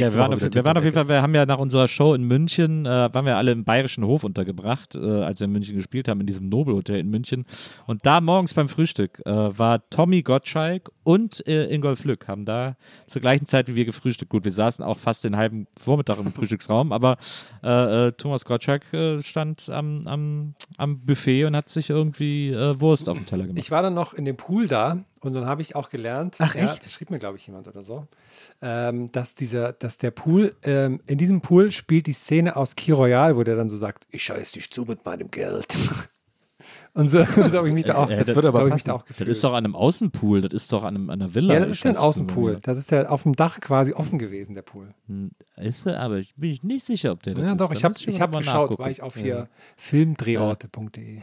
Ja, 0.00 0.12
wir 0.12 0.20
waren, 0.20 0.32
auf, 0.32 0.40
wir 0.40 0.64
waren 0.64 0.76
auf 0.76 0.84
jeden. 0.84 0.94
Fall, 0.94 1.08
wir 1.08 1.22
haben 1.22 1.34
ja 1.34 1.46
nach 1.46 1.58
unserer 1.58 1.88
Show 1.88 2.14
in 2.14 2.22
München, 2.24 2.86
äh, 2.86 3.12
waren 3.12 3.26
wir 3.26 3.36
alle 3.36 3.52
im 3.52 3.64
Bayerischen 3.64 4.04
Hof 4.04 4.24
untergebracht, 4.24 4.94
äh, 4.94 4.98
als 4.98 5.40
wir 5.40 5.44
in 5.44 5.52
München 5.52 5.76
gespielt 5.76 6.08
haben, 6.08 6.20
in 6.20 6.26
diesem 6.26 6.48
Nobelhotel 6.48 6.98
in 6.98 7.10
München. 7.10 7.44
Und 7.86 8.06
da 8.06 8.20
morgens 8.20 8.54
beim 8.54 8.68
Frühstück 8.68 9.20
äh, 9.26 9.30
war 9.30 9.88
Tommy 9.90 10.22
Gottschalk 10.22 10.90
und 11.04 11.46
äh, 11.46 11.66
Ingolf 11.66 12.04
Lück, 12.04 12.28
haben 12.28 12.44
da 12.44 12.76
zur 13.06 13.20
gleichen 13.20 13.46
Zeit 13.46 13.68
wie 13.68 13.76
wir 13.76 13.84
gefrühstückt. 13.84 14.30
Gut, 14.30 14.44
wir 14.44 14.52
saßen 14.52 14.84
auch 14.84 14.98
fast 14.98 15.24
den 15.24 15.36
halben 15.36 15.66
Vormittag 15.78 16.18
im 16.18 16.32
Frühstücksraum, 16.32 16.92
aber 16.92 17.18
äh, 17.62 18.08
äh, 18.08 18.12
Thomas 18.12 18.44
Gottschalk 18.44 18.92
äh, 18.92 19.22
stand 19.22 19.68
am, 19.68 20.06
am, 20.06 20.54
am 20.76 21.00
Buffet 21.00 21.44
und 21.44 21.56
hat 21.56 21.68
sich 21.68 21.90
irgendwie 21.90 22.50
äh, 22.50 22.80
Wurst 22.80 23.08
auf 23.08 23.18
den 23.18 23.26
Teller 23.26 23.44
gemacht. 23.44 23.58
Ich 23.58 23.70
war 23.70 23.82
dann 23.82 23.94
noch 23.94 24.14
in 24.14 24.24
dem 24.24 24.36
Pool 24.36 24.68
da 24.68 25.04
und 25.20 25.34
dann 25.34 25.46
habe 25.46 25.62
ich 25.62 25.76
auch 25.76 25.90
gelernt, 25.90 26.36
Ach, 26.40 26.54
ja, 26.54 26.72
echt? 26.72 26.84
das 26.84 26.92
schrieb 26.92 27.10
mir, 27.10 27.18
glaube 27.18 27.36
ich, 27.36 27.46
jemand 27.46 27.68
oder 27.68 27.82
so, 27.82 28.06
ähm, 28.62 29.12
dass, 29.12 29.34
dieser, 29.34 29.72
dass 29.72 29.98
der 29.98 30.10
Pool, 30.10 30.54
ähm, 30.62 31.00
in 31.06 31.18
diesem 31.18 31.40
Pool 31.40 31.70
spielt 31.70 32.06
die 32.06 32.12
Szene 32.12 32.56
aus 32.56 32.74
Key 32.76 32.92
Royale, 32.92 33.36
wo 33.36 33.42
der 33.42 33.56
dann 33.56 33.68
so 33.68 33.76
sagt, 33.76 34.06
ich 34.10 34.22
scheiß 34.22 34.52
dich 34.52 34.70
zu 34.70 34.84
mit 34.84 35.04
meinem 35.04 35.30
Geld. 35.30 35.66
und 36.94 37.08
so, 37.08 37.18
so 37.24 37.42
habe 37.52 37.68
ich 37.68 37.74
mich 37.74 37.84
da 37.84 37.96
auch, 37.96 38.08
das 38.08 38.18
das 38.18 38.26
wird 38.28 38.36
wird 38.36 38.46
aber 38.46 38.54
so 38.54 38.58
habe 38.60 38.68
ich 38.70 38.74
mich 38.74 38.84
da 38.84 38.92
auch 38.94 39.00
das 39.02 39.08
gefühlt. 39.08 39.28
ist 39.28 39.44
doch 39.44 39.52
an 39.52 39.64
einem 39.64 39.76
Außenpool, 39.76 40.40
das 40.42 40.52
ist 40.54 40.72
doch 40.72 40.82
an, 40.84 40.94
einem, 40.96 41.10
an 41.10 41.20
einer 41.20 41.34
Villa. 41.34 41.54
ja, 41.54 41.60
das 41.60 41.70
ist 41.70 41.84
ja 41.84 41.90
ein 41.90 41.96
Außenpool. 41.96 42.58
Das 42.62 42.78
ist 42.78 42.90
ja 42.90 43.08
auf 43.08 43.22
dem 43.24 43.36
Dach 43.36 43.60
quasi 43.60 43.92
offen 43.92 44.18
gewesen, 44.18 44.54
der 44.54 44.62
Pool. 44.62 44.88
Ist 45.56 45.86
er, 45.86 46.00
aber 46.00 46.18
ich 46.18 46.34
bin 46.34 46.50
ich 46.50 46.62
nicht 46.62 46.84
sicher, 46.84 47.12
ob 47.12 47.22
der 47.22 47.34
das 47.34 47.42
Ja, 47.44 47.50
ist. 47.52 47.60
doch, 47.60 47.68
Da 47.68 47.74
ich 47.74 47.84
habe 47.84 47.94
hab 47.94 48.32
geschaut, 48.38 48.44
nachgucken. 48.70 48.82
war 48.82 48.90
ich 48.90 49.02
auf 49.02 49.16
Ja. 49.16 49.22
hier 49.22 49.48
filmdrehorte.de. 49.76 51.20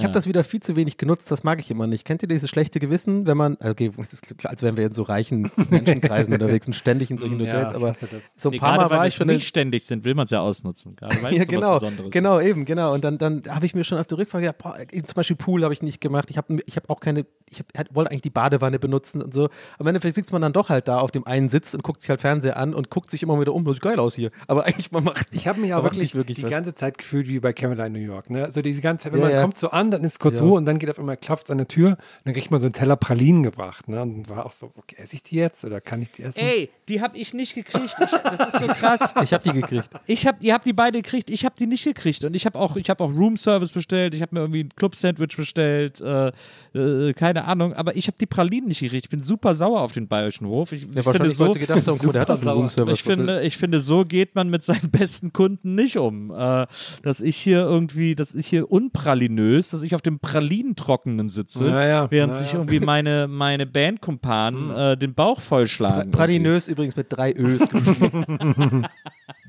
Ich 0.00 0.04
habe 0.04 0.12
das 0.14 0.26
wieder 0.26 0.42
viel 0.44 0.60
zu 0.60 0.76
wenig 0.76 0.96
genutzt, 0.96 1.30
das 1.30 1.44
mag 1.44 1.60
ich 1.60 1.70
immer 1.70 1.86
nicht. 1.86 2.04
Kennt 2.04 2.22
ihr 2.22 2.28
dieses 2.28 2.48
schlechte 2.50 2.80
Gewissen, 2.80 3.26
wenn 3.26 3.36
man, 3.36 3.56
okay, 3.60 3.90
es 3.98 4.12
ist 4.12 4.36
klar, 4.38 4.50
als 4.50 4.62
wären 4.62 4.76
wir 4.76 4.86
in 4.86 4.92
so 4.92 5.02
reichen 5.02 5.50
Menschenkreisen 5.70 6.32
unterwegs 6.34 6.66
und 6.66 6.74
ständig 6.74 7.10
in 7.10 7.18
solchen 7.18 7.38
Ja, 7.40 7.52
Hotels, 7.52 7.74
aber 7.82 7.94
so 8.36 8.48
ein 8.48 8.52
Nee, 8.52 8.58
paar 8.58 8.76
Mal 8.76 8.90
weil 8.90 8.98
war 8.98 9.06
ich 9.06 9.14
schon 9.14 9.28
in, 9.28 9.36
nicht 9.36 9.46
ständig 9.46 9.84
sind, 9.84 10.04
will 10.04 10.14
man 10.14 10.24
es 10.24 10.30
ja 10.30 10.40
ausnutzen. 10.40 10.96
Gerade 10.96 11.22
weil 11.22 11.34
ja, 11.34 11.40
es 11.42 11.46
so 11.46 11.52
genau, 11.52 11.70
was 11.72 11.80
Besonderes 11.80 12.06
ist. 12.06 12.12
genau, 12.12 12.40
eben, 12.40 12.64
genau. 12.64 12.94
Und 12.94 13.04
dann, 13.04 13.18
dann 13.18 13.42
habe 13.48 13.66
ich 13.66 13.74
mir 13.74 13.84
schon 13.84 13.98
auf 13.98 14.06
der 14.06 14.18
Rückfrage 14.18 14.46
gedacht, 14.46 14.58
boah, 14.58 14.76
zum 14.90 15.14
Beispiel 15.14 15.36
Pool 15.36 15.62
habe 15.64 15.74
ich 15.74 15.82
nicht 15.82 16.00
gemacht. 16.00 16.30
Ich 16.30 16.36
habe 16.36 16.58
ich 16.66 16.76
hab 16.76 16.88
auch 16.90 17.00
keine, 17.00 17.26
ich 17.50 17.60
hab, 17.76 17.94
wollte 17.94 18.10
eigentlich 18.10 18.22
die 18.22 18.30
Badewanne 18.30 18.78
benutzen 18.78 19.22
und 19.22 19.34
so. 19.34 19.48
Am 19.78 19.86
Endeffekt 19.86 20.14
sitzt 20.14 20.32
man 20.32 20.42
dann 20.42 20.52
doch 20.52 20.68
halt 20.68 20.88
da 20.88 20.98
auf 20.98 21.10
dem 21.10 21.26
einen 21.26 21.48
Sitz 21.48 21.74
und 21.74 21.82
guckt 21.82 22.00
sich 22.00 22.10
halt 22.10 22.20
Fernseher 22.20 22.56
an 22.56 22.74
und 22.74 22.90
guckt 22.90 23.10
sich 23.10 23.22
immer 23.22 23.38
wieder 23.40 23.52
um. 23.54 23.64
Das 23.64 23.74
sieht 23.74 23.82
geil 23.82 23.98
aus 23.98 24.14
hier. 24.14 24.30
Aber 24.46 24.64
eigentlich, 24.66 24.90
man 24.92 25.04
macht. 25.04 25.26
Ich 25.32 25.46
habe 25.48 25.60
mich 25.60 25.74
auch 25.74 25.82
wirklich, 25.84 26.14
wirklich 26.14 26.36
die 26.36 26.44
was. 26.44 26.50
ganze 26.50 26.74
Zeit 26.74 26.98
gefühlt 26.98 27.28
wie 27.28 27.40
bei 27.40 27.52
Caroline 27.52 27.90
New 27.90 27.98
York. 28.04 28.30
Ne? 28.30 28.50
So 28.50 28.62
diese 28.62 28.80
ganze 28.80 29.04
Zeit, 29.04 29.12
wenn 29.12 29.20
Ja, 29.20 29.26
man 29.26 29.34
ja. 29.34 29.42
kommt 29.42 29.58
so 29.58 29.70
an, 29.70 29.89
dann 29.90 30.04
ist 30.04 30.18
kurz 30.20 30.38
Ja. 30.40 30.44
Ruhe 30.46 30.56
und 30.58 30.66
dann 30.66 30.78
geht 30.78 30.90
auf 30.90 30.98
einmal, 30.98 31.16
klopft 31.16 31.50
an 31.50 31.58
der 31.58 31.68
Tür 31.68 31.90
und 31.90 31.98
dann 32.24 32.34
kriegt 32.34 32.50
man 32.50 32.60
so 32.60 32.66
einen 32.66 32.72
Teller 32.72 32.96
Pralinen 32.96 33.42
gebracht. 33.42 33.88
Ne? 33.88 34.00
Und 34.02 34.28
war 34.28 34.46
auch 34.46 34.52
so, 34.52 34.70
okay, 34.76 34.96
esse 34.98 35.16
ich 35.16 35.22
die 35.22 35.36
jetzt 35.36 35.64
oder 35.64 35.80
kann 35.80 36.00
ich 36.02 36.10
die 36.12 36.22
essen? 36.22 36.40
Ey, 36.40 36.70
die 36.88 37.00
habe 37.00 37.16
ich 37.16 37.34
nicht 37.34 37.54
gekriegt. 37.54 37.84
Ich, 38.00 38.10
das 38.10 38.54
ist 38.54 38.60
so 38.60 38.66
krass. 38.66 39.14
Ich 39.22 39.32
habe 39.34 39.44
die 39.44 39.52
gekriegt. 39.60 39.88
Ich 40.06 40.26
hab, 40.26 40.42
ihr 40.42 40.54
habt 40.54 40.64
die 40.66 40.72
beide 40.72 41.02
gekriegt, 41.02 41.30
ich 41.30 41.44
habe 41.44 41.54
die 41.58 41.66
nicht 41.66 41.84
gekriegt. 41.84 42.24
Und 42.24 42.34
ich 42.34 42.46
habe 42.46 42.58
auch, 42.58 42.76
ich 42.76 42.88
habe 42.90 43.02
auch 43.04 43.10
Room 43.10 43.36
Service 43.36 43.72
bestellt, 43.72 44.14
ich 44.14 44.22
habe 44.22 44.34
mir 44.34 44.40
irgendwie 44.40 44.64
ein 44.64 44.70
Club-Sandwich 44.74 45.36
bestellt, 45.36 46.00
äh, 46.00 46.32
äh, 46.74 47.12
keine 47.12 47.44
Ahnung, 47.44 47.74
aber 47.74 47.96
ich 47.96 48.06
habe 48.06 48.16
die 48.18 48.26
Pralinen 48.26 48.68
nicht 48.68 48.80
gekriegt. 48.80 49.06
Ich 49.06 49.10
bin 49.10 49.22
super 49.22 49.54
sauer 49.54 49.80
auf 49.80 49.92
den 49.92 50.08
Bayerischen 50.08 50.46
Hof. 50.46 50.72
Ich, 50.72 50.82
Ja, 50.82 50.86
ich 50.88 50.92
finde 50.92 51.06
wahrscheinlich, 51.06 51.36
so, 51.36 51.50
gedacht 51.50 51.86
mal, 51.86 52.12
der 52.12 52.22
hat 52.22 52.30
einen 52.30 52.42
sauer. 52.42 52.54
Roomservice. 52.54 52.94
ich 52.94 53.02
finde, 53.02 53.42
ich 53.42 53.56
finde, 53.56 53.80
so 53.80 54.04
geht 54.04 54.34
man 54.34 54.48
mit 54.50 54.64
seinen 54.64 54.90
besten 54.90 55.32
Kunden 55.32 55.74
nicht 55.74 55.96
um. 55.98 56.30
Äh, 56.30 56.66
dass 57.02 57.20
ich 57.20 57.36
hier 57.36 57.60
irgendwie, 57.60 58.14
dass 58.14 58.34
ich 58.34 58.46
hier 58.46 58.70
unpralinös, 58.70 59.69
dass 59.70 59.82
ich 59.82 59.94
auf 59.94 60.02
dem 60.02 60.18
Pralinentrockenen 60.18 61.28
sitze, 61.28 61.68
Ja, 61.68 61.86
ja, 61.86 62.10
während 62.10 62.34
ja, 62.34 62.40
sich 62.40 62.52
ja. 62.52 62.58
irgendwie 62.58 62.80
meine, 62.80 63.28
meine 63.28 63.66
Bandkumpanen 63.66 64.70
äh, 64.70 64.96
den 64.96 65.14
Bauch 65.14 65.40
vollschlagen. 65.40 66.10
Pralinös 66.10 66.68
übrigens 66.68 66.96
mit 66.96 67.06
drei 67.10 67.32
Ös. 67.34 67.62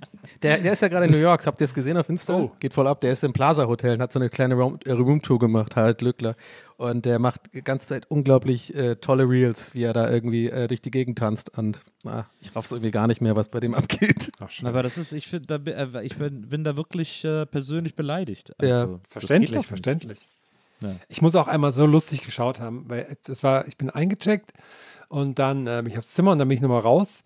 der, 0.42 0.58
der 0.60 0.72
ist 0.74 0.82
ja 0.82 0.88
gerade 0.88 1.06
in 1.06 1.12
New 1.12 1.18
York. 1.18 1.46
Habt 1.46 1.62
ihr 1.62 1.66
es 1.66 1.74
gesehen 1.74 1.98
auf 1.98 2.10
Insta? 2.10 2.36
Oh. 2.36 2.52
Geht 2.60 2.74
voll 2.74 2.88
ab. 2.88 3.02
Der 3.02 3.12
ist 3.12 3.24
im 3.24 3.34
Plaza 3.34 3.68
Hotel 3.68 3.94
und 3.96 4.02
hat 4.02 4.12
so 4.12 4.20
eine 4.20 4.30
kleine 4.30 4.56
Room, 4.56 4.80
äh, 4.86 4.92
Roomtour 4.92 5.40
gemacht, 5.40 5.76
Harald 5.76 6.02
Lückler. 6.02 6.36
Und 6.78 7.06
der 7.06 7.20
macht 7.20 7.54
die 7.54 7.62
ganze 7.64 7.88
Zeit 7.88 8.10
unglaublich 8.10 8.74
äh, 8.76 8.96
tolle 8.96 9.30
Reels, 9.30 9.74
wie 9.76 9.84
er 9.84 9.94
da 9.94 10.10
irgendwie 10.10 10.50
äh, 10.50 10.68
durch 10.68 10.82
die 10.82 10.90
Gegend 10.92 11.20
tanzt. 11.20 11.56
Und 11.58 11.82
ah, 12.06 12.24
ich 12.42 12.56
raff's 12.56 12.72
irgendwie 12.72 12.92
gar 12.92 13.08
nicht 13.08 13.22
mehr, 13.22 13.36
was 13.36 13.50
bei 13.50 13.60
dem 13.60 13.74
abgeht. 13.76 14.32
Ach, 14.40 14.50
schön. 14.50 14.68
Aber 14.68 14.82
das 14.84 14.98
ist, 14.98 15.12
ich, 15.14 15.28
find, 15.28 15.50
da, 15.52 15.58
bin- 15.58 15.74
äh, 15.74 16.04
ich 16.04 16.18
bin, 16.18 16.50
bin 16.50 16.64
da 16.64 16.76
wirklich 16.76 17.24
äh, 17.24 17.46
persönlich 17.46 17.96
beleidigt. 17.96 18.54
Ja. 18.62 18.82
Also, 18.82 18.94
geht 18.98 19.08
Verständlich, 19.10 19.68
verständlich. 19.68 20.28
Ja. 20.82 20.96
Ich 21.10 21.22
muss 21.22 21.36
auch 21.36 21.48
einmal 21.48 21.72
so 21.72 21.86
lustig 21.86 22.24
geschaut 22.24 22.60
haben, 22.60 22.86
weil 22.88 23.16
das 23.26 23.44
war, 23.44 23.68
ich 23.68 23.78
bin 23.78 23.92
eingecheckt 23.92 24.52
und 25.10 25.38
dann 25.38 25.68
äh, 25.68 25.82
bin 25.84 25.92
ich 25.92 25.98
aufs 26.00 26.14
Zimmer 26.16 26.32
und 26.32 26.40
dann 26.40 26.48
bin 26.48 26.56
ich 26.56 26.62
nochmal 26.62 26.80
raus. 26.82 27.24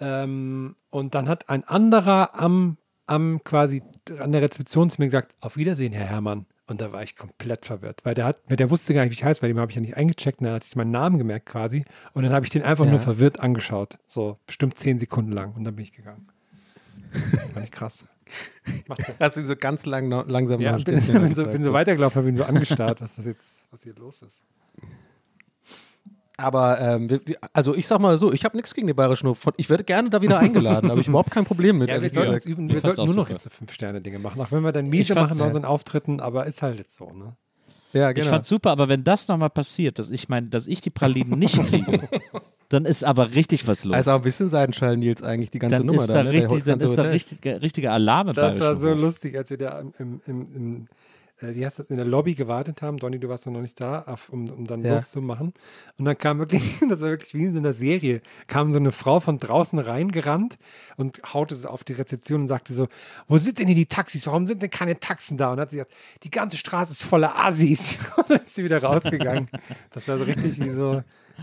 Ähm, 0.00 0.76
und 0.90 1.14
dann 1.14 1.28
hat 1.28 1.48
ein 1.48 1.64
anderer 1.64 2.38
am, 2.40 2.76
am 3.06 3.42
quasi 3.44 3.82
an 4.18 4.32
der 4.32 4.42
Rezeption 4.42 4.90
zu 4.90 5.00
mir 5.00 5.06
gesagt, 5.06 5.34
auf 5.40 5.56
Wiedersehen, 5.56 5.92
Herr 5.92 6.06
Herrmann. 6.06 6.46
Und 6.68 6.80
da 6.80 6.92
war 6.92 7.02
ich 7.04 7.14
komplett 7.14 7.64
verwirrt, 7.64 8.00
weil 8.04 8.14
der 8.14 8.24
hat, 8.24 8.38
der 8.50 8.70
wusste 8.70 8.92
gar 8.92 9.02
nicht, 9.02 9.12
wie 9.12 9.14
ich 9.14 9.24
heiße, 9.24 9.40
bei 9.40 9.46
dem 9.46 9.58
habe 9.60 9.70
ich 9.70 9.76
ja 9.76 9.80
nicht 9.80 9.96
eingecheckt, 9.96 10.40
und 10.40 10.46
dann 10.46 10.54
hat 10.54 10.64
sich 10.64 10.74
meinen 10.74 10.90
Namen 10.90 11.16
gemerkt 11.16 11.46
quasi. 11.46 11.84
Und 12.12 12.24
dann 12.24 12.32
habe 12.32 12.44
ich 12.44 12.50
den 12.50 12.62
einfach 12.62 12.84
Ja. 12.84 12.90
nur 12.90 13.00
verwirrt 13.00 13.38
angeschaut. 13.38 13.98
So 14.08 14.38
bestimmt 14.46 14.76
zehn 14.76 14.98
Sekunden 14.98 15.30
lang. 15.30 15.54
Und 15.54 15.62
dann 15.62 15.76
bin 15.76 15.84
ich 15.84 15.92
gegangen. 15.92 16.28
Fand 17.54 17.64
ich 17.64 17.70
krass. 17.70 18.04
Hast 19.20 19.36
du 19.36 19.44
so 19.44 19.54
ganz 19.54 19.86
lang, 19.86 20.10
langsam 20.28 20.60
ja, 20.60 20.72
bin, 20.76 20.84
bin, 20.84 21.34
so, 21.34 21.46
bin 21.46 21.62
so 21.62 21.72
weitergelaufen, 21.72 22.18
habe 22.20 22.28
ihn 22.28 22.36
so 22.36 22.42
angestarrt, 22.42 23.00
was 23.00 23.14
das 23.14 23.26
jetzt, 23.26 23.64
was 23.70 23.84
hier 23.84 23.94
los 23.94 24.22
ist. 24.22 24.42
Aber 26.38 26.80
ähm, 26.80 27.08
wir, 27.08 27.20
also 27.52 27.74
ich 27.74 27.86
sag 27.86 27.98
mal 27.98 28.16
so, 28.18 28.32
ich 28.32 28.44
habe 28.44 28.56
nichts 28.56 28.74
gegen 28.74 28.86
den 28.86 28.96
Bayerischen 28.96 29.28
Hof. 29.28 29.46
Ich 29.56 29.70
werde 29.70 29.84
gerne 29.84 30.10
da 30.10 30.20
wieder 30.20 30.38
eingeladen, 30.38 30.90
aber 30.90 31.00
ich 31.00 31.06
habe 31.06 31.12
überhaupt 31.12 31.30
kein 31.30 31.44
Problem 31.46 31.78
mit. 31.78 31.88
Ja, 31.88 32.00
wir 32.02 32.10
sollten, 32.10 32.48
üben, 32.48 32.68
wir 32.68 32.76
Ich 32.76 32.82
sollten 32.82 33.04
nur 33.06 33.14
noch 33.14 33.30
jetzt 33.30 33.44
so 33.44 33.50
Fünf-Sterne-Dinge 33.50 34.18
machen, 34.18 34.40
auch 34.42 34.52
wenn 34.52 34.62
wir 34.62 34.72
dann 34.72 34.86
miese 34.86 35.12
Ich 35.14 35.18
machen 35.18 35.38
bei 35.38 35.44
unseren 35.46 35.64
Auftritten, 35.64 36.20
aber 36.20 36.46
ist 36.46 36.60
halt 36.62 36.76
jetzt 36.78 36.94
so, 36.94 37.10
ne? 37.12 37.36
ja, 37.94 38.10
Ich 38.10 38.16
genau. 38.16 38.30
fand's 38.30 38.48
super, 38.48 38.70
aber 38.70 38.88
wenn 38.90 39.02
das 39.02 39.28
nochmal 39.28 39.48
passiert, 39.50 39.98
dass 39.98 40.10
ich 40.10 40.28
meine, 40.28 40.48
dass 40.48 40.66
ich 40.66 40.82
die 40.82 40.90
Pralinen 40.90 41.38
nicht 41.38 41.58
kriege, 41.66 42.08
dann 42.68 42.84
ist 42.84 43.02
aber 43.04 43.34
richtig 43.34 43.66
was 43.66 43.84
los. 43.84 43.94
Also 43.94 44.10
auch 44.10 44.16
ein 44.16 44.22
bisschen 44.22 44.50
Seidenschall, 44.50 44.98
Nils, 44.98 45.22
eigentlich 45.22 45.50
die 45.50 45.58
ganze 45.58 45.76
dann 45.78 45.86
Nummer 45.86 46.02
ist 46.02 46.08
da. 46.08 46.14
da 46.14 46.22
ne? 46.24 46.32
Der 46.32 46.42
richtig, 46.42 46.64
dann 46.64 46.80
ist 46.80 46.84
da 46.96 47.02
Hotel. 47.02 47.12
richtig, 47.12 47.46
richtiger 47.62 47.92
Alarm 47.92 48.28
im 48.28 48.34
Das 48.34 48.60
war 48.60 48.76
so 48.76 48.90
Hof. 48.90 48.98
lustig, 49.00 49.38
als 49.38 49.48
wir 49.48 49.56
da 49.56 49.80
im, 49.80 49.92
im, 49.98 50.20
im, 50.26 50.54
im 50.54 50.88
äh, 51.40 51.54
wie 51.54 51.64
heißt 51.66 51.78
das, 51.78 51.90
in 51.90 51.96
der 51.96 52.06
Lobby 52.06 52.34
gewartet 52.34 52.82
haben. 52.82 52.96
Donny, 52.98 53.18
du 53.18 53.28
warst 53.28 53.46
noch 53.46 53.60
nicht 53.60 53.80
da, 53.80 54.02
auf, 54.02 54.28
um, 54.30 54.48
um 54.50 54.66
dann 54.66 54.82
Ja. 54.82 54.94
loszumachen. 54.94 55.52
Und 55.98 56.04
dann 56.04 56.16
kam 56.16 56.38
wirklich, 56.38 56.78
das 56.88 57.00
war 57.00 57.10
wirklich 57.10 57.34
wie 57.34 57.44
in 57.44 57.52
so 57.52 57.58
einer 57.58 57.72
Serie, 57.72 58.20
kam 58.46 58.72
so 58.72 58.78
eine 58.78 58.92
Frau 58.92 59.20
von 59.20 59.38
draußen 59.38 59.78
reingerannt 59.78 60.58
und 60.96 61.20
haute 61.34 61.56
auf 61.70 61.84
die 61.84 61.92
Rezeption 61.94 62.42
und 62.42 62.48
sagte 62.48 62.72
so, 62.72 62.88
wo 63.26 63.38
sind 63.38 63.58
denn 63.58 63.66
hier 63.66 63.76
die 63.76 63.86
Taxis? 63.86 64.26
Warum 64.26 64.46
sind 64.46 64.62
denn 64.62 64.70
keine 64.70 64.98
Taxen 64.98 65.36
da? 65.36 65.52
Und 65.52 65.60
hat 65.60 65.70
sie 65.70 65.76
gesagt, 65.76 65.94
die 66.22 66.30
ganze 66.30 66.56
Straße 66.56 66.92
ist 66.92 67.02
voller 67.04 67.36
Assis. 67.44 67.98
Und 68.16 68.30
dann 68.30 68.40
ist 68.40 68.54
sie 68.54 68.64
wieder 68.64 68.82
rausgegangen. 68.82 69.46
Das 69.90 70.08
war 70.08 70.18
so 70.18 70.24
richtig 70.24 70.58
wie 70.60 70.70
so, 70.70 71.02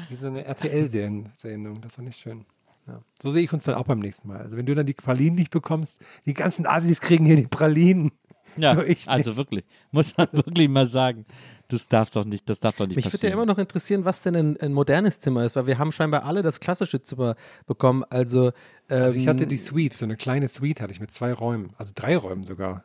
wie 0.09 0.15
so 0.15 0.27
eine 0.27 0.43
RTL-Sendung. 0.45 1.81
Das 1.81 1.97
war 1.97 2.05
nicht 2.05 2.19
schön. 2.19 2.45
Ja. 2.87 3.01
So 3.21 3.31
sehe 3.31 3.43
ich 3.43 3.53
uns 3.53 3.63
dann 3.63 3.75
auch 3.75 3.85
beim 3.85 3.99
nächsten 3.99 4.27
Mal. 4.27 4.39
Also 4.39 4.57
wenn 4.57 4.65
du 4.65 4.75
dann 4.75 4.85
die 4.85 4.93
Pralinen 4.93 5.35
nicht 5.35 5.51
bekommst, 5.51 6.01
die 6.25 6.33
ganzen 6.33 6.65
Assis 6.65 6.99
kriegen 6.99 7.25
hier 7.25 7.37
die 7.37 7.47
Pralinen. 7.47 8.11
Ja, 8.57 8.71
also 9.07 9.29
nicht. 9.29 9.37
wirklich, 9.37 9.65
muss 9.91 10.15
man 10.17 10.27
wirklich 10.31 10.69
mal 10.69 10.85
sagen. 10.87 11.25
Das 11.69 11.87
darf 11.87 12.11
doch 12.11 12.25
nicht, 12.25 12.47
das 12.47 12.59
darf 12.59 12.75
doch 12.75 12.85
nicht 12.85 12.97
Mich 12.97 13.05
würde 13.05 13.13
ja 13.15 13.19
passieren. 13.19 13.33
immer 13.33 13.45
noch 13.45 13.57
interessieren, 13.57 14.05
was 14.05 14.21
denn 14.21 14.35
ein, 14.35 14.57
ein 14.59 14.73
modernes 14.73 15.17
Zimmer 15.19 15.43
ist, 15.45 15.55
weil 15.55 15.65
wir 15.65 15.79
haben 15.79 15.91
scheinbar 15.91 16.23
alle 16.25 16.43
das 16.43 16.59
klassische 16.59 17.01
Zimmer 17.01 17.35
bekommen. 17.65 18.03
Also, 18.09 18.47
ähm, 18.89 19.01
Also 19.03 19.15
ich 19.15 19.27
hatte 19.27 19.47
die 19.47 19.57
Suite, 19.57 19.95
so 19.97 20.05
eine 20.05 20.15
kleine 20.17 20.47
Suite 20.49 20.81
hatte 20.81 20.91
ich 20.91 20.99
mit 20.99 21.11
zwei 21.11 21.33
Räumen, 21.33 21.73
also 21.77 21.91
drei 21.95 22.15
Räumen 22.17 22.43
sogar. 22.43 22.83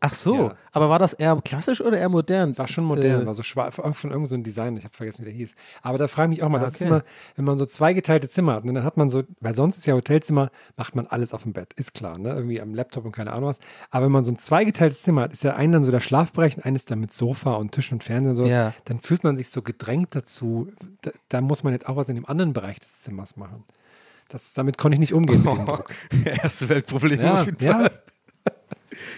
Ach 0.00 0.14
so, 0.14 0.48
Ja. 0.48 0.54
aber 0.72 0.88
war 0.88 0.98
das 0.98 1.12
eher 1.12 1.40
klassisch 1.44 1.80
oder 1.80 1.98
eher 1.98 2.08
modern? 2.08 2.56
War 2.56 2.68
schon 2.68 2.84
modern, 2.84 3.22
Äh, 3.22 3.26
war 3.26 3.34
so 3.34 3.42
schwarz, 3.42 3.74
von 3.74 3.84
irgendeinem 3.90 4.26
so 4.26 4.36
Design, 4.38 4.76
ich 4.76 4.84
habe 4.84 4.94
vergessen, 4.94 5.22
wie 5.22 5.26
der 5.26 5.34
hieß. 5.34 5.54
Aber 5.82 5.98
da 5.98 6.08
frage 6.08 6.32
ich 6.32 6.38
mich 6.38 6.42
auch 6.44 6.48
mal, 6.48 6.64
Ah, 6.64 6.68
okay. 6.68 6.84
immer, 6.84 7.02
wenn 7.36 7.44
man 7.44 7.58
so 7.58 7.66
zweigeteilte 7.66 8.28
Zimmer 8.28 8.54
hat, 8.54 8.64
ne, 8.64 8.72
dann 8.72 8.84
hat 8.84 8.96
man 8.96 9.08
so, 9.10 9.22
weil 9.40 9.54
sonst 9.54 9.78
ist 9.78 9.86
ja 9.86 9.94
Hotelzimmer, 9.94 10.50
macht 10.76 10.94
man 10.94 11.06
alles 11.06 11.34
auf 11.34 11.42
dem 11.42 11.52
Bett, 11.52 11.72
ist 11.74 11.94
klar, 11.94 12.18
ne? 12.18 12.30
irgendwie 12.30 12.60
am 12.60 12.74
Laptop 12.74 13.04
und 13.04 13.12
keine 13.12 13.32
Ahnung 13.32 13.48
was. 13.50 13.58
Aber 13.90 14.06
wenn 14.06 14.12
man 14.12 14.24
so 14.24 14.32
ein 14.32 14.38
zweigeteiltes 14.38 15.02
Zimmer 15.02 15.22
hat, 15.22 15.32
ist 15.32 15.44
ja 15.44 15.54
ein 15.56 15.72
dann 15.72 15.82
so 15.82 15.90
der 15.90 16.00
Schlafbereich 16.00 16.56
und 16.56 16.64
eines 16.64 16.84
dann 16.84 17.00
mit 17.00 17.12
Sofa 17.12 17.54
und 17.54 17.72
Tisch 17.72 17.92
und 17.92 18.04
Fernseher 18.04 18.30
und 18.30 18.36
so, 18.36 18.46
Ja. 18.46 18.72
dann 18.86 19.00
fühlt 19.00 19.24
man 19.24 19.36
sich 19.36 19.50
so 19.50 19.62
gedrängt 19.62 20.14
dazu, 20.14 20.68
da, 21.02 21.10
da 21.28 21.40
muss 21.40 21.64
man 21.64 21.72
jetzt 21.72 21.88
auch 21.88 21.96
was 21.96 22.08
in 22.08 22.14
dem 22.14 22.26
anderen 22.26 22.52
Bereich 22.52 22.78
des 22.78 23.02
Zimmers 23.02 23.36
machen. 23.36 23.64
Das, 24.30 24.52
damit 24.52 24.76
konnte 24.76 24.94
ich 24.96 25.00
nicht 25.00 25.14
umgehen 25.14 25.42
mit 25.42 25.56
dem 25.56 25.64
Druck. 25.66 25.90
Erste 26.24 26.68
Weltproblem 26.68 27.18
Ja, 27.20 27.40
auf 27.40 27.46
jeden 27.46 27.64
ja. 27.64 27.88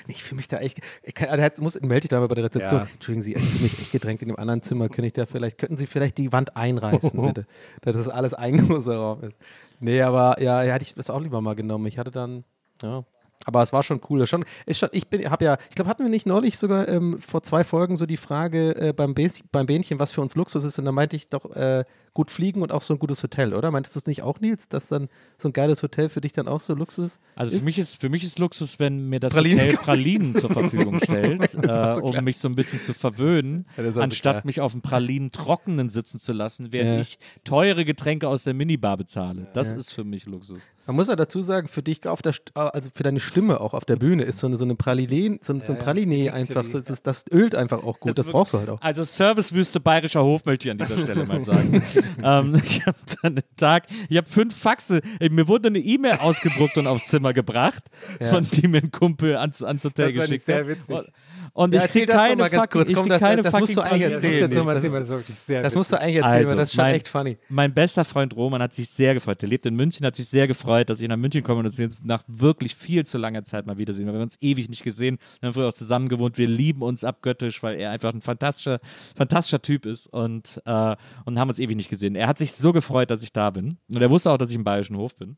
Ich 0.06 0.22
fühle 0.22 0.36
mich 0.36 0.48
da 0.48 0.58
echt. 0.58 0.80
Ich 1.02 1.14
kann, 1.14 1.28
also 1.28 1.62
muss, 1.62 1.80
melde 1.80 2.00
dich 2.00 2.10
da 2.10 2.20
mal 2.20 2.28
bei 2.28 2.34
der 2.34 2.44
Rezeption. 2.44 2.80
Ja. 2.80 2.88
Entschuldigen 2.92 3.22
Sie, 3.22 3.34
ich 3.34 3.42
fühle 3.42 3.62
mich 3.62 3.80
echt 3.80 3.92
gedrängt 3.92 4.22
in 4.22 4.28
dem 4.28 4.38
anderen 4.38 4.62
Zimmer. 4.62 4.88
Könnte 4.88 5.06
ich 5.06 5.12
da 5.12 5.26
vielleicht, 5.26 5.58
könnten 5.58 5.76
Sie 5.76 5.86
vielleicht 5.86 6.18
die 6.18 6.32
Wand 6.32 6.56
einreißen, 6.56 7.20
bitte? 7.26 7.46
Dass 7.82 7.96
das 7.96 8.08
alles 8.08 8.34
ein 8.34 8.68
großer 8.68 8.96
Raum 8.96 9.22
ist. 9.24 9.36
Nee, 9.80 10.02
aber 10.02 10.40
ja, 10.40 10.62
ja, 10.62 10.74
hätte 10.74 10.84
ich 10.84 10.94
das 10.94 11.10
auch 11.10 11.20
lieber 11.20 11.40
mal 11.40 11.54
genommen. 11.54 11.86
Ich 11.86 11.98
hatte 11.98 12.10
dann, 12.10 12.44
ja. 12.82 13.04
Aber 13.46 13.62
es 13.62 13.72
war 13.72 13.82
schon 13.82 14.00
cool. 14.10 14.26
Schon, 14.26 14.44
ist 14.66 14.78
schon, 14.78 14.90
ich 14.92 15.08
bin, 15.08 15.30
habe 15.30 15.44
ja, 15.44 15.56
ich 15.70 15.74
glaube, 15.74 15.88
hatten 15.88 16.02
wir 16.02 16.10
nicht 16.10 16.26
neulich 16.26 16.58
sogar 16.58 16.88
ähm, 16.88 17.20
vor 17.20 17.42
zwei 17.42 17.64
Folgen 17.64 17.96
so 17.96 18.04
die 18.04 18.18
Frage 18.18 18.76
äh, 18.76 18.92
beim, 18.92 19.14
Bäs 19.14 19.42
beim 19.50 19.66
Bähnchen, 19.66 19.98
was 19.98 20.12
für 20.12 20.20
uns 20.20 20.34
Luxus 20.34 20.64
ist. 20.64 20.78
Und 20.78 20.84
da 20.84 20.92
meinte 20.92 21.16
ich 21.16 21.28
doch, 21.30 21.50
äh, 21.56 21.84
gut 22.12 22.30
fliegen 22.30 22.62
und 22.62 22.72
auch 22.72 22.82
so 22.82 22.94
ein 22.94 22.98
gutes 22.98 23.22
Hotel, 23.22 23.54
oder? 23.54 23.70
Meintest 23.70 23.94
du 23.96 24.00
es 24.00 24.06
nicht 24.06 24.22
auch, 24.22 24.40
Nils, 24.40 24.68
dass 24.68 24.89
dann 24.89 25.09
so 25.39 25.48
ein 25.48 25.52
geiles 25.52 25.82
Hotel 25.82 26.09
für 26.09 26.20
dich 26.20 26.32
dann 26.32 26.48
auch 26.48 26.60
so 26.60 26.74
Luxus 26.74 27.12
ist? 27.14 27.20
Also 27.36 27.56
für 27.59 27.64
mich 27.64 27.78
ist 27.78 28.01
für 28.01 28.09
mich 28.09 28.24
ist 28.24 28.39
Luxus, 28.39 28.78
wenn 28.78 29.09
mir 29.09 29.20
das 29.20 29.32
Pralinen 29.32 29.60
Hotel. 29.66 29.76
Pralinen 29.78 30.35
zur 30.36 30.51
Verfügung 30.51 31.01
stellt, 31.02 31.43
ist 31.44 31.55
äh, 31.55 31.94
so 31.94 32.01
um 32.02 32.24
mich 32.24 32.39
so 32.39 32.48
ein 32.48 32.55
bisschen 32.55 32.80
zu 32.80 32.94
verwöhnen, 32.94 33.66
Ja, 33.76 33.82
das 33.85 33.94
ist 33.97 34.01
anstatt 34.02 34.35
klar. 34.36 34.43
mich 34.47 34.60
auf 34.60 34.72
dem 34.72 34.82
Pralinen 34.82 35.30
trockenen 35.32 35.89
sitzen 35.89 36.18
zu 36.18 36.32
lassen, 36.32 36.72
während 36.72 36.94
Ja. 36.97 37.01
ich 37.01 37.18
teure 37.44 37.85
Getränke 37.85 38.28
aus 38.28 38.44
der 38.44 38.55
Minibar 38.55 38.97
bezahle. 38.97 39.47
Das 39.55 39.72
ist 39.72 39.93
für 39.93 40.05
mich 40.05 40.26
Luxus. 40.26 40.62
Man 40.86 40.97
muss 40.97 41.06
ja 41.09 41.14
dazu 41.16 41.40
sagen, 41.43 41.68
für 41.68 41.82
dich 41.82 42.06
auf 42.06 42.22
der, 42.22 42.32
St- 42.35 42.55
also 42.56 42.90
für 42.93 43.05
deine 43.05 43.20
Stimme 43.20 43.60
auch 43.60 43.74
auf 43.74 43.85
der 43.85 43.97
Bühne 43.97 44.24
ist 44.24 44.39
so 44.39 44.47
eine, 44.48 44.56
so 44.56 44.64
eine 44.64 44.74
Praline, 44.74 45.39
so, 45.43 45.52
ein- 45.52 45.60
so 45.64 45.72
ein 45.74 45.78
Praline 45.78 46.32
einfach, 46.32 46.64
so, 46.66 46.80
das, 46.80 47.02
das 47.02 47.24
ölt 47.30 47.55
einfach 47.55 47.85
auch 47.85 48.01
gut, 48.01 48.18
das 48.18 48.26
brauchst 48.26 48.52
du 48.52 48.59
halt 48.59 48.68
auch. 48.70 48.80
Also 48.80 49.05
Servicewüste 49.05 49.78
Bayerischer 49.80 50.22
Hof 50.24 50.44
möchte 50.44 50.66
ich 50.68 50.72
an 50.72 50.78
dieser 50.78 50.98
Stelle 50.98 51.24
mal 51.24 51.43
sagen. 51.44 51.82
ähm, 52.22 52.55
ich 52.64 52.86
habe 52.86 52.98
dann 53.22 53.32
einen 53.36 53.56
Tag, 53.56 53.86
ich 54.09 54.16
habe 54.16 54.28
fünf 54.28 54.56
Faxe, 54.56 55.01
mir 55.20 55.48
wurde 55.48 55.68
eine 55.68 55.78
E-Mail 55.78 56.14
ausgedruckt 56.14 56.78
und 56.78 56.86
aufs 56.86 57.06
Zimmer 57.06 57.32
gebracht, 57.32 57.85
von 58.20 58.44
die 58.51 58.68
mir 58.68 58.82
ein 58.82 58.90
Kumpel 58.90 59.36
ans, 59.36 59.62
ans 59.62 59.85
Hotel 59.85 60.12
Das 60.12 60.28
geschickt 60.28 60.48
hat. 60.48 61.06
Und, 61.52 61.74
Ja, 61.74 61.78
ich 61.81 61.85
erzähl 61.86 62.02
krieg 62.02 62.06
das 62.09 62.16
doch 62.16 62.22
keine 62.22 62.36
mal 62.36 62.51
ganz 62.51 62.62
fucking- 62.64 62.81
kurz. 62.86 62.93
Komm, 62.97 63.09
das- 63.09 63.20
keine 63.20 63.43
das 63.43 63.59
musst 63.59 63.77
du 63.77 63.81
eigentlich. 63.81 64.02
Das 64.12 64.22
erzählen. 64.24 64.51
Das 64.51 64.85
ist- 64.85 64.94
das 64.94 65.09
war 65.09 65.09
wirklich 65.18 65.39
sehr 65.39 65.62
Das 65.62 65.74
musst 65.74 65.93
du 65.93 66.01
eigentlich 66.01 66.16
erzählen, 66.22 66.48
weil 66.48 66.56
das 66.56 66.68
ist 66.70 66.74
schon 66.74 66.85
mein- 66.85 66.94
echt 66.94 67.09
funny. 67.09 67.39
Mein 67.48 67.74
bester 67.74 68.05
Freund 68.05 68.36
Roman 68.36 68.62
hat 68.62 68.72
sich 68.72 68.89
sehr 68.89 69.14
gefreut. 69.14 69.43
Der 69.43 69.48
lebt 69.48 69.66
in 69.66 69.74
München, 69.74 70.06
hat 70.06 70.16
sich 70.16 70.28
sehr 70.28 70.47
gefreut, 70.47 70.89
dass 70.90 71.01
ich 71.01 71.09
nach 71.09 71.16
München 71.16 71.43
komme 71.43 71.59
und 71.60 71.64
dass 71.66 71.78
wir 71.78 71.86
uns 71.86 71.97
nach 72.02 72.22
wirklich 72.28 72.74
viel 72.74 73.05
zu 73.05 73.18
langer 73.18 73.43
Zeit 73.44 73.66
mal 73.66 73.78
wiedersehen. 73.78 74.06
Wir 74.06 74.12
haben 74.12 74.20
uns 74.22 74.36
ewig 74.40 74.68
nicht 74.68 74.82
gesehen. 74.85 75.18
Wir 75.40 75.48
haben 75.48 75.55
früher 75.55 75.68
auch 75.68 75.72
zusammen 75.74 76.09
gewohnt. 76.09 76.39
Wir 76.39 76.47
lieben 76.48 76.82
uns 76.82 77.05
abgöttisch, 77.05 77.62
weil 77.62 77.78
er 77.81 77.90
einfach 77.90 78.12
ein 78.14 78.20
fantastischer, 78.20 78.81
fantastischer 79.16 79.62
Typ 79.62 79.86
ist 79.86 80.06
und, 80.06 80.60
äh, 80.66 80.97
und 81.24 81.39
haben 81.39 81.48
uns 81.48 81.59
ewig 81.59 81.77
nicht 81.77 81.90
gesehen. 81.90 82.14
Er 82.14 82.27
hat 82.28 82.39
sich 82.39 82.52
so 82.52 82.72
gefreut, 82.72 83.10
dass 83.10 83.22
ich 83.22 83.32
da 83.32 83.51
bin. 83.51 83.78
Und 83.93 84.01
er 84.01 84.10
wusste 84.10 84.31
auch, 84.31 84.39
dass 84.39 84.51
ich 84.51 84.56
im 84.56 84.64
Bayerischen 84.64 84.97
Hof 84.97 85.14
bin. 85.16 85.36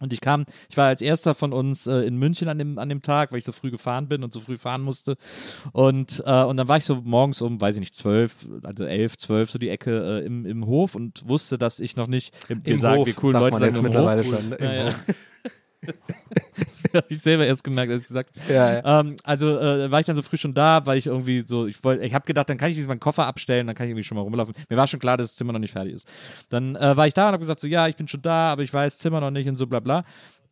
Und 0.00 0.12
ich 0.12 0.20
kam, 0.20 0.44
ich 0.68 0.76
war 0.76 0.86
als 0.88 1.00
erster 1.00 1.34
von 1.34 1.52
uns 1.52 1.86
äh, 1.86 2.00
in 2.00 2.16
München 2.16 2.48
an 2.48 2.58
dem, 2.58 2.78
an 2.78 2.88
dem 2.88 3.02
Tag, 3.02 3.32
weil 3.32 3.38
ich 3.38 3.44
so 3.44 3.52
früh 3.52 3.70
gefahren 3.70 4.08
bin 4.08 4.22
und 4.22 4.32
so 4.32 4.40
früh 4.40 4.58
fahren 4.58 4.82
musste. 4.82 5.16
Und, 5.72 6.22
äh, 6.26 6.42
und 6.44 6.56
dann 6.56 6.68
war 6.68 6.76
ich 6.76 6.84
so 6.84 6.96
morgens 7.02 7.40
um, 7.40 7.60
weiß 7.60 7.76
ich 7.76 7.80
nicht, 7.80 7.94
zwölf, 7.94 8.46
also 8.62 8.84
elf, 8.84 9.16
zwölf, 9.16 9.50
so 9.50 9.58
die 9.58 9.70
Ecke 9.70 10.20
äh, 10.20 10.26
im, 10.26 10.44
im 10.44 10.66
Hof 10.66 10.94
und 10.94 11.26
wusste, 11.26 11.58
dass 11.58 11.80
ich 11.80 11.96
noch 11.96 12.08
nicht, 12.08 12.34
wir 12.48 12.58
Im 12.64 12.78
sagen, 12.78 13.00
Hof, 13.00 13.06
wie 13.08 13.14
cool 13.22 13.32
Leute 13.32 13.52
man 13.52 13.62
jetzt 13.62 13.76
im 13.78 13.82
mittlerweile 13.84 14.22
Hof. 14.22 14.28
schon? 14.30 14.52
Im 14.52 14.64
Ja, 14.64 14.72
ja. 14.72 14.86
Hof. 14.86 15.04
Das 16.56 16.82
habe 16.94 17.06
ich 17.08 17.20
selber 17.20 17.46
erst 17.46 17.62
gemerkt, 17.64 17.92
als 17.92 18.02
ich 18.02 18.08
gesagt 18.08 18.30
Ja, 18.48 18.74
ja. 18.74 19.00
ähm, 19.00 19.16
also 19.24 19.58
äh, 19.58 19.90
war 19.90 20.00
ich 20.00 20.06
dann 20.06 20.16
so 20.16 20.22
früh 20.22 20.36
schon 20.36 20.54
da, 20.54 20.84
weil 20.86 20.98
ich 20.98 21.06
irgendwie 21.06 21.44
so, 21.46 21.66
ich 21.66 21.82
wollte, 21.84 22.04
ich 22.04 22.14
habe 22.14 22.26
gedacht, 22.26 22.48
dann 22.48 22.58
kann 22.58 22.70
ich 22.70 22.76
jetzt 22.76 22.88
meinen 22.88 23.00
Koffer 23.00 23.26
abstellen, 23.26 23.66
dann 23.66 23.76
kann 23.76 23.86
ich 23.86 23.90
irgendwie 23.90 24.04
schon 24.04 24.16
mal 24.16 24.22
rumlaufen. 24.22 24.54
Mir 24.68 24.76
war 24.76 24.86
schon 24.86 25.00
klar, 25.00 25.16
dass 25.16 25.30
das 25.30 25.36
Zimmer 25.36 25.52
noch 25.52 25.60
nicht 25.60 25.72
fertig 25.72 25.94
ist. 25.94 26.08
Dann 26.50 26.76
äh, 26.76 26.96
war 26.96 27.06
ich 27.06 27.14
da 27.14 27.26
und 27.26 27.32
habe 27.32 27.40
gesagt, 27.40 27.60
so 27.60 27.66
ja, 27.66 27.88
ich 27.88 27.96
bin 27.96 28.08
schon 28.08 28.22
da, 28.22 28.52
aber 28.52 28.62
ich 28.62 28.72
weiß 28.72 28.98
Zimmer 28.98 29.20
noch 29.20 29.30
nicht 29.30 29.48
und 29.48 29.56
so 29.56 29.66
bla 29.66 29.80
bla. 29.80 30.04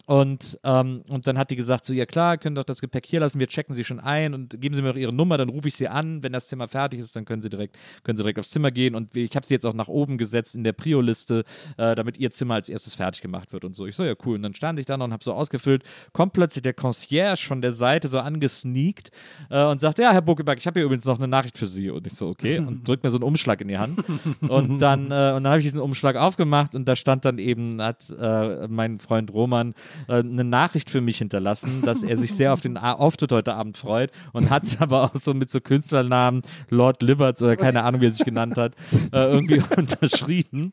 Und, 0.06 0.58
ähm, 0.64 1.02
und 1.08 1.26
dann 1.26 1.38
hat 1.38 1.50
die 1.50 1.56
gesagt, 1.56 1.84
so 1.84 1.92
ja 1.94 2.04
klar, 2.04 2.36
können 2.36 2.54
doch 2.54 2.64
das 2.64 2.80
Gepäck 2.80 3.06
hier 3.06 3.20
lassen, 3.20 3.40
wir 3.40 3.46
checken 3.46 3.74
sie 3.74 3.84
schon 3.84 4.00
ein 4.00 4.34
und 4.34 4.60
geben 4.60 4.74
sie 4.74 4.82
mir 4.82 4.92
doch 4.92 4.98
ihre 4.98 5.12
Nummer, 5.12 5.38
dann 5.38 5.48
rufe 5.48 5.68
ich 5.68 5.76
sie 5.76 5.88
an, 5.88 6.22
wenn 6.22 6.32
das 6.32 6.48
Zimmer 6.48 6.68
fertig 6.68 7.00
ist, 7.00 7.16
dann 7.16 7.24
können 7.24 7.40
sie 7.40 7.48
direkt, 7.48 7.78
können 8.02 8.16
sie 8.16 8.22
direkt 8.22 8.38
aufs 8.38 8.50
Zimmer 8.50 8.70
gehen 8.70 8.94
und 8.94 9.16
ich 9.16 9.34
habe 9.34 9.46
sie 9.46 9.54
jetzt 9.54 9.64
auch 9.64 9.72
nach 9.72 9.88
oben 9.88 10.18
gesetzt 10.18 10.54
in 10.54 10.64
der 10.64 10.72
Prio-Liste, 10.72 11.44
äh, 11.78 11.94
damit 11.94 12.18
ihr 12.18 12.30
Zimmer 12.30 12.54
als 12.54 12.68
erstes 12.68 12.94
fertig 12.94 13.22
gemacht 13.22 13.52
wird 13.52 13.64
und 13.64 13.74
so. 13.74 13.86
Ich 13.86 13.96
so, 13.96 14.04
ja 14.04 14.14
cool. 14.24 14.36
Und 14.36 14.42
dann 14.42 14.54
stand 14.54 14.78
ich 14.78 14.86
da 14.86 14.96
noch 14.96 15.06
und 15.06 15.12
habe 15.12 15.24
so 15.24 15.32
ausgefüllt, 15.32 15.84
kommt 16.12 16.34
plötzlich 16.34 16.62
der 16.62 16.74
Concierge 16.74 17.46
von 17.46 17.62
der 17.62 17.72
Seite 17.72 18.08
so 18.08 18.18
angesneakt 18.18 19.10
äh, 19.48 19.64
und 19.64 19.80
sagt, 19.80 19.98
ja, 19.98 20.12
Herr 20.12 20.22
Buckeberg, 20.22 20.58
ich 20.58 20.66
habe 20.66 20.80
hier 20.80 20.84
übrigens 20.84 21.06
noch 21.06 21.18
eine 21.18 21.28
Nachricht 21.28 21.56
für 21.56 21.66
Sie. 21.66 21.90
Und 21.90 22.06
ich 22.06 22.14
so, 22.14 22.28
okay, 22.28 22.58
und 22.58 22.86
drückt 22.86 23.04
mir 23.04 23.10
so 23.10 23.16
einen 23.16 23.24
Umschlag 23.24 23.60
in 23.60 23.68
die 23.68 23.78
Hand. 23.78 23.98
Und 24.48 24.80
dann, 24.80 25.10
äh, 25.10 25.32
und 25.34 25.44
dann 25.44 25.48
habe 25.48 25.58
ich 25.58 25.64
diesen 25.64 25.80
Umschlag 25.80 26.16
aufgemacht 26.16 26.74
und 26.74 26.86
da 26.86 26.96
stand 26.96 27.24
dann 27.24 27.38
eben, 27.38 27.80
hat 27.80 28.04
äh, 28.10 28.66
mein 28.68 28.98
Freund 28.98 29.32
Roman 29.32 29.74
äh, 30.08 30.14
eine 30.14 30.44
Nachricht 30.44 30.90
für 30.90 31.00
mich 31.00 31.18
hinterlassen, 31.18 31.82
dass 31.82 32.02
er 32.02 32.16
sich 32.16 32.34
sehr 32.34 32.52
auf 32.52 32.60
den 32.60 32.76
Auftritt 32.76 33.32
heute 33.32 33.54
Abend 33.54 33.76
freut 33.76 34.10
und 34.32 34.50
hat 34.50 34.64
es 34.64 34.80
aber 34.80 35.04
auch 35.04 35.16
so 35.16 35.34
mit 35.34 35.50
so 35.50 35.60
Künstlernamen 35.60 36.42
Lord 36.70 37.02
Liberts 37.02 37.42
oder 37.42 37.56
keine 37.56 37.82
Ahnung, 37.82 38.00
wie 38.00 38.06
er 38.06 38.10
sich 38.10 38.24
genannt 38.24 38.56
hat, 38.56 38.74
äh, 39.12 39.32
irgendwie 39.32 39.62
unterschrieben. 39.76 40.72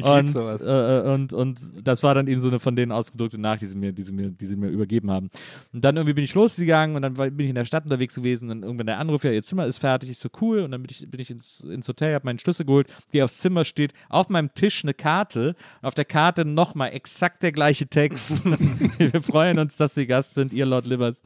Und, 0.00 0.30
sowas. 0.30 0.64
äh, 0.64 1.10
und, 1.12 1.32
und 1.32 1.60
das 1.82 2.02
war 2.02 2.14
dann 2.14 2.26
eben 2.26 2.40
so 2.40 2.48
eine 2.48 2.58
von 2.58 2.76
denen 2.76 2.92
ausgedruckte 2.92 3.38
Nachricht, 3.38 3.62
die 3.62 3.68
sie 3.68 3.76
mir, 3.76 3.92
die 3.92 4.02
sie 4.02 4.12
mir, 4.12 4.30
die 4.30 4.46
sie 4.46 4.56
mir 4.56 4.68
übergeben 4.68 5.10
haben. 5.10 5.30
Und 5.72 5.84
dann 5.84 5.96
irgendwie 5.96 6.14
bin 6.14 6.24
ich 6.24 6.34
losgegangen 6.34 6.96
und 6.96 7.02
dann 7.02 7.16
war, 7.16 7.30
bin 7.30 7.44
ich 7.44 7.50
in 7.50 7.54
der 7.54 7.64
Stadt 7.64 7.84
unterwegs 7.84 8.14
gewesen 8.14 8.50
und 8.50 8.62
irgendwann 8.62 8.86
der 8.86 8.98
Anruf, 8.98 9.24
ja, 9.24 9.32
ihr 9.32 9.42
Zimmer 9.42 9.66
ist 9.66 9.78
fertig, 9.78 10.10
ich 10.10 10.18
so 10.18 10.28
cool 10.40 10.60
und 10.60 10.70
dann 10.70 10.82
bin 10.82 10.90
ich, 10.90 11.10
bin 11.10 11.20
ich 11.20 11.30
ins, 11.30 11.60
ins 11.60 11.88
Hotel, 11.88 12.14
habe 12.14 12.24
meinen 12.26 12.38
Schlüssel 12.38 12.64
geholt, 12.66 12.88
gehe 13.10 13.24
aufs 13.24 13.38
Zimmer, 13.38 13.64
steht 13.64 13.92
auf 14.08 14.28
meinem 14.28 14.54
Tisch 14.54 14.84
eine 14.84 14.94
Karte, 14.94 15.54
auf 15.82 15.94
der 15.94 16.04
Karte 16.04 16.44
nochmal 16.44 16.92
exakt 16.92 17.42
der 17.42 17.52
gleiche 17.52 17.86
Text. 17.86 18.44
Wir 18.98 19.22
freuen 19.22 19.58
uns, 19.58 19.76
dass 19.76 19.94
Sie 19.94 20.06
Gast 20.06 20.34
sind, 20.34 20.52
ihr 20.52 20.66
Lord 20.66 20.86
Livers. 20.86 21.22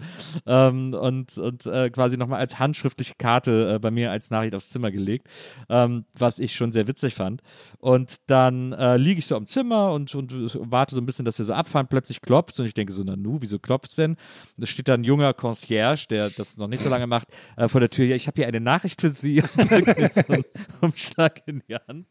Ähm, 0.46 0.94
und 0.94 1.38
und 1.38 1.66
äh, 1.66 1.90
quasi 1.90 2.16
nochmal 2.16 2.40
als 2.40 2.58
handschriftliche 2.58 3.14
Karte 3.18 3.74
äh, 3.74 3.78
bei 3.78 3.90
mir 3.90 4.10
als 4.10 4.30
Nachricht 4.30 4.54
aufs 4.54 4.70
Zimmer 4.70 4.90
gelegt, 4.90 5.28
ähm, 5.68 6.04
was 6.18 6.38
ich 6.38 6.54
schon 6.54 6.70
sehr 6.70 6.86
witzig 6.86 7.14
fand. 7.14 7.42
Und 7.78 8.16
dann 8.26 8.72
äh, 8.72 8.96
liege 8.96 9.18
ich 9.18 9.26
so 9.26 9.36
am 9.36 9.46
Zimmer 9.46 9.92
und, 9.92 10.14
und 10.14 10.32
warte 10.70 10.94
so 10.94 11.00
ein 11.00 11.06
bisschen, 11.06 11.24
dass 11.24 11.38
wir 11.38 11.44
so 11.44 11.52
abfahren. 11.52 11.86
Plötzlich 11.88 12.20
klopft 12.20 12.58
und 12.60 12.66
ich 12.66 12.74
denke 12.74 12.92
so, 12.92 13.02
na 13.04 13.16
nu, 13.16 13.38
wieso 13.40 13.58
klopft's 13.58 13.96
denn? 13.96 14.16
Da 14.56 14.66
steht 14.66 14.88
da 14.88 14.94
ein 14.94 15.04
junger 15.04 15.34
Concierge, 15.34 16.06
der 16.08 16.28
das 16.30 16.56
noch 16.56 16.68
nicht 16.68 16.82
so 16.82 16.88
lange 16.88 17.06
macht, 17.06 17.28
äh, 17.56 17.68
vor 17.68 17.80
der 17.80 17.90
Tür. 17.90 18.06
Ja, 18.06 18.16
ich 18.16 18.26
habe 18.26 18.36
hier 18.36 18.46
eine 18.46 18.60
Nachricht 18.60 19.00
für 19.00 19.10
Sie 19.10 19.42
und 19.56 19.70
drückt 19.70 19.98
mir 19.98 20.10
so 20.10 20.22
einen 20.28 20.44
Umschlag 20.80 21.42
in 21.46 21.62
die 21.68 21.74
Hand. 21.74 22.06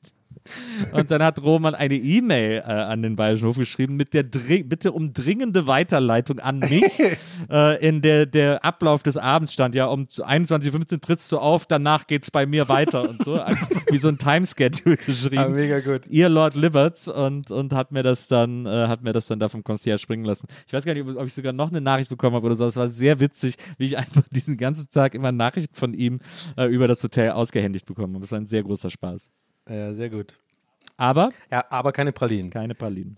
Und 0.91 1.11
dann 1.11 1.23
hat 1.23 1.41
Roman 1.41 1.75
eine 1.75 1.95
E-Mail 1.95 2.59
äh, 2.59 2.61
an 2.61 3.01
den 3.01 3.15
Bayerischen 3.15 3.47
Hof 3.47 3.57
geschrieben 3.57 3.95
mit 3.95 4.13
der 4.13 4.23
Dri 4.23 4.63
Bitte 4.63 4.91
um 4.91 5.13
dringende 5.13 5.67
Weiterleitung 5.67 6.39
an 6.39 6.59
mich, 6.59 6.99
äh, 7.49 7.87
in 7.87 8.01
der 8.01 8.25
der 8.25 8.63
Ablauf 8.63 9.03
des 9.03 9.17
Abends 9.17 9.53
stand. 9.53 9.75
Ja, 9.75 9.87
um 9.87 10.03
21.15 10.03 10.93
Uhr 10.93 11.01
trittst 11.01 11.31
du 11.31 11.39
auf, 11.39 11.65
danach 11.65 12.07
geht's 12.07 12.31
bei 12.31 12.45
mir 12.45 12.69
weiter 12.69 13.07
und 13.09 13.23
so. 13.23 13.35
Also, 13.35 13.65
wie 13.89 13.97
so 13.97 14.09
ein 14.09 14.17
Timeschedule 14.17 14.97
geschrieben. 14.97 15.37
Ah, 15.37 15.49
mega 15.49 15.79
gut. 15.79 16.07
Ihr 16.07 16.29
Lord 16.29 16.55
Liberts 16.55 17.07
und, 17.07 17.51
und 17.51 17.73
hat 17.73 17.91
mir 17.91 18.03
das 18.03 18.27
dann, 18.27 18.65
äh, 18.65 18.87
hat 18.87 19.03
mir 19.03 19.13
das 19.13 19.27
dann 19.27 19.39
da 19.39 19.49
vom 19.49 19.63
Concierge 19.63 19.99
springen 19.99 20.25
lassen. 20.25 20.47
Ich 20.67 20.73
weiß 20.73 20.85
gar 20.85 20.93
nicht, 20.93 21.07
ob, 21.07 21.25
ich 21.25 21.33
sogar 21.33 21.53
noch 21.53 21.69
eine 21.69 21.81
Nachricht 21.81 22.09
bekommen 22.09 22.35
habe 22.35 22.45
oder 22.45 22.55
so. 22.55 22.65
Es 22.65 22.75
war 22.75 22.87
sehr 22.87 23.19
witzig, 23.19 23.55
wie 23.77 23.85
ich 23.85 23.97
einfach 23.97 24.23
diesen 24.31 24.57
ganzen 24.57 24.89
Tag 24.89 25.15
immer 25.15 25.31
Nachrichten 25.31 25.75
von 25.75 25.93
ihm 25.93 26.19
äh, 26.57 26.65
über 26.65 26.87
das 26.87 27.03
Hotel 27.03 27.31
ausgehändigt 27.31 27.85
bekommen 27.85 28.13
habe. 28.15 28.21
Das 28.21 28.31
war 28.31 28.39
ein 28.39 28.47
sehr 28.47 28.63
großer 28.63 28.89
Spaß. 28.89 29.31
Ja, 29.67 29.93
sehr 29.93 30.09
gut. 30.09 30.33
Aber 30.97 31.31
Ja, 31.51 31.65
aber 31.69 31.91
keine 31.91 32.11
Pralinen. 32.11 32.49
keine 32.51 32.75
Pralinen. 32.75 33.17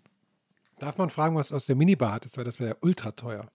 Darf 0.80 0.98
man 0.98 1.10
fragen, 1.10 1.36
was 1.36 1.52
aus 1.52 1.66
der 1.66 1.76
Minibar 1.76 2.20
weil 2.36 2.44
das 2.44 2.60
wäre 2.60 2.72
ja 2.72 2.76
ultra 2.82 3.12
teuer. 3.12 3.48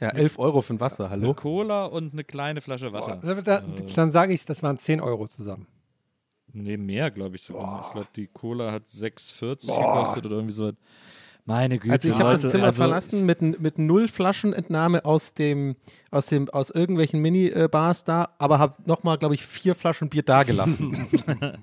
Ja, 0.00 0.10
11 0.10 0.38
Euro 0.38 0.62
für 0.62 0.74
ein 0.74 0.80
Wasser, 0.80 1.10
hallo? 1.10 1.34
Cola 1.34 1.86
und 1.86 2.12
eine 2.12 2.22
kleine 2.22 2.60
Flasche 2.60 2.92
Wasser. 2.92 3.16
Da, 3.16 3.34
da, 3.40 3.60
dann 3.60 4.12
sage 4.12 4.32
ich, 4.32 4.44
das 4.44 4.62
waren 4.62 4.78
10 4.78 5.00
Euro 5.00 5.26
zusammen. 5.26 5.66
Nee, 6.52 6.76
mehr, 6.76 7.10
glaube 7.10 7.36
ich 7.36 7.42
sogar. 7.42 7.82
Ich 7.86 7.92
glaube, 7.92 8.08
die 8.14 8.26
Cola 8.28 8.72
hat 8.72 8.84
6,40 8.84 9.66
gekostet 9.66 10.26
oder 10.26 10.36
irgendwie 10.36 10.54
so. 10.54 10.72
Meine 11.48 11.78
Güte. 11.78 11.92
Also 11.94 12.08
ich 12.10 12.18
habe 12.18 12.32
das 12.32 12.50
Zimmer 12.50 12.64
also- 12.64 12.76
verlassen 12.76 13.24
mit, 13.24 13.40
mit 13.40 13.78
null 13.78 14.06
Flaschenentnahme 14.06 15.04
aus 15.06 15.32
dem, 15.32 15.76
aus 16.10 16.26
dem, 16.26 16.50
aus 16.50 16.68
irgendwelchen 16.68 17.20
Mini-Bars 17.22 18.04
da, 18.04 18.28
aber 18.38 18.58
habe 18.58 18.74
nochmal, 18.84 19.16
glaube 19.16 19.34
ich, 19.34 19.46
vier 19.46 19.74
Flaschen 19.74 20.10
Bier 20.10 20.22
da 20.22 20.42
gelassen. 20.42 20.92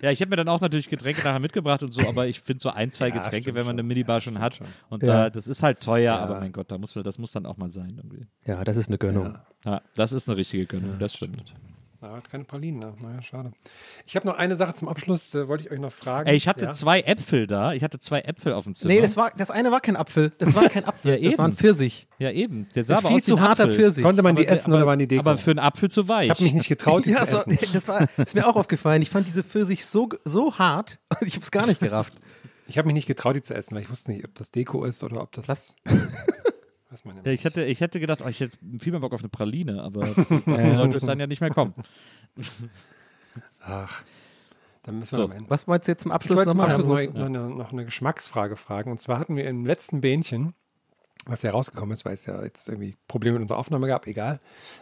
Ja, 0.00 0.10
ich 0.10 0.20
habe 0.22 0.30
mir 0.30 0.36
dann 0.36 0.48
auch 0.48 0.60
natürlich 0.62 0.88
Getränke 0.88 1.20
nachher 1.22 1.38
mitgebracht 1.38 1.82
und 1.82 1.92
so, 1.92 2.06
aber 2.08 2.26
ich 2.26 2.40
finde 2.40 2.62
so 2.62 2.70
ein, 2.70 2.90
zwei 2.90 3.08
Ja, 3.08 3.14
Getränke, 3.16 3.42
stimmt 3.42 3.56
wenn 3.58 3.66
man 3.66 3.74
eine. 3.76 3.82
Minibar 3.82 4.16
Ja, 4.16 4.20
schon 4.22 4.32
stimmt 4.32 4.44
hat. 4.44 4.54
schon. 4.56 4.66
Und 4.88 5.02
Ja. 5.02 5.24
da, 5.24 5.30
das 5.30 5.46
ist 5.46 5.62
halt 5.62 5.80
teuer, 5.80 6.14
Ja. 6.14 6.18
aber 6.18 6.40
mein 6.40 6.52
Gott, 6.52 6.70
da 6.70 6.78
muss, 6.78 6.94
das 6.94 7.18
muss 7.18 7.32
dann 7.32 7.44
auch 7.46 7.58
mal 7.58 7.70
sein. 7.70 7.92
Irgendwie. 7.96 8.26
ja, 8.46 8.64
das 8.64 8.76
ist 8.78 8.88
eine 8.88 8.96
Gönnung. 8.98 9.36
Ja, 9.64 9.82
das 9.94 10.12
ist 10.12 10.28
eine 10.28 10.38
richtige 10.38 10.64
Gönnung, 10.66 10.96
das 10.98 11.14
stimmt. 11.14 11.52
Na, 12.06 12.16
hat 12.16 12.30
keine 12.30 12.44
Pralinen, 12.44 12.78
ne? 12.80 12.94
naja, 13.02 13.20
schade. 13.22 13.50
Ich 14.06 14.14
habe 14.16 14.26
noch 14.26 14.36
eine 14.36 14.56
Sache 14.56 14.74
zum 14.74 14.88
Abschluss, 14.88 15.34
äh, 15.34 15.48
wollte 15.48 15.64
ich 15.64 15.70
euch 15.72 15.78
noch 15.80 15.92
fragen. 15.92 16.28
Ey, 16.28 16.36
ich 16.36 16.46
hatte 16.46 16.66
ja? 16.66 16.72
zwei 16.72 17.00
Äpfel 17.00 17.46
da. 17.46 17.72
Ich 17.72 17.82
hatte 17.82 17.98
zwei 17.98 18.20
Äpfel 18.20 18.52
auf 18.52 18.64
dem 18.64 18.74
Zimmer. 18.74 18.94
Nee, 18.94 19.00
das, 19.00 19.16
war, 19.16 19.32
das 19.36 19.50
eine 19.50 19.72
war 19.72 19.80
kein 19.80 19.96
Apfel. 19.96 20.32
Das 20.38 20.54
war 20.54 20.68
kein 20.68 20.84
Apfel. 20.88 21.20
Ja, 21.20 21.28
das 21.30 21.38
war 21.38 21.46
ein 21.46 21.50
eben. 21.50 21.58
Pfirsich. 21.58 22.06
Ja, 22.18 22.30
eben. 22.30 22.68
Der 22.74 22.84
sah 22.84 22.98
aber 22.98 23.08
Viel 23.08 23.22
zu 23.22 23.40
harter 23.40 23.64
Apfel. 23.64 23.76
Pfirsich. 23.76 24.04
Konnte 24.04 24.22
man 24.22 24.36
die 24.36 24.42
Aber 24.42 24.46
der- 24.50 24.56
essen 24.56 24.72
oder 24.72 24.86
waren 24.86 24.98
die 24.98 25.08
Deko? 25.08 25.20
Aber 25.20 25.38
für 25.38 25.50
einen 25.50 25.58
Apfel 25.58 25.90
zu 25.90 26.06
weich. 26.08 26.26
ich 26.26 26.30
habe 26.30 26.42
mich 26.44 26.54
nicht 26.54 26.68
getraut, 26.68 27.04
die 27.06 27.10
Ja, 27.10 27.26
zu 27.26 27.36
so, 27.38 27.50
essen. 27.50 27.58
das 27.72 27.88
war, 27.88 28.06
ist 28.16 28.34
mir 28.34 28.46
auch 28.46 28.56
aufgefallen. 28.56 29.02
Ich 29.02 29.10
fand 29.10 29.26
diese 29.26 29.42
Pfirsich 29.42 29.84
so, 29.86 30.08
so 30.24 30.58
hart. 30.58 30.98
Ich 31.22 31.34
habe 31.34 31.42
es 31.42 31.50
gar 31.50 31.66
nicht 31.66 31.80
gerafft. 31.80 32.12
Ich 32.68 32.78
habe 32.78 32.86
mich 32.86 32.94
nicht 32.94 33.06
getraut, 33.06 33.36
die 33.36 33.42
zu 33.42 33.54
essen, 33.54 33.74
weil 33.74 33.82
ich 33.82 33.90
wusste 33.90 34.10
nicht, 34.12 34.24
ob 34.24 34.34
das 34.34 34.50
Deko 34.50 34.84
ist 34.84 35.02
oder 35.04 35.22
ob 35.22 35.32
das. 35.32 35.48
Was? 35.48 35.76
Weiß 36.90 37.04
man 37.04 37.16
ja 37.16 37.32
ich, 37.32 37.44
hätte, 37.44 37.64
ich 37.64 37.80
hätte 37.80 37.98
gedacht, 37.98 38.22
oh, 38.24 38.28
ich 38.28 38.38
hätte 38.40 38.56
viel 38.78 38.92
mehr 38.92 39.00
Bock 39.00 39.12
auf 39.12 39.20
eine 39.20 39.28
Praline, 39.28 39.82
aber 39.82 40.04
die 40.06 40.70
sollte 40.72 40.96
es 40.96 41.02
dann 41.04 41.18
ja 41.18 41.26
nicht 41.26 41.40
mehr 41.40 41.50
kommen. 41.50 41.74
Ach, 43.60 44.02
dann 44.82 44.98
müssen 45.00 45.12
wir 45.12 45.16
So, 45.16 45.24
am 45.24 45.32
Ende. 45.32 45.50
Was 45.50 45.66
wolltest 45.66 45.88
du 45.88 45.92
jetzt 45.92 46.02
zum 46.02 46.10
Ich 46.10 46.14
Abschluss 46.14 46.36
wollte 46.36 46.48
nochmal? 46.50 46.68
Abschluss 46.70 46.86
noch, 46.86 47.14
noch, 47.14 47.26
eine, 47.26 47.40
noch 47.50 47.72
eine 47.72 47.84
Geschmacksfrage 47.84 48.56
fragen. 48.56 48.90
Und 48.90 49.00
zwar 49.00 49.18
hatten 49.18 49.36
wir 49.36 49.46
im 49.48 49.66
letzten 49.66 50.00
Bähnchen, 50.00 50.54
was 51.26 51.42
ja 51.42 51.50
rausgekommen 51.50 51.92
ist, 51.92 52.04
weil 52.04 52.14
es 52.14 52.24
ja 52.26 52.40
jetzt 52.44 52.68
irgendwie 52.68 52.94
Probleme 53.08 53.34
mit 53.34 53.42
unserer 53.42 53.58
Aufnahme 53.58 53.88
gab, 53.88 54.06
egal. 54.06 54.38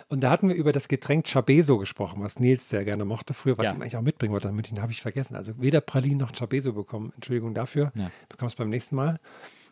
Und 0.09 0.21
da 0.23 0.31
hatten 0.31 0.49
wir 0.51 0.57
über 0.57 0.73
das 0.73 0.89
Getränk 0.89 1.27
Chabeso 1.27 1.79
gesprochen, 1.79 2.23
was 2.23 2.39
Nils 2.39 2.69
sehr 2.69 2.85
gerne 2.85 3.07
mochte 3.07 3.33
früher, 3.33 3.57
was 3.57 3.65
Ja. 3.65 3.71
ich 3.71 3.79
ihm 3.79 3.83
eigentlich 3.83 3.97
auch 3.97 4.03
mitbringen 4.03 4.35
wollte. 4.35 4.49
Damit 4.49 4.71
habe 4.79 4.93
ich 4.93 5.01
vergessen. 5.01 5.37
Also 5.37 5.59
weder 5.59 5.81
Pralin 5.81 6.19
noch 6.19 6.33
Chabeso 6.37 6.75
bekommen. 6.75 7.13
Entschuldigung 7.15 7.55
dafür. 7.55 7.93
Ja. 7.95 8.11
Bekommst 8.29 8.59
beim 8.59 8.69
nächsten 8.69 8.95
Mal. 8.97 9.17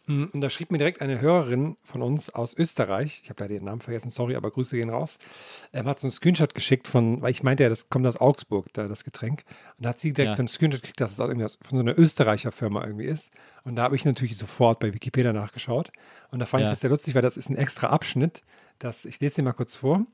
Mm, 0.07 0.25
Und 0.33 0.41
da 0.41 0.51
schrieb 0.51 0.73
mir 0.73 0.79
direkt 0.79 1.01
eine 1.01 1.21
Hörerin 1.21 1.77
von 1.85 2.03
uns 2.03 2.29
aus 2.31 2.57
Österreich, 2.57 3.21
ich 3.23 3.31
habe 3.31 3.43
leider 3.45 3.55
den 3.55 3.65
Namen 3.65 3.81
vergessen, 3.81 4.11
sorry, 4.11 4.35
aber 4.35 4.51
Grüße 4.51 4.77
gehen 4.77 4.91
raus, 4.91 5.19
ähm, 5.73 5.87
hat 5.87 6.01
so 6.01 6.07
einen 6.09 6.13
Screenshot 6.13 6.55
geschickt 6.57 6.89
von, 6.89 7.23
weil 7.23 7.31
ich 7.31 7.43
meinte 7.45 7.63
ja, 7.63 7.69
das 7.69 7.89
kommt 7.89 8.07
aus 8.07 8.17
Augsburg, 8.21 8.67
da, 8.73 8.89
das 8.89 9.05
Getränk. 9.05 9.45
Und 9.79 9.85
da 9.85 9.91
hat 9.91 10.01
sie 10.01 10.13
direkt 10.13 10.31
Ja. 10.31 10.35
so 10.35 10.41
einen 10.43 10.49
Screenshot 10.49 10.81
gekriegt, 10.83 11.01
dass 11.01 11.13
es 11.13 11.21
auch 11.21 11.29
irgendwie 11.29 11.45
aus, 11.45 11.59
von 11.63 11.79
so 11.79 11.83
einer 11.85 11.97
Österreicher 11.99 12.51
Firma 12.51 12.85
irgendwie 12.85 13.05
ist. 13.07 13.33
Und 13.65 13.77
da 13.77 13.83
habe 13.85 13.95
ich 13.97 14.05
natürlich 14.05 14.37
sofort 14.37 14.81
bei 14.81 14.93
Wikipedia 14.93 15.33
nachgeschaut. 15.33 15.93
Und 16.33 16.41
da 16.41 16.47
fand 16.47 16.63
ich 16.63 16.67
Ja. 16.67 16.73
das 16.73 16.81
sehr 16.81 16.91
lustig, 16.91 17.15
weil 17.15 17.23
das 17.23 17.37
ist 17.37 17.49
ein 17.49 17.57
extra 17.57 17.89
Abschnitt. 17.89 18.43
Das, 18.81 19.05
ich 19.05 19.21
lese 19.21 19.37
den 19.37 19.45
mal 19.45 19.53
kurz 19.53 19.77
vor. 19.77 20.05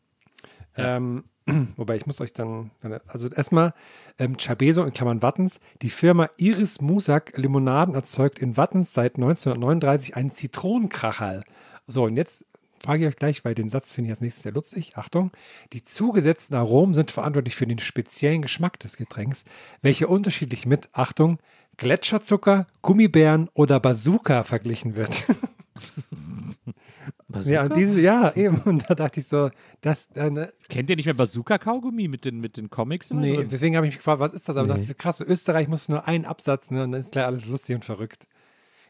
Ähm, 0.78 1.24
wobei 1.76 1.96
ich 1.96 2.06
muss 2.06 2.20
euch 2.20 2.32
dann, 2.32 2.70
also 3.06 3.28
erstmal 3.28 3.74
ähm, 4.18 4.36
Chabeso 4.38 4.84
in 4.84 4.92
Klammern 4.92 5.22
Wattens. 5.22 5.60
Die 5.82 5.90
Firma 5.90 6.28
Iris 6.36 6.80
Musak 6.80 7.36
Limonaden 7.36 7.94
erzeugt 7.94 8.38
in 8.38 8.56
Wattens 8.56 8.92
seit 8.92 9.16
1939 9.16 10.16
einen 10.16 10.30
Zitronenkracherl. 10.30 11.44
So, 11.86 12.04
und 12.04 12.16
jetzt 12.16 12.44
frage 12.80 13.02
ich 13.02 13.08
euch 13.08 13.16
gleich, 13.16 13.44
weil 13.44 13.54
den 13.54 13.68
Satz 13.68 13.92
finde 13.92 14.08
ich 14.08 14.12
als 14.12 14.20
nächstes 14.20 14.42
sehr 14.42 14.52
lustig. 14.52 14.96
Achtung. 14.96 15.32
Die 15.72 15.84
zugesetzten 15.84 16.56
Aromen 16.56 16.94
sind 16.94 17.10
verantwortlich 17.10 17.56
für 17.56 17.66
den 17.66 17.78
speziellen 17.78 18.42
Geschmack 18.42 18.78
des 18.78 18.96
Getränks, 18.96 19.44
welcher 19.82 20.08
unterschiedlich 20.08 20.66
mit, 20.66 20.88
Achtung, 20.92 21.38
Gletscherzucker, 21.76 22.66
Gummibären 22.82 23.48
oder 23.54 23.80
Bazooka 23.80 24.44
verglichen 24.44 24.96
wird. 24.96 25.26
Ja, 27.44 27.64
und 27.64 27.76
diese, 27.76 28.00
ja, 28.00 28.34
eben. 28.34 28.58
Und 28.64 28.88
da 28.88 28.94
dachte 28.94 29.20
ich 29.20 29.28
so, 29.28 29.50
das, 29.80 30.08
äh, 30.14 30.30
ne, 30.30 30.48
Kennt 30.68 30.90
ihr 30.90 30.96
nicht 30.96 31.06
mehr 31.06 31.14
Bazooka-Kaugummi 31.14 32.08
mit 32.08 32.24
den, 32.24 32.40
mit 32.40 32.56
den 32.56 32.70
Comics? 32.70 33.10
nee, 33.10 33.36
drin? 33.36 33.48
deswegen 33.50 33.76
habe 33.76 33.86
ich 33.86 33.92
mich 33.92 33.98
gefragt, 33.98 34.20
was 34.20 34.32
ist 34.32 34.48
das? 34.48 34.56
Aber 34.56 34.68
das 34.68 34.82
ist 34.82 34.98
krass. 34.98 35.20
Österreich 35.20 35.68
muss 35.68 35.88
nur 35.88 36.06
einen 36.08 36.24
Absatz, 36.24 36.70
ne, 36.70 36.84
und 36.84 36.92
dann 36.92 37.00
ist 37.00 37.12
gleich 37.12 37.26
alles 37.26 37.46
lustig 37.46 37.76
und 37.76 37.84
verrückt. 37.84 38.26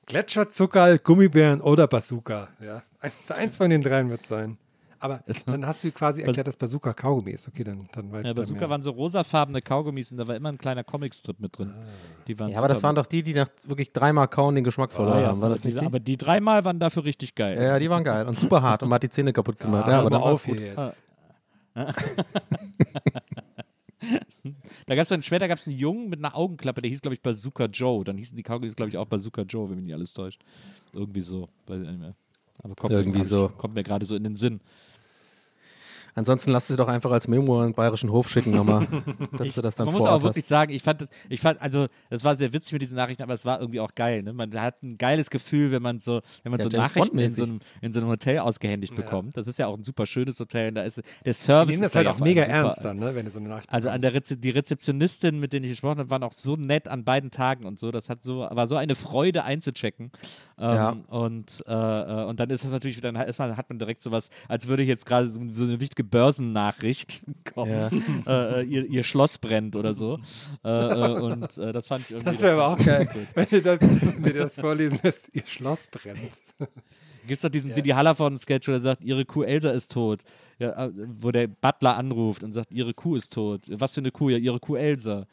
Gletscherzuckerl, 0.06 0.98
Gummibären 0.98 1.60
oder 1.60 1.86
Bazooka. 1.86 2.48
Ja, 2.60 2.82
eins, 3.00 3.30
eins 3.30 3.56
von 3.58 3.70
den 3.70 3.82
dreien 3.82 4.08
wird 4.08 4.26
sein. 4.26 4.56
Aber 5.00 5.22
dann 5.46 5.66
hast 5.66 5.84
du 5.84 5.92
quasi 5.92 6.22
erklärt, 6.22 6.48
dass 6.48 6.56
Bazooka 6.56 6.92
Kaugummi 6.92 7.30
ist. 7.30 7.46
Okay, 7.48 7.64
dann, 7.64 7.88
dann 7.92 8.10
weiß 8.10 8.24
Ja, 8.24 8.30
ich 8.30 8.34
da 8.36 8.42
Bazooka 8.42 8.60
mehr. 8.60 8.70
waren 8.70 8.82
so 8.82 8.90
rosafarbene 8.90 9.62
Kaugummis 9.62 10.10
und 10.12 10.18
da 10.18 10.26
war 10.26 10.34
immer 10.36 10.48
ein 10.50 10.58
kleiner 10.58 10.82
Comicstrip 10.84 11.38
mit 11.40 11.56
drin. 11.56 11.74
Die 12.26 12.38
waren 12.38 12.50
Ja, 12.50 12.58
aber 12.58 12.68
das 12.68 12.82
waren 12.82 12.94
doch 12.96 13.06
die, 13.06 13.22
die 13.22 13.34
nach 13.34 13.48
wirklich 13.66 13.92
dreimal 13.92 14.28
kauen 14.28 14.54
den 14.54 14.64
Geschmack 14.64 14.92
verloren 14.92 15.18
Ah, 15.18 15.20
ja, 15.22 15.28
haben. 15.28 15.40
War 15.40 15.50
das 15.50 15.64
nicht 15.64 15.80
die? 15.80 15.86
aber 15.86 16.00
die 16.00 16.16
dreimal 16.16 16.64
waren 16.64 16.78
dafür 16.80 17.04
richtig 17.04 17.34
geil. 17.34 17.56
Ja, 17.56 17.62
ja, 17.64 17.78
die 17.78 17.88
waren 17.90 18.02
geil 18.04 18.26
und 18.26 18.38
super 18.40 18.62
hart 18.62 18.82
und 18.82 18.88
man 18.88 18.96
hat 18.96 19.02
die 19.04 19.10
Zähne 19.10 19.32
kaputt 19.32 19.58
gemacht. 19.58 19.86
Ah, 19.86 19.90
ja, 19.92 20.00
aber 20.00 20.10
dann 20.10 20.22
auf 20.22 20.44
gut. 20.44 20.56
hier 20.56 20.66
jetzt. 20.74 21.02
Da 24.86 24.94
gab 24.94 25.02
es 25.02 25.08
dann 25.08 25.22
später 25.22 25.48
gab's 25.48 25.66
einen 25.66 25.76
Jungen 25.76 26.08
mit 26.08 26.18
einer 26.20 26.34
Augenklappe, 26.34 26.80
der 26.80 26.88
hieß, 26.88 27.02
glaube 27.02 27.14
ich, 27.14 27.20
Bazooka 27.20 27.64
Joe. 27.66 28.04
Dann 28.04 28.16
hießen 28.16 28.36
die 28.36 28.42
Kaugummis, 28.42 28.76
glaube 28.76 28.90
ich, 28.90 28.96
auch 28.96 29.06
Bazooka 29.06 29.42
Joe, 29.42 29.68
wenn 29.68 29.76
mich 29.76 29.86
nicht 29.86 29.94
alles 29.94 30.12
täuscht. 30.12 30.40
Irgendwie 30.92 31.20
so. 31.20 31.48
Weiß 31.66 31.82
ich 31.82 31.88
nicht 31.88 31.98
mehr. 32.00 32.14
Aber 32.62 32.74
kommt 32.74 32.92
Irgendwie 32.92 33.18
mir 33.18 33.24
so. 33.24 33.48
Kommt 33.48 33.74
mir 33.74 33.82
gerade 33.84 34.06
so 34.06 34.14
in 34.16 34.24
den 34.24 34.36
Sinn. 34.36 34.60
Ansonsten 36.18 36.50
lasst 36.50 36.70
es 36.70 36.76
doch 36.76 36.88
einfach 36.88 37.10
als 37.10 37.28
Memo 37.28 37.60
an 37.60 37.68
den 37.68 37.74
Bayerischen 37.74 38.10
Hof 38.12 38.28
schicken 38.28 38.50
nochmal, 38.50 38.86
dass 39.38 39.54
du 39.54 39.62
das 39.62 39.76
dann 39.76 39.86
Man 39.86 39.94
vor 39.94 40.02
muss 40.02 40.10
auch 40.10 40.22
wirklich 40.22 40.44
hast. 40.44 40.48
sagen, 40.48 40.72
ich 40.72 40.82
fand 40.82 41.00
das, 41.00 41.08
ich 41.28 41.40
fand, 41.40 41.60
also, 41.62 41.86
das 42.10 42.24
war 42.24 42.36
sehr 42.36 42.52
witzig 42.52 42.72
mit 42.72 42.82
diesen 42.82 42.96
Nachrichten, 42.96 43.22
aber 43.22 43.34
es 43.34 43.44
war 43.44 43.60
irgendwie 43.60 43.80
auch 43.80 43.94
geil. 43.94 44.22
Ne? 44.22 44.32
Man 44.32 44.52
hat 44.60 44.82
ein 44.82 44.98
geiles 44.98 45.30
Gefühl, 45.30 45.70
wenn 45.72 45.82
man 45.82 46.00
so, 46.00 46.20
wenn 46.42 46.50
man 46.52 46.60
Ja, 46.60 46.68
so 46.70 46.76
Nachrichten 46.76 47.18
in 47.18 47.30
so, 47.32 47.44
einem, 47.44 47.60
in 47.80 47.92
so 47.92 48.00
einem 48.00 48.08
Hotel 48.08 48.40
ausgehändigt 48.40 48.94
bekommt. 48.96 49.36
Das 49.36 49.46
ist 49.46 49.58
ja 49.58 49.66
auch 49.68 49.76
ein 49.76 49.82
super 49.84 50.04
schönes 50.06 50.38
Hotel. 50.40 50.68
Und 50.68 50.74
da 50.74 50.82
ist 50.82 50.98
der 50.98 51.04
Die 51.24 51.32
Service. 51.32 51.70
nehmen 51.70 51.82
das 51.82 51.94
halt 51.94 52.06
ja 52.06 52.12
auch 52.12 52.18
mega 52.18 52.42
super. 52.42 52.54
ernst 52.56 52.84
dann, 52.84 52.98
ne, 52.98 53.14
wenn 53.14 53.24
du 53.24 53.30
so 53.30 53.38
eine 53.38 53.48
Nachricht 53.48 53.72
Also 53.72 53.88
an 53.88 54.00
der 54.00 54.12
Reze 54.12 54.36
die 54.36 54.50
Rezeptionistin, 54.50 55.38
mit 55.38 55.52
denen 55.52 55.64
ich 55.64 55.70
gesprochen 55.70 55.98
habe, 55.98 56.10
waren 56.10 56.22
auch 56.24 56.32
so 56.32 56.54
nett 56.56 56.88
an 56.88 57.04
beiden 57.04 57.30
Tagen 57.30 57.64
und 57.64 57.78
so. 57.78 57.90
Das 57.90 58.08
hat 58.10 58.24
so, 58.24 58.40
war 58.50 58.66
so 58.66 58.76
eine 58.76 58.94
Freude 58.94 59.44
einzuchecken. 59.44 60.10
Ähm, 60.60 60.74
Ja. 60.74 60.96
und, 61.08 61.64
äh, 61.66 61.72
äh, 61.72 62.24
und 62.24 62.40
dann 62.40 62.50
ist 62.50 62.64
es 62.64 62.70
natürlich, 62.72 63.00
dann 63.00 63.16
hat 63.16 63.38
man, 63.38 63.56
hat 63.56 63.68
man 63.68 63.78
direkt 63.78 64.00
sowas, 64.00 64.28
als 64.48 64.66
würde 64.66 64.82
jetzt 64.82 65.06
gerade 65.06 65.30
so, 65.30 65.40
so 65.52 65.64
eine 65.64 65.78
wichtige 65.80 66.04
Börsennachricht 66.04 67.22
kommen. 67.54 67.70
Ja. 68.26 68.58
Äh, 68.58 68.60
äh, 68.60 68.64
ihr, 68.64 68.84
ihr 68.86 69.02
Schloss 69.04 69.38
brennt 69.38 69.76
oder 69.76 69.94
so. 69.94 70.18
Äh, 70.64 70.68
äh, 70.70 71.20
und 71.20 71.56
das 71.56 71.88
fand 71.88 72.04
ich 72.04 72.10
irgendwie. 72.12 72.32
Das 72.32 72.42
wäre 72.42 72.54
aber 72.62 72.68
auch 72.74 72.78
geil, 72.84 73.08
wenn 73.34 73.46
du 73.50 73.62
das, 73.62 73.78
wenn 73.80 74.34
das 74.34 74.54
vorlesen 74.56 74.98
lässt, 75.02 75.30
ihr 75.34 75.46
Schloss 75.46 75.86
brennt. 75.86 76.18
Gibt 77.26 77.36
es 77.36 77.42
doch 77.42 77.50
diesen 77.50 77.74
Didi 77.74 77.90
Hallervorden-Sketch, 77.90 78.68
wo 78.68 78.72
er 78.72 78.80
sagt, 78.80 79.04
ihre 79.04 79.24
Kuh 79.26 79.42
Elsa 79.42 79.70
ist 79.70 79.92
tot. 79.92 80.22
Ja, 80.58 80.88
wo 81.20 81.30
der 81.30 81.46
Butler 81.46 81.96
anruft 81.96 82.42
und 82.42 82.52
sagt, 82.52 82.72
ihre 82.72 82.94
Kuh 82.94 83.16
ist 83.16 83.32
tot. 83.34 83.66
Was 83.70 83.94
für 83.94 84.00
eine 84.00 84.10
Kuh? 84.10 84.30
Ja, 84.30 84.38
ihre 84.38 84.58
Kuh 84.58 84.76
Elsa. 84.76 85.26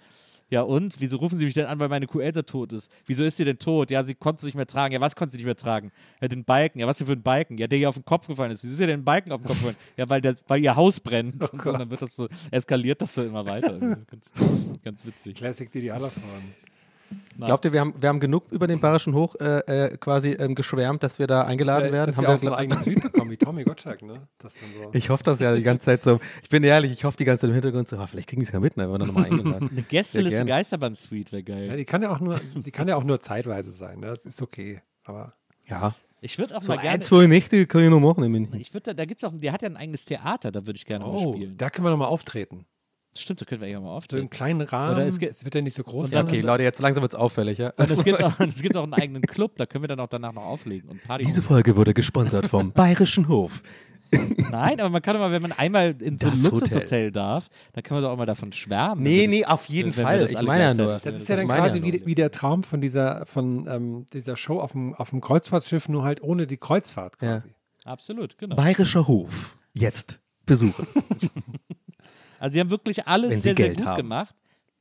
Ja, 0.50 0.62
und? 0.62 0.98
Wieso 1.00 1.18
rufen 1.18 1.40
Sie 1.40 1.46
mich 1.46 1.56
denn 1.56 1.66
an, 1.66 1.80
weil 1.80 1.90
meine 1.90 2.06
Kuh 2.06 2.20
Elsa 2.20 2.44
tot 2.44 2.72
ist? 2.72 2.92
Wieso 3.06 3.24
ist 3.24 3.38
sie 3.38 3.46
denn 3.46 3.58
tot? 3.58 3.90
Ja, 3.90 4.04
sie 4.04 4.14
konnte 4.14 4.42
sie 4.42 4.48
nicht 4.48 4.56
mehr 4.56 4.68
tragen. 4.68 4.94
Ja, 4.94 5.02
was 5.02 5.16
konnte 5.16 5.32
sie 5.32 5.38
nicht 5.38 5.46
mehr 5.46 5.56
tragen? 5.56 5.92
Ja, 6.22 6.28
den 6.28 6.44
Balken. 6.44 6.80
Ja, 6.80 6.88
was 6.88 6.98
denn 6.98 7.08
für 7.08 7.14
ein 7.14 7.24
Balken? 7.24 7.58
Ja, 7.58 7.68
der 7.68 7.80
ihr 7.80 7.90
auf 7.90 7.96
den 7.96 8.06
Kopf 8.06 8.28
gefallen 8.28 8.52
ist. 8.52 8.64
Wieso 8.64 8.74
ist 8.74 8.80
ihr 8.80 8.88
denn 8.88 9.00
ein 9.00 9.06
Balken 9.06 9.32
auf 9.32 9.42
den 9.42 9.48
Kopf 9.48 9.58
gefallen? 9.58 9.78
Ja, 9.98 10.08
weil, 10.08 10.22
der, 10.22 10.36
weil 10.48 10.64
ihr 10.64 10.76
Haus 10.76 11.00
brennt. 11.00 11.50
und 11.52 11.64
so, 11.64 11.72
dann 11.72 11.90
wird 11.90 12.02
das 12.02 12.16
so, 12.16 12.28
eskaliert 12.52 13.02
das 13.02 13.16
so 13.16 13.24
immer 13.24 13.46
weiter. 13.46 13.80
ganz, 13.80 14.32
ganz 14.84 15.06
witzig. 15.06 15.36
Classic 15.36 15.72
Didi 15.72 15.92
Hallervorden. 17.10 17.46
Glaubt 17.46 17.66
ihr, 17.66 17.74
wir 17.74 17.80
haben, 17.82 17.94
wir 18.00 18.10
haben 18.10 18.20
genug 18.20 18.52
über 18.52 18.68
den 18.68 18.80
Bayerischen 18.80 19.14
Hoch 19.14 19.36
äh, 19.40 19.60
äh, 19.60 19.98
quasi 19.98 20.32
ähm, 20.32 20.56
geschwärmt, 20.56 21.04
dass 21.04 21.20
wir 21.20 21.28
da 21.28 21.44
eingeladen 21.44 21.90
Äh, 21.90 21.92
werden? 21.92 22.06
dass 22.08 22.18
Haben 22.18 22.24
wir 22.24 22.28
wir 22.30 22.36
auch 22.36 22.40
so 22.40 22.48
eine 22.48 22.56
gla- 22.56 22.60
eigene 22.60 22.78
Suite 22.80 23.02
bekommen, 23.02 23.32
wie 23.32 23.38
Tommy 23.38 23.64
Gottschalk, 23.64 24.02
ne? 24.02 24.28
So. 24.42 24.50
ich 24.94 25.10
hoffe 25.10 25.24
das 25.24 25.40
ja 25.40 25.56
die 25.56 25.64
ganze 25.64 25.86
Zeit 25.86 26.04
so. 26.04 26.20
Ich 26.44 26.50
bin 26.50 26.64
ehrlich, 26.64 26.92
ich 26.92 27.04
hoffe 27.04 27.18
die 27.18 27.26
ganze 27.26 27.42
Zeit 27.42 27.50
im 27.50 27.54
Hintergrund 27.56 27.88
so, 27.88 27.98
ah, 27.98 28.08
vielleicht 28.08 28.30
kriegen 28.30 28.42
die 28.42 28.46
es 28.48 28.52
ja 28.52 28.60
mit, 28.60 28.78
ne, 28.78 28.84
wenn 28.92 29.00
wir 29.00 29.06
nochmal 29.06 29.26
eingeladen. 29.26 29.70
Eine 29.72 29.82
Gästeliste. 29.82 30.46
Geisterbahn-Suite 30.46 31.32
wäre 31.32 31.44
geil. 31.44 31.68
Ja, 31.68 31.76
die 31.76 31.86
kann 31.86 32.02
ja 32.02 32.10
auch 32.12 32.20
nur, 32.20 32.40
die 32.56 32.72
kann 32.72 32.88
ja 32.88 32.96
auch 32.96 33.04
nur 33.04 33.20
zeitweise 33.22 33.72
sein, 33.72 34.00
ne? 34.00 34.08
Das 34.08 34.26
ist 34.26 34.42
okay. 34.42 34.82
Aber 35.04 35.34
ja. 35.68 35.94
Ich 36.22 36.40
würde 36.40 36.58
auch 36.58 36.62
So 36.64 36.72
mal 36.72 36.78
gerne. 36.82 36.96
ein, 36.96 37.02
zwei 37.04 37.28
Nächte 37.28 37.68
kann 37.68 37.84
ich 37.84 37.90
noch 37.90 38.00
machen 38.00 38.24
in 38.24 38.32
München. 38.32 38.60
Ich 38.60 38.74
würde, 38.74 38.86
da, 38.86 38.94
da 38.96 39.06
gibt's 39.06 39.24
auch, 39.24 39.32
der 39.36 39.52
hat 39.52 39.62
ja 39.62 39.70
ein 39.70 39.78
eigenes 39.78 40.06
Theater, 40.06 40.52
da 40.52 40.66
würde 40.66 40.78
ich 40.78 40.86
gerne 40.86 41.06
mal 41.06 41.12
oh, 41.12 41.34
spielen. 41.36 41.56
da 41.58 41.70
können 41.70 41.86
wir 41.86 41.92
nochmal 41.92 42.08
auftreten. 42.08 42.66
Stimmt, 43.18 43.40
da 43.42 43.46
können 43.46 43.62
wir 43.62 43.68
ja 43.70 43.80
mal 43.80 43.86
So 43.86 43.92
im 43.92 43.96
auftreten. 43.98 44.30
kleinen 44.30 44.62
Rahmen. 44.62 44.96
Oder 44.96 45.08
es 45.08 45.20
gibt- 45.20 45.32
es 45.32 45.44
wird 45.46 45.56
ja 45.56 45.62
nicht 45.62 45.74
so 45.76 45.84
groß 45.84 46.10
dann- 46.10 46.26
sein. 46.28 46.36
Okay, 46.36 46.42
Leute, 46.42 46.64
jetzt 46.64 46.82
langsam 46.82 47.02
wird 47.02 47.14
es 47.14 47.20
auffällig, 47.20 47.58
ja? 47.58 47.72
Und 47.78 47.90
es 47.90 48.04
gibt, 48.04 48.24
auch, 48.24 48.40
es 48.42 48.62
gibt 48.62 48.76
auch 48.76 48.84
einen 48.84 48.94
eigenen 48.94 49.22
Club, 49.22 49.54
da 49.56 49.66
können 49.66 49.84
wir 49.84 49.88
dann 49.88 50.00
auch 50.02 50.10
danach 50.10 50.34
noch 50.34 50.44
auflegen 50.44 50.90
und 50.90 51.02
Party 51.04 51.24
Diese. 51.26 51.42
Folge 51.42 51.76
wurde 51.78 51.94
gesponsert 51.94 52.48
vom 52.48 52.72
Bayerischen 52.74 53.28
Hof. 53.30 53.62
Nein, 54.52 54.80
aber 54.80 54.90
man 54.90 55.02
kann 55.02 55.16
doch 55.16 55.20
mal, 55.22 55.32
wenn 55.32 55.42
man 55.42 55.52
einmal 55.52 55.96
in 56.00 56.18
so 56.18 56.28
ein 56.28 56.34
Das 56.34 56.44
Luxushotel 56.44 57.12
darf, 57.12 57.50
dann 57.74 57.84
kann 57.84 57.96
man 57.96 58.04
doch 58.04 58.12
auch 58.12 58.18
mal 58.18 58.26
davon 58.28 58.52
schwärmen. 58.54 59.02
Nee, 59.02 59.28
nee, 59.28 59.42
das- 59.42 59.50
auf 59.50 59.66
jeden 59.68 59.90
wenn 59.92 59.98
wir 59.98 60.04
Fall. 60.04 60.20
das 60.20 60.32
Ich 60.32 60.42
meine 60.42 60.64
ja 60.64 60.74
nur. 60.74 61.00
Das 61.00 61.16
ist 61.16 61.28
ja 61.28 61.36
dann 61.38 61.48
quasi 61.48 61.80
ja 61.80 61.84
wie, 61.86 62.06
wie 62.06 62.16
der 62.16 62.32
Traum 62.32 62.64
von 62.64 62.82
dieser, 62.82 63.26
von 63.26 63.66
ähm, 63.68 64.06
dieser 64.14 64.38
Show 64.38 64.60
auf 64.60 64.74
dem, 64.74 64.94
auf 64.94 65.10
dem 65.10 65.22
Kreuzfahrtschiff, 65.22 65.90
nur 65.90 66.04
halt 66.04 66.22
ohne 66.22 66.48
die 66.48 66.58
Kreuzfahrt 66.58 67.16
Ja. 67.22 67.40
quasi. 67.40 67.54
Absolut, 67.86 68.38
genau. 68.38 68.56
Bayerischer 68.56 69.08
Hof. 69.08 69.58
Jetzt 69.74 70.20
besuchen. 70.46 70.86
Also 72.40 72.54
sie 72.54 72.60
haben 72.60 72.70
wirklich 72.70 73.08
alles 73.08 73.32
Wenn 73.32 73.42
sehr, 73.42 73.56
sehr 73.56 73.66
Geld 73.68 73.78
gut 73.78 73.88
haben. 73.88 73.98
gemacht. 73.98 74.36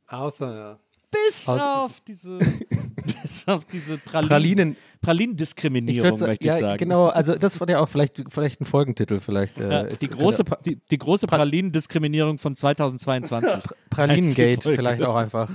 Außer, 0.09 0.55
ja. 0.55 0.79
Bis 1.11 1.49
Aus- 1.49 1.61
auf 1.61 2.01
diese, 2.01 2.39
bis 3.23 3.47
auf 3.47 3.65
diese 3.67 3.99
Pralinen, 3.99 4.29
Pralinen. 4.29 4.77
Pralinendiskriminierung, 5.01 6.17
sa- 6.19 6.27
möchte 6.27 6.45
ja, 6.45 6.55
ich 6.55 6.61
sagen. 6.61 6.77
genau, 6.79 7.07
also 7.07 7.37
das 7.37 7.61
war 7.61 7.69
ja 7.69 7.79
auch 7.79 7.89
vielleicht, 7.89 8.25
vielleicht 8.29 8.61
ein 8.61 8.65
Folgentitel, 8.65 9.21
vielleicht. 9.21 9.59
Äh, 9.61 9.71
Ja, 9.71 9.81
ist- 9.83 10.03
die, 10.03 10.09
große, 10.09 10.43
könnte- 10.45 10.63
die, 10.65 10.81
die 10.91 10.99
große 10.99 11.27
Pralinendiskriminierung 11.29 12.39
von 12.39 12.57
2022. 12.57 13.49
Pralinengate 13.91 14.71
die 14.71 14.75
vielleicht 14.75 15.03
auch 15.03 15.15
einfach. 15.15 15.51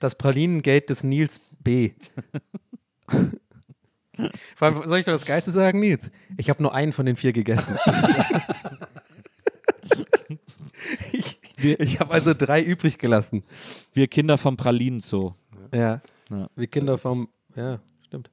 Das 0.00 0.14
Pralinengate 0.14 0.86
des 0.86 1.02
Nils 1.02 1.40
B. 1.60 1.92
Vor 4.56 4.68
allem, 4.68 4.82
Soll 4.82 4.98
ich 4.98 5.06
doch 5.06 5.12
das 5.12 5.24
Geilste 5.24 5.52
sagen, 5.52 5.78
Nils? 5.80 6.10
Ich 6.36 6.50
habe 6.50 6.60
nur 6.62 6.74
einen 6.74 6.92
von 6.92 7.06
den 7.06 7.16
vier 7.16 7.32
gegessen. 7.32 7.76
ich 11.12 11.27
ich 11.62 12.00
habe 12.00 12.12
also 12.12 12.34
drei 12.34 12.62
übrig 12.62 12.98
gelassen. 12.98 13.42
Wir 13.92 14.06
Kinder 14.08 14.38
vom 14.38 14.56
Pralinenzoo. 14.56 15.34
Ja. 15.74 16.00
Ja. 16.30 16.48
Wir 16.56 16.66
Kinder 16.66 16.98
vom. 16.98 17.28
Ja, 17.56 17.80
stimmt. 18.06 18.30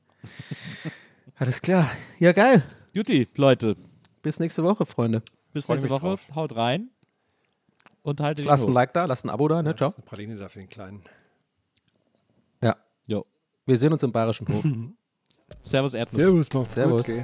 Alles 1.38 1.61
klar. 1.61 1.89
Ja, 2.19 2.31
geil. 2.31 2.64
Juti, 2.93 3.27
Leute, 3.35 3.76
Bis 4.22 4.39
nächste 4.39 4.64
Woche, 4.64 4.85
Freunde. 4.85 5.22
bis 5.53 5.68
nächste 5.68 5.89
Woche. 5.89 6.02
drauf. 6.07 6.22
Haut 6.34 6.56
rein. 6.56 6.89
Und 8.03 8.19
haltet 8.22 8.45
die 8.45 8.47
Lasst 8.49 8.68
ein. 8.68 8.73
Like 8.73 8.93
da, 8.93 9.06
lasst 9.06 9.26
ein 9.26 9.30
Abo 9.30 9.47
da, 9.47 9.61
ne? 9.64 9.76
Ciao. 9.76 9.88
Das 9.88 9.93
ist 9.93 9.97
eine 9.99 10.06
Praline 10.06 10.35
da 10.35 10.47
für 10.47 10.60
den 10.60 10.69
Kleinen. 10.69 11.02
Ja. 12.64 12.76
Jo. 13.07 13.26
Wir 13.65 13.77
sehen 13.77 13.91
uns 13.93 14.03
im 14.03 14.11
Bayerischen 14.11 14.47
Hof. 14.47 14.64
Servus 15.61 15.93
Erdnuss. 15.93 16.22
Servus, 16.22 16.53
macht's 16.53 16.76
Servus. 16.76 17.06
gut. 17.06 17.15
gell. 17.15 17.23